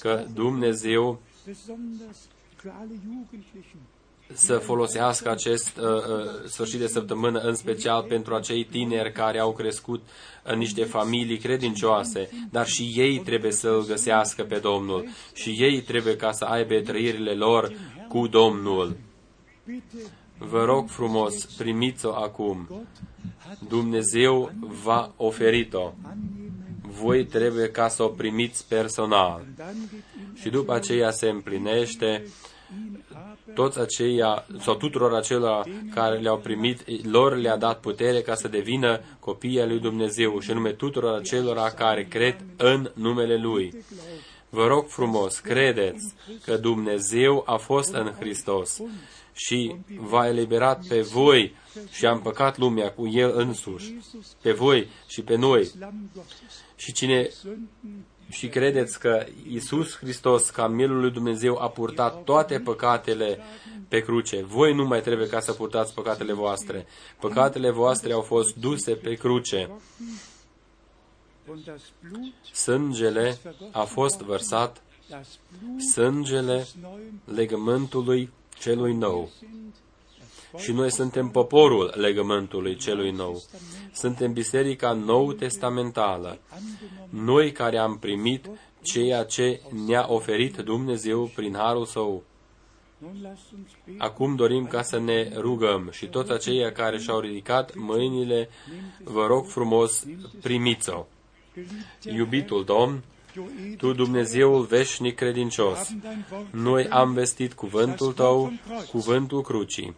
că 0.00 0.24
Dumnezeu 0.34 1.20
să 4.32 4.58
folosească 4.58 5.30
acest 5.30 5.76
uh, 5.76 5.84
uh, 5.84 6.44
sfârșit 6.46 6.78
de 6.78 6.86
săptămână 6.86 7.38
în 7.38 7.54
special 7.54 8.02
pentru 8.02 8.34
acei 8.34 8.64
tineri 8.64 9.12
care 9.12 9.38
au 9.38 9.52
crescut 9.52 10.02
în 10.42 10.58
niște 10.58 10.84
familii 10.84 11.38
credincioase, 11.38 12.28
dar 12.50 12.66
și 12.66 12.92
ei 12.96 13.18
trebuie 13.18 13.52
să 13.52 13.68
îl 13.68 13.86
găsească 13.86 14.42
pe 14.42 14.58
Domnul 14.58 15.08
și 15.34 15.50
ei 15.50 15.80
trebuie 15.80 16.16
ca 16.16 16.32
să 16.32 16.44
aibă 16.44 16.80
trăirile 16.80 17.32
lor 17.32 17.72
cu 18.08 18.26
Domnul. 18.26 18.96
Vă 20.38 20.64
rog 20.64 20.88
frumos, 20.88 21.44
primiți-o 21.44 22.14
acum. 22.14 22.86
Dumnezeu 23.68 24.50
v-a 24.84 25.12
oferit-o. 25.16 25.92
Voi 26.80 27.24
trebuie 27.24 27.70
ca 27.70 27.88
să 27.88 28.02
o 28.02 28.08
primiți 28.08 28.68
personal. 28.68 29.44
Și 30.34 30.48
după 30.48 30.74
aceea 30.74 31.10
se 31.10 31.28
împlinește 31.28 32.24
toți 33.54 33.80
aceia, 33.80 34.46
sau 34.60 34.74
tuturor 34.74 35.14
acelora 35.14 35.62
care 35.94 36.18
le-au 36.18 36.38
primit, 36.38 37.06
lor 37.06 37.36
le-a 37.36 37.56
dat 37.56 37.80
putere 37.80 38.20
ca 38.20 38.34
să 38.34 38.48
devină 38.48 39.00
copii 39.20 39.60
al 39.60 39.68
lui 39.68 39.80
Dumnezeu 39.80 40.40
și 40.40 40.52
nume 40.52 40.72
tuturor 40.72 41.14
acelora 41.14 41.70
care 41.70 42.04
cred 42.04 42.36
în 42.56 42.90
numele 42.94 43.36
Lui. 43.36 43.74
Vă 44.56 44.66
rog 44.66 44.86
frumos, 44.88 45.38
credeți 45.38 46.14
că 46.44 46.56
Dumnezeu 46.56 47.42
a 47.46 47.56
fost 47.56 47.92
în 47.92 48.12
Hristos 48.18 48.80
și 49.32 49.76
v-a 49.98 50.28
eliberat 50.28 50.86
pe 50.86 51.00
voi 51.00 51.54
și 51.90 52.06
a 52.06 52.10
împăcat 52.10 52.58
lumea 52.58 52.92
cu 52.92 53.08
El 53.08 53.32
însuși, 53.36 53.94
pe 54.42 54.52
voi 54.52 54.88
și 55.06 55.22
pe 55.22 55.36
noi. 55.36 55.70
Și 56.76 56.92
cine 56.92 57.30
și 58.30 58.48
credeți 58.48 59.00
că 59.00 59.26
Isus 59.48 59.96
Hristos, 59.96 60.50
ca 60.50 60.68
Mielul 60.68 61.00
lui 61.00 61.10
Dumnezeu, 61.10 61.58
a 61.58 61.68
purtat 61.68 62.24
toate 62.24 62.60
păcatele 62.60 63.38
pe 63.88 64.00
cruce. 64.00 64.42
Voi 64.42 64.74
nu 64.74 64.86
mai 64.86 65.00
trebuie 65.00 65.28
ca 65.28 65.40
să 65.40 65.52
purtați 65.52 65.94
păcatele 65.94 66.32
voastre. 66.32 66.86
Păcatele 67.20 67.70
voastre 67.70 68.12
au 68.12 68.22
fost 68.22 68.54
duse 68.54 68.94
pe 68.94 69.14
cruce. 69.14 69.70
Sângele 72.52 73.38
a 73.70 73.84
fost 73.84 74.20
vărsat, 74.20 74.82
sângele 75.92 76.66
legământului 77.24 78.30
celui 78.58 78.94
nou. 78.94 79.30
Și 80.56 80.72
noi 80.72 80.90
suntem 80.90 81.28
poporul 81.28 81.92
legământului 81.96 82.76
celui 82.76 83.10
nou. 83.10 83.42
Suntem 83.92 84.32
biserica 84.32 84.92
nou 84.92 85.32
testamentală. 85.32 86.38
Noi 87.08 87.52
care 87.52 87.78
am 87.78 87.98
primit 87.98 88.48
ceea 88.82 89.24
ce 89.24 89.60
ne-a 89.86 90.06
oferit 90.08 90.56
Dumnezeu 90.56 91.30
prin 91.34 91.54
harul 91.54 91.86
său. 91.86 92.22
Acum 93.98 94.34
dorim 94.34 94.66
ca 94.66 94.82
să 94.82 94.98
ne 94.98 95.32
rugăm 95.36 95.88
și 95.92 96.06
toți 96.06 96.32
aceia 96.32 96.72
care 96.72 96.98
și-au 96.98 97.20
ridicat 97.20 97.74
mâinile, 97.74 98.48
vă 99.04 99.26
rog 99.26 99.46
frumos, 99.46 100.06
primiți-o. 100.42 101.06
Iubitul 102.02 102.64
Domn, 102.64 103.02
Tu, 103.76 103.92
Dumnezeul 103.92 104.64
veșnic 104.64 105.14
credincios, 105.14 105.94
noi 106.50 106.88
am 106.88 107.12
vestit 107.12 107.52
cuvântul 107.52 108.12
Tău, 108.12 108.52
cuvântul 108.90 109.42
crucii 109.42 109.94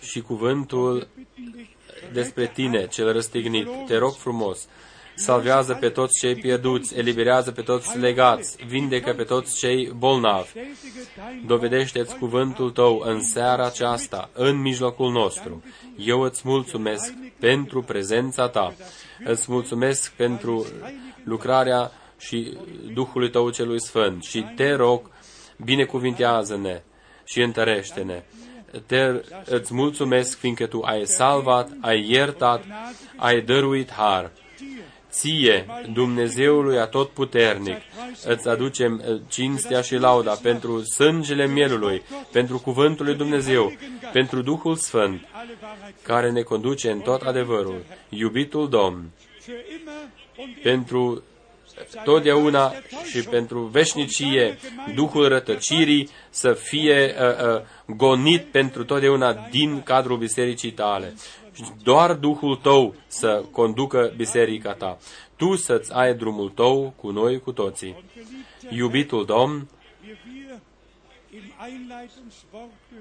și 0.00 0.20
cuvântul 0.20 1.08
despre 2.12 2.46
Tine, 2.48 2.86
cel 2.86 3.12
răstignit. 3.12 3.68
Te 3.86 3.96
rog 3.96 4.12
frumos, 4.12 4.68
salvează 5.20 5.74
pe 5.74 5.88
toți 5.88 6.18
cei 6.18 6.34
pierduți, 6.34 6.98
eliberează 6.98 7.50
pe 7.50 7.62
toți 7.62 7.98
legați, 7.98 8.56
vindecă 8.66 9.12
pe 9.12 9.22
toți 9.22 9.58
cei 9.58 9.92
bolnavi. 9.96 10.48
Dovedește-ți 11.46 12.16
cuvântul 12.16 12.70
Tău 12.70 13.02
în 13.04 13.22
seara 13.22 13.64
aceasta, 13.64 14.30
în 14.32 14.60
mijlocul 14.60 15.12
nostru. 15.12 15.62
Eu 15.96 16.20
îți 16.20 16.42
mulțumesc 16.44 17.14
pentru 17.38 17.82
prezența 17.82 18.48
Ta. 18.48 18.74
Îți 19.24 19.52
mulțumesc 19.52 20.12
pentru 20.12 20.66
lucrarea 21.24 21.92
și 22.18 22.56
Duhului 22.94 23.30
Tău 23.30 23.50
celui 23.50 23.80
Sfânt 23.80 24.22
și 24.22 24.46
te 24.56 24.72
rog, 24.72 25.10
binecuvintează-ne 25.64 26.82
și 27.24 27.42
întărește-ne. 27.42 28.22
Te, 28.86 29.22
îți 29.44 29.74
mulțumesc 29.74 30.38
fiindcă 30.38 30.66
Tu 30.66 30.80
ai 30.80 31.06
salvat, 31.06 31.70
ai 31.80 32.06
iertat, 32.08 32.64
ai 33.16 33.40
dăruit 33.40 33.90
har. 33.92 34.30
Ție, 35.10 35.66
Dumnezeului 35.92 36.78
Atotputernic, 36.78 37.76
îți 38.24 38.48
aducem 38.48 39.02
uh, 39.08 39.20
cinstea 39.28 39.80
și 39.80 39.96
lauda 39.96 40.32
pentru 40.42 40.82
sângele 40.82 41.46
mielului, 41.46 42.02
pentru 42.32 42.58
cuvântul 42.58 43.04
lui 43.04 43.14
Dumnezeu, 43.14 43.72
pentru 44.12 44.42
Duhul 44.42 44.76
Sfânt, 44.76 45.28
care 46.02 46.30
ne 46.30 46.42
conduce 46.42 46.90
în 46.90 47.00
tot 47.00 47.22
adevărul, 47.22 47.84
iubitul 48.08 48.68
Domn, 48.68 49.10
pentru 50.62 51.22
totdeauna 52.04 52.72
și 53.10 53.22
pentru 53.22 53.60
veșnicie 53.60 54.58
Duhul 54.94 55.28
rătăcirii 55.28 56.08
să 56.30 56.52
fie 56.52 57.14
uh, 57.18 57.54
uh, 57.54 57.62
gonit 57.96 58.44
pentru 58.44 58.84
totdeauna 58.84 59.46
din 59.50 59.82
cadrul 59.82 60.16
bisericii 60.16 60.72
tale. 60.72 61.14
Doar 61.82 62.14
Duhul 62.14 62.56
tău 62.56 62.94
să 63.06 63.44
conducă 63.50 64.12
biserica 64.16 64.72
ta. 64.72 64.98
Tu 65.36 65.56
să-ți 65.56 65.92
ai 65.92 66.14
drumul 66.14 66.48
tău 66.48 66.92
cu 66.96 67.10
noi 67.10 67.40
cu 67.40 67.52
toții. 67.52 68.04
Iubitul 68.70 69.24
Domn, 69.24 69.68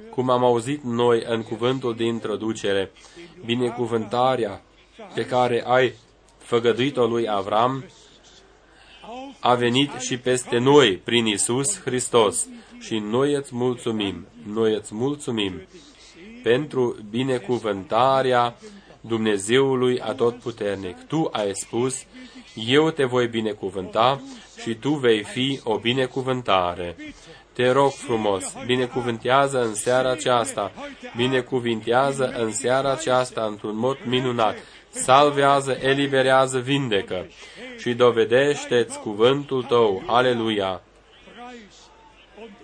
cum 0.09 0.29
am 0.29 0.43
auzit 0.43 0.83
noi 0.83 1.23
în 1.27 1.43
cuvântul 1.43 1.95
de 1.95 2.03
introducere, 2.03 2.91
binecuvântarea 3.45 4.61
pe 5.13 5.25
care 5.25 5.63
ai 5.65 5.93
făgăduit-o 6.37 7.07
lui 7.07 7.29
Avram, 7.29 7.85
a 9.39 9.55
venit 9.55 9.91
și 9.91 10.17
peste 10.17 10.57
noi 10.57 10.97
prin 10.97 11.25
Isus 11.25 11.79
Hristos 11.79 12.47
și 12.79 12.97
noi 12.97 13.33
îți 13.33 13.55
mulțumim, 13.55 14.27
noi 14.53 14.73
îți 14.73 14.95
mulțumim 14.95 15.61
pentru 16.43 16.97
binecuvântarea 17.09 18.55
Dumnezeului 19.01 19.99
Atotputernic. 19.99 21.07
Tu 21.07 21.29
ai 21.31 21.51
spus, 21.53 22.05
eu 22.67 22.89
te 22.89 23.03
voi 23.03 23.27
binecuvânta 23.27 24.21
și 24.61 24.73
tu 24.73 24.89
vei 24.89 25.23
fi 25.23 25.59
o 25.63 25.77
binecuvântare. 25.77 26.95
Te 27.53 27.71
rog 27.71 27.91
frumos, 27.91 28.53
binecuvântează 28.65 29.61
în 29.61 29.75
seara 29.75 30.09
aceasta, 30.09 30.71
binecuvintează 31.15 32.33
în 32.37 32.51
seara 32.51 32.91
aceasta 32.91 33.45
într-un 33.45 33.77
mod 33.77 33.97
minunat, 34.05 34.55
salvează, 34.89 35.77
eliberează, 35.81 36.59
vindecă 36.59 37.27
și 37.77 37.93
dovedește-ți 37.93 38.99
cuvântul 38.99 39.63
tău. 39.63 40.03
Aleluia! 40.05 40.81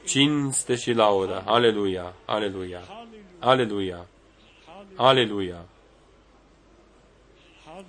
Cinste 0.05 0.75
și 0.75 0.91
laudă. 0.91 1.43
Aleluia! 1.45 2.13
Aleluia! 2.25 2.94
Aleluia! 3.45 4.07
Aleluia! 4.95 5.65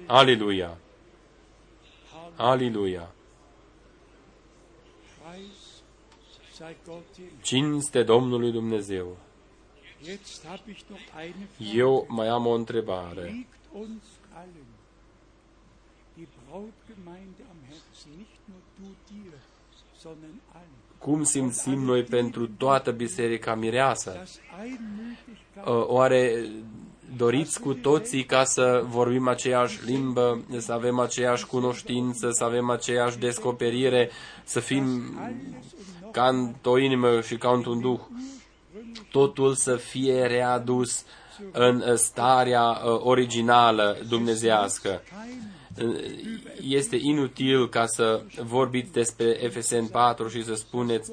Aleluia! 0.06 0.76
Aleluia! 2.36 3.08
Cinste 7.42 8.02
Domnului 8.02 8.52
Dumnezeu! 8.52 9.16
Eu 11.74 12.06
mai 12.08 12.28
am 12.28 12.46
o 12.46 12.52
întrebare 12.52 13.46
cum 20.98 21.22
simțim 21.22 21.80
noi 21.80 22.02
pentru 22.02 22.48
toată 22.48 22.90
biserica 22.90 23.54
mireasă? 23.54 24.22
Oare 25.64 26.50
doriți 27.16 27.60
cu 27.60 27.74
toții 27.74 28.24
ca 28.24 28.44
să 28.44 28.84
vorbim 28.88 29.28
aceeași 29.28 29.84
limbă, 29.84 30.44
să 30.58 30.72
avem 30.72 30.98
aceeași 30.98 31.46
cunoștință, 31.46 32.30
să 32.30 32.44
avem 32.44 32.70
aceeași 32.70 33.18
descoperire, 33.18 34.10
să 34.44 34.60
fim 34.60 35.14
ca 36.12 36.28
într-o 36.28 36.78
inimă 36.78 37.20
și 37.20 37.36
ca 37.36 37.50
într-un 37.50 37.80
duh? 37.80 38.00
Totul 39.10 39.54
să 39.54 39.76
fie 39.76 40.26
readus 40.26 41.04
în 41.52 41.96
starea 41.96 42.62
uh, 42.62 43.00
originală 43.02 43.96
dumnezească 44.08 45.02
este 46.60 46.96
inutil 47.00 47.68
ca 47.68 47.86
să 47.86 48.22
vorbiți 48.42 48.92
despre 48.92 49.50
FSN 49.50 49.84
4 49.84 50.28
și 50.28 50.44
să 50.44 50.54
spuneți 50.54 51.12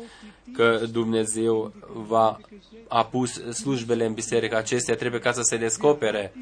că 0.53 0.81
Dumnezeu 0.91 1.73
va 2.07 2.39
a 2.87 3.05
pus 3.05 3.33
slujbele 3.33 4.05
în 4.05 4.13
biserică 4.13 4.55
acestea, 4.55 4.95
trebuie 4.95 5.19
ca 5.19 5.31
să 5.31 5.41
se 5.41 5.57
descopere. 5.57 6.33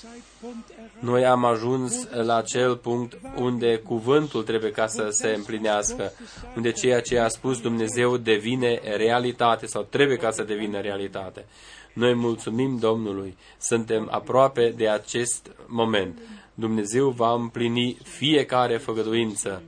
Zeitpunkt 0.00 0.68
erreicht. 0.68 1.02
Noi 1.02 1.24
am 1.26 1.44
ajuns 1.44 2.08
la 2.10 2.36
acel 2.36 2.76
punct 2.76 3.18
unde 3.36 3.76
cuvântul 3.76 4.42
trebuie 4.42 4.70
ca 4.70 4.86
să 4.86 5.08
se 5.10 5.28
împlinească, 5.28 6.12
unde 6.56 6.72
ceea 6.72 7.00
ce 7.00 7.18
a 7.18 7.28
spus 7.28 7.60
Dumnezeu 7.60 8.16
devine 8.16 8.80
realitate 8.96 9.66
sau 9.66 9.82
trebuie 9.82 10.16
ca 10.16 10.30
să 10.30 10.42
devină 10.42 10.80
realitate. 10.80 11.44
Noi 11.92 12.14
mulțumim 12.14 12.78
Domnului, 12.78 13.36
suntem 13.58 14.08
aproape 14.10 14.72
de 14.76 14.88
acest 14.88 15.50
moment. 15.66 16.18
Dumnezeu 16.54 17.10
va 17.10 17.32
împlini 17.32 17.98
fiecare 18.02 18.76
făgăduință 18.76 19.62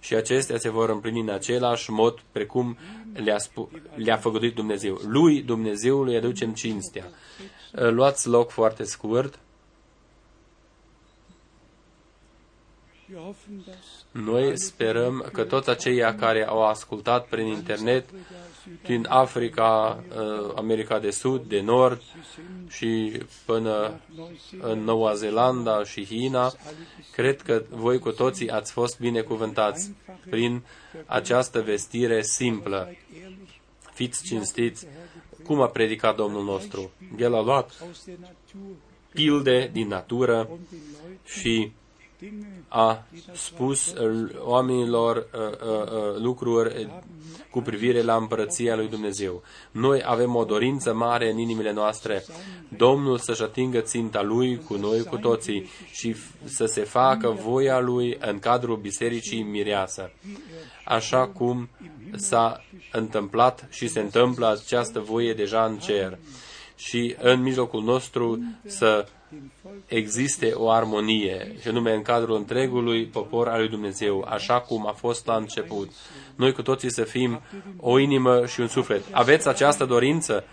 și 0.00 0.14
acestea 0.14 0.58
se 0.58 0.70
vor 0.70 0.88
împlini 0.88 1.20
în 1.20 1.28
același 1.28 1.90
mod 1.90 2.20
precum 2.32 2.78
le-a, 3.12 3.38
spu- 3.38 3.70
le-a 3.94 4.16
făgăduit 4.16 4.54
Dumnezeu. 4.54 5.00
Lui, 5.06 5.42
Dumnezeului, 5.42 6.16
aducem 6.16 6.52
cinstea. 6.52 7.04
Luați 7.72 8.28
loc 8.28 8.50
foarte 8.50 8.84
scurt. 8.84 9.38
Wir 13.10 13.18
hoffen, 13.18 13.62
dass 13.66 14.04
Noi 14.10 14.58
sperăm 14.58 15.28
că 15.32 15.44
toți 15.44 15.70
aceia 15.70 16.14
care 16.14 16.46
au 16.46 16.66
ascultat 16.66 17.26
prin 17.26 17.46
internet 17.46 18.04
din 18.86 19.06
Africa, 19.08 20.04
uh, 20.08 20.52
America 20.54 20.98
de 20.98 21.10
Sud, 21.10 21.42
de 21.42 21.60
Nord 21.60 22.02
și 22.68 23.22
până 23.44 24.00
în 24.60 24.84
Noua 24.84 25.14
Zeelandă 25.14 25.82
și 25.86 26.04
China, 26.04 26.52
cred 27.12 27.42
că 27.42 27.62
voi 27.70 27.98
cu 27.98 28.10
toții 28.10 28.50
ați 28.50 28.72
fost 28.72 29.00
binecuvântați 29.00 29.92
prin 30.30 30.62
această 31.06 31.60
vestire 31.60 32.22
simplă. 32.22 32.96
ehrlich 33.14 33.56
Fiți 33.98 34.24
cinstiți, 34.24 34.86
cum 35.44 35.60
a 35.60 35.66
predicat 35.66 36.16
Domnul 36.16 36.44
nostru. 36.44 36.90
El 37.18 37.34
a 37.34 37.42
luat 37.42 37.72
aus 37.86 38.04
der 38.04 38.16
Natur 38.20 38.76
pilde 39.12 39.70
din 39.72 39.88
natură 39.88 40.48
und 40.50 40.60
den 40.70 40.78
Leuten 40.92 41.18
și 41.24 41.50
Dinge 41.50 41.72
a 42.68 43.04
spus 43.32 43.92
uh, 43.92 44.30
oamenilor 44.38 45.16
uh, 45.16 45.40
uh, 45.40 45.82
uh, 45.82 46.20
lucruri 46.22 46.84
uh, 46.84 46.90
cu 47.50 47.60
privire 47.60 48.02
la 48.02 48.14
împărăția 48.16 48.76
lui 48.76 48.88
Dumnezeu. 48.88 49.42
Noi 49.70 50.02
avem 50.04 50.34
o 50.34 50.44
dorință 50.44 50.94
mare 50.94 51.30
în 51.30 51.38
inimile 51.38 51.72
noastre, 51.72 52.24
Domnul 52.68 53.18
să-și 53.18 53.42
atingă 53.42 53.80
ținta 53.80 54.22
Lui 54.22 54.58
cu 54.58 54.74
noi, 54.74 55.04
cu 55.04 55.16
toții, 55.16 55.68
și 55.92 56.14
f- 56.14 56.44
să 56.44 56.64
se 56.64 56.80
facă 56.80 57.30
voia 57.30 57.80
Lui 57.80 58.16
în 58.20 58.38
cadrul 58.38 58.76
Bisericii 58.76 59.42
Mireasă, 59.42 60.10
așa 60.84 61.28
cum 61.28 61.68
s-a 62.16 62.64
întâmplat 62.92 63.66
și 63.70 63.88
se 63.88 64.00
întâmplă 64.00 64.46
această 64.46 65.00
voie 65.00 65.34
deja 65.34 65.64
în 65.64 65.78
cer. 65.78 66.18
Și 66.76 67.16
în 67.20 67.42
mijlocul 67.42 67.82
nostru 67.82 68.42
să 68.66 69.06
existe 69.86 70.52
o 70.54 70.70
armonie, 70.70 71.56
și 71.60 71.68
anume 71.68 71.94
în 71.94 72.02
cadrul 72.02 72.36
întregului 72.36 73.04
popor 73.04 73.48
al 73.48 73.58
lui 73.58 73.68
Dumnezeu, 73.68 74.26
așa 74.28 74.60
cum 74.60 74.86
a 74.86 74.92
fost 74.92 75.26
la 75.26 75.36
început. 75.36 75.90
Noi 76.34 76.52
cu 76.52 76.62
toții 76.62 76.90
să 76.90 77.04
fim 77.04 77.40
o 77.76 77.98
inimă 77.98 78.46
și 78.46 78.60
un 78.60 78.68
suflet. 78.68 79.02
Aveți 79.10 79.48
această 79.48 79.84
dorință? 79.84 80.44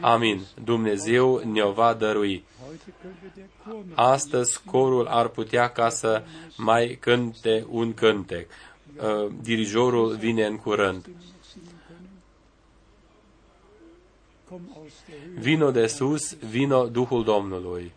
Amin. 0.00 0.40
Dumnezeu 0.64 1.42
ne-o 1.52 1.72
va 1.72 1.94
dărui. 1.94 2.44
Heute 2.66 2.94
könnte 3.02 3.32
der 3.34 3.44
Chor 3.64 3.74
noch 3.74 3.98
Astăzi 3.98 4.62
corul 4.64 5.06
ar 5.06 5.28
putea 5.28 5.68
ca 5.68 5.88
să 5.88 6.22
mai 6.56 6.98
cânte 7.00 7.66
un 7.68 7.94
cântec. 7.94 8.50
Uh, 8.96 9.32
Dirijorul 9.42 10.16
vine 10.16 10.46
în 10.46 10.56
curând. 10.56 11.08
kommen 14.52 14.68
aus 14.76 14.92
der 15.08 15.16
Höhe. 15.16 15.40
Vino 15.40 15.70
de 15.72 15.88
sus, 15.88 16.34
vino 16.34 16.88
Duhul 16.88 17.24
Domnului. 17.24 17.92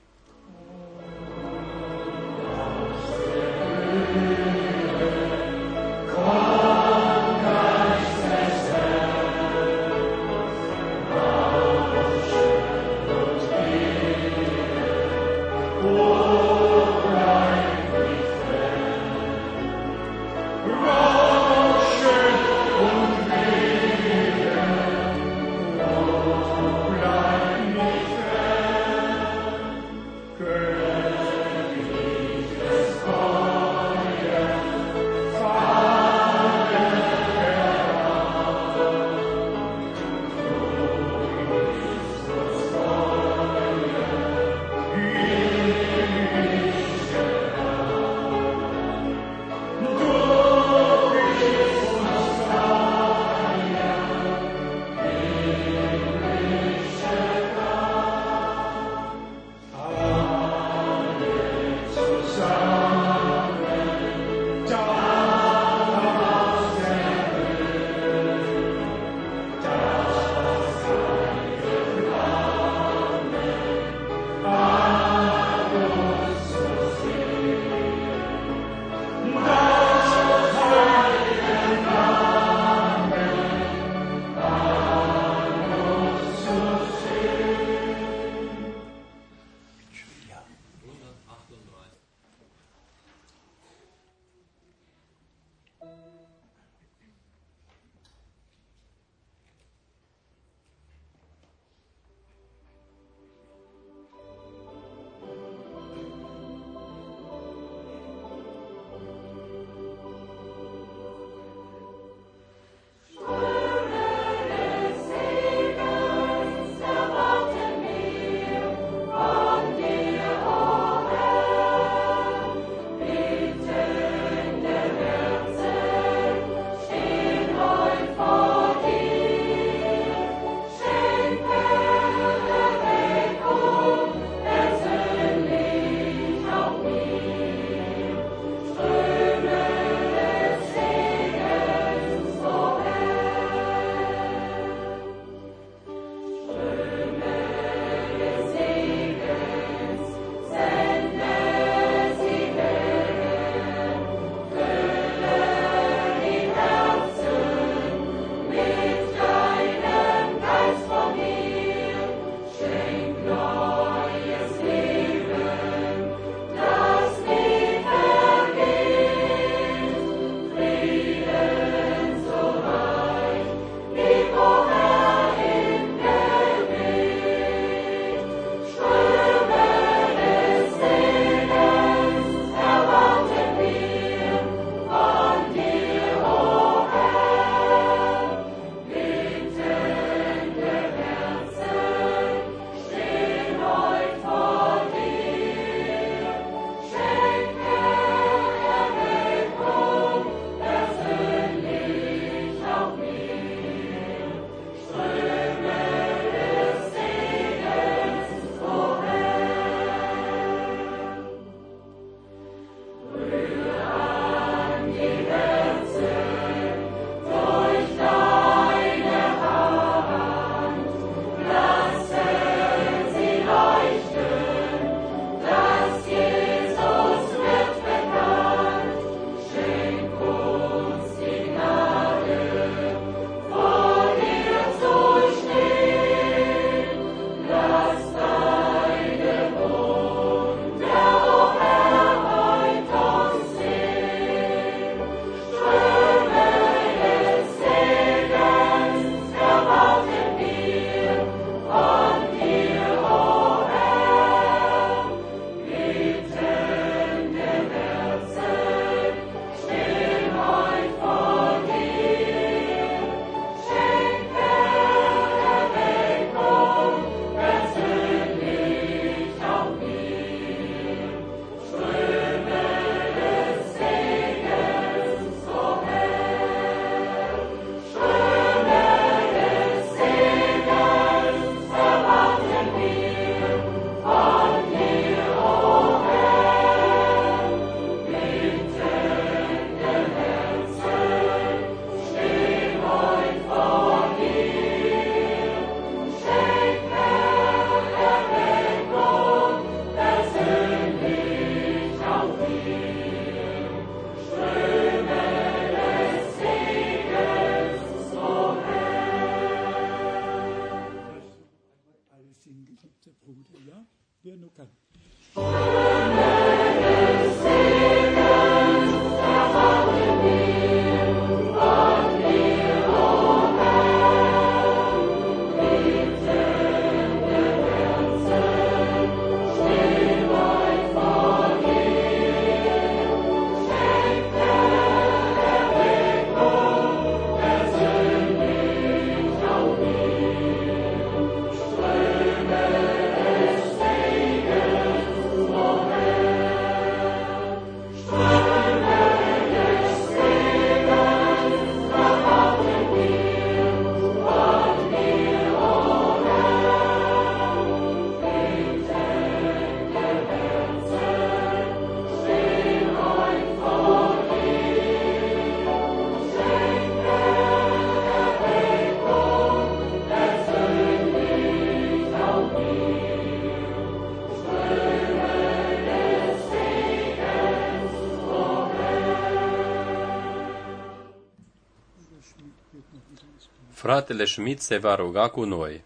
Fratele 383.86 384.26
Schmidt 384.26 384.62
se 384.62 384.78
va 384.78 384.96
ruga 384.96 385.30
cu 385.30 385.44
noi. 385.44 385.84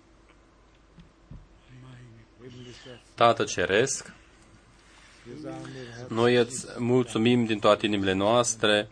Tată 3.16 3.44
Ceresc, 3.44 4.14
noi 6.08 6.36
îți 6.36 6.66
mulțumim 6.78 7.46
din 7.46 7.60
toate 7.60 7.86
inimile 7.86 8.14
noastre 8.14 8.90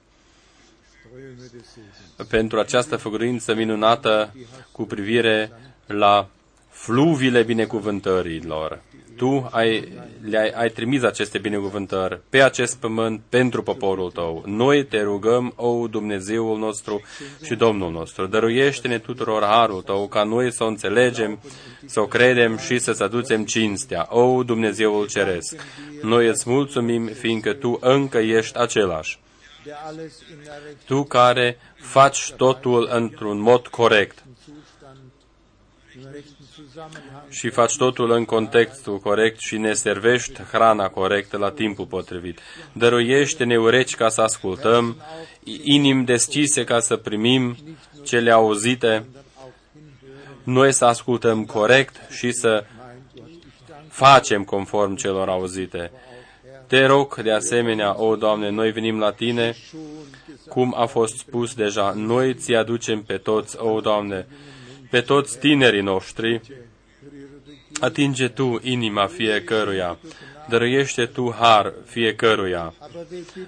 pentru 2.30 2.60
această 2.60 2.96
făgăduință 2.96 3.54
minunată 3.54 4.36
cu 4.72 4.84
privire 4.84 5.52
la 5.86 6.30
fluvile 6.70 7.44
binecuvântărilor. 7.44 8.82
Tu 9.16 9.48
ai, 9.52 9.97
le-ai 10.30 10.50
ai 10.50 10.70
trimis 10.70 11.04
aceste 11.04 11.38
binecuvântări 11.38 12.22
pe 12.30 12.42
acest 12.42 12.78
pământ 12.78 13.22
pentru 13.30 13.64
poporul 13.64 14.12
tău. 14.12 14.44
Noi 14.46 14.86
te 14.86 15.02
rugăm, 15.02 15.54
o 15.56 15.88
Dumnezeul 15.88 16.58
nostru 16.58 17.02
și 17.44 17.56
Domnul 17.56 17.92
nostru, 17.92 18.26
dăruiește-ne 18.28 19.00
tuturor 19.00 19.44
harul 19.44 19.82
tău 19.82 20.08
ca 20.08 20.24
noi 20.24 20.54
să 20.54 20.64
o 20.64 20.68
înțelegem, 20.68 21.40
să 21.86 22.00
o 22.00 22.06
credem 22.06 22.58
și 22.58 22.80
să-ți 22.80 23.04
aducem 23.04 23.46
cinstea. 23.46 24.08
O 24.10 24.44
Dumnezeul 24.44 25.08
Ceresc, 25.08 25.56
noi 26.02 26.28
îți 26.28 26.50
mulțumim 26.50 27.06
fiindcă 27.06 27.54
tu 27.54 27.78
încă 27.82 28.18
ești 28.18 28.58
același. 28.58 29.20
Tu 30.86 31.04
care 31.04 31.60
faci 31.76 32.32
totul 32.32 32.90
într-un 32.92 33.40
mod 33.40 33.68
corect 33.68 34.24
și 37.30 37.50
faci 37.50 37.76
totul 37.76 38.12
în 38.12 38.26
contextul 38.26 39.00
corect 39.00 39.40
și 39.40 39.58
ne 39.58 39.74
servești 39.74 40.42
hrana 40.52 40.88
corectă 40.88 41.38
la 41.38 41.52
timpul 41.52 41.86
potrivit. 41.86 42.40
Dăruiește-ne 42.72 43.58
urechi 43.58 43.96
ca 43.96 44.10
să 44.10 44.22
ascultăm, 44.22 44.96
inimi 45.64 46.06
deschise 46.06 46.64
ca 46.64 46.80
să 46.80 46.96
primim 46.96 47.58
cele 48.04 48.32
auzite, 48.32 49.06
noi 50.44 50.74
să 50.74 50.86
ascultăm 50.86 51.46
corect 51.46 51.96
și 52.10 52.32
să 52.32 52.66
facem 53.88 54.44
conform 54.44 54.96
celor 54.96 55.30
auzite. 55.30 55.92
Te 56.68 56.86
rog, 56.86 57.22
de 57.22 57.32
asemenea, 57.32 58.02
o 58.02 58.16
Doamne, 58.16 58.50
noi 58.50 58.72
venim 58.72 59.00
la 59.00 59.12
Tine, 59.12 59.56
cum 60.50 60.74
a 60.78 60.86
fost 60.86 61.18
spus 61.18 61.54
deja, 61.54 61.94
noi 61.96 62.34
ți 62.34 62.54
aducem 62.54 63.02
pe 63.02 63.18
toți, 63.18 63.58
o 63.60 63.80
Doamne, 63.80 64.28
pe 64.90 65.02
toți 65.02 65.40
tinerii 65.40 65.82
noștri, 65.82 66.42
atinge 67.80 68.28
Tu 68.28 68.60
inima 68.64 69.06
fiecăruia, 69.06 69.98
dăruiește 70.50 71.06
Tu 71.06 71.36
har 71.40 71.74
fiecăruia. 71.86 72.74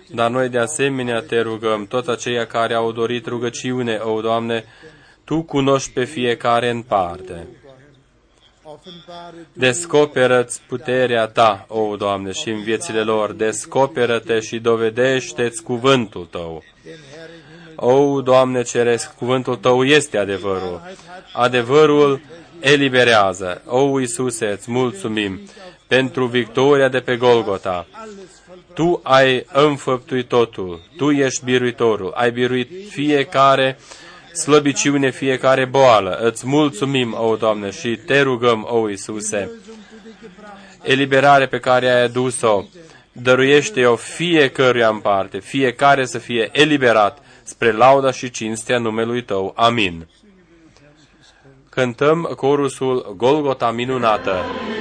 Dar 0.07 0.29
noi 0.29 0.49
de 0.49 0.59
asemenea 0.59 1.19
te 1.21 1.41
rugăm, 1.41 1.85
toți 1.85 2.09
aceia 2.09 2.45
care 2.45 2.73
au 2.73 2.91
dorit 2.91 3.25
rugăciune, 3.25 3.95
o 3.95 4.21
Doamne, 4.21 4.65
Tu 5.23 5.41
cunoști 5.41 5.91
pe 5.91 6.03
fiecare 6.03 6.69
în 6.69 6.81
parte. 6.81 7.47
Descoperă-ți 9.53 10.61
puterea 10.67 11.27
Ta, 11.27 11.65
o 11.67 11.95
Doamne, 11.95 12.31
și 12.31 12.49
în 12.49 12.63
viețile 12.63 13.01
lor. 13.01 13.31
Descoperă-te 13.31 14.39
și 14.39 14.59
dovedește-ți 14.59 15.63
cuvântul 15.63 16.25
Tău. 16.25 16.63
O, 17.79 18.21
Doamne 18.21 18.61
Ceresc, 18.61 19.15
cuvântul 19.15 19.55
Tău 19.55 19.83
este 19.83 20.17
adevărul. 20.17 20.81
Adevărul 21.33 22.21
eliberează. 22.59 23.61
O, 23.65 23.99
Iisuse, 23.99 24.45
îți 24.45 24.71
mulțumim 24.71 25.39
pentru 25.87 26.25
victoria 26.25 26.87
de 26.87 26.99
pe 26.99 27.15
Golgota. 27.15 27.87
Tu 28.73 28.99
ai 29.03 29.45
înfăptuit 29.53 30.27
totul. 30.27 30.81
Tu 30.97 31.11
ești 31.11 31.43
biruitorul. 31.43 32.11
Ai 32.15 32.31
biruit 32.31 32.69
fiecare 32.89 33.77
slăbiciune, 34.33 35.11
fiecare 35.11 35.65
boală. 35.65 36.19
Îți 36.21 36.47
mulțumim, 36.47 37.15
o 37.19 37.35
Doamne, 37.35 37.69
și 37.69 37.99
te 38.05 38.21
rugăm, 38.21 38.67
o 38.69 38.89
Iisuse. 38.89 39.51
Eliberare 40.81 41.47
pe 41.47 41.59
care 41.59 41.89
ai 41.89 42.03
adus-o, 42.03 42.63
dăruiește-o 43.11 43.95
fiecăruia 43.95 44.87
în 44.87 44.99
parte, 44.99 45.39
fiecare 45.39 46.05
să 46.05 46.17
fie 46.17 46.49
eliberat 46.51 47.19
spre 47.49 47.71
lauda 47.71 48.11
și 48.11 48.29
cinstea 48.29 48.77
numelui 48.77 49.23
Tău. 49.23 49.53
Amin. 49.55 50.07
Cântăm 51.69 52.21
corusul 52.35 53.13
Golgota 53.17 53.71
minunată. 53.71 54.31
Uh, 54.31 54.78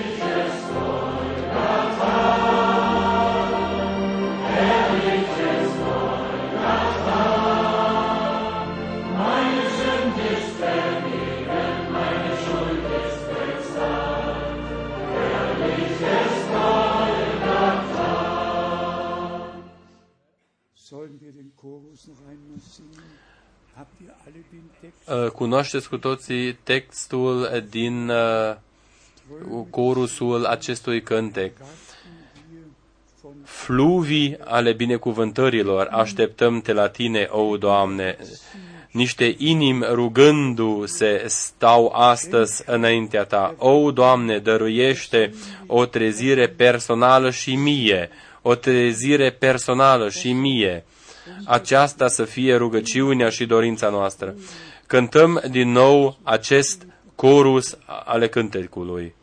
cunoașteți 25.33 25.89
cu 25.89 25.97
toții 25.97 26.53
textul 26.53 27.65
din 27.71 28.09
uh, 28.09 28.55
corusul 29.71 30.45
acestui 30.45 31.03
cântec. 31.03 31.53
Fluvii 33.45 34.37
ale 34.45 34.73
binecuvântărilor 34.73 35.89
așteptăm-te 35.91 36.73
la 36.73 36.89
tine, 36.89 37.29
o 37.31 37.57
Doamne. 37.57 38.17
Niște 38.91 39.35
inimi 39.39 39.85
rugându-se 39.91 41.25
stau 41.27 41.87
astăzi 41.87 42.63
înaintea 42.67 43.25
ta. 43.25 43.55
O, 43.59 43.91
Doamne, 43.93 44.39
dăruiește 44.39 45.35
o 45.67 45.87
trezire 45.87 46.49
personală 46.49 47.31
și 47.31 47.55
mie, 47.55 48.11
o 48.43 48.55
trezire 48.55 49.31
personală 49.31 50.09
și 50.11 50.33
mie. 50.33 50.85
Aceasta 51.45 52.09
să 52.09 52.25
fie 52.25 52.55
rugăciunea 52.57 53.29
și 53.29 53.47
dorința 53.47 53.89
noastră 53.89 54.35
cântăm 54.87 55.43
din 55.51 55.71
nou 55.71 56.19
acest 56.23 56.87
corus 57.15 57.79
ale 58.05 58.29
cântecului. 58.29 59.15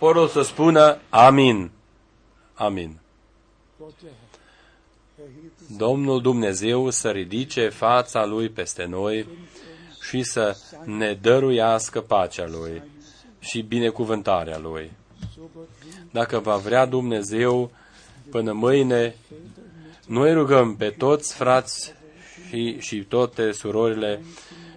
Poporul 0.00 0.28
să 0.28 0.42
spună 0.42 0.98
Amin. 1.08 1.70
Amin. 2.54 2.98
Domnul 5.76 6.20
Dumnezeu 6.20 6.90
să 6.90 7.10
ridice 7.10 7.68
fața 7.68 8.24
Lui 8.24 8.48
peste 8.48 8.84
noi 8.84 9.26
și 10.00 10.22
să 10.22 10.56
ne 10.84 11.18
dăruiască 11.20 12.00
pacea 12.00 12.46
Lui 12.46 12.82
și 13.38 13.62
binecuvântarea 13.62 14.58
Lui. 14.58 14.90
Dacă 16.10 16.38
va 16.38 16.56
vrea 16.56 16.86
Dumnezeu, 16.86 17.70
până 18.30 18.52
mâine, 18.52 19.16
noi 20.06 20.32
rugăm 20.32 20.76
pe 20.76 20.90
toți 20.90 21.34
frați 21.34 21.94
și, 22.48 22.76
și 22.78 23.04
toate 23.04 23.52
surorile, 23.52 24.22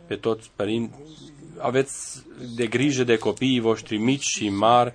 pe 0.07 0.15
toți 0.15 0.51
părinți, 0.55 0.95
aveți 1.57 2.23
de 2.55 2.67
grijă 2.67 3.03
de 3.03 3.17
copiii 3.17 3.59
voștri 3.59 3.97
mici 3.97 4.25
și 4.25 4.49
mari, 4.49 4.93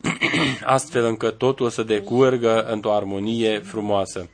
astfel 0.64 1.04
încât 1.04 1.38
totul 1.38 1.70
să 1.70 1.82
decurgă 1.82 2.62
într-o 2.62 2.94
armonie 2.94 3.58
frumoasă. 3.58 4.28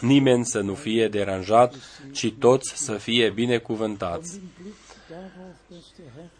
nimeni 0.00 0.44
să 0.44 0.60
nu 0.60 0.74
fie 0.74 1.08
deranjat, 1.08 1.74
ci 2.12 2.32
toți 2.38 2.72
să 2.74 2.92
fie 2.92 3.30
binecuvântați. 3.30 4.34
Im 4.34 4.42
Blick 4.62 4.76
darauf, 5.08 5.56
dass 5.68 5.92
der 5.96 6.06
Herr 6.16 6.30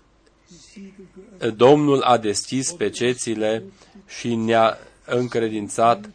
die 0.49 0.59
Siegel 0.59 1.07
geöffnet 1.15 1.57
Domnul 1.57 2.03
a 2.03 2.19
deschis 2.19 2.73
pecețile 2.73 3.63
și 4.07 4.35
ne-a 4.35 4.79
încredințat 5.05 6.05
uh, 6.05 6.11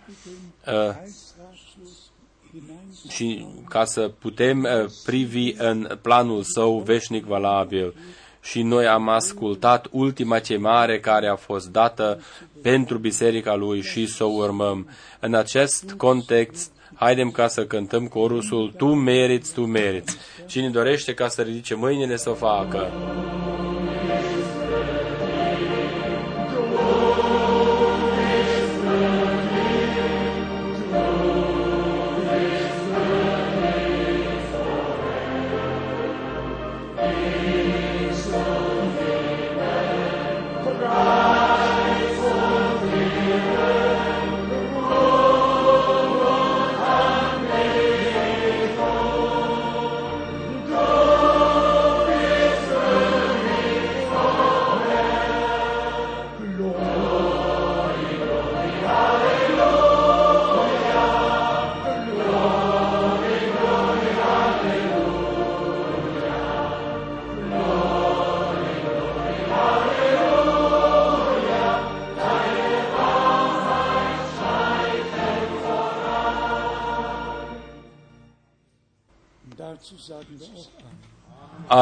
Heilsratschluss 0.65 2.11
hinein 2.51 3.09
și 3.09 3.45
ca 3.69 3.85
să 3.85 4.11
putem 4.19 4.63
uh, 4.63 4.91
privi 5.05 5.53
în 5.57 5.97
planul 6.01 6.43
său 6.43 6.79
veșnic 6.79 7.25
valabil. 7.25 7.95
Și 8.45 8.61
noi 8.61 8.87
am 8.87 9.09
ascultat 9.09 9.87
ultima 9.91 10.39
chemare 10.39 10.99
care 10.99 11.27
a 11.27 11.35
fost 11.35 11.69
dată 11.71 12.21
pentru 12.61 12.97
biserica 12.97 13.55
lui 13.55 13.81
și 13.81 14.07
să 14.07 14.23
o 14.23 14.33
urmăm. 14.33 14.89
În 15.19 15.33
acest 15.33 15.93
context, 15.97 16.71
haidem 16.93 17.31
ca 17.31 17.47
să 17.47 17.65
cântăm 17.65 18.07
corusul 18.07 18.73
Tu 18.77 18.93
meriți, 18.93 19.53
Tu 19.53 19.61
meriți. 19.65 20.17
Cine 20.45 20.69
dorește 20.69 21.13
ca 21.13 21.27
să 21.27 21.41
ridice 21.41 21.75
mâinile 21.75 22.15
să 22.15 22.29
o 22.29 22.33
facă. 22.33 22.91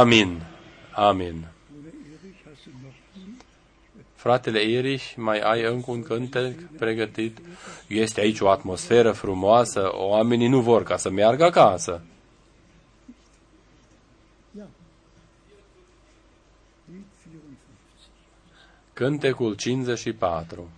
Amin. 0.03 0.41
Amin. 0.91 1.45
Bruder 1.69 1.93
Erich, 1.93 2.45
hast 2.45 2.65
du 2.65 2.71
noch 2.71 2.93
einen? 3.15 3.37
Fratele 4.15 4.61
Erich, 4.61 5.15
mai 5.15 5.39
ai 5.39 5.61
încă 5.63 5.91
un 5.91 6.03
cântec 6.03 6.59
pregătit? 6.77 7.37
Este 7.87 8.21
aici 8.21 8.39
o 8.39 8.49
atmosferă 8.49 9.11
frumoasă, 9.11 9.91
oamenii 9.93 10.47
nu 10.47 10.61
vor 10.61 10.83
ca 10.83 10.97
să 10.97 11.09
meargă 11.09 11.43
acasă. 11.43 12.01
Ja. 14.57 14.65
Lied 16.91 17.03
54. 17.23 17.71
Cântecul 18.93 19.53
54. 19.53 20.69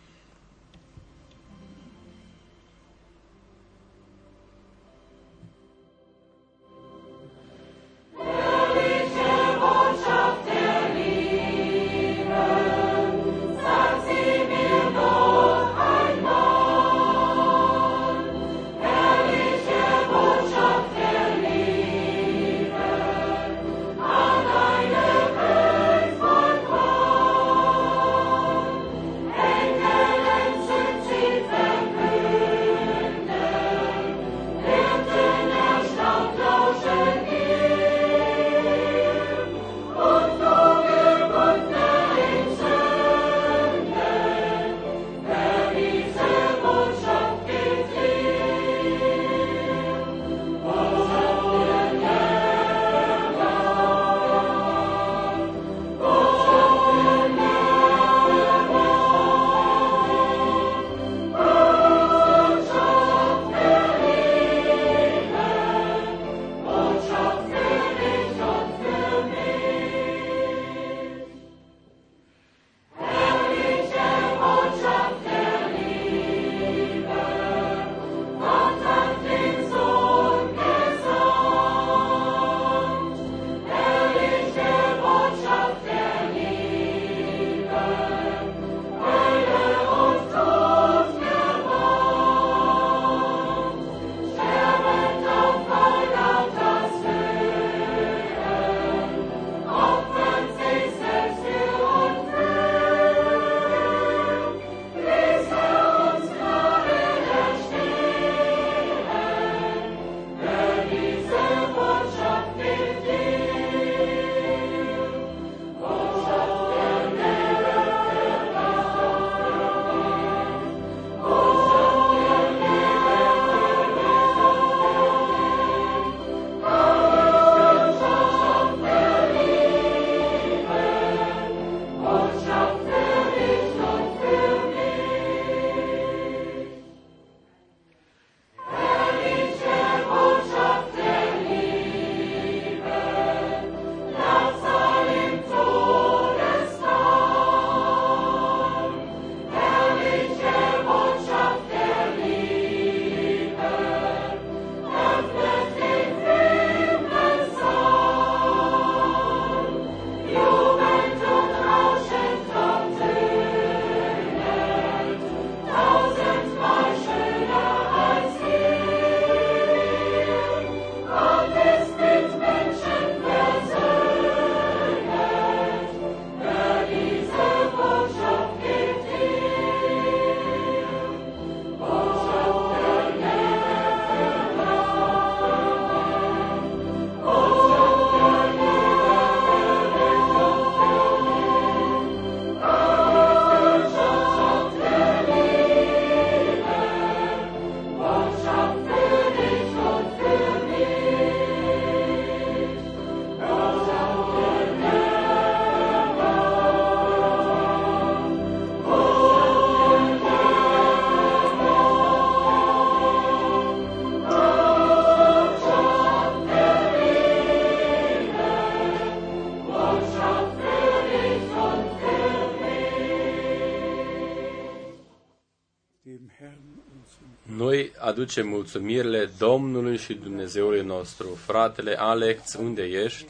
Noi 228.25 228.33
aducem 228.33 228.53
mulțumirile 228.55 229.29
Domnului 229.37 229.97
și 229.97 230.13
Dumnezeului 230.13 230.81
nostru. 230.81 231.27
Fratele 231.45 231.95
Alex, 231.99 232.53
unde 232.53 232.81
ești? 232.81 233.25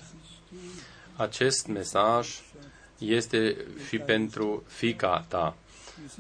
Acest 1.16 1.68
mesaj 1.68 2.30
este 2.98 3.66
și 3.88 3.98
pentru 3.98 4.64
fica 4.68 5.26
ta. 5.28 5.56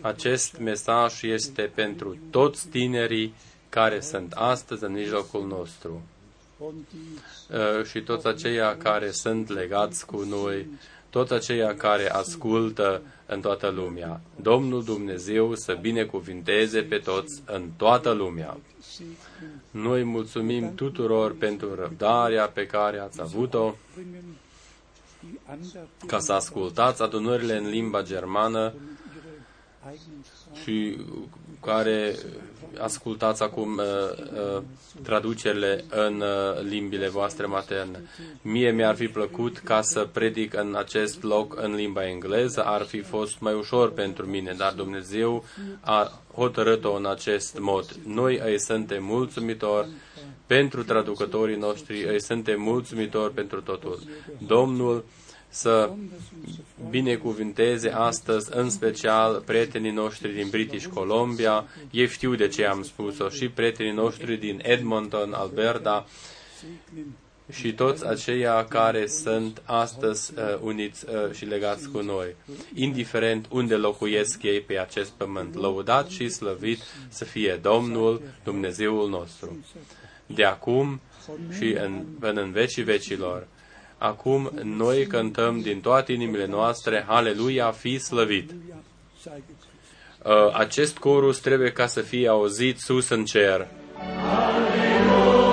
Acest 0.02 0.58
mesaj 0.58 1.24
este 1.24 1.62
pentru 1.62 2.18
toți 2.30 2.68
tinerii 2.68 3.34
care 3.70 4.00
sunt 4.00 4.32
astăzi 4.32 4.84
în 4.84 4.92
mijlocul 4.92 5.48
nostru 5.48 6.02
und 6.58 6.86
die 6.92 7.20
Uh, 7.50 7.86
și 7.86 8.02
toți 8.02 8.28
aceia 8.28 8.78
care 8.78 9.12
sunt 9.12 9.50
legați 9.50 10.06
cu 10.06 10.22
noi, 10.22 10.68
toți 11.16 11.34
aceia 11.34 11.76
care 11.76 12.12
ascultă 12.12 13.02
în 13.26 13.42
toată 13.42 13.68
lumea. 13.70 14.22
Domnul 14.42 14.84
Dumnezeu 14.84 15.56
să 15.56 15.78
binecuvinteze 15.82 16.82
pe 16.82 16.98
toți 16.98 17.42
în 17.46 17.70
toată 17.78 18.12
lumea. 18.12 18.58
segnen, 18.80 19.62
Noi 19.72 20.04
mulțumim 20.04 20.76
tuturor 20.76 21.36
pentru 21.36 21.76
răbdarea 21.76 22.48
pe 22.48 22.66
care 22.66 23.00
ați 23.00 23.22
avut-o 23.22 23.74
bringen 23.94 24.24
die 25.20 25.40
Andacht 25.46 26.04
ca 26.08 26.20
să 26.20 26.34
ascultați 26.34 27.02
adunările 27.02 27.58
în 27.58 27.70
limba 27.70 28.02
germană 28.04 28.60
und 28.60 28.74
ihre 29.16 29.34
eigenen 29.92 30.24
Sprachen 30.24 30.64
și 30.64 30.98
care 31.62 32.16
ascultați 32.80 33.44
acum 33.44 33.78
uh, 33.78 33.84
uh, 34.56 34.62
traducerile 35.04 35.84
în 35.90 36.22
uh, 36.22 36.62
limbile 36.70 37.08
voastre 37.10 37.46
materne. 37.46 38.04
Mie 38.42 38.72
mi-ar 38.72 38.96
fi 38.96 39.08
plăcut 39.08 39.58
ca 39.58 39.82
să 39.82 40.08
predic 40.12 40.54
în 40.54 40.76
acest 40.78 41.24
loc 41.24 41.62
în 41.62 41.76
limba 41.76 42.08
engleză, 42.08 42.64
ar 42.64 42.82
fi 42.82 43.02
fost 43.02 43.40
mai 43.40 43.54
ușor 43.54 43.92
pentru 43.92 44.26
mine, 44.26 44.54
dar 44.58 44.74
Dumnezeu 44.74 45.44
a 45.82 46.22
hotărât-o 46.34 46.94
în 46.94 47.06
acest 47.06 47.60
mod. 47.60 47.86
Noi 48.06 48.42
îi 48.46 48.60
suntem 48.60 49.04
mulțumitori 49.04 49.88
pentru 50.46 50.84
traducătorii 50.84 51.56
noștri, 51.58 52.04
îi 52.04 52.22
suntem 52.22 52.62
mulțumitori 52.62 53.34
pentru 53.34 53.62
totul. 53.62 54.00
Domnul 54.38 55.04
să 55.56 55.92
binecuvinteze 56.90 57.90
astăzi, 57.90 58.50
în 58.54 58.70
special, 58.70 59.44
prietenii 59.46 59.92
noștri 59.92 60.34
din 60.34 60.48
British 60.50 60.86
Columbia. 60.86 61.66
Ei 61.92 62.08
știu 62.08 62.36
de 62.36 62.48
ce 62.48 62.66
am 62.66 62.84
spus-o 62.84 63.30
și 63.30 63.50
prietenii 63.50 63.92
noștri 63.92 64.38
din 64.38 64.60
Edmonton, 64.64 65.34
Alberta 65.34 66.06
segnen, 66.60 67.16
și 67.52 67.74
toți 67.74 68.08
aceia 68.08 68.66
care 68.66 69.08
sunt 69.08 69.62
astăzi 69.66 70.34
uh, 70.38 70.60
uniți 70.62 71.06
uh, 71.10 71.32
și 71.32 71.46
legați 71.46 71.90
cu 71.90 72.02
noi, 72.02 72.36
indiferent 72.74 73.46
unde 73.50 73.76
locuiesc 73.76 74.44
ei 74.44 74.62
pe 74.62 74.80
acest 74.80 75.10
pământ. 75.10 75.54
Lăudat 75.54 76.10
și 76.10 76.30
slăvit 76.30 76.80
să 77.10 77.26
fie 77.26 77.60
Domnul, 77.62 78.22
Dumnezeul 78.44 79.10
nostru, 79.10 79.66
de 80.26 80.44
acum 80.44 81.02
și 81.58 81.72
în, 81.72 82.06
până 82.20 82.42
în 82.42 82.52
vecii 82.52 82.84
vecilor. 82.84 83.48
Acum 83.98 84.52
noi 84.64 85.08
cântăm 85.08 85.60
din 85.62 85.82
toate 85.82 86.12
inimile 86.12 86.46
noastre, 86.46 87.06
Aleluia, 87.08 87.72
fi 87.72 87.98
slăvit. 87.98 88.50
Halleluja 88.50 88.84
sei 89.26 89.44
gegrüßt. 89.48 89.74
Uh, 90.26 90.54
Acest 90.54 90.98
corus 90.98 91.40
trebuie 91.40 91.72
ca 91.72 91.88
să 91.88 92.02
fie 92.02 92.28
auzit 92.28 92.80
sus 92.80 93.10
în 93.10 93.26
cer. 93.26 93.68
Amen. 93.98 95.45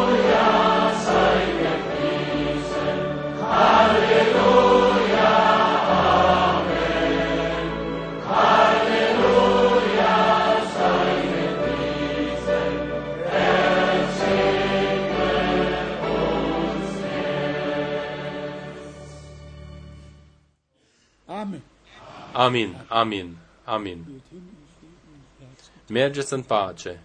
Amin, 22.33 22.77
amin, 22.89 23.37
amin. 23.65 24.05
Geht 24.05 24.23
hin 24.31 24.39
in 24.39 24.67
Frieden 24.79 25.15
und 25.15 25.49
Herz. 25.49 25.71
Mergeți 25.89 26.33
în 26.33 26.43
pace. 26.43 27.01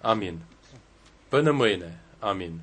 Amin. 0.00 0.38
Până 1.28 1.50
mâine. 1.50 2.00
Amin. 2.18 2.60